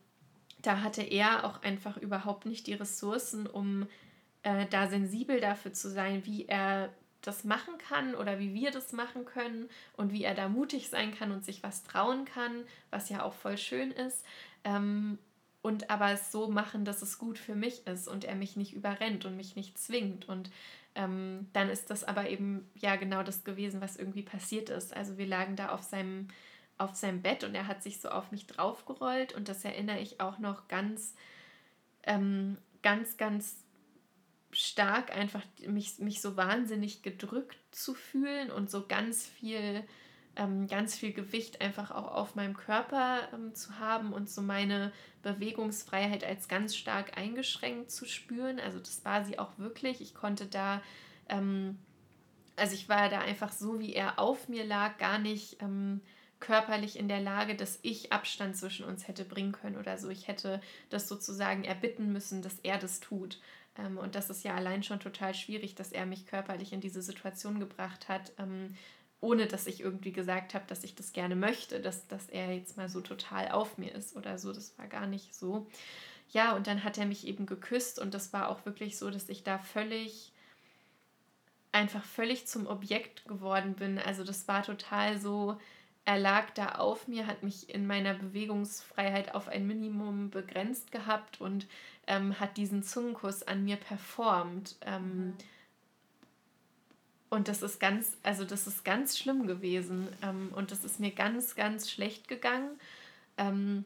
da 0.62 0.82
hatte 0.82 1.04
er 1.04 1.46
auch 1.46 1.62
einfach 1.62 1.98
überhaupt 1.98 2.46
nicht 2.46 2.68
die 2.68 2.74
Ressourcen, 2.74 3.48
um 3.48 3.88
äh, 4.44 4.66
da 4.68 4.88
sensibel 4.88 5.40
dafür 5.40 5.74
zu 5.74 5.90
sein, 5.90 6.26
wie 6.26 6.46
er 6.46 6.90
das 7.22 7.44
machen 7.44 7.78
kann 7.78 8.16
oder 8.16 8.40
wie 8.40 8.54
wir 8.54 8.72
das 8.72 8.94
machen 8.94 9.26
können 9.26 9.70
und 9.94 10.14
wie 10.14 10.24
er 10.24 10.36
da 10.36 10.48
mutig 10.48 10.90
sein 10.90 11.14
kann 11.14 11.32
und 11.32 11.44
sich 11.44 11.64
was 11.64 11.84
trauen 11.84 12.26
kann, 12.26 12.64
was 12.90 13.10
ja 13.10 13.24
auch 13.24 13.34
voll 13.34 13.58
schön 13.58 13.92
ist. 13.92 14.26
Ähm, 14.64 15.18
und 15.62 15.90
aber 15.90 16.12
es 16.12 16.32
so 16.32 16.48
machen, 16.48 16.86
dass 16.86 17.02
es 17.02 17.18
gut 17.18 17.38
für 17.38 17.56
mich 17.56 17.86
ist 17.88 18.08
und 18.08 18.24
er 18.24 18.36
mich 18.36 18.56
nicht 18.56 18.74
überrennt 18.74 19.26
und 19.26 19.36
mich 19.36 19.56
nicht 19.56 19.78
zwingt. 19.78 20.30
Und 20.30 20.50
ähm, 20.96 21.48
dann 21.52 21.70
ist 21.70 21.90
das 21.90 22.06
aber 22.06 22.30
eben 22.30 22.70
ja 22.76 22.96
genau 22.96 23.24
das 23.24 23.44
gewesen, 23.44 23.82
was 23.82 23.98
irgendwie 23.98 24.22
passiert 24.22 24.70
ist. 24.70 24.96
Also 24.96 25.18
wir 25.18 25.28
lagen 25.28 25.58
da 25.58 25.70
auf 25.70 25.84
seinem, 25.84 26.30
auf 26.78 26.96
seinem 26.96 27.22
Bett 27.22 27.44
und 27.44 27.56
er 27.56 27.68
hat 27.68 27.84
sich 27.84 28.00
so 28.00 28.10
auf 28.10 28.32
mich 28.32 28.48
draufgerollt 28.48 29.34
und 29.34 29.50
das 29.50 29.66
erinnere 29.66 30.00
ich 30.00 30.20
auch 30.20 30.40
noch 30.40 30.68
ganz, 30.68 31.16
ähm, 32.04 32.58
ganz, 32.84 33.18
ganz 33.18 33.58
stark 34.52 35.16
einfach 35.16 35.44
mich, 35.66 36.00
mich 36.00 36.22
so 36.22 36.38
wahnsinnig 36.38 37.02
gedrückt 37.02 37.58
zu 37.72 37.94
fühlen 37.94 38.52
und 38.52 38.70
so 38.70 38.88
ganz 38.88 39.26
viel 39.26 39.84
ähm, 40.38 40.68
ganz 40.68 40.96
viel 40.96 41.14
Gewicht 41.14 41.62
einfach 41.62 41.92
auch 41.92 42.14
auf 42.14 42.36
meinem 42.36 42.56
Körper 42.56 43.28
ähm, 43.34 43.56
zu 43.56 43.80
haben 43.80 44.14
und 44.14 44.30
so 44.30 44.42
meine 44.42 44.92
Bewegungsfreiheit 45.24 46.24
als 46.24 46.48
ganz 46.48 46.76
stark 46.76 47.18
eingeschränkt 47.18 47.92
zu 47.92 48.06
spüren. 48.06 48.60
Also 48.60 48.80
das 48.80 49.04
war 49.04 49.26
sie 49.26 49.40
auch 49.40 49.58
wirklich. 49.58 50.00
Ich 50.00 50.14
konnte 50.14 50.46
da, 50.46 50.82
ähm, 51.28 51.80
also 52.56 52.76
ich 52.76 52.88
war 52.88 53.10
da 53.10 53.20
einfach 53.20 53.52
so, 53.52 53.80
wie 53.80 53.94
er 53.94 54.20
auf 54.20 54.48
mir 54.48 54.64
lag, 54.64 54.98
gar 55.00 55.18
nicht 55.18 55.62
ähm, 55.62 56.02
körperlich 56.40 56.98
in 56.98 57.08
der 57.08 57.22
Lage, 57.22 57.56
dass 57.56 57.80
ich 57.82 58.12
Abstand 58.12 58.56
zwischen 58.56 58.86
uns 58.86 59.08
hätte 59.08 59.26
bringen 59.26 59.52
können 59.52 59.78
oder 59.78 59.98
so. 59.98 60.10
Ich 60.10 60.28
hätte 60.28 60.62
das 60.90 61.08
sozusagen 61.08 61.64
erbitten 61.64 62.12
müssen, 62.14 62.42
dass 62.42 62.60
er 62.60 62.78
das 62.78 63.00
tut. 63.00 63.40
Ähm, 63.78 63.98
und 63.98 64.16
das 64.16 64.30
ist 64.30 64.44
ja 64.44 64.56
allein 64.56 64.84
schon 64.84 65.00
total 65.00 65.34
schwierig, 65.34 65.76
dass 65.76 65.92
er 65.92 66.06
mich 66.06 66.28
körperlich 66.28 66.74
in 66.74 66.82
diese 66.82 67.02
Situation 67.02 67.60
gebracht 67.60 68.08
hat, 68.08 68.34
ähm, 68.38 68.76
ohne 69.20 69.48
dass 69.48 69.66
ich 69.68 69.82
irgendwie 69.82 70.12
gesagt 70.12 70.54
habe, 70.54 70.66
dass 70.68 70.84
ich 70.84 70.96
das 70.96 71.12
gerne 71.12 71.36
möchte, 71.36 71.80
dass, 71.80 72.08
dass 72.08 72.30
er 72.30 72.54
jetzt 72.54 72.78
mal 72.78 72.90
so 72.90 73.02
total 73.02 73.50
auf 73.50 73.78
mir 73.78 73.94
ist 73.94 74.16
oder 74.16 74.38
so. 74.38 74.54
Das 74.54 74.78
war 74.78 74.88
gar 74.88 75.08
nicht 75.08 75.34
so. 75.36 75.68
Ja, 76.30 76.56
und 76.56 76.68
dann 76.68 76.84
hat 76.84 76.98
er 76.98 77.06
mich 77.06 77.26
eben 77.26 77.46
geküsst 77.46 78.00
und 78.00 78.14
das 78.14 78.34
war 78.34 78.50
auch 78.50 78.66
wirklich 78.66 78.98
so, 78.98 79.10
dass 79.10 79.30
ich 79.30 79.44
da 79.44 79.58
völlig, 79.58 80.34
einfach 81.72 82.04
völlig 82.04 82.48
zum 82.48 82.68
Objekt 82.68 83.26
geworden 83.26 83.74
bin. 83.76 83.98
Also 83.98 84.24
das 84.24 84.48
war 84.48 84.64
total 84.64 85.20
so, 85.20 85.58
er 86.08 86.18
lag 86.18 86.50
da 86.52 86.76
auf 86.76 87.08
mir, 87.08 87.28
hat 87.28 87.44
mich 87.44 87.70
in 87.70 87.86
meiner 87.86 88.16
Bewegungsfreiheit 88.16 89.36
auf 89.36 89.48
ein 89.48 89.68
Minimum 89.68 90.32
begrenzt 90.32 90.92
gehabt 90.92 91.40
und 91.40 91.68
ähm, 92.08 92.40
hat 92.40 92.58
diesen 92.58 92.82
Zungenkuss 92.82 93.44
an 93.44 93.64
mir 93.64 93.76
performt. 93.76 94.78
Ähm, 94.86 95.28
mhm 95.28 95.34
und 97.30 97.48
das 97.48 97.62
ist 97.62 97.80
ganz, 97.80 98.18
also 98.24 98.46
das 98.46 98.68
ist 98.68 98.86
ganz 98.86 99.18
schlimm 99.18 99.48
gewesen. 99.48 100.08
Ähm, 100.22 100.52
und 100.56 100.72
das 100.72 100.84
ist 100.84 101.00
mir 101.00 101.12
ganz, 101.12 101.56
ganz 101.56 101.90
schlecht 101.92 102.28
gegangen. 102.28 102.80
Ähm, 103.38 103.86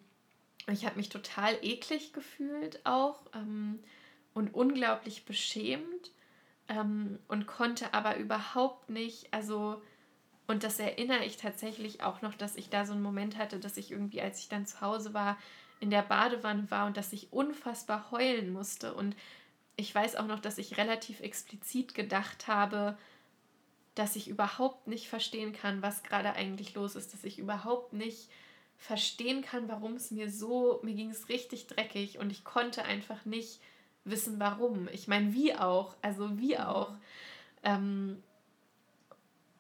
ich 0.68 0.86
habe 0.86 0.98
mich 0.98 1.10
total 1.10 1.58
eklig 1.64 2.14
gefühlt 2.14 2.86
auch 2.86 3.22
ähm, 3.34 3.80
und 4.34 4.54
unglaublich 4.54 5.26
beschämt 5.26 6.12
ähm, 6.68 7.18
und 7.28 7.48
konnte 7.48 7.94
aber 7.94 8.18
überhaupt 8.18 8.90
nicht, 8.90 9.34
also, 9.34 9.82
und 10.52 10.64
das 10.64 10.80
erinnere 10.80 11.24
ich 11.24 11.38
tatsächlich 11.38 12.04
auch 12.04 12.22
noch, 12.22 12.36
dass 12.36 12.58
ich 12.58 12.70
da 12.70 12.86
so 12.86 12.92
einen 12.92 13.02
Moment 13.02 13.38
hatte, 13.38 13.58
dass 13.58 13.78
ich 13.78 13.90
irgendwie, 13.90 14.22
als 14.22 14.40
ich 14.40 14.50
dann 14.50 14.66
zu 14.66 14.82
Hause 14.82 15.14
war, 15.14 15.38
in 15.80 15.90
der 15.90 16.02
Badewanne 16.02 16.70
war 16.70 16.88
und 16.88 16.98
dass 16.98 17.14
ich 17.14 17.32
unfassbar 17.32 18.12
heulen 18.12 18.52
musste. 18.52 18.94
Und 18.94 19.16
ich 19.78 19.96
weiß 19.96 20.18
auch 20.18 20.28
noch, 20.28 20.42
dass 20.42 20.58
ich 20.58 20.78
relativ 20.78 21.22
explizit 21.22 21.96
gedacht 21.96 22.50
habe, 22.50 22.98
dass 23.96 24.18
ich 24.18 24.28
überhaupt 24.28 24.88
nicht 24.88 25.08
verstehen 25.08 25.54
kann, 25.54 25.82
was 25.82 26.04
gerade 26.04 26.34
eigentlich 26.34 26.76
los 26.76 26.96
ist, 26.96 27.14
dass 27.14 27.24
ich 27.24 27.40
überhaupt 27.40 27.94
nicht 27.94 28.30
verstehen 28.78 29.44
kann, 29.44 29.70
warum 29.70 29.94
es 29.94 30.12
mir 30.12 30.30
so, 30.30 30.82
mir 30.84 30.96
ging 30.96 31.12
es 31.12 31.30
richtig 31.30 31.68
dreckig 31.68 32.20
und 32.20 32.30
ich 32.30 32.44
konnte 32.44 32.84
einfach 32.84 33.24
nicht 33.24 33.62
wissen, 34.04 34.38
warum. 34.38 34.90
Ich 34.92 35.08
meine, 35.08 35.34
wie 35.34 35.56
auch, 35.56 35.96
also 36.02 36.38
wie 36.38 36.56
mhm. 36.56 36.62
auch. 36.62 36.94
Ähm, 37.64 38.22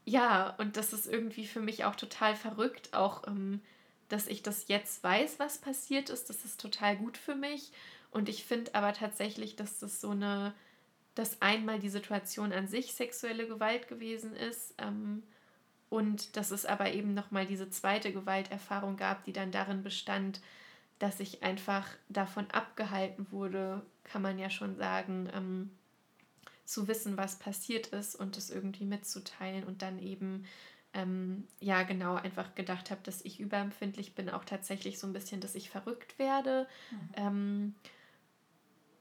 ja, 0.05 0.55
und 0.57 0.77
das 0.77 0.93
ist 0.93 1.07
irgendwie 1.07 1.45
für 1.45 1.61
mich 1.61 1.85
auch 1.85 1.95
total 1.95 2.35
verrückt, 2.35 2.93
auch 2.93 3.27
ähm, 3.27 3.61
dass 4.09 4.27
ich 4.27 4.43
das 4.43 4.67
jetzt 4.67 5.03
weiß, 5.03 5.39
was 5.39 5.59
passiert 5.59 6.09
ist. 6.09 6.29
Das 6.29 6.43
ist 6.45 6.59
total 6.59 6.97
gut 6.97 7.17
für 7.17 7.35
mich. 7.35 7.71
Und 8.11 8.27
ich 8.27 8.43
finde 8.43 8.75
aber 8.75 8.93
tatsächlich, 8.93 9.55
dass 9.55 9.79
das 9.79 10.01
so 10.01 10.09
eine 10.11 10.53
dass 11.15 11.41
einmal 11.41 11.79
die 11.79 11.89
Situation 11.89 12.53
an 12.53 12.67
sich 12.67 12.93
sexuelle 12.93 13.47
Gewalt 13.47 13.87
gewesen 13.87 14.35
ist 14.35 14.73
ähm, 14.77 15.23
und 15.89 16.37
dass 16.37 16.51
es 16.51 16.65
aber 16.65 16.93
eben 16.93 17.13
nochmal 17.13 17.45
diese 17.45 17.69
zweite 17.69 18.13
Gewalterfahrung 18.13 18.95
gab, 18.95 19.25
die 19.25 19.33
dann 19.33 19.51
darin 19.51 19.83
bestand, 19.83 20.41
dass 20.99 21.19
ich 21.19 21.43
einfach 21.43 21.87
davon 22.07 22.49
abgehalten 22.51 23.27
wurde, 23.31 23.81
kann 24.03 24.21
man 24.21 24.39
ja 24.39 24.49
schon 24.49 24.75
sagen, 24.75 25.29
ähm, 25.33 25.71
zu 26.65 26.87
wissen, 26.87 27.17
was 27.17 27.39
passiert 27.39 27.87
ist 27.87 28.15
und 28.15 28.37
es 28.37 28.49
irgendwie 28.49 28.85
mitzuteilen 28.85 29.63
und 29.63 29.81
dann 29.81 29.99
eben 29.99 30.45
ähm, 30.93 31.47
ja 31.59 31.83
genau 31.83 32.15
einfach 32.15 32.55
gedacht 32.55 32.91
habe, 32.91 33.01
dass 33.03 33.23
ich 33.23 33.39
überempfindlich 33.39 34.15
bin, 34.15 34.29
auch 34.29 34.45
tatsächlich 34.45 34.99
so 34.99 35.07
ein 35.07 35.13
bisschen, 35.13 35.41
dass 35.41 35.55
ich 35.55 35.69
verrückt 35.69 36.19
werde. 36.19 36.67
Mhm. 36.91 37.09
Ähm, 37.15 37.75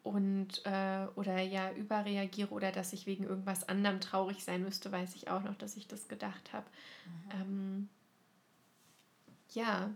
und 0.03 0.65
äh, 0.65 1.07
oder 1.15 1.41
ja 1.41 1.73
überreagiere 1.73 2.51
oder 2.51 2.73
dass 2.73 2.93
ich 2.93 3.07
wegen 3.07 3.25
irgendwas 3.25 3.69
anderem 3.69 4.01
traurig 4.01 4.43
sein 4.43 4.63
müsste, 4.63 4.91
weiß 4.91 5.15
ich 5.15 5.29
auch 5.29 5.43
noch, 5.43 5.57
dass 5.57 5.77
ich 5.77 5.89
das 5.89 6.09
gedacht 6.09 6.53
habe. 6.53 6.67
Mhm. 7.05 7.41
Ähm, 7.41 7.89
ja. 9.53 9.91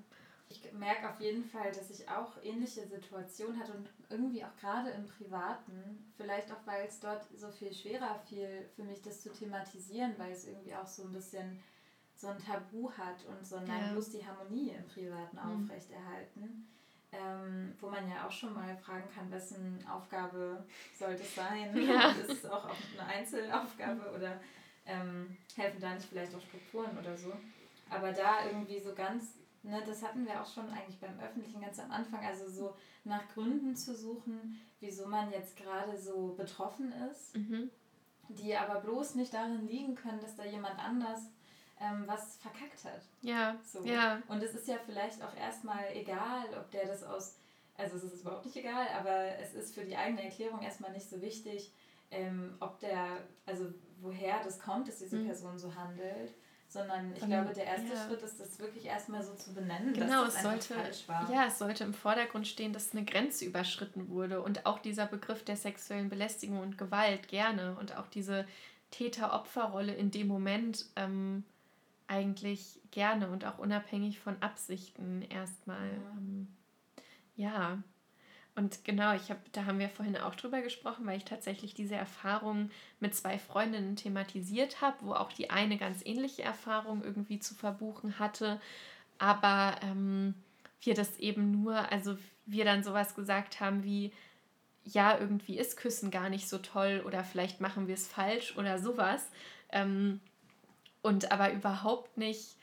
Ich 0.56 0.72
merke 0.72 1.10
auf 1.10 1.20
jeden 1.20 1.44
Fall, 1.44 1.72
dass 1.72 1.90
ich 1.90 2.08
auch 2.08 2.32
ähnliche 2.42 2.86
Situationen 2.86 3.58
hatte 3.58 3.72
und 3.72 3.88
irgendwie 4.08 4.44
auch 4.44 4.56
gerade 4.60 4.90
im 4.90 5.06
Privaten, 5.06 6.12
vielleicht 6.16 6.50
auch 6.52 6.64
weil 6.64 6.86
es 6.86 7.00
dort 7.00 7.26
so 7.36 7.50
viel 7.50 7.72
schwerer 7.72 8.18
fiel 8.28 8.68
für 8.76 8.84
mich, 8.84 9.02
das 9.02 9.22
zu 9.22 9.32
thematisieren, 9.32 10.14
weil 10.16 10.32
es 10.32 10.46
irgendwie 10.46 10.74
auch 10.74 10.86
so 10.86 11.04
ein 11.04 11.12
bisschen 11.12 11.60
so 12.14 12.28
ein 12.28 12.38
Tabu 12.38 12.90
hat 12.92 13.24
und 13.26 13.44
so, 13.44 13.56
nein, 13.56 13.86
ja. 13.86 13.92
bloß 13.92 14.10
die 14.10 14.24
Harmonie 14.24 14.70
im 14.70 14.86
Privaten 14.86 15.36
mhm. 15.36 15.64
aufrechterhalten 15.64 16.68
ähm, 17.14 17.74
wo 17.80 17.88
man 17.88 18.08
ja 18.08 18.26
auch 18.26 18.30
schon 18.30 18.54
mal 18.54 18.76
fragen 18.76 19.08
kann, 19.14 19.30
wessen 19.30 19.78
Aufgabe 19.88 20.64
sollte 20.98 21.22
es 21.22 21.34
sein? 21.34 21.74
Ja. 21.84 22.10
ist 22.10 22.44
es 22.44 22.46
auch 22.46 22.68
eine 22.98 23.08
Einzelaufgabe 23.08 24.10
oder 24.14 24.40
ähm, 24.86 25.36
helfen 25.56 25.80
da 25.80 25.94
nicht 25.94 26.06
vielleicht 26.06 26.34
auch 26.34 26.40
Strukturen 26.40 26.96
oder 26.98 27.16
so? 27.16 27.32
Aber 27.90 28.12
da 28.12 28.46
irgendwie 28.46 28.80
so 28.80 28.94
ganz, 28.94 29.34
ne, 29.64 29.82
das 29.86 30.02
hatten 30.02 30.26
wir 30.26 30.40
auch 30.40 30.46
schon 30.46 30.68
eigentlich 30.70 31.00
beim 31.00 31.18
Öffentlichen 31.18 31.60
ganz 31.60 31.78
am 31.78 31.90
Anfang, 31.90 32.24
also 32.24 32.48
so 32.48 32.76
nach 33.04 33.26
Gründen 33.28 33.74
zu 33.74 33.94
suchen, 33.96 34.60
wieso 34.80 35.06
man 35.06 35.30
jetzt 35.32 35.56
gerade 35.56 35.98
so 35.98 36.34
betroffen 36.36 36.92
ist, 37.10 37.36
mhm. 37.36 37.70
die 38.28 38.56
aber 38.56 38.80
bloß 38.80 39.16
nicht 39.16 39.34
darin 39.34 39.66
liegen 39.66 39.94
können, 39.94 40.20
dass 40.20 40.36
da 40.36 40.44
jemand 40.44 40.78
anders 40.78 41.20
ähm, 41.80 42.04
was 42.06 42.36
verkackt 42.36 42.84
hat. 42.84 43.02
Ja. 43.22 43.56
So. 43.64 43.82
ja. 43.84 44.22
Und 44.28 44.42
es 44.42 44.54
ist 44.54 44.68
ja 44.68 44.76
vielleicht 44.84 45.22
auch 45.22 45.34
erstmal 45.36 45.84
egal, 45.94 46.46
ob 46.58 46.70
der 46.70 46.86
das 46.86 47.02
aus, 47.02 47.38
also 47.76 47.96
es 47.96 48.04
ist 48.04 48.20
überhaupt 48.20 48.44
nicht 48.44 48.56
egal, 48.56 48.86
aber 48.98 49.38
es 49.38 49.54
ist 49.54 49.74
für 49.74 49.84
die 49.84 49.96
eigene 49.96 50.24
Erklärung 50.24 50.62
erstmal 50.62 50.92
nicht 50.92 51.08
so 51.08 51.20
wichtig, 51.20 51.72
ähm, 52.10 52.54
ob 52.60 52.78
der, 52.80 53.26
also 53.46 53.72
woher 54.00 54.42
das 54.44 54.60
kommt, 54.60 54.88
dass 54.88 54.98
diese 54.98 55.16
mhm. 55.16 55.26
Person 55.26 55.58
so 55.58 55.74
handelt. 55.74 56.34
Sondern 56.74 57.12
ich 57.14 57.24
glaube, 57.24 57.54
der 57.54 57.66
erste 57.66 57.94
ja. 57.94 58.04
Schritt 58.04 58.20
ist, 58.22 58.40
das 58.40 58.58
wirklich 58.58 58.86
erstmal 58.86 59.22
so 59.22 59.32
zu 59.34 59.54
benennen, 59.54 59.94
genau, 59.94 60.24
dass 60.24 60.34
das 60.34 60.36
es 60.36 60.42
sollte, 60.42 60.74
falsch 60.74 61.08
war. 61.08 61.30
Ja, 61.30 61.46
es 61.46 61.60
sollte 61.60 61.84
im 61.84 61.94
Vordergrund 61.94 62.48
stehen, 62.48 62.72
dass 62.72 62.90
eine 62.90 63.04
Grenze 63.04 63.44
überschritten 63.44 64.08
wurde. 64.08 64.42
Und 64.42 64.66
auch 64.66 64.80
dieser 64.80 65.06
Begriff 65.06 65.44
der 65.44 65.54
sexuellen 65.54 66.08
Belästigung 66.08 66.58
und 66.58 66.76
Gewalt 66.76 67.28
gerne. 67.28 67.76
Und 67.78 67.96
auch 67.96 68.08
diese 68.08 68.44
Täter-Opfer-Rolle 68.90 69.94
in 69.94 70.10
dem 70.10 70.26
Moment 70.26 70.86
ähm, 70.96 71.44
eigentlich 72.08 72.80
gerne 72.90 73.30
und 73.30 73.44
auch 73.44 73.58
unabhängig 73.58 74.18
von 74.18 74.42
Absichten 74.42 75.22
erstmal. 75.22 75.90
Ja. 75.90 76.16
Ähm, 76.16 76.48
ja. 77.36 77.78
Und 78.56 78.84
genau, 78.84 79.14
ich 79.14 79.30
habe, 79.30 79.40
da 79.52 79.64
haben 79.66 79.80
wir 79.80 79.88
vorhin 79.88 80.16
auch 80.16 80.36
drüber 80.36 80.60
gesprochen, 80.60 81.06
weil 81.06 81.16
ich 81.16 81.24
tatsächlich 81.24 81.74
diese 81.74 81.96
Erfahrung 81.96 82.70
mit 83.00 83.14
zwei 83.14 83.38
Freundinnen 83.38 83.96
thematisiert 83.96 84.80
habe, 84.80 84.96
wo 85.00 85.12
auch 85.14 85.32
die 85.32 85.50
eine 85.50 85.76
ganz 85.76 86.02
ähnliche 86.04 86.42
Erfahrung 86.42 87.02
irgendwie 87.02 87.40
zu 87.40 87.54
verbuchen 87.54 88.20
hatte, 88.20 88.60
aber 89.18 89.76
ähm, 89.82 90.34
wir 90.82 90.94
das 90.94 91.18
eben 91.18 91.50
nur, 91.50 91.90
also 91.90 92.16
wir 92.46 92.64
dann 92.64 92.84
sowas 92.84 93.16
gesagt 93.16 93.60
haben 93.60 93.82
wie, 93.82 94.12
ja, 94.84 95.18
irgendwie 95.18 95.58
ist 95.58 95.76
Küssen 95.76 96.10
gar 96.10 96.28
nicht 96.28 96.48
so 96.48 96.58
toll 96.58 97.02
oder 97.06 97.24
vielleicht 97.24 97.60
machen 97.60 97.88
wir 97.88 97.94
es 97.94 98.06
falsch 98.06 98.56
oder 98.56 98.78
sowas. 98.78 99.30
Ähm, 99.72 100.20
und 101.02 101.32
aber 101.32 101.52
überhaupt 101.52 102.16
nicht 102.16 102.56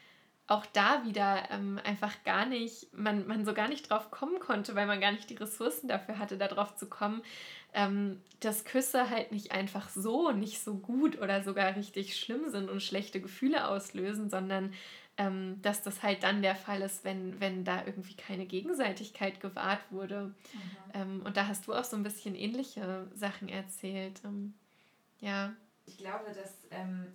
auch 0.47 0.65
da 0.65 1.05
wieder 1.05 1.49
ähm, 1.49 1.80
einfach 1.84 2.23
gar 2.23 2.45
nicht, 2.45 2.93
man, 2.93 3.26
man 3.27 3.45
so 3.45 3.53
gar 3.53 3.69
nicht 3.69 3.89
drauf 3.89 4.11
kommen 4.11 4.39
konnte, 4.39 4.76
weil 4.76 4.85
man 4.85 4.99
gar 4.99 5.11
nicht 5.11 5.30
die 5.30 5.35
Ressourcen 5.35 5.88
dafür 5.88 6.19
hatte, 6.19 6.38
darauf 6.38 6.76
zu 6.76 6.89
kommen, 6.89 7.22
ähm, 7.73 8.22
dass 8.41 8.65
Küsse 8.65 9.09
halt 9.09 9.31
nicht 9.31 9.51
einfach 9.51 9.89
so 9.89 10.31
nicht 10.31 10.61
so 10.61 10.76
gut 10.76 11.22
oder 11.22 11.43
sogar 11.43 11.76
richtig 11.76 12.18
schlimm 12.18 12.49
sind 12.49 12.69
und 12.69 12.81
schlechte 12.81 13.22
Gefühle 13.22 13.68
auslösen, 13.68 14.30
sondern 14.30 14.73
ähm, 15.18 15.61
dass 15.61 15.84
das 15.84 16.03
halt 16.03 16.23
dann 16.23 16.41
der 16.41 16.55
Fall 16.55 16.81
ist, 16.81 17.03
wenn, 17.03 17.39
wenn 17.39 17.63
da 17.63 17.85
irgendwie 17.85 18.15
keine 18.15 18.45
Gegenseitigkeit 18.45 19.39
gewahrt 19.39 19.81
wurde. 19.91 20.27
Mhm. 20.53 20.91
Ähm, 20.93 21.22
und 21.26 21.38
da 21.38 21.47
hast 21.47 21.68
du 21.68 21.73
auch 21.73 21.84
so 21.84 21.95
ein 21.95 22.03
bisschen 22.03 22.35
ähnliche 22.35 23.07
Sachen 23.13 23.47
erzählt. 23.49 24.22
Ähm, 24.26 24.53
ja. 25.19 25.53
Ich 25.85 25.97
glaube, 25.97 26.26
dass 26.34 26.65
ähm, 26.72 27.07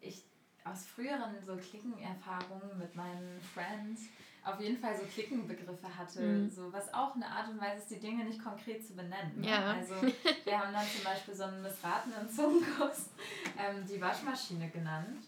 ich 0.00 0.24
aus 0.64 0.86
früheren 0.86 1.34
so 1.44 1.56
Klickenerfahrungen 1.56 2.78
mit 2.78 2.94
meinen 2.96 3.40
Friends 3.52 4.08
auf 4.44 4.60
jeden 4.60 4.78
Fall 4.78 4.94
so 4.94 5.04
Klickenbegriffe 5.06 5.96
hatte, 5.96 6.20
mhm. 6.20 6.50
so 6.50 6.72
was 6.72 6.92
auch 6.92 7.14
eine 7.14 7.26
Art 7.26 7.48
und 7.48 7.60
Weise 7.60 7.78
ist, 7.78 7.90
die 7.90 7.98
Dinge 7.98 8.24
nicht 8.24 8.42
konkret 8.42 8.86
zu 8.86 8.94
benennen. 8.94 9.40
Ne? 9.40 9.48
Ja. 9.48 9.72
Also 9.72 9.94
wir 10.02 10.58
haben 10.58 10.72
dann 10.72 10.86
zum 10.86 11.04
Beispiel 11.04 11.34
so 11.34 11.44
einen 11.44 11.62
missratenen 11.62 12.28
Zungenkuss 12.28 13.10
ähm, 13.58 13.86
die 13.88 14.00
Waschmaschine 14.00 14.68
genannt, 14.68 15.24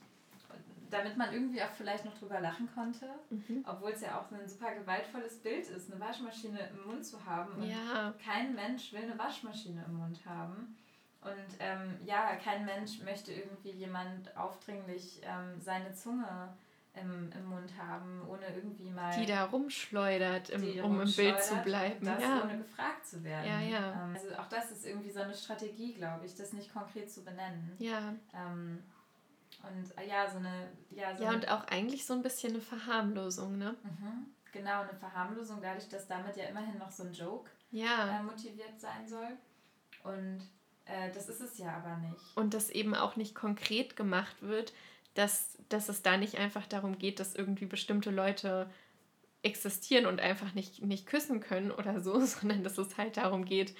damit 0.91 1.17
man 1.17 1.33
irgendwie 1.33 1.63
auch 1.63 1.73
vielleicht 1.77 2.05
noch 2.05 2.17
drüber 2.19 2.41
lachen 2.41 2.69
konnte, 2.75 3.09
mhm. 3.31 3.65
obwohl 3.67 3.93
es 3.93 4.03
ja 4.03 4.21
auch 4.21 4.31
ein 4.31 4.47
super 4.47 4.75
gewaltvolles 4.75 5.39
Bild 5.39 5.67
ist, 5.67 5.91
eine 5.91 6.01
Waschmaschine 6.01 6.69
im 6.75 6.87
Mund 6.87 7.05
zu 7.05 7.25
haben. 7.25 7.55
Und 7.55 7.71
ja. 7.71 8.13
kein 8.23 8.55
Mensch 8.55 8.93
will 8.93 9.03
eine 9.03 9.19
Waschmaschine 9.19 9.83
im 9.87 9.97
Mund 9.97 10.21
haben. 10.27 10.77
Und 11.27 11.57
ähm, 11.59 11.99
ja, 12.05 12.37
kein 12.37 12.65
Mensch 12.65 13.01
möchte 13.03 13.33
irgendwie 13.33 13.71
jemand 13.71 14.37
aufdringlich 14.37 15.21
ähm, 15.25 15.61
seine 15.61 15.93
Zunge 15.93 16.55
im, 16.95 17.31
im 17.33 17.47
Mund 17.47 17.73
haben, 17.77 18.23
ohne 18.29 18.47
irgendwie 18.55 18.91
mal. 18.91 19.15
Die 19.19 19.27
da 19.27 19.45
rumschleudert, 19.45 20.51
im, 20.51 20.85
um 20.85 21.01
im 21.01 21.13
Bild 21.13 21.43
zu 21.43 21.57
bleiben. 21.57 22.05
Das 22.05 22.23
ja. 22.23 22.43
ohne 22.43 22.59
gefragt 22.59 23.07
zu 23.07 23.23
werden. 23.23 23.47
Ja, 23.47 23.61
ja. 23.61 24.05
Ähm, 24.05 24.15
also 24.15 24.35
auch 24.37 24.49
das 24.49 24.71
ist 24.71 24.87
irgendwie 24.87 25.11
so 25.11 25.21
eine 25.21 25.35
Strategie, 25.35 25.95
glaube 25.95 26.25
ich, 26.25 26.35
das 26.35 26.53
nicht 26.53 26.73
konkret 26.73 27.11
zu 27.11 27.25
benennen. 27.25 27.75
Ja. 27.79 28.15
Ähm, 28.33 28.83
und 29.63 29.99
äh, 29.99 30.09
ja, 30.09 30.31
so 30.31 30.39
eine. 30.39 30.69
Ja, 30.91 31.17
so 31.17 31.25
ja 31.25 31.31
und 31.31 31.49
auch 31.49 31.67
eigentlich 31.69 32.07
so 32.07 32.15
ein 32.15 32.23
bisschen 32.23 32.55
eine 32.55 32.63
Verharmlosung, 32.63 33.59
ne? 33.59 33.77
Mhm. 33.83 34.27
Genau, 34.53 34.83
eine 34.83 34.95
Verharmlosung, 34.95 35.61
dadurch, 35.61 35.89
dass 35.89 36.07
damit 36.07 36.37
ja 36.37 36.45
immerhin 36.45 36.79
noch 36.79 36.91
so 36.91 37.03
ein 37.03 37.13
Joke 37.13 37.51
ja. 37.71 38.21
äh, 38.21 38.23
motiviert 38.23 38.81
sein 38.81 39.07
soll. 39.07 39.37
Und 40.03 40.41
äh, 40.87 41.11
das 41.13 41.29
ist 41.29 41.41
es 41.41 41.59
ja 41.59 41.77
aber 41.77 41.97
nicht. 41.99 42.37
Und 42.37 42.55
das 42.55 42.71
eben 42.71 42.95
auch 42.95 43.17
nicht 43.17 43.35
konkret 43.35 43.97
gemacht 43.97 44.37
wird, 44.41 44.73
dass, 45.15 45.59
dass 45.69 45.89
es 45.89 46.03
da 46.03 46.17
nicht 46.17 46.39
einfach 46.39 46.67
darum 46.67 46.99
geht, 46.99 47.21
dass 47.21 47.35
irgendwie 47.35 47.67
bestimmte 47.67 48.11
Leute 48.11 48.71
existieren 49.43 50.07
und 50.07 50.21
einfach 50.21 50.55
nicht, 50.55 50.83
nicht 50.83 51.07
küssen 51.07 51.41
können 51.41 51.71
oder 51.71 52.01
so, 52.01 52.21
sondern 52.25 52.65
dass 52.65 52.79
es 52.79 52.97
halt 52.97 53.17
darum 53.17 53.45
geht, 53.45 53.75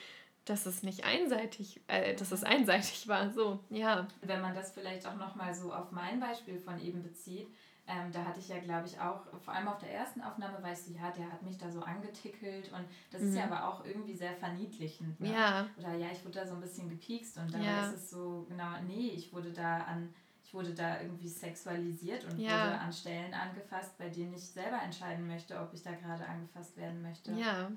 dass 0.45 0.67
es 0.67 0.83
nicht 0.83 1.05
einseitig, 1.05 1.81
äh, 1.89 2.15
dass 2.15 2.33
es 2.33 2.45
einseitig 2.45 3.09
war. 3.09 3.33
So, 3.33 3.61
ja. 3.71 4.07
Wenn 4.23 4.41
man 4.41 4.55
das 4.55 4.73
vielleicht 4.73 5.07
auch 5.07 5.17
nochmal 5.17 5.55
so 5.55 5.73
auf 5.73 5.91
mein 5.91 6.21
Beispiel 6.21 6.59
von 6.59 6.81
eben 6.81 7.03
bezieht, 7.03 7.49
ähm, 7.89 8.11
da 8.13 8.25
hatte 8.25 8.41
ich 8.41 8.49
ja, 8.49 8.59
glaube 8.59 8.87
ich, 8.87 8.99
auch, 8.99 9.27
vor 9.41 9.55
allem 9.55 9.69
auf 9.69 9.79
der 9.79 9.93
ersten 9.93 10.21
Aufnahme, 10.21 10.61
weißt 10.63 10.89
du, 10.89 10.93
ja, 10.95 11.11
der 11.11 11.31
hat 11.31 11.43
mich 11.43 11.57
da 11.57 11.71
so 11.71 11.81
angetickelt 11.81 12.73
und 12.73 12.85
das 13.11 13.23
mhm. 13.23 13.29
ist 13.29 13.37
ja 13.37 13.47
mhm. 13.47 13.53
aber 13.53 13.69
auch 13.69 13.85
irgendwie 13.85 14.15
sehr 14.15 14.33
verniedlichend. 14.33 15.21
Ne? 15.21 15.33
Ja. 15.33 15.69
Oder 15.79 15.95
ja, 15.95 16.09
ich 16.13 16.25
wurde 16.25 16.41
da 16.41 16.47
so 16.47 16.55
ein 16.55 16.61
bisschen 16.61 16.89
gepiekst 16.89 17.39
und 17.39 17.53
dann 17.55 17.63
ja. 17.63 17.87
ist 17.87 17.97
es 17.97 18.11
so, 18.11 18.45
genau, 18.49 18.81
nee, 18.87 19.11
ich 19.11 19.33
wurde 19.33 19.53
da 19.53 19.79
an 19.85 20.13
ich 20.47 20.55
wurde 20.55 20.75
da 20.75 21.01
irgendwie 21.01 21.29
sexualisiert 21.29 22.25
und 22.25 22.39
ja. 22.39 22.69
wurde 22.69 22.79
an 22.79 22.93
Stellen 22.93 23.35
angefasst, 23.35 23.99
bei 23.99 24.09
denen 24.09 24.33
ich 24.33 24.45
selber 24.45 24.81
entscheiden 24.81 25.27
möchte, 25.27 25.59
ob 25.59 25.75
ich 25.75 25.83
da 25.83 25.93
gerade 25.93 26.25
angefasst 26.25 26.77
werden 26.77 27.03
möchte. 27.03 27.33
Ja, 27.33 27.73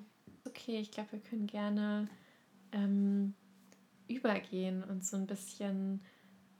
okay, 0.45 0.79
ich 0.79 0.91
glaube, 0.91 1.13
wir 1.13 1.19
können 1.19 1.47
gerne 1.47 2.07
ähm, 2.71 3.33
übergehen 4.07 4.83
und 4.83 5.03
so 5.03 5.17
ein 5.17 5.25
bisschen 5.25 6.03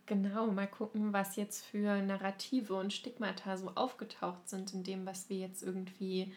genau 0.10 0.48
mal 0.48 0.68
gucken, 0.68 1.14
was 1.14 1.38
jetzt 1.38 1.65
für 1.65 2.02
Narrative 2.02 2.73
und 2.73 2.91
Stigmata 2.91 3.56
so 3.56 3.72
aufgetaucht 3.76 4.49
sind 4.49 4.73
in 4.73 4.84
dem, 4.84 5.06
was 5.06 5.30
wir 5.30 5.38
jetzt 5.38 5.64
irgendwie, 5.64 6.34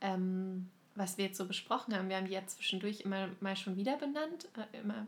ähm, 0.00 0.68
was 0.96 1.18
wir 1.18 1.26
jetzt 1.26 1.38
so 1.38 1.46
besprochen 1.46 1.94
haben. 1.94 2.08
Wir 2.08 2.16
haben 2.16 2.26
die 2.26 2.32
ja 2.32 2.44
zwischendurch 2.46 3.02
immer 3.02 3.28
mal 3.40 3.54
schon 3.54 3.76
wieder 3.76 3.96
benannt, 3.96 4.48
äh, 4.56 4.78
immer, 4.78 5.06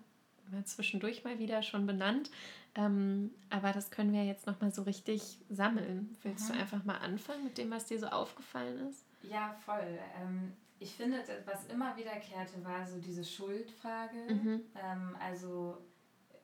immer 0.50 0.64
zwischendurch 0.64 1.24
mal 1.24 1.40
wieder 1.40 1.62
schon 1.62 1.86
benannt. 1.86 2.30
Ähm, 2.74 3.30
aber 3.50 3.72
das 3.72 3.90
können 3.90 4.12
wir 4.12 4.24
jetzt 4.24 4.46
nochmal 4.46 4.72
so 4.72 4.82
richtig 4.82 5.38
sammeln. 5.50 6.16
Willst 6.22 6.48
mhm. 6.48 6.54
du 6.54 6.60
einfach 6.60 6.84
mal 6.84 6.98
anfangen 6.98 7.44
mit 7.44 7.58
dem, 7.58 7.70
was 7.70 7.86
dir 7.86 7.98
so 7.98 8.06
aufgefallen 8.06 8.88
ist? 8.88 9.04
Ja, 9.22 9.56
voll. 9.64 9.98
Ähm, 10.20 10.52
ich 10.78 10.94
finde, 10.94 11.22
was 11.46 11.66
immer 11.66 11.96
wiederkehrte, 11.96 12.64
war 12.64 12.86
so 12.86 12.98
diese 12.98 13.24
Schuldfrage. 13.24 14.16
Mhm. 14.28 14.60
Ähm, 14.74 15.16
also 15.20 15.78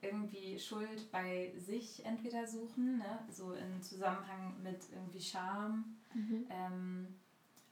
irgendwie 0.00 0.58
Schuld 0.58 1.10
bei 1.10 1.52
sich 1.56 2.04
entweder 2.04 2.46
suchen, 2.46 2.98
ne? 2.98 3.18
so 3.30 3.52
im 3.52 3.82
Zusammenhang 3.82 4.54
mit 4.62 4.78
irgendwie 4.92 5.20
Scham. 5.20 5.96
Mhm. 6.14 6.46
Ähm, 6.50 7.08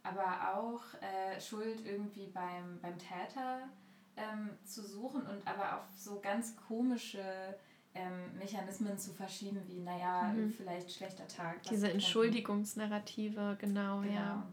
aber 0.02 0.56
auch 0.56 0.82
äh, 1.02 1.40
Schuld 1.40 1.84
irgendwie 1.84 2.28
beim, 2.28 2.78
beim 2.80 2.96
Täter 2.98 3.68
ähm, 4.16 4.50
zu 4.64 4.82
suchen 4.82 5.22
und 5.22 5.46
aber 5.46 5.78
auf 5.78 5.84
so 5.96 6.20
ganz 6.20 6.56
komische 6.56 7.56
ähm, 7.94 8.38
Mechanismen 8.38 8.98
zu 8.98 9.12
verschieben, 9.12 9.60
wie, 9.66 9.80
naja, 9.80 10.32
mhm. 10.34 10.50
vielleicht 10.50 10.92
schlechter 10.92 11.26
Tag. 11.26 11.62
Diese 11.64 11.90
Entschuldigungsnarrative, 11.90 13.56
genau, 13.60 14.00
genau, 14.00 14.12
ja. 14.12 14.46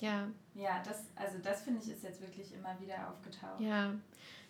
Ja. 0.00 0.28
Ja, 0.54 0.82
das, 0.84 1.04
also 1.14 1.38
das 1.38 1.62
finde 1.62 1.80
ich 1.82 1.90
ist 1.90 2.02
jetzt 2.02 2.20
wirklich 2.20 2.52
immer 2.52 2.78
wieder 2.80 3.08
aufgetaucht. 3.08 3.60
Ja, 3.60 3.94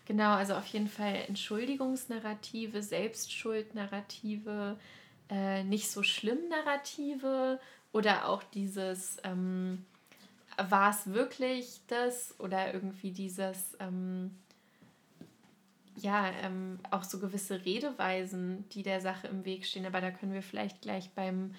genau, 0.05 0.33
also 0.35 0.55
auf 0.55 0.66
jeden 0.66 0.89
Fall 0.89 1.15
Entschuldigungsnarrative, 1.29 2.83
Selbstschuldnarrative, 2.83 4.79
äh, 5.31 5.65
nicht 5.65 5.91
so 5.91 6.03
schlimm 6.03 6.49
Narrative 6.49 7.61
oder 7.93 8.29
auch 8.29 8.43
dieses, 8.43 9.19
ähm, 9.24 9.85
war 10.57 10.91
es 10.91 11.12
wirklich 11.12 11.81
das 11.87 12.35
oder 12.39 12.73
irgendwie 12.74 13.12
dieses, 13.12 13.77
ähm, 13.81 14.31
ja, 15.97 16.31
ähm, 16.43 16.79
auch 16.91 17.05
so 17.05 17.19
gewisse 17.19 17.65
Redeweisen, 17.65 18.69
die 18.70 18.83
der 18.83 19.01
Sache 19.01 19.29
im 19.29 19.45
Weg 19.45 19.66
stehen. 19.66 19.87
Aber 19.87 20.01
da 20.01 20.11
können 20.11 20.33
wir 20.33 20.43
vielleicht 20.43 20.83
gleich 20.83 21.11
beim 21.11 21.55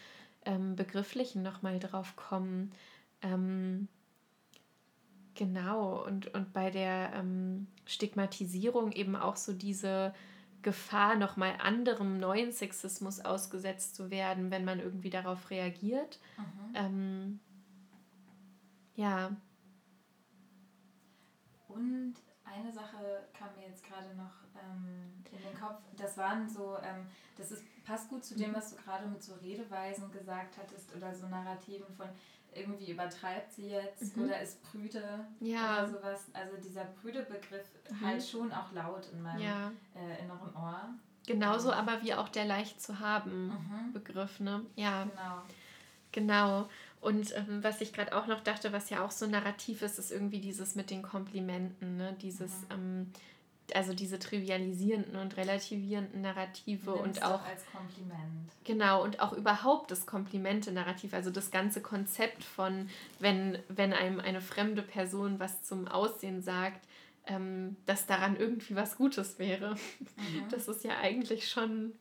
ähm, 0.45 0.75
Begrifflichen 0.75 1.43
nochmal 1.43 1.79
drauf 1.79 2.15
kommen. 2.15 2.71
Ähm, 3.21 3.87
genau, 5.35 6.03
und, 6.05 6.33
und 6.33 6.53
bei 6.53 6.69
der 6.69 7.13
ähm, 7.13 7.67
Stigmatisierung 7.85 8.91
eben 8.91 9.15
auch 9.15 9.35
so 9.35 9.53
diese 9.53 10.13
Gefahr, 10.63 11.15
nochmal 11.15 11.55
anderem 11.59 12.19
neuen 12.19 12.51
Sexismus 12.51 13.19
ausgesetzt 13.19 13.95
zu 13.95 14.09
werden, 14.09 14.49
wenn 14.49 14.63
man 14.63 14.79
irgendwie 14.79 15.09
darauf 15.09 15.49
reagiert. 15.49 16.19
Mhm. 16.37 16.75
Ähm, 16.75 17.39
ja. 18.95 19.35
Und 21.67 22.15
eine 22.45 22.71
Sache 22.71 23.27
kam 23.37 23.49
mir 23.55 23.67
jetzt 23.67 23.83
gerade 23.83 24.15
noch 24.15 24.43
ähm, 24.55 25.23
in 25.31 25.37
den 25.39 25.59
Kopf. 25.59 25.81
Das 25.97 26.17
waren 26.17 26.47
so, 26.47 26.77
ähm, 26.77 27.07
das 27.37 27.51
ist, 27.51 27.63
passt 27.83 28.09
gut 28.09 28.23
zu 28.23 28.35
dem, 28.35 28.51
mhm. 28.51 28.55
was 28.55 28.75
du 28.75 28.81
gerade 28.81 29.07
mit 29.07 29.21
so 29.21 29.33
Redeweisen 29.35 30.11
gesagt 30.11 30.57
hattest 30.57 30.95
oder 30.95 31.13
so 31.13 31.27
Narrativen 31.27 31.93
von 31.95 32.07
irgendwie 32.55 32.91
übertreibt 32.91 33.53
sie 33.53 33.69
jetzt 33.69 34.15
mhm. 34.15 34.25
oder 34.25 34.41
ist 34.41 34.61
prüde 34.63 35.25
ja. 35.39 35.83
oder 35.83 35.87
sowas. 35.87 36.25
Also 36.33 36.57
dieser 36.57 36.85
prüde 36.85 37.23
Begriff 37.23 37.67
mhm. 37.89 38.05
halt 38.05 38.23
schon 38.23 38.51
auch 38.51 38.71
laut 38.73 39.07
in 39.11 39.21
meinem 39.21 39.41
ja. 39.41 39.71
äh, 39.95 40.23
inneren 40.23 40.55
Ohr. 40.55 40.89
Genauso 41.25 41.71
ähm. 41.71 41.77
aber 41.77 42.01
wie 42.03 42.13
auch 42.13 42.29
der 42.29 42.45
leicht 42.45 42.81
zu 42.81 42.99
haben 42.99 43.47
mhm. 43.47 43.93
Begriff, 43.93 44.39
ne? 44.39 44.65
Ja. 44.75 45.03
Genau. 45.03 45.41
Genau. 46.11 46.69
Und 47.01 47.35
ähm, 47.35 47.63
was 47.63 47.81
ich 47.81 47.91
gerade 47.91 48.15
auch 48.15 48.27
noch 48.27 48.41
dachte, 48.41 48.71
was 48.71 48.89
ja 48.89 49.03
auch 49.03 49.11
so 49.11 49.27
narrativ 49.27 49.81
ist, 49.81 49.99
ist 49.99 50.11
irgendwie 50.11 50.39
dieses 50.39 50.75
mit 50.75 50.89
den 50.89 51.01
Komplimenten, 51.01 51.97
ne? 51.97 52.15
Dieses, 52.21 52.51
mhm. 52.61 52.67
ähm, 52.71 53.11
also 53.73 53.93
diese 53.93 54.19
trivialisierenden 54.19 55.15
und 55.15 55.37
relativierenden 55.37 56.21
Narrative 56.21 56.91
Nimmst 56.91 57.21
und 57.21 57.23
auch 57.23 57.45
als 57.45 57.65
Kompliment. 57.71 58.51
Genau, 58.63 59.03
und 59.03 59.19
auch 59.19 59.33
überhaupt 59.33 59.91
das 59.91 60.05
Komplimente-Narrativ, 60.05 61.13
also 61.13 61.31
das 61.31 61.51
ganze 61.51 61.81
Konzept 61.81 62.43
von, 62.43 62.89
wenn, 63.19 63.59
wenn 63.69 63.93
einem 63.93 64.19
eine 64.19 64.41
fremde 64.41 64.81
Person 64.81 65.39
was 65.39 65.63
zum 65.63 65.87
Aussehen 65.87 66.41
sagt, 66.41 66.85
ähm, 67.25 67.77
dass 67.85 68.05
daran 68.05 68.35
irgendwie 68.35 68.75
was 68.75 68.97
Gutes 68.97 69.39
wäre. 69.39 69.75
Mhm. 70.17 70.49
Das 70.49 70.67
ist 70.67 70.83
ja 70.83 70.97
eigentlich 70.97 71.49
schon, 71.49 71.93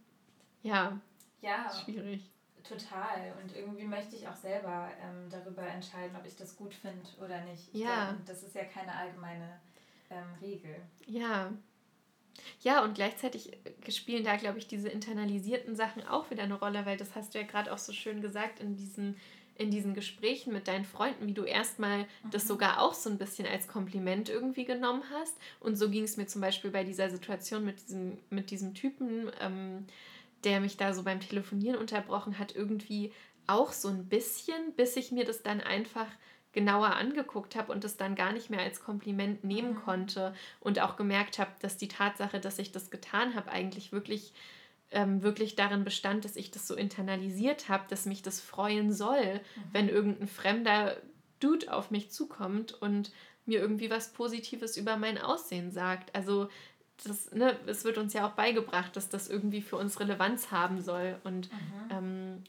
ja, 0.62 1.00
ja 1.40 1.70
schwierig. 1.84 2.28
Total. 2.64 3.34
Und 3.42 3.56
irgendwie 3.56 3.84
möchte 3.84 4.14
ich 4.14 4.26
auch 4.28 4.36
selber 4.36 4.88
ähm, 5.00 5.28
darüber 5.30 5.66
entscheiden, 5.66 6.16
ob 6.16 6.24
ich 6.26 6.36
das 6.36 6.56
gut 6.56 6.74
finde 6.74 7.02
oder 7.20 7.40
nicht. 7.42 7.74
Ja. 7.74 8.10
Und 8.10 8.28
das 8.28 8.42
ist 8.42 8.54
ja 8.54 8.64
keine 8.64 8.94
allgemeine 8.94 9.60
ähm, 10.12 10.34
Regel. 10.40 10.76
Ja. 11.06 11.52
Ja, 12.60 12.82
und 12.84 12.94
gleichzeitig 12.94 13.52
äh, 13.52 13.90
spielen 13.90 14.24
da, 14.24 14.36
glaube 14.36 14.58
ich, 14.58 14.66
diese 14.66 14.88
internalisierten 14.88 15.76
Sachen 15.76 16.06
auch 16.06 16.30
wieder 16.30 16.42
eine 16.42 16.54
Rolle, 16.54 16.86
weil 16.86 16.96
das 16.96 17.14
hast 17.14 17.34
du 17.34 17.38
ja 17.38 17.46
gerade 17.46 17.72
auch 17.72 17.78
so 17.78 17.92
schön 17.92 18.22
gesagt 18.22 18.60
in 18.60 18.76
diesen, 18.76 19.16
in 19.56 19.70
diesen 19.70 19.94
Gesprächen 19.94 20.52
mit 20.52 20.68
deinen 20.68 20.84
Freunden, 20.84 21.26
wie 21.26 21.34
du 21.34 21.44
erstmal 21.44 21.98
mhm. 21.98 22.30
das 22.30 22.46
sogar 22.46 22.80
auch 22.80 22.94
so 22.94 23.10
ein 23.10 23.18
bisschen 23.18 23.46
als 23.46 23.68
Kompliment 23.68 24.28
irgendwie 24.28 24.64
genommen 24.64 25.02
hast. 25.12 25.36
Und 25.60 25.76
so 25.76 25.90
ging 25.90 26.04
es 26.04 26.16
mir 26.16 26.26
zum 26.26 26.40
Beispiel 26.40 26.70
bei 26.70 26.84
dieser 26.84 27.10
Situation 27.10 27.64
mit 27.64 27.82
diesem, 27.82 28.18
mit 28.30 28.50
diesem 28.50 28.74
Typen. 28.74 29.30
Ähm, 29.40 29.86
der 30.44 30.60
mich 30.60 30.76
da 30.76 30.92
so 30.92 31.02
beim 31.02 31.20
Telefonieren 31.20 31.78
unterbrochen 31.78 32.38
hat, 32.38 32.54
irgendwie 32.54 33.12
auch 33.46 33.72
so 33.72 33.88
ein 33.88 34.08
bisschen, 34.08 34.72
bis 34.76 34.96
ich 34.96 35.12
mir 35.12 35.24
das 35.24 35.42
dann 35.42 35.60
einfach 35.60 36.06
genauer 36.52 36.96
angeguckt 36.96 37.56
habe 37.56 37.72
und 37.72 37.84
es 37.84 37.96
dann 37.96 38.14
gar 38.14 38.32
nicht 38.32 38.50
mehr 38.50 38.60
als 38.60 38.82
Kompliment 38.82 39.42
nehmen 39.42 39.74
mhm. 39.74 39.82
konnte 39.84 40.34
und 40.60 40.80
auch 40.80 40.96
gemerkt 40.96 41.38
habe, 41.38 41.50
dass 41.60 41.76
die 41.76 41.88
Tatsache, 41.88 42.40
dass 42.40 42.58
ich 42.58 42.72
das 42.72 42.90
getan 42.90 43.34
habe, 43.34 43.50
eigentlich 43.50 43.92
wirklich 43.92 44.32
ähm, 44.90 45.22
wirklich 45.22 45.56
darin 45.56 45.84
bestand, 45.84 46.24
dass 46.24 46.36
ich 46.36 46.50
das 46.50 46.68
so 46.68 46.74
internalisiert 46.74 47.68
habe, 47.68 47.84
dass 47.88 48.04
mich 48.04 48.22
das 48.22 48.40
freuen 48.40 48.92
soll, 48.92 49.34
mhm. 49.34 49.62
wenn 49.72 49.88
irgendein 49.88 50.28
fremder 50.28 50.96
Dude 51.40 51.72
auf 51.72 51.90
mich 51.90 52.10
zukommt 52.10 52.74
und 52.74 53.10
mir 53.46 53.58
irgendwie 53.58 53.90
was 53.90 54.12
Positives 54.12 54.76
über 54.76 54.96
mein 54.96 55.18
Aussehen 55.18 55.72
sagt. 55.72 56.14
Also 56.14 56.48
das, 57.04 57.32
ne, 57.32 57.58
es 57.66 57.84
wird 57.84 57.98
uns 57.98 58.12
ja 58.12 58.28
auch 58.28 58.32
beigebracht, 58.32 58.94
dass 58.94 59.08
das 59.08 59.28
irgendwie 59.28 59.62
für 59.62 59.76
uns 59.76 59.98
Relevanz 59.98 60.50
haben 60.50 60.80
soll. 60.80 61.16
Und 61.24 61.50
mhm. 61.50 61.90
ähm, 61.90 62.44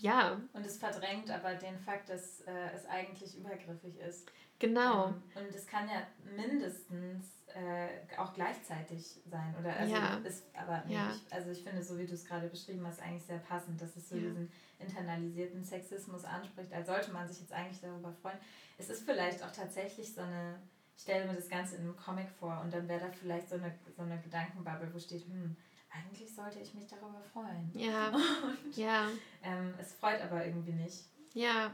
ja. 0.00 0.40
Und 0.52 0.66
es 0.66 0.78
verdrängt 0.78 1.30
aber 1.30 1.54
den 1.54 1.78
Fakt, 1.78 2.08
dass 2.08 2.40
äh, 2.42 2.70
es 2.74 2.86
eigentlich 2.86 3.36
übergriffig 3.36 3.98
ist. 3.98 4.28
Genau. 4.58 5.08
Ähm, 5.08 5.22
und 5.34 5.54
es 5.54 5.66
kann 5.66 5.88
ja 5.88 6.06
mindestens 6.34 7.36
äh, 7.54 8.18
auch 8.18 8.32
gleichzeitig 8.34 9.20
sein. 9.30 9.54
Oder 9.58 9.76
also 9.76 9.94
ja. 9.94 10.16
ist, 10.24 10.44
aber 10.54 10.82
ja. 10.88 11.10
ich, 11.10 11.32
also 11.32 11.50
ich 11.50 11.62
finde, 11.62 11.82
so 11.82 11.98
wie 11.98 12.06
du 12.06 12.14
es 12.14 12.24
gerade 12.24 12.48
beschrieben 12.48 12.86
hast, 12.86 13.00
eigentlich 13.00 13.24
sehr 13.24 13.38
passend, 13.38 13.80
dass 13.80 13.96
es 13.96 14.08
so 14.08 14.16
ja. 14.16 14.22
diesen 14.22 14.50
internalisierten 14.78 15.64
Sexismus 15.64 16.24
anspricht, 16.24 16.72
als 16.72 16.86
sollte 16.86 17.12
man 17.12 17.28
sich 17.28 17.40
jetzt 17.40 17.52
eigentlich 17.52 17.80
darüber 17.80 18.12
freuen. 18.12 18.38
Es 18.78 18.90
ist 18.90 19.04
vielleicht 19.04 19.42
auch 19.42 19.52
tatsächlich 19.52 20.12
so 20.12 20.20
eine, 20.20 20.58
ich 20.96 21.02
stelle 21.02 21.26
mir 21.26 21.34
das 21.34 21.48
Ganze 21.48 21.76
in 21.76 21.82
einem 21.82 21.96
Comic 21.96 22.28
vor 22.28 22.60
und 22.62 22.72
dann 22.72 22.88
wäre 22.88 23.00
da 23.00 23.10
vielleicht 23.10 23.48
so 23.48 23.56
eine, 23.56 23.74
so 23.96 24.02
eine 24.02 24.20
Gedankenbubble, 24.20 24.92
wo 24.92 24.98
steht, 24.98 25.24
hm, 25.24 25.56
eigentlich 25.96 26.34
sollte 26.34 26.58
ich 26.58 26.74
mich 26.74 26.86
darüber 26.86 27.20
freuen. 27.32 27.70
Ja. 27.74 28.08
Und, 28.44 28.76
ja. 28.76 29.08
Ähm, 29.42 29.74
es 29.80 29.92
freut 29.94 30.20
aber 30.20 30.44
irgendwie 30.44 30.72
nicht. 30.72 31.04
Ja. 31.34 31.72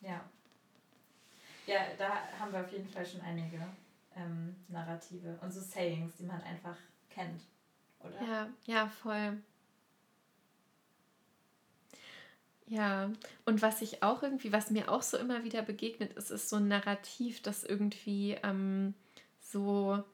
Ja. 0.00 0.24
Ja, 1.66 1.80
da 1.98 2.10
haben 2.38 2.52
wir 2.52 2.60
auf 2.60 2.72
jeden 2.72 2.88
Fall 2.88 3.04
schon 3.04 3.20
einige 3.20 3.60
ähm, 4.16 4.56
Narrative 4.68 5.38
und 5.42 5.52
so 5.52 5.60
Sayings, 5.60 6.16
die 6.18 6.24
man 6.24 6.40
einfach 6.42 6.76
kennt, 7.10 7.42
oder? 8.00 8.22
Ja, 8.22 8.48
ja, 8.64 8.88
voll. 8.88 9.38
Ja, 12.66 13.10
und 13.46 13.62
was 13.62 13.80
ich 13.80 14.02
auch 14.02 14.22
irgendwie, 14.22 14.52
was 14.52 14.70
mir 14.70 14.90
auch 14.90 15.02
so 15.02 15.16
immer 15.16 15.42
wieder 15.42 15.62
begegnet 15.62 16.12
ist, 16.14 16.30
ist 16.30 16.50
so 16.50 16.56
ein 16.56 16.68
Narrativ, 16.68 17.40
das 17.42 17.64
irgendwie 17.64 18.36
ähm, 18.42 18.94
so 19.40 20.04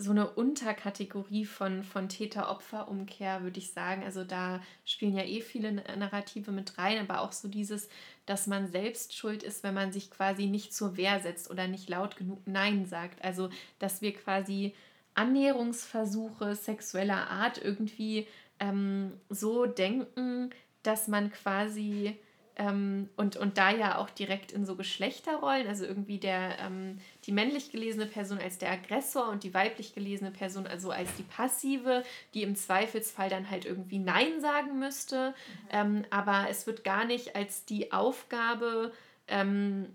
so 0.00 0.10
eine 0.10 0.30
Unterkategorie 0.30 1.44
von, 1.44 1.84
von 1.84 2.08
Täter-Opfer-Umkehr, 2.08 3.42
würde 3.42 3.58
ich 3.58 3.72
sagen. 3.72 4.02
Also 4.02 4.24
da 4.24 4.60
spielen 4.84 5.16
ja 5.16 5.24
eh 5.24 5.40
viele 5.40 5.72
Narrative 5.72 6.52
mit 6.52 6.78
rein, 6.78 6.98
aber 6.98 7.20
auch 7.20 7.32
so 7.32 7.48
dieses, 7.48 7.88
dass 8.26 8.46
man 8.46 8.70
selbst 8.70 9.14
schuld 9.14 9.42
ist, 9.42 9.62
wenn 9.62 9.74
man 9.74 9.92
sich 9.92 10.10
quasi 10.10 10.46
nicht 10.46 10.74
zur 10.74 10.96
Wehr 10.96 11.20
setzt 11.20 11.50
oder 11.50 11.68
nicht 11.68 11.88
laut 11.88 12.16
genug 12.16 12.40
Nein 12.46 12.86
sagt. 12.86 13.22
Also 13.22 13.50
dass 13.78 14.00
wir 14.00 14.14
quasi 14.14 14.74
Annäherungsversuche 15.14 16.54
sexueller 16.54 17.28
Art 17.28 17.62
irgendwie 17.62 18.26
ähm, 18.58 19.12
so 19.28 19.66
denken, 19.66 20.50
dass 20.82 21.08
man 21.08 21.30
quasi 21.30 22.16
ähm, 22.60 23.08
und, 23.16 23.36
und 23.38 23.56
da 23.56 23.70
ja 23.70 23.96
auch 23.96 24.10
direkt 24.10 24.52
in 24.52 24.66
so 24.66 24.76
Geschlechterrollen, 24.76 25.66
also 25.66 25.86
irgendwie 25.86 26.18
der, 26.18 26.58
ähm, 26.58 26.98
die 27.24 27.32
männlich 27.32 27.72
gelesene 27.72 28.04
Person 28.04 28.38
als 28.38 28.58
der 28.58 28.70
Aggressor 28.70 29.30
und 29.30 29.44
die 29.44 29.54
weiblich 29.54 29.94
gelesene 29.94 30.30
Person 30.30 30.66
also 30.66 30.90
als 30.90 31.14
die 31.14 31.22
Passive, 31.22 32.04
die 32.34 32.42
im 32.42 32.54
Zweifelsfall 32.54 33.30
dann 33.30 33.48
halt 33.50 33.64
irgendwie 33.64 33.98
Nein 33.98 34.42
sagen 34.42 34.78
müsste. 34.78 35.30
Mhm. 35.30 35.68
Ähm, 35.70 36.04
aber 36.10 36.48
es 36.50 36.66
wird 36.66 36.84
gar 36.84 37.06
nicht 37.06 37.34
als 37.34 37.64
die 37.64 37.92
Aufgabe 37.92 38.92
ähm, 39.26 39.86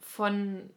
von 0.00 0.70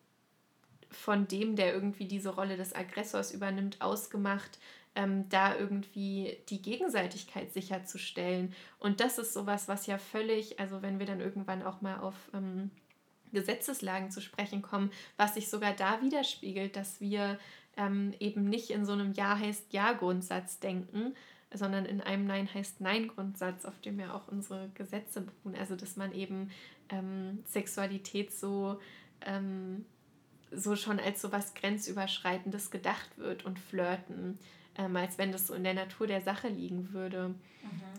von 0.90 1.28
dem, 1.28 1.56
der 1.56 1.74
irgendwie 1.74 2.06
diese 2.06 2.30
Rolle 2.30 2.56
des 2.56 2.74
Aggressors 2.74 3.32
übernimmt, 3.32 3.82
ausgemacht, 3.82 4.58
ähm, 4.98 5.30
da 5.30 5.56
irgendwie 5.56 6.40
die 6.50 6.60
Gegenseitigkeit 6.60 7.54
sicherzustellen. 7.54 8.54
Und 8.80 9.00
das 9.00 9.20
ist 9.20 9.32
sowas, 9.32 9.68
was 9.68 9.86
ja 9.86 10.00
völlig, 10.00 10.60
also 10.60 10.82
wenn 10.82 10.98
wir 10.98 11.06
dann 11.06 11.22
irgendwann 11.22 11.62
auch 11.62 11.82
mal 11.82 12.00
auf 12.00 12.16
ähm, 12.34 12.72
Gesetzeslagen 13.32 14.10
zu 14.10 14.22
sprechen 14.22 14.64
kommen, 14.64 14.92
was 15.16 15.36
sich 15.36 15.50
sogar 15.50 15.74
da 15.74 16.02
widerspiegelt, 16.02 16.76
dass 16.76 17.00
wir 17.00 17.38
ähm, 17.78 18.16
eben 18.20 18.50
nicht 18.50 18.72
in 18.72 18.86
so 18.86 18.94
einem 18.94 19.14
Ja 19.14 19.38
heißt 19.38 19.72
Ja-Grundsatz 19.72 20.60
denken, 20.60 21.14
sondern 21.54 21.86
in 21.86 22.02
einem 22.02 22.26
Nein 22.26 22.52
heißt 22.52 22.82
Nein-Grundsatz, 22.82 23.66
auf 23.66 23.80
dem 23.82 24.00
ja 24.00 24.16
auch 24.16 24.28
unsere 24.28 24.70
Gesetze 24.74 25.22
beruhen. 25.22 25.56
Also 25.60 25.76
dass 25.76 25.96
man 25.96 26.12
eben 26.12 26.50
ähm, 26.90 27.44
Sexualität 27.46 28.34
so 28.34 28.80
ähm, 29.22 29.86
so 30.52 30.76
schon 30.76 31.00
als 31.00 31.22
so 31.22 31.32
was 31.32 31.54
Grenzüberschreitendes 31.54 32.72
gedacht 32.72 33.18
wird 33.18 33.46
und 33.46 33.60
Flirten 33.60 34.40
ähm, 34.78 34.96
als 34.96 35.18
wenn 35.18 35.32
das 35.32 35.48
so 35.48 35.54
in 35.54 35.64
der 35.64 35.74
Natur 35.74 36.08
der 36.08 36.22
Sache 36.22 36.48
liegen 36.48 36.94
würde. 36.94 37.30
Mhm. 37.30 37.36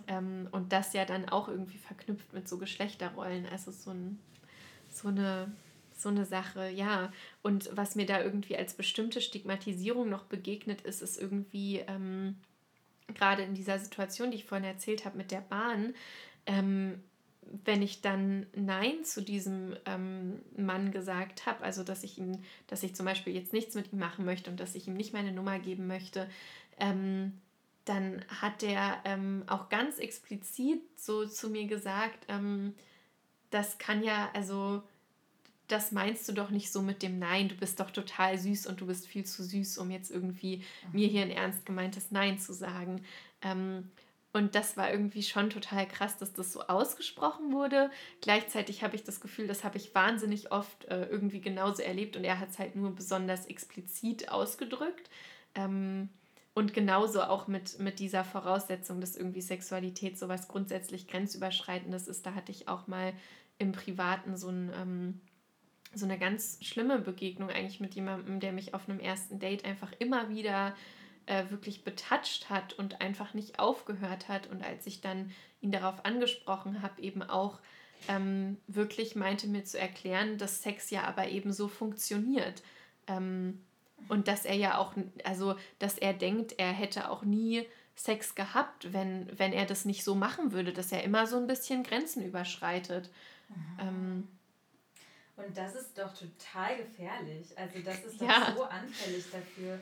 Ähm, 0.07 0.49
und 0.53 0.73
das 0.73 0.93
ja 0.93 1.05
dann 1.05 1.29
auch 1.29 1.49
irgendwie 1.49 1.79
verknüpft 1.79 2.33
mit 2.33 2.49
so 2.49 2.59
Geschlechterrollen. 2.59 3.47
Also 3.47 3.71
so, 3.71 3.91
ein, 3.91 4.19
so, 4.91 5.09
eine, 5.09 5.53
so 5.97 6.09
eine 6.09 6.25
Sache, 6.25 6.71
ja. 6.71 7.13
Und 7.43 7.71
was 7.77 7.95
mir 7.95 8.07
da 8.07 8.23
irgendwie 8.23 8.57
als 8.57 8.75
bestimmte 8.75 9.21
Stigmatisierung 9.21 10.09
noch 10.09 10.25
begegnet 10.25 10.83
ist, 10.83 11.03
ist 11.03 11.21
irgendwie 11.21 11.79
ähm, 11.87 12.37
gerade 13.15 13.43
in 13.43 13.55
dieser 13.55 13.79
Situation, 13.79 14.31
die 14.31 14.39
ich 14.39 14.45
vorhin 14.45 14.67
erzählt 14.67 15.05
habe 15.05 15.17
mit 15.17 15.31
der 15.31 15.41
Bahn, 15.41 15.95
ähm, 16.47 17.03
wenn 17.65 17.83
ich 17.83 18.01
dann 18.03 18.47
Nein 18.55 19.05
zu 19.05 19.23
diesem 19.23 19.77
ähm, 19.87 20.41
Mann 20.57 20.93
gesagt 20.93 21.47
habe, 21.47 21.65
also 21.65 21.83
dass 21.83 22.05
ich 22.05 22.19
ihm, 22.19 22.43
dass 22.67 22.83
ich 22.83 22.95
zum 22.95 23.07
Beispiel 23.07 23.35
jetzt 23.35 23.53
nichts 23.53 23.75
mit 23.75 23.93
ihm 23.93 23.99
machen 23.99 24.25
möchte 24.25 24.51
und 24.51 24.61
dass 24.61 24.75
ich 24.75 24.87
ihm 24.87 24.95
nicht 24.95 25.13
meine 25.13 25.33
Nummer 25.33 25.59
geben 25.59 25.87
möchte, 25.87 26.29
ähm, 26.79 27.41
dann 27.85 28.25
hat 28.29 28.63
der 28.63 29.01
ähm, 29.05 29.45
auch 29.47 29.69
ganz 29.69 29.99
explizit 29.99 30.83
so 30.99 31.27
zu 31.27 31.49
mir 31.49 31.67
gesagt, 31.67 32.27
ähm, 32.29 32.75
das 33.51 33.79
kann 33.79 34.03
ja, 34.03 34.31
also 34.35 34.83
das 35.69 35.93
meinst 35.93 36.29
du 36.29 36.33
doch 36.33 36.51
nicht 36.51 36.73
so 36.73 36.83
mit 36.83 37.03
dem 37.03 37.19
Nein, 37.19 37.49
du 37.49 37.55
bist 37.55 37.79
doch 37.81 37.91
total 37.91 38.39
süß 38.39 38.67
und 38.67 38.81
du 38.81 38.87
bist 38.87 39.07
viel 39.07 39.25
zu 39.25 39.43
süß, 39.43 39.79
um 39.79 39.91
jetzt 39.91 40.11
irgendwie 40.11 40.65
mir 40.93 41.09
hier 41.09 41.23
ein 41.23 41.31
ernst 41.31 41.67
gemeintes 41.67 42.11
Nein 42.11 42.39
zu 42.39 42.53
sagen. 42.53 43.05
Ähm, 43.43 43.91
und 44.33 44.55
das 44.55 44.77
war 44.77 44.91
irgendwie 44.91 45.23
schon 45.23 45.51
total 45.51 45.87
krass, 45.89 46.19
dass 46.19 46.33
das 46.33 46.53
so 46.53 46.63
ausgesprochen 46.63 47.53
wurde. 47.53 47.91
Gleichzeitig 48.21 48.83
habe 48.83 48.97
ich 48.97 49.05
das 49.05 49.21
Gefühl, 49.21 49.47
das 49.47 49.65
habe 49.65 49.79
ich 49.79 49.95
wahnsinnig 49.95 50.53
oft 50.53 50.85
äh, 50.87 51.07
irgendwie 51.07 51.41
genauso 51.41 51.83
erlebt 51.83 52.17
und 52.17 52.25
er 52.25 52.39
hat 52.39 52.51
es 52.51 52.59
halt 52.59 52.77
nur 52.77 52.95
besonders 52.95 53.47
explizit 53.47 54.31
ausgedrückt. 54.31 55.09
Ähm, 55.55 56.11
und 56.55 56.75
genauso 56.75 57.23
auch 57.23 57.47
mit, 57.47 57.79
mit 57.79 57.99
dieser 57.99 58.25
Voraussetzung, 58.25 59.01
dass 59.01 59.17
irgendwie 59.17 59.41
Sexualität 59.41 60.19
so 60.19 60.29
was 60.29 60.49
grundsätzlich 60.49 61.07
Grenzüberschreitendes 61.07 62.09
ist. 62.09 62.27
Da 62.27 62.35
hatte 62.35 62.51
ich 62.51 62.69
auch 62.69 62.87
mal 62.87 63.13
im 63.59 63.73
Privaten 63.73 64.37
so, 64.37 64.49
ein, 64.49 64.73
ähm, 64.75 65.21
so 65.95 66.05
eine 66.05 66.19
ganz 66.19 66.59
schlimme 66.63 66.99
Begegnung 66.99 67.51
eigentlich 67.51 67.81
mit 67.81 67.95
jemandem, 67.95 68.41
der 68.41 68.53
mich 68.53 68.75
auf 68.75 68.89
einem 68.89 69.01
ersten 69.01 69.39
Date 69.39 69.65
einfach 69.65 69.93
immer 69.99 70.31
wieder 70.31 70.75
äh, 71.27 71.51
wirklich 71.51 71.85
betatscht 71.85 72.51
hat 72.51 72.73
und 72.73 73.01
einfach 73.01 73.35
nicht 73.35 73.59
aufgehört 73.61 74.29
hat. 74.29 74.49
Und 74.49 74.65
als 74.65 74.87
ich 74.87 75.01
dann 75.01 75.31
ihn 75.61 75.71
darauf 75.71 76.05
angesprochen 76.05 76.83
habe, 76.83 77.03
eben 77.03 77.23
auch 77.23 77.61
ähm, 78.09 78.57
wirklich 78.67 79.17
meinte 79.17 79.49
mir 79.49 79.65
zu 79.65 79.79
erklären, 79.79 80.39
dass 80.39 80.63
Sex 80.63 80.91
ja 80.91 81.05
aber 81.05 81.29
eben 81.29 81.53
so 81.53 81.69
funktioniert. 81.69 82.63
Ähm, 83.07 83.65
und 84.09 84.29
dass 84.29 84.45
er 84.45 84.55
ja 84.55 84.79
auch, 84.79 84.95
also 85.25 85.57
dass 85.79 85.99
er 85.99 86.13
denkt, 86.13 86.55
er 86.59 86.73
hätte 86.73 87.11
auch 87.11 87.23
nie 87.23 87.67
Sex 87.95 88.35
gehabt, 88.35 88.93
wenn, 88.93 89.29
wenn 89.39 89.53
er 89.53 89.67
das 89.67 89.85
nicht 89.85 90.05
so 90.05 90.15
machen 90.15 90.53
würde, 90.53 90.73
dass 90.73 90.93
er 90.93 91.03
immer 91.03 91.27
so 91.27 91.37
ein 91.37 91.47
bisschen 91.47 91.83
Grenzen 91.83 92.25
überschreitet. 92.25 93.11
Mhm. 93.49 93.79
Ähm, 93.81 94.29
und 95.37 95.57
das 95.57 95.75
ist 95.75 95.97
doch 95.97 96.13
total 96.15 96.77
gefährlich. 96.79 97.57
Also 97.57 97.79
das 97.81 98.05
ist 98.05 98.21
doch 98.21 98.29
ja. 98.29 98.53
so 98.57 98.65
anfällig 98.65 99.25
dafür, 99.31 99.81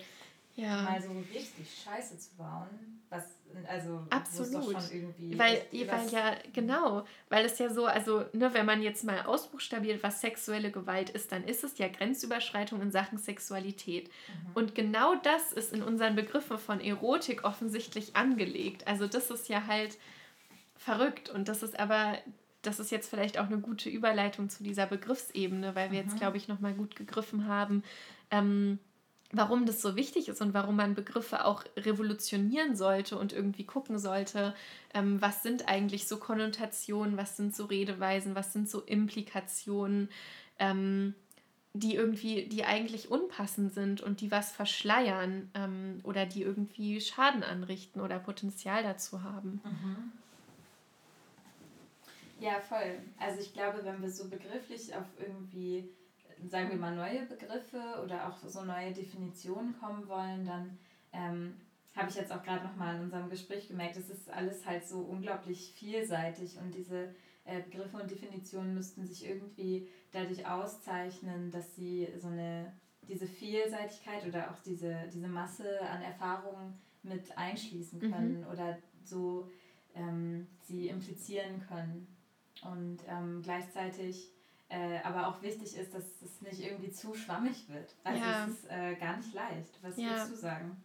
ja. 0.57 0.83
mal 0.83 1.01
so 1.01 1.11
richtig 1.33 1.83
Scheiße 1.85 2.19
zu 2.19 2.37
bauen. 2.37 2.69
Was, 3.09 3.25
also, 3.69 4.05
Absolut. 4.11 4.75
weil, 4.75 5.63
weil 5.71 6.09
ja, 6.11 6.35
genau, 6.53 7.07
weil 7.29 7.45
es 7.45 7.59
ja 7.59 7.71
so, 7.71 7.87
also, 7.87 8.25
ne, 8.33 8.53
wenn 8.53 8.67
man 8.67 8.83
jetzt 8.83 9.05
mal 9.05 9.23
ausbuchstabiert, 9.23 10.03
was 10.03 10.21
sexuelle 10.21 10.73
Gewalt 10.73 11.11
ist, 11.11 11.31
dann 11.31 11.45
ist 11.45 11.63
es 11.63 11.79
ja 11.79 11.87
Grenzüberschreitung 11.89 12.83
in 12.83 12.91
Sachen 12.91 13.19
Sexualität. 13.19 14.09
Mhm. 14.09 14.51
Und 14.55 14.75
genau 14.75 15.15
das 15.23 15.53
ist 15.53 15.73
in 15.73 15.83
unseren 15.83 16.17
Begriffen 16.17 16.59
von 16.59 16.81
Erotik 16.81 17.45
offensichtlich 17.45 18.17
angelegt. 18.17 18.87
Also, 18.89 19.07
das 19.07 19.31
ist 19.31 19.49
ja 19.49 19.67
halt 19.69 19.97
verrückt. 20.77 21.31
Und 21.31 21.49
das 21.49 21.63
ist 21.63 21.79
aber 21.79 22.19
das 22.63 22.81
ist 22.81 22.91
jetzt 22.91 23.09
vielleicht 23.09 23.39
auch 23.39 23.47
eine 23.47 23.59
gute 23.59 23.89
Überleitung 23.89 24.49
zu 24.49 24.65
dieser 24.65 24.87
Begriffsebene, 24.87 25.77
weil 25.77 25.93
wir 25.93 26.03
mhm. 26.03 26.09
jetzt, 26.09 26.19
glaube 26.19 26.37
ich, 26.37 26.49
nochmal 26.49 26.75
gut 26.75 26.97
gegriffen 26.97 27.47
haben, 27.47 27.85
ähm, 28.33 28.81
warum 29.33 29.67
das 29.67 29.83
so 29.83 29.97
wichtig 29.97 30.29
ist 30.29 30.41
und 30.41 30.55
warum 30.55 30.77
man 30.77 30.95
Begriffe 30.95 31.45
auch 31.45 31.65
revolutionieren 31.77 32.77
sollte 32.77 33.19
und 33.19 33.33
irgendwie 33.33 33.65
gucken 33.65 33.99
sollte, 33.99 34.55
ähm, 34.95 35.21
was 35.21 35.43
sind 35.43 35.69
eigentlich 35.69 36.07
so 36.07 36.19
Konnotationen, 36.19 37.17
was 37.17 37.37
sind 37.37 37.55
so 37.55 37.65
Redeweisen, 37.65 38.35
was 38.35 38.53
sind 38.53 38.69
so 38.69 38.83
Implikationen, 38.83 40.09
ähm, 40.59 41.15
die 41.73 41.95
irgendwie, 41.95 42.47
die 42.47 42.65
eigentlich 42.65 43.11
unpassend 43.11 43.75
sind 43.75 44.01
und 44.01 44.21
die 44.21 44.31
was 44.31 44.53
verschleiern 44.53 45.51
ähm, 45.55 46.01
oder 46.05 46.25
die 46.25 46.43
irgendwie 46.43 47.01
Schaden 47.01 47.43
anrichten 47.43 48.01
oder 48.01 48.19
Potenzial 48.19 48.83
dazu 48.83 49.23
haben. 49.23 49.61
Mhm. 49.65 50.13
Ja, 52.41 52.61
voll. 52.61 52.99
Also 53.19 53.41
ich 53.41 53.53
glaube, 53.53 53.85
wenn 53.85 54.01
wir 54.03 54.11
so 54.11 54.29
begrifflich 54.29 54.95
auf 54.95 55.07
irgendwie 55.19 55.89
sagen 56.49 56.71
wir 56.71 56.77
mal, 56.77 56.95
neue 56.95 57.27
Begriffe 57.27 57.81
oder 58.05 58.29
auch 58.29 58.39
so 58.47 58.65
neue 58.65 58.93
Definitionen 58.93 59.79
kommen 59.79 60.07
wollen, 60.09 60.45
dann 60.45 60.79
ähm, 61.13 61.57
habe 61.95 62.11
ich 62.11 62.17
jetzt 62.17 62.33
auch 62.33 62.43
gerade 62.43 62.65
nochmal 62.65 62.97
in 62.97 63.03
unserem 63.03 63.31
Gespräch 63.31 63.69
gemerkt, 63.69 63.97
es 63.97 64.11
ist 64.11 64.29
alles 64.31 64.67
halt 64.67 64.87
so 64.87 65.01
unglaublich 65.01 65.73
vielseitig 65.77 66.59
und 66.59 66.75
diese 66.75 67.15
äh, 67.45 67.63
Begriffe 67.63 67.97
und 67.97 68.11
Definitionen 68.11 68.75
müssten 68.75 69.07
sich 69.07 69.27
irgendwie 69.27 69.89
dadurch 70.13 70.47
auszeichnen, 70.47 71.51
dass 71.51 71.75
sie 71.75 72.09
so 72.19 72.29
eine 72.29 72.73
diese 73.09 73.27
Vielseitigkeit 73.27 74.27
oder 74.27 74.51
auch 74.51 74.59
diese, 74.65 75.09
diese 75.13 75.29
Masse 75.29 75.81
an 75.83 76.03
Erfahrungen 76.03 76.75
mit 77.03 77.37
einschließen 77.39 78.01
mhm. 78.01 78.13
können 78.13 78.41
mhm. 78.41 78.47
oder 78.49 78.79
so 79.05 79.49
ähm, 79.95 80.47
sie 80.63 80.89
implizieren 80.89 81.65
können. 81.69 82.07
Und 82.63 82.99
ähm, 83.09 83.43
gleichzeitig 83.43 84.33
äh, 84.69 84.99
aber 85.05 85.29
auch 85.29 85.43
wichtig 85.43 85.77
ist, 85.77 85.95
dass 85.95 86.05
es 86.23 86.41
nicht 86.41 86.61
irgendwie 86.61 86.91
zu 86.91 87.15
schwammig 87.15 87.69
wird. 87.69 87.95
Also 88.05 88.21
ja. 88.21 88.45
es 88.45 88.55
ist 88.55 88.71
äh, 88.71 88.95
gar 88.97 89.17
nicht 89.17 89.33
leicht. 89.33 89.79
Was 89.83 89.97
ja. 89.97 90.11
würdest 90.11 90.33
du 90.33 90.37
sagen? 90.37 90.83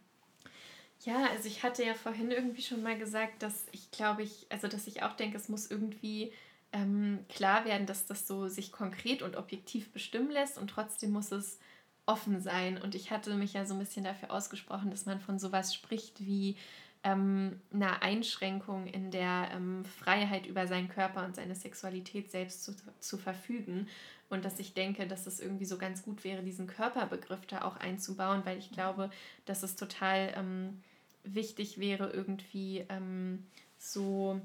Ja, 1.00 1.26
also 1.30 1.48
ich 1.48 1.64
hatte 1.64 1.84
ja 1.84 1.94
vorhin 1.94 2.30
irgendwie 2.30 2.62
schon 2.62 2.82
mal 2.82 2.96
gesagt, 2.96 3.42
dass 3.42 3.66
ich 3.72 3.90
glaube 3.90 4.22
ich, 4.22 4.46
also 4.50 4.68
dass 4.68 4.86
ich 4.86 5.02
auch 5.02 5.16
denke, 5.16 5.36
es 5.36 5.48
muss 5.48 5.68
irgendwie 5.68 6.32
ähm, 6.72 7.24
klar 7.28 7.64
werden, 7.64 7.86
dass 7.86 8.06
das 8.06 8.26
so 8.26 8.46
sich 8.48 8.70
konkret 8.70 9.22
und 9.22 9.36
objektiv 9.36 9.92
bestimmen 9.92 10.30
lässt 10.30 10.58
und 10.58 10.68
trotzdem 10.68 11.10
muss 11.10 11.32
es 11.32 11.58
offen 12.06 12.40
sein. 12.40 12.80
Und 12.80 12.94
ich 12.94 13.10
hatte 13.10 13.34
mich 13.34 13.52
ja 13.52 13.64
so 13.64 13.74
ein 13.74 13.80
bisschen 13.80 14.04
dafür 14.04 14.30
ausgesprochen, 14.30 14.90
dass 14.90 15.06
man 15.06 15.20
von 15.20 15.38
sowas 15.38 15.74
spricht 15.74 16.24
wie 16.24 16.56
ähm, 17.04 17.60
einer 17.72 18.02
Einschränkung 18.02 18.86
in 18.86 19.10
der 19.10 19.50
ähm, 19.52 19.84
Freiheit 19.84 20.46
über 20.46 20.66
seinen 20.66 20.88
Körper 20.88 21.24
und 21.24 21.34
seine 21.34 21.54
Sexualität 21.54 22.30
selbst 22.30 22.64
zu, 22.64 22.74
zu 23.00 23.18
verfügen. 23.18 23.88
Und 24.30 24.44
dass 24.44 24.58
ich 24.58 24.72
denke, 24.72 25.06
dass 25.06 25.26
es 25.26 25.40
irgendwie 25.40 25.66
so 25.66 25.76
ganz 25.76 26.02
gut 26.02 26.24
wäre, 26.24 26.42
diesen 26.42 26.66
Körperbegriff 26.66 27.44
da 27.46 27.62
auch 27.62 27.76
einzubauen, 27.76 28.42
weil 28.44 28.58
ich 28.58 28.70
glaube, 28.70 29.10
dass 29.44 29.62
es 29.62 29.76
total 29.76 30.32
ähm, 30.36 30.82
wichtig 31.24 31.78
wäre, 31.78 32.10
irgendwie 32.10 32.86
ähm, 32.88 33.44
so, 33.78 34.40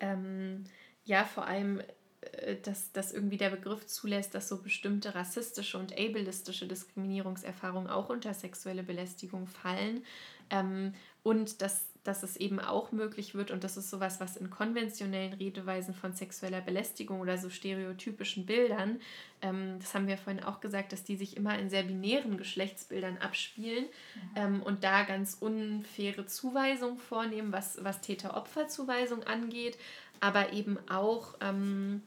ähm, 0.00 0.64
ja, 1.04 1.24
vor 1.24 1.46
allem 1.46 1.82
äh, 2.22 2.56
dass, 2.62 2.92
dass 2.92 3.12
irgendwie 3.12 3.36
der 3.36 3.50
Begriff 3.50 3.86
zulässt, 3.86 4.34
dass 4.34 4.48
so 4.48 4.62
bestimmte 4.62 5.14
rassistische 5.14 5.78
und 5.78 5.92
ableistische 5.92 6.66
Diskriminierungserfahrungen 6.66 7.90
auch 7.90 8.08
unter 8.08 8.32
sexuelle 8.32 8.82
Belästigung 8.82 9.46
fallen. 9.46 10.04
Ähm, 10.50 10.94
und 11.22 11.62
dass, 11.62 11.86
dass 12.02 12.24
es 12.24 12.36
eben 12.36 12.58
auch 12.58 12.90
möglich 12.90 13.34
wird, 13.34 13.52
und 13.52 13.62
das 13.62 13.76
ist 13.76 13.90
sowas, 13.90 14.20
was 14.20 14.36
in 14.36 14.50
konventionellen 14.50 15.34
Redeweisen 15.34 15.94
von 15.94 16.12
sexueller 16.12 16.60
Belästigung 16.60 17.20
oder 17.20 17.38
so 17.38 17.48
stereotypischen 17.48 18.44
Bildern, 18.44 19.00
ähm, 19.40 19.78
das 19.78 19.94
haben 19.94 20.08
wir 20.08 20.18
vorhin 20.18 20.42
auch 20.42 20.60
gesagt, 20.60 20.92
dass 20.92 21.04
die 21.04 21.16
sich 21.16 21.36
immer 21.36 21.56
in 21.58 21.70
sehr 21.70 21.84
binären 21.84 22.38
Geschlechtsbildern 22.38 23.18
abspielen 23.18 23.84
mhm. 23.84 24.20
ähm, 24.34 24.62
und 24.62 24.82
da 24.82 25.04
ganz 25.04 25.36
unfaire 25.38 26.26
Zuweisungen 26.26 26.98
vornehmen, 26.98 27.52
was, 27.52 27.82
was 27.84 28.00
Täter-Opfer-Zuweisung 28.00 29.22
angeht, 29.22 29.78
aber 30.20 30.52
eben 30.52 30.78
auch, 30.88 31.34
ähm, 31.40 32.02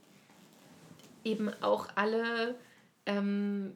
eben 1.24 1.52
auch 1.62 1.88
alle 1.96 2.56
ähm, 3.06 3.76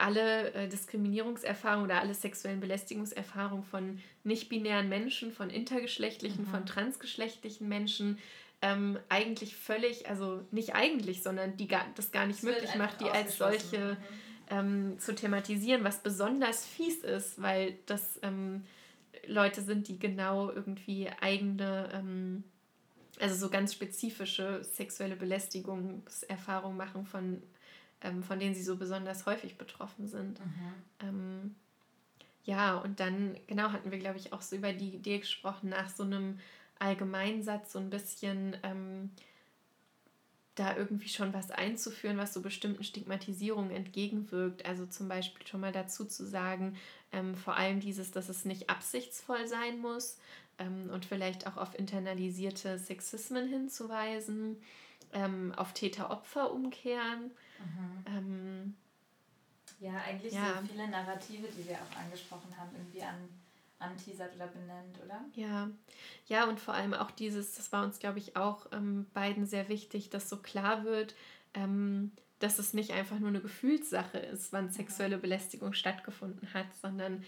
alle 0.00 0.52
äh, 0.52 0.68
Diskriminierungserfahrungen 0.68 1.84
oder 1.84 2.00
alle 2.00 2.14
sexuellen 2.14 2.60
Belästigungserfahrungen 2.60 3.64
von 3.64 4.00
nicht-binären 4.24 4.88
Menschen, 4.88 5.32
von 5.32 5.50
intergeschlechtlichen, 5.50 6.44
mhm. 6.44 6.48
von 6.48 6.66
transgeschlechtlichen 6.66 7.68
Menschen 7.68 8.18
ähm, 8.62 8.98
eigentlich 9.08 9.56
völlig, 9.56 10.08
also 10.08 10.42
nicht 10.50 10.74
eigentlich, 10.74 11.22
sondern 11.22 11.56
die 11.56 11.68
gar, 11.68 11.86
das 11.96 12.12
gar 12.12 12.26
nicht 12.26 12.42
das 12.42 12.50
möglich 12.50 12.74
macht, 12.74 13.00
die 13.00 13.08
als 13.08 13.38
solche 13.38 13.78
mhm. 13.78 13.96
ähm, 14.50 14.98
zu 14.98 15.14
thematisieren, 15.14 15.84
was 15.84 16.02
besonders 16.02 16.66
fies 16.66 16.98
ist, 16.98 17.40
weil 17.40 17.78
das 17.86 18.18
ähm, 18.22 18.64
Leute 19.26 19.62
sind, 19.62 19.88
die 19.88 19.98
genau 19.98 20.50
irgendwie 20.50 21.08
eigene, 21.20 21.90
ähm, 21.94 22.44
also 23.18 23.34
so 23.34 23.50
ganz 23.50 23.72
spezifische 23.72 24.62
sexuelle 24.62 25.16
Belästigungserfahrungen 25.16 26.76
machen 26.76 27.06
von 27.06 27.42
ähm, 28.02 28.22
von 28.22 28.38
denen 28.38 28.54
sie 28.54 28.62
so 28.62 28.76
besonders 28.76 29.26
häufig 29.26 29.56
betroffen 29.58 30.06
sind. 30.06 30.40
Mhm. 30.40 30.74
Ähm, 31.00 31.54
ja, 32.44 32.78
und 32.78 33.00
dann, 33.00 33.36
genau, 33.46 33.70
hatten 33.70 33.90
wir, 33.90 33.98
glaube 33.98 34.18
ich, 34.18 34.32
auch 34.32 34.42
so 34.42 34.56
über 34.56 34.72
die 34.72 34.94
Idee 34.94 35.18
gesprochen, 35.18 35.70
nach 35.70 35.88
so 35.88 36.02
einem 36.02 36.38
Allgemeinsatz 36.78 37.72
so 37.72 37.78
ein 37.78 37.90
bisschen 37.90 38.56
ähm, 38.62 39.10
da 40.54 40.76
irgendwie 40.76 41.08
schon 41.08 41.32
was 41.32 41.50
einzuführen, 41.50 42.18
was 42.18 42.34
so 42.34 42.42
bestimmten 42.42 42.84
Stigmatisierungen 42.84 43.70
entgegenwirkt. 43.70 44.64
Also 44.66 44.86
zum 44.86 45.08
Beispiel 45.08 45.46
schon 45.46 45.60
mal 45.60 45.72
dazu 45.72 46.04
zu 46.04 46.26
sagen, 46.26 46.76
ähm, 47.12 47.34
vor 47.34 47.56
allem 47.56 47.80
dieses, 47.80 48.10
dass 48.10 48.28
es 48.28 48.44
nicht 48.44 48.68
absichtsvoll 48.68 49.46
sein 49.46 49.80
muss 49.80 50.18
ähm, 50.58 50.90
und 50.92 51.04
vielleicht 51.04 51.46
auch 51.46 51.56
auf 51.56 51.78
internalisierte 51.78 52.78
Sexismen 52.78 53.48
hinzuweisen, 53.48 54.56
ähm, 55.12 55.52
auf 55.56 55.72
Täter-Opfer 55.72 56.52
umkehren 56.52 57.30
Mhm. 57.60 58.04
Ähm, 58.06 58.74
ja, 59.80 59.98
eigentlich 60.06 60.32
ja. 60.32 60.60
so 60.60 60.66
viele 60.66 60.88
Narrative, 60.88 61.48
die 61.56 61.68
wir 61.68 61.76
auch 61.76 61.96
angesprochen 61.96 62.54
haben, 62.56 62.70
irgendwie 62.76 63.02
an 63.02 63.28
anteasert 63.78 64.36
oder 64.36 64.46
benennt, 64.48 64.98
oder? 65.02 65.24
Ja, 65.34 65.70
ja, 66.26 66.46
und 66.46 66.60
vor 66.60 66.74
allem 66.74 66.92
auch 66.92 67.10
dieses, 67.10 67.54
das 67.54 67.72
war 67.72 67.82
uns, 67.82 67.98
glaube 67.98 68.18
ich, 68.18 68.36
auch 68.36 68.66
ähm, 68.72 69.06
beiden 69.14 69.46
sehr 69.46 69.70
wichtig, 69.70 70.10
dass 70.10 70.28
so 70.28 70.36
klar 70.36 70.84
wird, 70.84 71.14
ähm, 71.54 72.12
dass 72.40 72.58
es 72.58 72.74
nicht 72.74 72.90
einfach 72.90 73.18
nur 73.18 73.30
eine 73.30 73.40
Gefühlssache 73.40 74.18
ist, 74.18 74.52
wann 74.52 74.66
mhm. 74.66 74.72
sexuelle 74.72 75.16
Belästigung 75.16 75.72
stattgefunden 75.72 76.52
hat, 76.52 76.66
sondern 76.82 77.24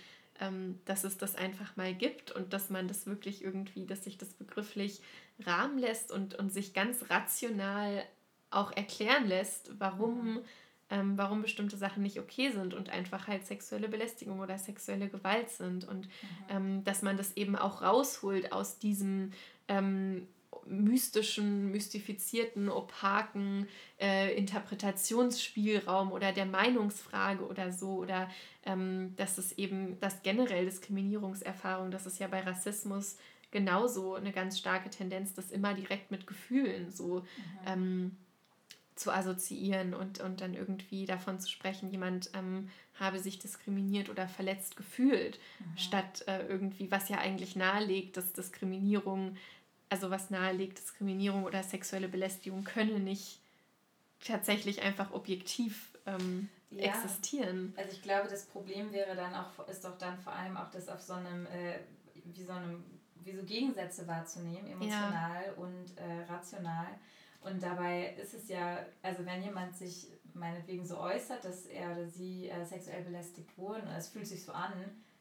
dass 0.85 1.05
es 1.05 1.19
das 1.19 1.35
einfach 1.35 1.77
mal 1.77 1.95
gibt 1.95 2.33
und 2.33 2.53
dass 2.53 2.71
man 2.71 2.89
das 2.89 3.07
wirklich 3.07 3.45
irgendwie, 3.45 3.87
dass 3.87 4.05
sich 4.05 4.19
das 4.19 4.31
begrifflich 4.31 5.01
rahmen 5.45 5.79
lässt 5.79 6.11
und, 6.11 6.35
und 6.35 6.53
sich 6.53 6.75
ganz 6.75 7.11
rational 7.11 8.03
auch 8.51 8.73
erklären 8.73 9.27
lässt, 9.27 9.71
warum, 9.79 10.41
ähm, 10.91 11.17
warum 11.17 11.43
bestimmte 11.43 11.77
Sachen 11.77 12.03
nicht 12.03 12.19
okay 12.19 12.51
sind 12.51 12.75
und 12.75 12.91
einfach 12.91 13.29
halt 13.29 13.47
sexuelle 13.47 13.89
Belästigung 13.89 14.41
oder 14.41 14.59
sexuelle 14.59 15.09
Gewalt 15.09 15.51
sind. 15.51 15.87
Und 15.87 16.07
mhm. 16.07 16.11
ähm, 16.49 16.85
dass 16.85 17.03
man 17.03 17.17
das 17.17 17.37
eben 17.37 17.57
auch 17.57 17.83
rausholt 17.83 18.53
aus 18.53 18.79
diesem 18.79 19.33
ähm, 19.69 20.27
mystischen, 20.67 21.71
mystifizierten, 21.71 22.69
opaken 22.69 23.69
äh, 24.01 24.35
Interpretationsspielraum 24.37 26.13
oder 26.13 26.33
der 26.33 26.47
Meinungsfrage 26.47 27.47
oder 27.47 27.73
so. 27.73 27.97
Oder 27.97 28.31
ähm, 28.65 29.15
dass 29.17 29.39
es 29.39 29.53
eben, 29.53 29.99
dass 30.01 30.23
generell 30.23 30.65
Diskriminierungserfahrung, 30.65 31.91
das 31.91 32.07
ist 32.07 32.19
ja 32.19 32.29
bei 32.29 32.41
Rassismus 32.41 33.17
genauso 33.51 34.15
eine 34.15 34.33
ganz 34.33 34.59
starke 34.59 34.91
Tendenz, 34.91 35.35
das 35.35 35.51
immer 35.51 35.75
direkt 35.75 36.11
mit 36.11 36.27
Gefühlen 36.27 36.91
so 36.91 37.21
mhm. 37.21 37.27
ähm, 37.67 38.17
zu 38.95 39.11
assoziieren 39.11 39.95
und, 39.95 40.21
und 40.21 40.41
dann 40.41 40.55
irgendwie 40.55 41.07
davon 41.07 41.39
zu 41.41 41.49
sprechen, 41.49 41.91
jemand 41.91 42.31
ähm, 42.35 42.69
habe 42.95 43.19
sich 43.19 43.39
diskriminiert 43.39 44.11
oder 44.11 44.29
verletzt 44.29 44.77
gefühlt, 44.77 45.39
mhm. 45.59 45.79
statt 45.79 46.25
äh, 46.27 46.47
irgendwie, 46.47 46.91
was 46.91 47.09
ja 47.09 47.19
eigentlich 47.19 47.57
nahelegt, 47.57 48.17
dass 48.17 48.33
Diskriminierung, 48.33 49.37
also 49.93 50.11
was 50.11 50.31
nahelegt, 50.31 50.79
Diskriminierung 50.79 51.45
oder 51.45 51.63
sexuelle 51.63 52.09
Belästigung 52.09 52.65
könne 52.65 52.99
nicht 52.99 53.41
tatsächlich 54.27 54.81
einfach 54.81 55.13
objektiv 55.13 55.93
ähm, 56.07 56.49
ja. 56.71 56.85
existieren. 56.85 57.75
Also 57.77 57.93
ich 57.93 58.01
glaube, 58.01 58.27
das 58.29 58.47
Problem 58.47 58.91
wäre 58.91 59.15
dann 59.15 59.35
auch, 59.35 59.69
ist 59.69 59.85
doch 59.85 59.99
dann 59.99 60.19
vor 60.19 60.33
allem 60.33 60.57
auch 60.57 60.71
das 60.71 60.89
auf 60.89 61.03
so 61.03 61.13
einem, 61.13 61.45
äh, 61.47 61.81
wie 62.25 62.43
so 62.43 62.53
einem, 62.53 62.83
wie 63.17 63.37
so 63.37 63.43
Gegensätze 63.43 64.09
wahrzunehmen, 64.09 64.67
emotional 64.67 65.45
ja. 65.45 65.53
und 65.57 65.99
äh, 65.99 66.25
rational 66.33 66.87
und 67.43 67.63
dabei 67.63 68.15
ist 68.23 68.33
es 68.33 68.49
ja, 68.49 68.79
also 69.03 69.27
wenn 69.27 69.43
jemand 69.43 69.77
sich 69.77 70.07
meinetwegen 70.33 70.87
so 70.87 70.99
äußert, 70.99 71.45
dass 71.45 71.67
er 71.67 71.93
oder 71.93 72.09
sie 72.09 72.49
äh, 72.49 72.65
sexuell 72.65 73.03
belästigt 73.03 73.59
wurde 73.59 73.83
und 73.83 73.89
es 73.89 74.09
fühlt 74.09 74.27
sich 74.27 74.43
so 74.43 74.53
an, 74.53 74.73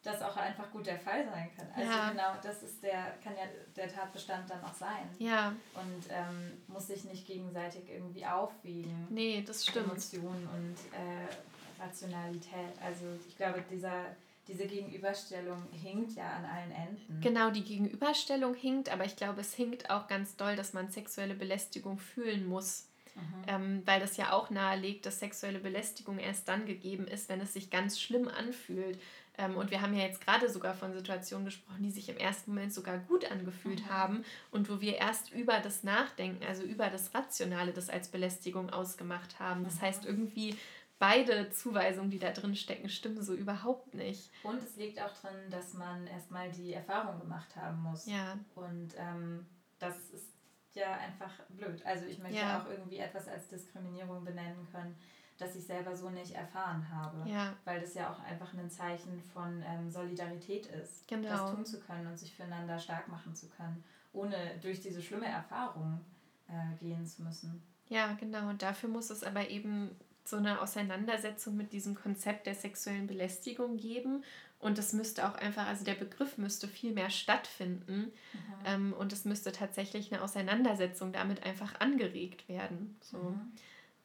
dass 0.03 0.21
auch 0.21 0.35
einfach 0.35 0.71
gut 0.71 0.87
der 0.87 0.99
Fall 0.99 1.25
sein 1.25 1.49
kann. 1.55 1.67
Also 1.75 1.91
ja. 1.91 2.09
genau, 2.09 2.33
das 2.41 2.63
ist 2.63 2.81
der, 2.81 3.15
kann 3.23 3.33
ja 3.35 3.43
der 3.75 3.87
Tatbestand 3.87 4.49
dann 4.49 4.63
auch 4.63 4.73
sein. 4.73 5.07
Ja. 5.19 5.49
Und 5.75 6.05
ähm, 6.09 6.63
muss 6.67 6.87
sich 6.87 7.03
nicht 7.03 7.27
gegenseitig 7.27 7.87
irgendwie 7.87 8.25
aufwiegen. 8.25 9.07
Nee, 9.09 9.43
das 9.45 9.65
stimmt. 9.65 9.87
Emotionen 9.91 10.47
und 10.47 10.75
äh, 10.97 11.81
Rationalität. 11.81 12.73
Also 12.83 13.05
ich 13.27 13.37
glaube, 13.37 13.63
dieser, 13.69 14.05
diese 14.47 14.65
Gegenüberstellung 14.65 15.67
hinkt 15.71 16.15
ja 16.15 16.29
an 16.31 16.45
allen 16.45 16.71
Enden. 16.71 17.21
Genau, 17.21 17.51
die 17.51 17.63
Gegenüberstellung 17.63 18.55
hinkt, 18.55 18.89
aber 18.89 19.05
ich 19.05 19.15
glaube, 19.15 19.41
es 19.41 19.53
hinkt 19.53 19.91
auch 19.91 20.07
ganz 20.07 20.35
doll, 20.35 20.55
dass 20.55 20.73
man 20.73 20.89
sexuelle 20.89 21.35
Belästigung 21.35 21.99
fühlen 21.99 22.47
muss. 22.47 22.87
Mhm. 23.13 23.43
Ähm, 23.47 23.81
weil 23.85 23.99
das 23.99 24.17
ja 24.17 24.31
auch 24.31 24.49
nahelegt, 24.49 25.05
dass 25.05 25.19
sexuelle 25.19 25.59
Belästigung 25.59 26.17
erst 26.17 26.47
dann 26.47 26.65
gegeben 26.65 27.07
ist, 27.07 27.29
wenn 27.29 27.41
es 27.41 27.53
sich 27.53 27.69
ganz 27.69 27.99
schlimm 27.99 28.27
anfühlt. 28.29 28.99
Ähm, 29.37 29.55
und 29.55 29.71
wir 29.71 29.81
haben 29.81 29.93
ja 29.93 30.03
jetzt 30.03 30.21
gerade 30.21 30.49
sogar 30.49 30.73
von 30.73 30.93
Situationen 30.93 31.45
gesprochen, 31.45 31.83
die 31.83 31.91
sich 31.91 32.09
im 32.09 32.17
ersten 32.17 32.51
Moment 32.51 32.73
sogar 32.73 32.97
gut 32.97 33.29
angefühlt 33.31 33.85
mhm. 33.85 33.89
haben 33.89 34.25
und 34.51 34.69
wo 34.69 34.81
wir 34.81 34.97
erst 34.97 35.31
über 35.31 35.59
das 35.59 35.83
Nachdenken, 35.83 36.45
also 36.45 36.63
über 36.63 36.89
das 36.89 37.13
Rationale, 37.13 37.71
das 37.71 37.89
als 37.89 38.09
Belästigung 38.09 38.69
ausgemacht 38.69 39.39
haben. 39.39 39.63
Das 39.63 39.75
mhm. 39.75 39.81
heißt, 39.81 40.05
irgendwie 40.05 40.57
beide 40.99 41.49
Zuweisungen, 41.49 42.11
die 42.11 42.19
da 42.19 42.31
drin 42.31 42.55
stecken, 42.55 42.89
stimmen 42.89 43.23
so 43.23 43.33
überhaupt 43.33 43.95
nicht. 43.95 44.29
Und 44.43 44.61
es 44.61 44.75
liegt 44.75 45.01
auch 45.01 45.13
drin, 45.13 45.49
dass 45.49 45.73
man 45.73 46.05
erstmal 46.07 46.51
die 46.51 46.73
Erfahrung 46.73 47.19
gemacht 47.19 47.55
haben 47.55 47.81
muss. 47.81 48.05
Ja. 48.05 48.37
Und 48.55 48.93
ähm, 48.97 49.47
das 49.79 49.95
ist 50.11 50.27
ja 50.73 50.93
einfach 50.97 51.31
blöd. 51.49 51.83
Also 51.85 52.05
ich 52.05 52.19
möchte 52.19 52.37
ja. 52.37 52.61
auch 52.61 52.69
irgendwie 52.69 52.97
etwas 52.97 53.27
als 53.27 53.47
Diskriminierung 53.47 54.23
benennen 54.23 54.67
können 54.71 54.95
das 55.41 55.55
ich 55.55 55.65
selber 55.65 55.95
so 55.95 56.09
nicht 56.09 56.35
erfahren 56.35 56.87
habe. 56.91 57.29
Ja. 57.29 57.53
Weil 57.65 57.81
das 57.81 57.93
ja 57.93 58.11
auch 58.11 58.19
einfach 58.23 58.53
ein 58.53 58.69
Zeichen 58.69 59.21
von 59.33 59.63
ähm, 59.67 59.89
Solidarität 59.89 60.67
ist, 60.67 61.07
genau. 61.07 61.29
das 61.29 61.51
tun 61.51 61.65
zu 61.65 61.79
können 61.79 62.07
und 62.07 62.17
sich 62.17 62.33
füreinander 62.33 62.79
stark 62.79 63.07
machen 63.07 63.35
zu 63.35 63.47
können, 63.49 63.83
ohne 64.13 64.35
durch 64.61 64.81
diese 64.81 65.01
schlimme 65.01 65.27
Erfahrung 65.27 65.99
äh, 66.47 66.77
gehen 66.77 67.05
zu 67.05 67.23
müssen. 67.23 67.61
Ja, 67.89 68.13
genau. 68.13 68.49
Und 68.49 68.61
dafür 68.61 68.89
muss 68.89 69.09
es 69.09 69.23
aber 69.23 69.49
eben 69.49 69.95
so 70.23 70.37
eine 70.37 70.61
Auseinandersetzung 70.61 71.57
mit 71.57 71.73
diesem 71.73 71.95
Konzept 71.95 72.45
der 72.47 72.55
sexuellen 72.55 73.07
Belästigung 73.07 73.77
geben. 73.77 74.23
Und 74.59 74.77
das 74.77 74.93
müsste 74.93 75.27
auch 75.27 75.35
einfach, 75.35 75.67
also 75.67 75.83
der 75.83 75.95
Begriff 75.95 76.37
müsste 76.37 76.67
viel 76.67 76.93
mehr 76.93 77.09
stattfinden. 77.09 78.11
Mhm. 78.33 78.39
Ähm, 78.65 78.93
und 78.93 79.11
es 79.11 79.25
müsste 79.25 79.51
tatsächlich 79.51 80.13
eine 80.13 80.21
Auseinandersetzung 80.21 81.11
damit 81.11 81.43
einfach 81.43 81.79
angeregt 81.79 82.47
werden. 82.47 82.95
So. 83.01 83.17
Mhm. 83.17 83.51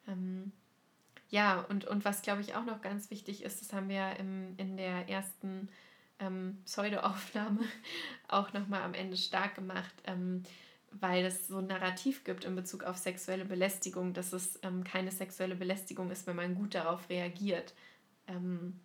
Ähm, 0.07 0.51
ja, 1.29 1.65
und, 1.69 1.85
und 1.85 2.05
was 2.05 2.21
glaube 2.21 2.41
ich 2.41 2.55
auch 2.55 2.65
noch 2.65 2.81
ganz 2.81 3.09
wichtig 3.11 3.43
ist, 3.43 3.61
das 3.61 3.73
haben 3.73 3.89
wir 3.89 4.15
im, 4.17 4.55
in 4.57 4.77
der 4.77 5.09
ersten 5.09 5.69
ähm, 6.19 6.57
Pseudo-Aufnahme 6.65 7.59
auch 8.27 8.53
nochmal 8.53 8.83
am 8.83 8.93
Ende 8.93 9.17
stark 9.17 9.55
gemacht, 9.55 9.93
ähm, 10.05 10.43
weil 10.91 11.25
es 11.25 11.47
so 11.47 11.57
ein 11.57 11.67
Narrativ 11.67 12.23
gibt 12.23 12.45
in 12.45 12.55
Bezug 12.55 12.83
auf 12.83 12.97
sexuelle 12.97 13.45
Belästigung, 13.45 14.13
dass 14.13 14.33
es 14.33 14.59
ähm, 14.63 14.83
keine 14.83 15.11
sexuelle 15.11 15.55
Belästigung 15.55 16.11
ist, 16.11 16.27
wenn 16.27 16.37
man 16.37 16.55
gut 16.55 16.75
darauf 16.75 17.09
reagiert. 17.09 17.73
Ähm, 18.27 18.79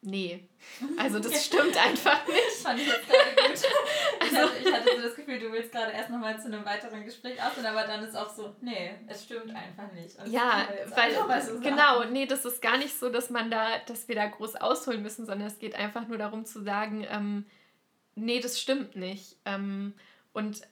Nee, 0.00 0.48
also 0.96 1.18
das 1.18 1.44
stimmt 1.46 1.76
einfach 1.76 2.26
nicht. 2.28 2.62
Fand 2.62 2.80
ich 2.80 2.86
jetzt 2.86 3.08
gerade 3.08 3.34
gut. 3.34 3.62
Ich, 4.30 4.36
also, 4.36 4.50
hatte, 4.50 4.62
ich 4.62 4.72
hatte 4.72 4.96
so 4.96 5.02
das 5.02 5.16
Gefühl, 5.16 5.38
du 5.38 5.52
willst 5.52 5.72
gerade 5.72 5.92
erst 5.92 6.10
nochmal 6.10 6.38
zu 6.40 6.46
einem 6.46 6.64
weiteren 6.64 7.04
Gespräch 7.04 7.42
aus, 7.42 7.64
aber 7.64 7.84
dann 7.84 8.04
ist 8.04 8.16
auch 8.16 8.28
so, 8.28 8.54
nee, 8.60 8.94
es 9.06 9.24
stimmt 9.24 9.54
einfach 9.54 9.92
nicht. 9.92 10.18
Und 10.18 10.30
ja, 10.30 10.68
weil, 10.94 11.42
so 11.42 11.60
genau, 11.60 12.04
nee, 12.04 12.26
das 12.26 12.44
ist 12.44 12.62
gar 12.62 12.78
nicht 12.78 12.98
so, 12.98 13.08
dass 13.10 13.30
man 13.30 13.50
da, 13.50 13.78
dass 13.86 14.08
wir 14.08 14.14
da 14.14 14.26
groß 14.26 14.56
ausholen 14.56 15.02
müssen, 15.02 15.26
sondern 15.26 15.46
es 15.46 15.58
geht 15.58 15.74
einfach 15.74 16.06
nur 16.08 16.18
darum 16.18 16.44
zu 16.44 16.62
sagen, 16.62 17.06
ähm, 17.10 17.46
nee, 18.14 18.40
das 18.40 18.60
stimmt 18.60 18.96
nicht. 18.96 19.36
Ähm, 19.44 19.94
und 20.32 20.62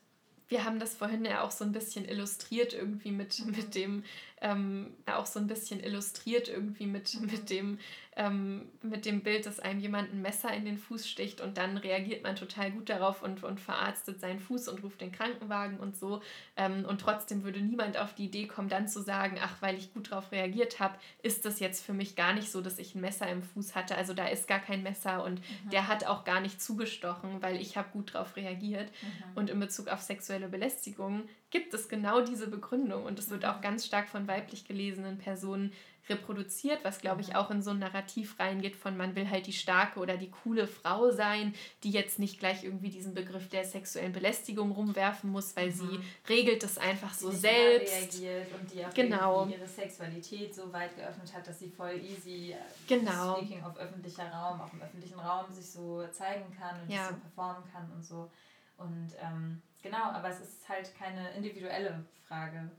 wir 0.49 0.65
haben 0.65 0.79
das 0.79 0.95
vorhin 0.95 1.25
ja 1.25 1.43
auch 1.43 1.51
so 1.51 1.65
ein 1.65 1.73
bisschen 1.73 2.09
illustriert 2.09 2.73
irgendwie 2.73 3.11
mit, 3.11 3.39
mhm. 3.41 3.53
mit 3.53 3.75
dem, 3.75 4.05
ähm, 4.41 4.95
auch 5.07 5.27
so 5.27 5.41
ein 5.41 5.47
bisschen 5.47 5.83
illustriert 5.83 6.49
irgendwie 6.49 6.87
mit, 6.87 7.15
mhm. 7.15 7.27
mit 7.27 7.51
dem, 7.51 7.79
ähm, 8.17 8.69
mit 8.83 9.07
dem 9.07 9.23
Bild, 9.23 9.47
dass 9.47 9.61
einem 9.61 9.81
jemand 9.81 10.13
ein 10.13 10.21
Messer 10.21 10.53
in 10.53 10.65
den 10.65 10.77
Fuß 10.79 11.09
sticht 11.09 11.41
und 11.41 11.57
dann 11.57 11.79
reagiert 11.79 12.23
man 12.23 12.37
total 12.37 12.71
gut 12.71 12.89
darauf 12.89 13.23
und, 13.23 13.43
und 13.45 13.61
verarztet 13.61 14.21
seinen 14.21 14.41
Fuß 14.41 14.69
und 14.69 14.83
ruft 14.83 15.01
den 15.01 15.13
Krankenwagen 15.13 15.79
und 15.79 15.97
so. 15.97 16.23
Ähm, 16.57 16.85
und 16.85 17.01
trotzdem 17.01 17.45
würde 17.45 17.61
niemand 17.61 17.97
auf 17.97 18.15
die 18.15 18.27
Idee 18.27 18.47
kommen, 18.47 18.69
dann 18.69 18.89
zu 18.89 19.01
sagen, 19.01 19.39
ach, 19.43 19.57
weil 19.61 19.77
ich 19.77 19.95
gut 19.95 20.13
darauf 20.13 20.33
reagiert 20.33 20.81
habe, 20.81 20.99
ist 21.23 21.45
das 21.47 21.59
jetzt 21.59 21.85
für 21.85 21.95
mich 21.95 22.15
gar 22.15 22.35
nicht 22.35 22.51
so, 22.51 22.61
dass 22.61 22.79
ich 22.79 22.95
ein 22.95 23.01
Messer 23.01 23.29
im 23.29 23.43
Fuß 23.43 23.75
hatte. 23.75 23.97
Also 23.97 24.13
da 24.13 24.27
ist 24.27 24.49
gar 24.49 24.61
kein 24.61 24.83
Messer 24.83 25.25
und 25.25 25.41
mhm. 25.41 25.71
der 25.71 25.89
hat 25.89 26.05
auch 26.05 26.25
gar 26.25 26.41
nicht 26.41 26.61
zugestochen, 26.61 27.43
weil 27.43 27.61
ich 27.61 27.77
habe 27.77 27.89
gut 27.91 28.15
darauf 28.15 28.37
reagiert. 28.37 28.91
Mhm. 29.03 29.37
Und 29.37 29.51
in 29.51 29.61
Bezug 29.61 29.89
auf 29.89 30.03
sexuelle 30.03 30.49
Belästigung 30.49 31.29
gibt 31.51 31.75
es 31.75 31.89
genau 31.89 32.21
diese 32.21 32.49
Begründung 32.49 33.05
und 33.05 33.19
es 33.19 33.31
wird 33.31 33.45
auch 33.45 33.61
ganz 33.61 33.87
stark 33.87 34.09
von 34.09 34.27
weiblich 34.27 34.67
gelesenen 34.67 35.19
Personen 35.19 35.73
reproduziert, 36.09 36.85
was 36.85 37.01
glaube 37.01 37.21
ich 37.21 37.31
mhm. 37.31 37.37
auch 37.37 37.51
in 37.51 37.63
so 37.63 37.71
ein 37.71 37.79
Narrativ 37.79 38.39
reingeht 38.39 38.77
von 38.77 38.97
man 38.97 39.17
will 39.17 39.29
halt 39.29 39.47
die 39.47 39.53
starke 39.53 39.99
oder 40.01 40.17
die 40.17 40.31
coole 40.31 40.67
Frau 40.67 41.11
sein, 41.11 41.55
die 41.83 41.91
jetzt 41.91 42.19
nicht 42.19 42.39
gleich 42.39 42.65
irgendwie 42.65 42.91
diesen 42.91 43.15
Begriff 43.15 43.49
der 43.49 43.65
sexuellen 43.65 44.13
Belästigung 44.13 44.71
rumwerfen 44.71 45.31
muss, 45.31 45.57
weil 45.57 45.69
mhm. 45.69 45.73
sie 45.73 46.01
regelt 46.29 46.63
es 46.63 46.79
einfach 46.79 47.13
so 47.13 47.31
die 47.31 47.37
selbst. 47.37 48.21
reagiert 48.21 48.47
und 48.59 48.73
die 48.73 48.85
auch 48.85 48.95
genau. 48.95 49.47
ihre 49.49 49.67
Sexualität 49.67 50.55
so 50.55 50.73
weit 50.73 50.95
geöffnet 50.97 51.33
hat, 51.35 51.47
dass 51.47 51.59
sie 51.59 51.69
voll 51.69 52.01
easy 52.03 52.53
äh, 52.53 52.57
genau. 52.87 53.37
speaking 53.37 53.65
auf 53.65 53.77
öffentlicher 53.77 54.31
Raum, 54.31 54.61
auch 54.61 54.73
im 54.73 54.83
öffentlichen 54.83 55.19
Raum 55.19 55.51
sich 55.53 55.69
so 55.69 56.07
zeigen 56.13 56.45
kann 56.57 56.81
und 56.83 56.91
ja. 56.91 57.09
so 57.09 57.15
performen 57.17 57.65
kann 57.73 57.91
und 57.91 58.05
so. 58.05 58.31
Und 58.79 59.09
ähm, 59.21 59.63
genau, 59.87 60.05
aber 60.05 60.29
es 60.29 60.41
ist 60.41 60.69
halt 60.69 60.95
keine 60.97 61.31
individuelle 61.33 62.05
Frage 62.27 62.71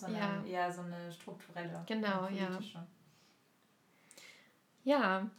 sondern 0.00 0.46
ja. 0.46 0.64
eher 0.64 0.72
so 0.72 0.82
eine 0.82 1.12
strukturelle. 1.12 1.84
Genau, 1.86 2.28
ja. 2.28 2.58
Ja, 4.82 5.30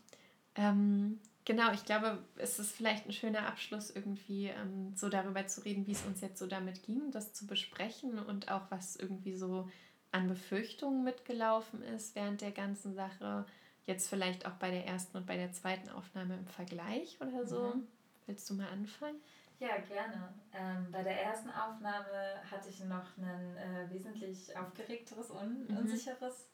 ähm, 0.56 1.20
genau, 1.46 1.72
ich 1.72 1.84
glaube, 1.84 2.20
es 2.38 2.60
ist 2.60 2.74
vielleicht 2.74 3.08
ein 3.08 3.12
schöner 3.12 3.48
Abschluss, 3.48 3.90
irgendwie 3.90 4.48
ähm, 4.48 4.96
so 4.96 5.10
darüber 5.10 5.48
zu 5.48 5.62
reden, 5.66 5.88
wie 5.88 5.94
es 5.94 6.06
uns 6.06 6.22
jetzt 6.22 6.38
so 6.38 6.48
damit 6.48 6.84
ging, 6.84 7.12
das 7.12 7.34
zu 7.34 7.48
besprechen 7.48 8.20
und 8.20 8.52
auch 8.52 8.70
was 8.70 8.96
irgendwie 8.96 9.36
so 9.36 9.70
an 10.12 10.28
Befürchtungen 10.28 11.04
mitgelaufen 11.04 11.82
ist 11.82 12.16
während 12.16 12.42
der 12.42 12.52
ganzen 12.52 12.94
Sache. 12.94 13.46
Jetzt 13.86 14.10
vielleicht 14.10 14.46
auch 14.46 14.54
bei 14.54 14.70
der 14.70 14.86
ersten 14.86 15.18
und 15.18 15.26
bei 15.26 15.38
der 15.38 15.52
zweiten 15.54 15.90
Aufnahme 15.90 16.36
im 16.36 16.46
Vergleich 16.46 17.18
oder 17.20 17.48
so. 17.48 17.74
Mhm. 17.74 17.88
Willst 18.28 18.48
du 18.50 18.54
mal 18.54 18.70
anfangen? 18.70 19.20
Ja, 19.62 19.78
gerne. 19.78 20.34
Ähm, 20.54 20.88
bei 20.92 21.04
der 21.04 21.22
ersten 21.22 21.52
Aufnahme 21.52 22.42
hatte 22.50 22.70
ich 22.70 22.84
noch 22.84 23.16
ein 23.20 23.58
äh, 23.58 23.88
wesentlich 23.92 24.58
aufgeregteres 24.58 25.30
und 25.30 25.70
mhm. 25.70 25.78
unsicheres 25.78 26.50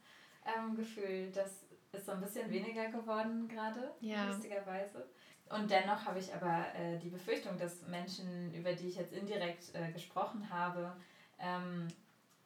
ähm, 0.46 0.76
Gefühl. 0.76 1.32
Das 1.32 1.64
ist 1.94 2.06
so 2.06 2.12
ein 2.12 2.20
bisschen 2.20 2.52
weniger 2.52 2.90
geworden 2.90 3.48
gerade, 3.48 3.94
ja. 4.02 4.26
lustigerweise. 4.26 5.08
Und 5.50 5.72
dennoch 5.72 6.04
habe 6.04 6.20
ich 6.20 6.36
aber 6.36 6.76
äh, 6.76 7.00
die 7.00 7.08
Befürchtung, 7.08 7.58
dass 7.58 7.82
Menschen, 7.84 8.54
über 8.54 8.74
die 8.74 8.90
ich 8.90 8.98
jetzt 8.98 9.14
indirekt 9.14 9.74
äh, 9.74 9.90
gesprochen 9.94 10.50
habe, 10.50 10.94
ähm, 11.40 11.88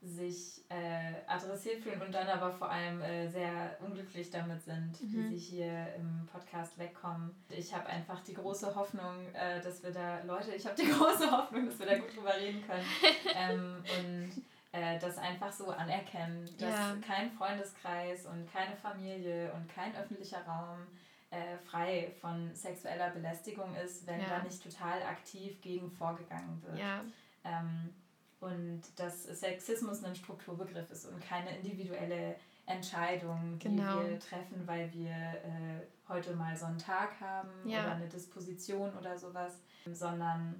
sich 0.01 0.63
äh, 0.69 1.13
adressiert 1.27 1.83
fühlen 1.83 2.01
und 2.01 2.11
dann 2.11 2.27
aber 2.27 2.51
vor 2.51 2.71
allem 2.71 3.01
äh, 3.01 3.29
sehr 3.29 3.77
unglücklich 3.81 4.31
damit 4.31 4.63
sind, 4.63 4.99
mhm. 4.99 5.29
wie 5.29 5.37
sie 5.37 5.37
hier 5.37 5.93
im 5.95 6.25
Podcast 6.25 6.77
wegkommen. 6.79 7.35
Ich 7.49 7.73
habe 7.73 7.85
einfach 7.85 8.19
die 8.21 8.33
große 8.33 8.73
Hoffnung, 8.73 9.27
äh, 9.33 9.61
dass 9.61 9.83
wir 9.83 9.91
da, 9.91 10.23
Leute, 10.23 10.55
ich 10.55 10.65
habe 10.65 10.75
die 10.75 10.87
große 10.91 11.29
Hoffnung, 11.31 11.67
dass 11.67 11.77
wir 11.77 11.85
da 11.85 11.97
gut 11.99 12.15
drüber 12.15 12.35
reden 12.35 12.63
können 12.65 12.85
ähm, 13.35 13.83
und 13.99 14.43
äh, 14.71 14.97
das 14.97 15.19
einfach 15.19 15.51
so 15.51 15.69
anerkennen, 15.69 16.49
dass 16.57 16.73
ja. 16.73 16.95
kein 17.05 17.29
Freundeskreis 17.31 18.25
und 18.25 18.51
keine 18.51 18.75
Familie 18.75 19.53
und 19.53 19.69
kein 19.69 19.95
öffentlicher 19.95 20.43
Raum 20.45 20.79
äh, 21.29 21.57
frei 21.57 22.11
von 22.19 22.53
sexueller 22.55 23.11
Belästigung 23.11 23.75
ist, 23.75 24.07
wenn 24.07 24.19
ja. 24.19 24.27
da 24.29 24.43
nicht 24.43 24.63
total 24.63 25.03
aktiv 25.03 25.61
gegen 25.61 25.91
vorgegangen 25.91 26.61
wird. 26.63 26.79
Ja. 26.79 27.01
Ähm, 27.43 27.93
und 28.41 28.81
dass 28.97 29.23
Sexismus 29.23 30.03
ein 30.03 30.15
Strukturbegriff 30.15 30.89
ist 30.91 31.05
und 31.05 31.21
keine 31.21 31.57
individuelle 31.57 32.35
Entscheidung, 32.65 33.57
die 33.59 33.69
genau. 33.69 34.03
wir 34.03 34.19
treffen, 34.19 34.65
weil 34.65 34.91
wir 34.93 35.11
äh, 35.11 35.81
heute 36.07 36.35
mal 36.35 36.55
so 36.55 36.65
einen 36.65 36.77
Tag 36.77 37.19
haben 37.19 37.49
ja. 37.65 37.83
oder 37.83 37.95
eine 37.95 38.07
Disposition 38.07 38.95
oder 38.97 39.17
sowas, 39.17 39.53
sondern 39.91 40.59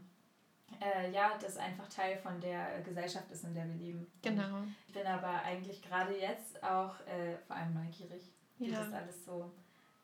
äh, 0.80 1.12
ja, 1.12 1.38
das 1.40 1.58
einfach 1.58 1.88
Teil 1.90 2.18
von 2.18 2.40
der 2.40 2.82
Gesellschaft 2.82 3.30
ist, 3.32 3.44
in 3.44 3.53
der 3.53 3.66
wir 3.68 3.76
leben. 3.76 4.08
Genau. 4.22 4.58
Und 4.58 4.76
ich 4.88 4.94
bin 4.94 5.06
aber 5.06 5.41
eigentlich 5.44 5.82
gerade 5.82 6.18
jetzt 6.18 6.64
auch 6.64 6.95
äh, 7.02 7.36
vor 7.48 7.56
allem 7.56 7.74
neugierig, 7.74 8.32
wie 8.58 8.70
ja. 8.70 8.84
das 8.84 8.94
alles 8.94 9.26
so 9.26 9.52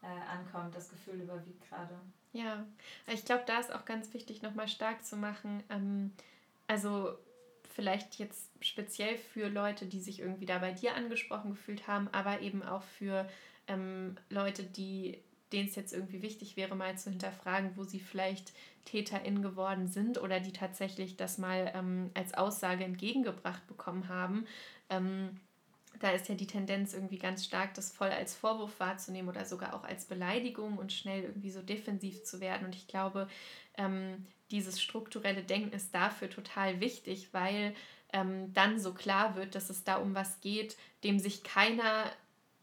äh, 0.02 0.08
ankommt. 0.32 0.76
Das 0.76 0.90
Gefühl 0.90 1.22
überwiegt 1.22 1.68
gerade. 1.70 1.96
Ja, 2.34 2.66
ich 3.08 3.24
glaube, 3.26 3.44
da 3.48 3.60
ist 3.60 3.74
auch 3.74 3.86
ganz 3.86 4.14
wichtig, 4.14 4.42
nochmal 4.42 4.68
stark 4.68 5.06
zu 5.06 5.16
machen. 5.16 5.64
Ähm, 5.70 6.12
also 6.68 7.18
vielleicht 7.78 8.16
jetzt 8.16 8.50
speziell 8.60 9.18
für 9.18 9.50
Leute, 9.50 9.86
die 9.86 10.02
sich 10.02 10.20
irgendwie 10.20 10.48
da 10.48 10.58
bei 10.58 10.72
dir 10.72 10.96
angesprochen 10.96 11.52
gefühlt 11.52 11.88
haben, 11.88 12.08
aber 12.12 12.42
eben 12.42 12.64
auch 12.64 12.82
für 12.82 13.30
ähm, 13.68 14.18
Leute, 14.32 14.64
die 14.64 15.20
denen 15.54 15.70
es 15.70 15.76
jetzt 15.76 15.94
irgendwie 15.94 16.24
wichtig 16.24 16.58
wäre, 16.58 16.76
mal 16.76 16.98
zu 16.98 17.12
hinterfragen, 17.12 17.78
wo 17.78 17.84
sie 17.84 18.00
vielleicht 18.00 18.52
TäterInnen 18.86 19.44
geworden 19.44 19.88
sind 19.88 20.20
oder 20.22 20.40
die 20.40 20.52
tatsächlich 20.52 21.18
das 21.18 21.38
mal 21.38 21.72
ähm, 21.76 22.10
als 22.16 22.34
Aussage 22.34 22.84
entgegengebracht 22.84 23.66
bekommen 23.68 24.10
haben. 24.10 24.46
Ähm, 24.90 25.40
da 26.00 26.10
ist 26.10 26.28
ja 26.30 26.36
die 26.36 26.48
Tendenz 26.48 26.94
irgendwie 26.94 27.20
ganz 27.20 27.46
stark, 27.46 27.76
das 27.76 27.92
voll 27.92 28.10
als 28.10 28.36
Vorwurf 28.36 28.80
wahrzunehmen 28.80 29.30
oder 29.30 29.46
sogar 29.46 29.76
auch 29.76 29.84
als 29.84 30.06
Beleidigung 30.06 30.78
und 30.80 30.92
schnell 30.92 31.24
irgendwie 31.24 31.52
so 31.52 31.62
defensiv 31.62 32.24
zu 32.24 32.42
werden. 32.42 32.66
Und 32.66 32.76
ich 32.76 32.88
glaube, 32.88 33.28
ähm, 33.78 34.26
dieses 34.52 34.82
strukturelle 34.82 35.44
Denken 35.44 35.74
ist 35.74 35.94
dafür 35.94 36.30
total 36.30 36.80
wichtig, 36.80 37.30
weil 37.34 37.76
ähm, 38.14 38.54
dann 38.54 38.80
so 38.80 38.94
klar 38.94 39.36
wird, 39.36 39.56
dass 39.56 39.70
es 39.70 39.84
da 39.84 39.98
um 39.98 40.16
was 40.16 40.40
geht, 40.42 40.78
dem 41.04 41.20
sich 41.20 41.44
keiner, 41.44 42.12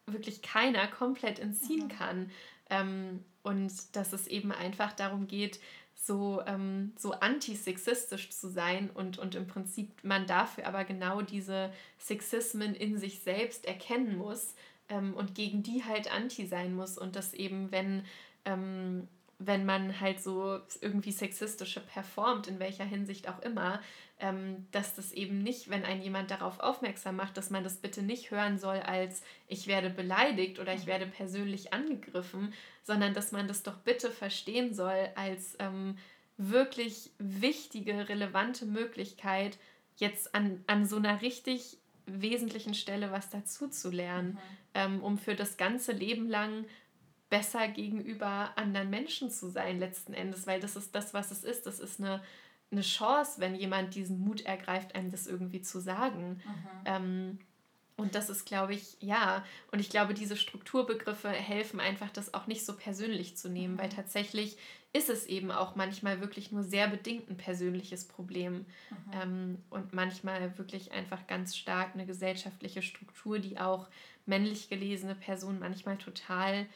wirklich 0.06 0.42
keiner 0.42 0.86
komplett 0.86 1.38
entziehen 1.38 1.84
mhm. 1.84 1.88
kann. 1.88 2.30
Ähm, 2.70 3.24
und 3.42 3.72
dass 3.94 4.14
es 4.14 4.26
eben 4.26 4.52
einfach 4.52 4.92
darum 4.92 5.26
geht, 5.26 5.60
so, 5.94 6.42
ähm, 6.46 6.92
so 6.96 7.12
antisexistisch 7.12 8.30
zu 8.30 8.48
sein 8.48 8.90
und, 8.90 9.18
und 9.18 9.34
im 9.34 9.46
Prinzip 9.46 10.02
man 10.02 10.26
dafür 10.26 10.66
aber 10.66 10.84
genau 10.84 11.22
diese 11.22 11.72
Sexismen 11.98 12.74
in 12.74 12.98
sich 12.98 13.20
selbst 13.20 13.64
erkennen 13.64 14.18
muss 14.18 14.54
ähm, 14.88 15.14
und 15.14 15.34
gegen 15.34 15.62
die 15.62 15.84
halt 15.84 16.12
anti 16.12 16.46
sein 16.46 16.74
muss 16.74 16.98
und 16.98 17.16
dass 17.16 17.32
eben, 17.32 17.70
wenn, 17.70 18.04
ähm, 18.44 19.08
wenn 19.38 19.64
man 19.64 20.00
halt 20.00 20.22
so 20.22 20.60
irgendwie 20.80 21.12
sexistische 21.12 21.80
performt, 21.80 22.46
in 22.46 22.58
welcher 22.58 22.84
Hinsicht 22.84 23.28
auch 23.28 23.40
immer, 23.40 23.80
ähm, 24.20 24.66
dass 24.70 24.94
das 24.94 25.12
eben 25.12 25.42
nicht, 25.42 25.70
wenn 25.70 25.84
ein 25.84 26.00
jemand 26.00 26.30
darauf 26.30 26.60
aufmerksam 26.60 27.16
macht, 27.16 27.36
dass 27.36 27.50
man 27.50 27.64
das 27.64 27.76
bitte 27.76 28.02
nicht 28.02 28.30
hören 28.30 28.58
soll 28.58 28.76
als 28.76 29.22
ich 29.48 29.66
werde 29.66 29.90
beleidigt 29.90 30.58
oder 30.60 30.72
ich 30.72 30.82
mhm. 30.82 30.88
werde 30.88 31.06
persönlich 31.06 31.72
angegriffen, 31.72 32.52
sondern 32.82 33.14
dass 33.14 33.32
man 33.32 33.48
das 33.48 33.62
doch 33.62 33.78
bitte 33.78 34.10
verstehen 34.10 34.72
soll 34.72 35.08
als 35.16 35.56
ähm, 35.58 35.98
wirklich 36.36 37.10
wichtige, 37.18 38.08
relevante 38.08 38.66
Möglichkeit, 38.66 39.58
jetzt 39.96 40.34
an, 40.34 40.62
an 40.66 40.86
so 40.86 40.96
einer 40.96 41.22
richtig 41.22 41.78
wesentlichen 42.06 42.74
Stelle 42.74 43.10
was 43.10 43.30
dazu 43.30 43.68
zu 43.68 43.90
lernen, 43.90 44.32
mhm. 44.32 44.38
ähm, 44.74 45.02
um 45.02 45.18
für 45.18 45.34
das 45.34 45.56
ganze 45.56 45.92
Leben 45.92 46.28
lang 46.28 46.66
besser 47.30 47.68
gegenüber 47.68 48.52
anderen 48.56 48.90
Menschen 48.90 49.30
zu 49.30 49.48
sein, 49.50 49.78
letzten 49.78 50.14
Endes, 50.14 50.46
weil 50.46 50.60
das 50.60 50.76
ist 50.76 50.94
das, 50.94 51.14
was 51.14 51.30
es 51.30 51.44
ist. 51.44 51.66
Das 51.66 51.80
ist 51.80 52.00
eine, 52.00 52.22
eine 52.70 52.82
Chance, 52.82 53.40
wenn 53.40 53.54
jemand 53.54 53.94
diesen 53.94 54.20
Mut 54.20 54.42
ergreift, 54.42 54.94
einem 54.94 55.10
das 55.10 55.26
irgendwie 55.26 55.62
zu 55.62 55.80
sagen. 55.80 56.42
Mhm. 56.44 56.68
Ähm, 56.84 57.38
und 57.96 58.16
das 58.16 58.28
ist, 58.28 58.44
glaube 58.44 58.74
ich, 58.74 58.96
ja. 59.00 59.44
Und 59.70 59.78
ich 59.78 59.88
glaube, 59.88 60.14
diese 60.14 60.36
Strukturbegriffe 60.36 61.28
helfen 61.28 61.78
einfach, 61.78 62.10
das 62.10 62.34
auch 62.34 62.46
nicht 62.46 62.64
so 62.64 62.74
persönlich 62.76 63.36
zu 63.36 63.48
nehmen, 63.48 63.78
weil 63.78 63.88
mhm. 63.88 63.94
tatsächlich 63.94 64.56
ist 64.92 65.10
es 65.10 65.26
eben 65.26 65.50
auch 65.50 65.74
manchmal 65.74 66.20
wirklich 66.20 66.52
nur 66.52 66.62
sehr 66.62 66.88
bedingt 66.88 67.28
ein 67.30 67.36
persönliches 67.36 68.06
Problem. 68.06 68.54
Mhm. 68.90 69.12
Ähm, 69.12 69.58
und 69.70 69.92
manchmal 69.92 70.58
wirklich 70.58 70.92
einfach 70.92 71.26
ganz 71.26 71.56
stark 71.56 71.94
eine 71.94 72.06
gesellschaftliche 72.06 72.82
Struktur, 72.82 73.38
die 73.38 73.58
auch 73.58 73.88
männlich 74.26 74.68
gelesene 74.68 75.14
Personen 75.14 75.60
manchmal 75.60 75.98
total 75.98 76.66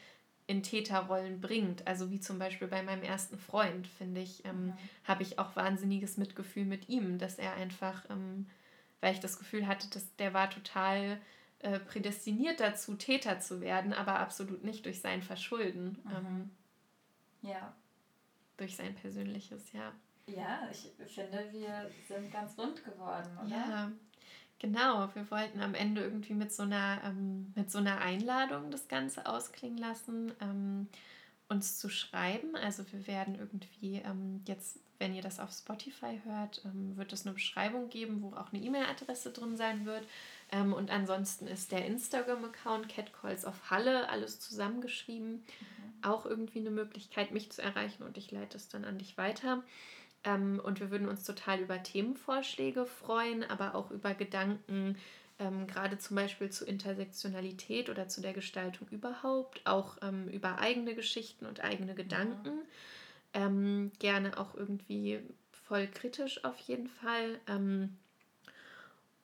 in 0.49 0.63
Täterrollen 0.63 1.39
bringt. 1.39 1.87
Also 1.87 2.09
wie 2.11 2.19
zum 2.19 2.39
Beispiel 2.39 2.67
bei 2.67 2.81
meinem 2.83 3.03
ersten 3.03 3.37
Freund, 3.37 3.87
finde 3.87 4.21
ich, 4.21 4.43
ähm, 4.45 4.67
mhm. 4.67 4.73
habe 5.03 5.23
ich 5.23 5.39
auch 5.39 5.55
wahnsinniges 5.55 6.17
Mitgefühl 6.17 6.65
mit 6.65 6.89
ihm, 6.89 7.19
dass 7.19 7.37
er 7.37 7.53
einfach. 7.53 8.09
Ähm, 8.09 8.47
weil 9.01 9.13
ich 9.13 9.19
das 9.19 9.39
Gefühl 9.39 9.67
hatte, 9.67 9.89
dass 9.89 10.15
der 10.17 10.33
war 10.33 10.49
total 10.49 11.19
äh, 11.59 11.79
prädestiniert 11.79 12.59
dazu, 12.59 12.95
Täter 12.95 13.39
zu 13.39 13.61
werden, 13.61 13.93
aber 13.93 14.19
absolut 14.19 14.63
nicht 14.63 14.85
durch 14.85 15.01
sein 15.01 15.21
Verschulden. 15.21 15.97
Mhm. 16.03 16.11
Ähm, 16.11 16.51
ja. 17.41 17.73
Durch 18.57 18.75
sein 18.75 18.95
persönliches, 18.95 19.71
ja. 19.71 19.93
Ja, 20.27 20.69
ich 20.71 20.91
finde, 21.11 21.47
wir 21.51 21.89
sind 22.07 22.31
ganz 22.31 22.57
rund 22.57 22.83
geworden, 22.83 23.37
oder? 23.39 23.49
Ja, 23.49 23.91
genau. 24.59 25.09
Wir 25.13 25.29
wollten 25.31 25.61
am 25.61 25.73
Ende 25.73 26.01
irgendwie 26.01 26.33
mit 26.33 26.51
so 26.51 26.63
einer, 26.63 27.01
ähm, 27.03 27.51
mit 27.55 27.71
so 27.71 27.79
einer 27.79 27.99
Einladung 27.99 28.71
das 28.71 28.87
Ganze 28.87 29.25
ausklingen 29.25 29.77
lassen. 29.77 30.31
Ähm, 30.41 30.87
uns 31.49 31.79
zu 31.79 31.89
schreiben. 31.89 32.55
Also 32.55 32.83
wir 32.91 33.07
werden 33.07 33.35
irgendwie 33.35 34.01
ähm, 34.05 34.41
jetzt, 34.47 34.79
wenn 34.99 35.15
ihr 35.15 35.23
das 35.23 35.39
auf 35.39 35.51
Spotify 35.51 36.21
hört, 36.23 36.61
ähm, 36.63 36.95
wird 36.95 37.11
es 37.11 37.25
eine 37.25 37.33
Beschreibung 37.33 37.89
geben, 37.89 38.21
wo 38.21 38.35
auch 38.35 38.53
eine 38.53 38.61
E-Mail-Adresse 38.63 39.31
drin 39.31 39.57
sein 39.57 39.85
wird. 39.85 40.07
Ähm, 40.51 40.73
und 40.73 40.91
ansonsten 40.91 41.47
ist 41.47 41.71
der 41.71 41.85
Instagram-Account 41.85 42.87
Catcalls 42.87 43.45
auf 43.45 43.71
Halle, 43.71 44.09
alles 44.09 44.39
zusammengeschrieben, 44.39 45.31
mhm. 45.31 46.03
auch 46.03 46.25
irgendwie 46.25 46.59
eine 46.59 46.71
Möglichkeit, 46.71 47.31
mich 47.31 47.51
zu 47.51 47.63
erreichen 47.63 48.03
und 48.03 48.17
ich 48.17 48.31
leite 48.31 48.55
es 48.55 48.69
dann 48.69 48.85
an 48.85 48.99
dich 48.99 49.17
weiter. 49.17 49.63
Ähm, 50.23 50.59
und 50.63 50.79
wir 50.79 50.91
würden 50.91 51.07
uns 51.07 51.23
total 51.23 51.59
über 51.59 51.81
Themenvorschläge 51.81 52.85
freuen, 52.85 53.43
aber 53.43 53.75
auch 53.75 53.91
über 53.91 54.13
Gedanken, 54.13 54.97
ähm, 55.39 55.67
gerade 55.67 55.97
zum 55.97 56.15
Beispiel 56.15 56.49
zu 56.49 56.65
Intersektionalität 56.65 57.89
oder 57.89 58.07
zu 58.07 58.21
der 58.21 58.33
Gestaltung 58.33 58.87
überhaupt, 58.89 59.65
auch 59.65 59.97
ähm, 60.01 60.27
über 60.27 60.59
eigene 60.59 60.95
Geschichten 60.95 61.45
und 61.45 61.63
eigene 61.63 61.95
Gedanken. 61.95 62.61
Mhm. 63.33 63.91
Gerne 63.99 64.37
auch 64.39 64.55
irgendwie 64.55 65.19
voll 65.69 65.87
kritisch 65.87 66.43
auf 66.43 66.57
jeden 66.57 66.87
Fall. 66.87 67.39
Ähm, 67.47 67.95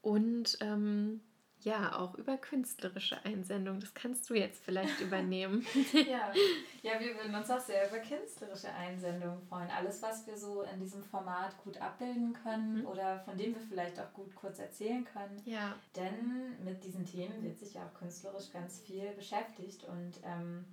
und 0.03 0.59
ähm, 0.61 1.21
ja, 1.65 1.97
auch 1.97 2.13
über 2.13 2.37
künstlerische 2.37 3.17
Einsendungen. 3.25 3.81
Das 3.81 3.95
kannst 3.95 4.29
du 4.29 4.35
jetzt 4.35 4.63
vielleicht 4.63 5.01
übernehmen. 5.01 5.65
ja. 5.93 6.31
ja, 6.83 6.99
wir 6.99 7.15
würden 7.15 7.33
uns 7.33 7.49
auch 7.49 7.59
sehr 7.59 7.89
über 7.89 7.97
künstlerische 7.97 8.71
Einsendungen 8.71 9.41
freuen. 9.49 9.71
Alles, 9.71 9.99
was 10.03 10.27
wir 10.27 10.37
so 10.37 10.61
in 10.61 10.79
diesem 10.79 11.03
Format 11.03 11.57
gut 11.63 11.81
abbilden 11.81 12.33
können 12.43 12.81
mhm. 12.81 12.85
oder 12.85 13.19
von 13.21 13.35
dem 13.35 13.55
wir 13.55 13.61
vielleicht 13.61 13.99
auch 13.99 14.13
gut 14.13 14.35
kurz 14.35 14.59
erzählen 14.59 15.03
können. 15.05 15.41
Ja. 15.45 15.75
Denn 15.95 16.63
mit 16.63 16.83
diesen 16.83 17.03
Themen 17.03 17.43
wird 17.43 17.57
sich 17.57 17.73
ja 17.73 17.81
auch 17.87 17.97
künstlerisch 17.97 18.51
ganz 18.53 18.79
viel 18.81 19.11
beschäftigt 19.13 19.85
und 19.85 20.19
ähm, 20.23 20.65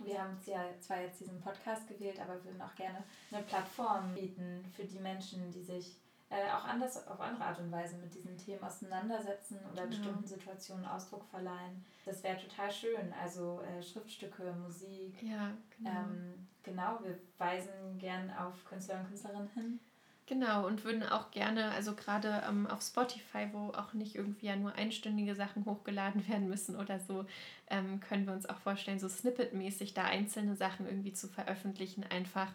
wir 0.00 0.22
haben 0.22 0.36
ja 0.44 0.62
zwar 0.80 1.00
jetzt 1.00 1.20
diesen 1.20 1.40
Podcast 1.40 1.88
gewählt, 1.88 2.20
aber 2.20 2.44
würden 2.44 2.60
auch 2.60 2.74
gerne 2.74 3.02
eine 3.30 3.42
Plattform 3.44 4.12
bieten 4.14 4.62
für 4.76 4.84
die 4.84 4.98
Menschen, 4.98 5.50
die 5.52 5.62
sich 5.62 6.01
äh, 6.32 6.50
auch 6.50 6.64
anders 6.64 7.06
auf 7.06 7.20
andere 7.20 7.44
Art 7.44 7.58
und 7.60 7.70
Weise 7.70 7.96
mit 7.96 8.14
diesen 8.14 8.38
Themen 8.38 8.62
auseinandersetzen 8.64 9.58
oder 9.70 9.82
genau. 9.82 9.88
bestimmten 9.88 10.26
Situationen 10.26 10.86
Ausdruck 10.86 11.26
verleihen. 11.26 11.84
Das 12.06 12.22
wäre 12.22 12.38
total 12.38 12.72
schön. 12.72 13.12
Also 13.20 13.60
äh, 13.60 13.82
Schriftstücke, 13.82 14.54
Musik. 14.62 15.22
Ja, 15.22 15.50
genau. 15.76 15.90
Ähm, 15.90 16.48
genau, 16.62 16.98
wir 17.02 17.18
weisen 17.36 17.98
gern 17.98 18.30
auf 18.30 18.64
Künstler 18.64 19.00
und 19.00 19.08
Künstlerinnen 19.08 19.50
hin. 19.54 19.80
Genau, 20.24 20.66
und 20.66 20.84
würden 20.84 21.02
auch 21.02 21.30
gerne, 21.32 21.72
also 21.72 21.94
gerade 21.94 22.42
ähm, 22.48 22.66
auf 22.66 22.80
Spotify, 22.80 23.48
wo 23.52 23.68
auch 23.70 23.92
nicht 23.92 24.14
irgendwie 24.14 24.46
ja 24.46 24.56
nur 24.56 24.72
einstündige 24.74 25.34
Sachen 25.34 25.66
hochgeladen 25.66 26.26
werden 26.28 26.48
müssen 26.48 26.76
oder 26.76 26.98
so, 27.00 27.26
ähm, 27.68 28.00
können 28.00 28.26
wir 28.26 28.32
uns 28.32 28.48
auch 28.48 28.58
vorstellen, 28.58 28.98
so 28.98 29.08
snippetmäßig 29.08 29.92
da 29.92 30.04
einzelne 30.04 30.56
Sachen 30.56 30.86
irgendwie 30.86 31.12
zu 31.12 31.28
veröffentlichen, 31.28 32.04
einfach 32.04 32.48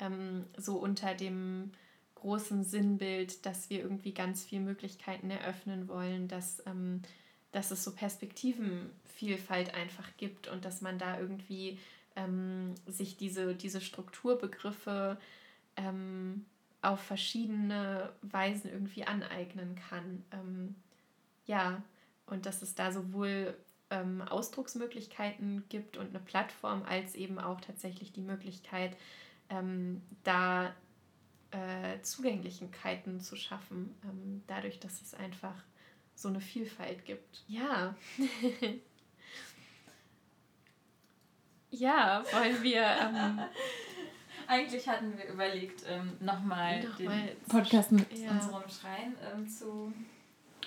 ähm, 0.00 0.44
so 0.58 0.76
unter 0.76 1.14
dem 1.14 1.72
großen 2.22 2.62
Sinnbild, 2.62 3.44
dass 3.44 3.68
wir 3.68 3.80
irgendwie 3.80 4.14
ganz 4.14 4.44
viele 4.44 4.62
Möglichkeiten 4.62 5.28
eröffnen 5.30 5.88
wollen, 5.88 6.28
dass, 6.28 6.64
ähm, 6.66 7.02
dass 7.50 7.72
es 7.72 7.82
so 7.82 7.92
Perspektivenvielfalt 7.92 9.74
einfach 9.74 10.08
gibt 10.16 10.46
und 10.46 10.64
dass 10.64 10.82
man 10.82 10.98
da 10.98 11.18
irgendwie 11.18 11.80
ähm, 12.14 12.74
sich 12.86 13.16
diese, 13.16 13.56
diese 13.56 13.80
Strukturbegriffe 13.80 15.18
ähm, 15.76 16.46
auf 16.80 17.00
verschiedene 17.00 18.12
Weisen 18.22 18.70
irgendwie 18.70 19.04
aneignen 19.04 19.74
kann. 19.74 20.24
Ähm, 20.30 20.76
ja, 21.46 21.82
und 22.26 22.46
dass 22.46 22.62
es 22.62 22.76
da 22.76 22.92
sowohl 22.92 23.56
ähm, 23.90 24.22
Ausdrucksmöglichkeiten 24.22 25.64
gibt 25.68 25.96
und 25.96 26.10
eine 26.10 26.20
Plattform, 26.20 26.84
als 26.84 27.16
eben 27.16 27.40
auch 27.40 27.60
tatsächlich 27.60 28.12
die 28.12 28.20
Möglichkeit, 28.20 28.96
ähm, 29.50 30.02
da 30.22 30.72
äh, 31.52 32.00
Zugänglichkeiten 32.02 33.20
zu 33.20 33.36
schaffen, 33.36 33.94
ähm, 34.04 34.42
dadurch, 34.46 34.80
dass 34.80 35.00
es 35.02 35.14
einfach 35.14 35.54
so 36.14 36.28
eine 36.28 36.40
Vielfalt 36.40 37.04
gibt. 37.04 37.44
Ja. 37.46 37.94
ja, 41.70 42.24
wollen 42.32 42.62
wir. 42.62 42.82
Ähm, 42.82 43.40
Eigentlich 44.46 44.88
hatten 44.88 45.16
wir 45.16 45.28
überlegt, 45.28 45.84
ähm, 45.88 46.16
nochmal 46.20 46.82
noch 46.82 46.96
den 46.96 47.10
Podcast 47.48 47.92
mit 47.92 48.18
ja. 48.18 48.30
unserem 48.30 48.68
Schreien 48.68 49.14
ähm, 49.32 49.48
zu 49.48 49.92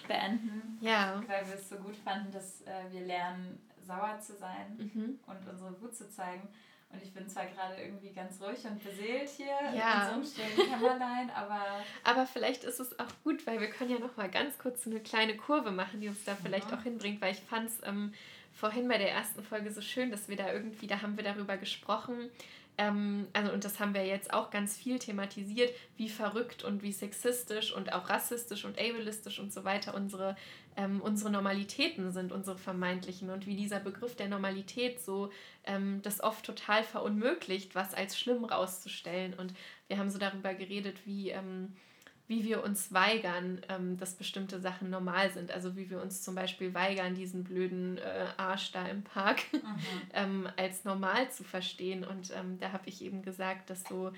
beenden. 0.08 0.78
Ja. 0.82 1.22
Weil 1.28 1.46
wir 1.48 1.56
es 1.56 1.70
so 1.70 1.76
gut 1.78 1.96
fanden, 1.98 2.32
dass 2.32 2.62
äh, 2.62 2.92
wir 2.92 3.02
lernen, 3.02 3.60
sauer 3.86 4.20
zu 4.20 4.36
sein 4.36 4.78
mhm. 4.78 5.20
und 5.28 5.48
unsere 5.48 5.80
Wut 5.82 5.96
zu 5.96 6.10
zeigen. 6.10 6.48
Und 6.96 7.04
ich 7.04 7.14
bin 7.14 7.28
zwar 7.28 7.46
gerade 7.48 7.82
irgendwie 7.82 8.12
ganz 8.12 8.42
ruhig 8.42 8.64
und 8.64 8.82
beseelt 8.82 9.30
hier 9.30 9.48
ja. 9.76 10.04
in 10.04 10.08
so 10.08 10.14
einem 10.14 10.24
stillen 10.24 10.70
Kämmerlein, 10.72 11.30
aber... 11.36 11.62
aber 12.06 12.26
vielleicht 12.26 12.64
ist 12.64 12.80
es 12.80 12.98
auch 13.00 13.12
gut, 13.26 13.46
weil 13.46 13.60
wir 13.60 13.70
können 13.70 13.92
ja 13.92 14.00
noch 14.00 14.16
mal 14.16 14.30
ganz 14.30 14.58
kurz 14.58 14.88
eine 14.88 15.02
kleine 15.02 15.36
Kurve 15.36 15.72
machen, 15.72 16.00
die 16.00 16.08
uns 16.08 16.24
da 16.24 16.36
vielleicht 16.36 16.72
mhm. 16.72 16.78
auch 16.78 16.84
hinbringt, 16.84 17.20
weil 17.22 17.34
ich 17.34 17.42
fand 17.42 17.70
es 17.70 17.80
ähm, 17.84 18.14
vorhin 18.54 18.88
bei 18.88 18.98
der 18.98 19.12
ersten 19.12 19.44
Folge 19.44 19.72
so 19.72 19.82
schön, 19.82 20.10
dass 20.10 20.30
wir 20.30 20.38
da 20.38 20.54
irgendwie, 20.54 20.88
da 20.88 21.02
haben 21.02 21.18
wir 21.18 21.24
darüber 21.26 21.58
gesprochen, 21.58 22.30
ähm, 22.78 23.28
also 23.34 23.52
und 23.54 23.64
das 23.64 23.80
haben 23.80 23.94
wir 23.94 24.06
jetzt 24.06 24.34
auch 24.34 24.50
ganz 24.50 24.76
viel 24.76 25.00
thematisiert, 25.00 25.74
wie 25.96 26.10
verrückt 26.10 26.64
und 26.64 26.84
wie 26.84 26.92
sexistisch 26.92 27.74
und 27.74 27.94
auch 27.94 28.10
rassistisch 28.10 28.66
und 28.66 28.78
ableistisch 28.80 29.40
und 29.40 29.54
so 29.54 29.64
weiter 29.64 29.94
unsere, 29.94 30.36
ähm, 30.76 31.02
unsere 31.02 31.32
Normalitäten 31.32 32.12
sind, 32.12 32.32
unsere 32.32 32.58
vermeintlichen 32.58 33.30
und 33.30 33.48
wie 33.48 33.56
dieser 33.56 33.80
Begriff 33.80 34.16
der 34.16 34.28
Normalität 34.28 35.00
so 35.00 35.32
ähm, 35.64 36.02
das 36.04 36.22
oft 36.22 36.46
total 36.46 36.84
verunmöglicht, 36.84 37.76
was 37.76 37.94
als 37.94 38.20
schlimm 38.20 38.44
rauszustellen. 38.44 39.34
Und 39.34 39.54
wir 39.88 39.98
haben 39.98 40.10
so 40.10 40.18
darüber 40.18 40.54
geredet, 40.54 41.06
wie 41.06 41.30
ähm, 41.30 41.74
wie 42.28 42.44
wir 42.44 42.64
uns 42.64 42.92
weigern, 42.92 43.62
ähm, 43.70 43.98
dass 43.98 44.16
bestimmte 44.16 44.60
Sachen 44.60 44.90
normal 44.90 45.32
sind. 45.32 45.52
Also 45.52 45.76
wie 45.76 45.90
wir 45.90 46.02
uns 46.02 46.24
zum 46.24 46.34
Beispiel 46.36 46.74
weigern, 46.74 47.14
diesen 47.14 47.44
blöden 47.44 47.98
äh, 48.00 48.28
Arsch 48.38 48.72
da 48.72 48.88
im 48.88 49.04
Park 49.04 49.42
mhm. 49.54 49.62
ähm, 50.14 50.50
als 50.58 50.86
normal 50.86 51.30
zu 51.30 51.44
verstehen. 51.44 52.04
Und 52.04 52.32
ähm, 52.36 52.58
da 52.60 52.72
habe 52.72 52.90
ich 52.90 53.04
eben 53.04 53.22
gesagt, 53.22 53.70
dass 53.70 53.84
so 53.84 54.12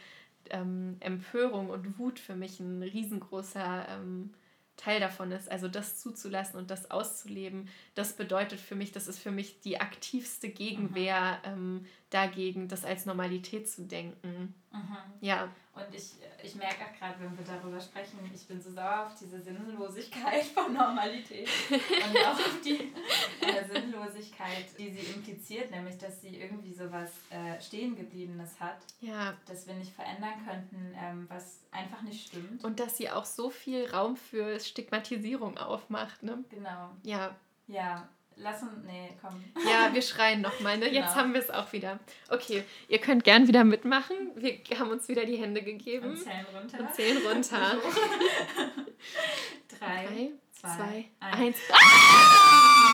ähm, 0.50 0.96
Empörung 1.02 1.70
und 1.70 2.00
Wut 2.00 2.20
für 2.20 2.36
mich 2.36 2.60
ein 2.60 2.82
riesengroßer 2.82 3.88
ähm, 3.90 4.34
Teil 4.78 5.00
davon 5.00 5.32
ist. 5.32 5.52
Also 5.52 5.68
das 5.68 6.00
zuzulassen 6.00 6.58
und 6.58 6.70
das 6.70 6.90
auszuleben, 6.92 7.68
das 7.96 8.14
bedeutet 8.14 8.60
für 8.60 8.76
mich, 8.76 8.92
das 8.92 9.08
ist 9.08 9.20
für 9.20 9.32
mich 9.32 9.60
die 9.62 9.82
aktivste 9.82 10.50
Gegenwehr 10.50 11.40
mhm. 11.44 11.52
ähm, 11.52 11.86
dagegen, 12.12 12.68
das 12.68 12.86
als 12.86 13.06
Normalität 13.06 13.68
zu 13.68 13.84
denken. 13.84 14.54
Mhm. 14.78 14.98
Ja. 15.22 15.50
Und 15.74 15.94
ich, 15.94 16.14
ich 16.44 16.56
merke 16.56 16.86
auch 16.86 16.98
gerade, 16.98 17.20
wenn 17.20 17.38
wir 17.38 17.46
darüber 17.46 17.80
sprechen, 17.80 18.20
ich 18.34 18.48
bin 18.48 18.60
so 18.60 18.72
sauer 18.72 19.06
auf 19.06 19.16
diese 19.20 19.40
Sinnlosigkeit 19.40 20.44
von 20.56 20.74
Normalität 20.74 21.48
und 21.70 22.18
auch 22.26 22.32
auf 22.32 22.62
die 22.66 22.94
äh, 23.46 23.68
Sinnlosigkeit, 23.72 24.66
die 24.80 24.92
sie 24.92 25.14
impliziert, 25.14 25.70
nämlich 25.70 25.98
dass 26.00 26.22
sie 26.22 26.40
irgendwie 26.40 26.74
sowas 26.74 27.12
äh, 27.30 27.62
Stehengebliebenes 27.62 28.60
hat, 28.60 28.78
ja. 29.02 29.36
das 29.46 29.68
wir 29.68 29.76
nicht 29.76 29.94
verändern 29.94 30.34
könnten, 30.48 30.96
ähm, 31.00 31.28
was 31.30 31.60
einfach 31.72 32.02
nicht 32.02 32.28
stimmt. 32.28 32.64
Und 32.64 32.80
dass 32.80 32.98
sie 32.98 33.12
auch 33.12 33.26
so 33.26 33.52
viel 33.52 33.90
Raum 33.92 34.16
für 34.16 34.60
Stigmatisierung 34.60 35.58
aufmacht. 35.60 36.24
Ne? 36.24 36.44
Genau. 36.50 36.90
Ja. 37.04 37.36
Ja, 37.68 38.08
Lass 38.40 38.62
uns, 38.62 38.84
nee, 38.86 39.10
komm. 39.20 39.44
Ja, 39.66 39.92
wir 39.94 40.02
schreien 40.02 40.42
nochmal, 40.42 40.78
ne? 40.78 40.86
Genau. 40.90 41.02
Jetzt 41.02 41.16
haben 41.16 41.34
wir 41.34 41.42
es 41.42 41.50
auch 41.50 41.74
wieder. 41.74 42.00
Okay, 42.30 42.64
ihr 42.88 43.00
könnt 43.00 43.24
gern 43.24 43.48
wieder 43.48 43.64
mitmachen. 43.64 44.16
Wir 44.36 44.60
haben 44.78 44.92
uns 44.92 45.08
wieder 45.08 45.26
die 45.26 45.38
Hände 45.38 45.64
gegeben. 45.64 46.12
Und 46.12 46.18
zählen 46.18 46.46
runter. 46.54 46.80
Und 46.80 46.94
zählen 46.94 47.18
runter. 47.26 47.58
Drei, 49.80 50.06
Drei 50.06 50.30
zwei, 50.54 50.76
zwei, 50.76 51.06
eins. 51.20 51.38
eins. 51.38 51.58
Ah! 51.72 52.92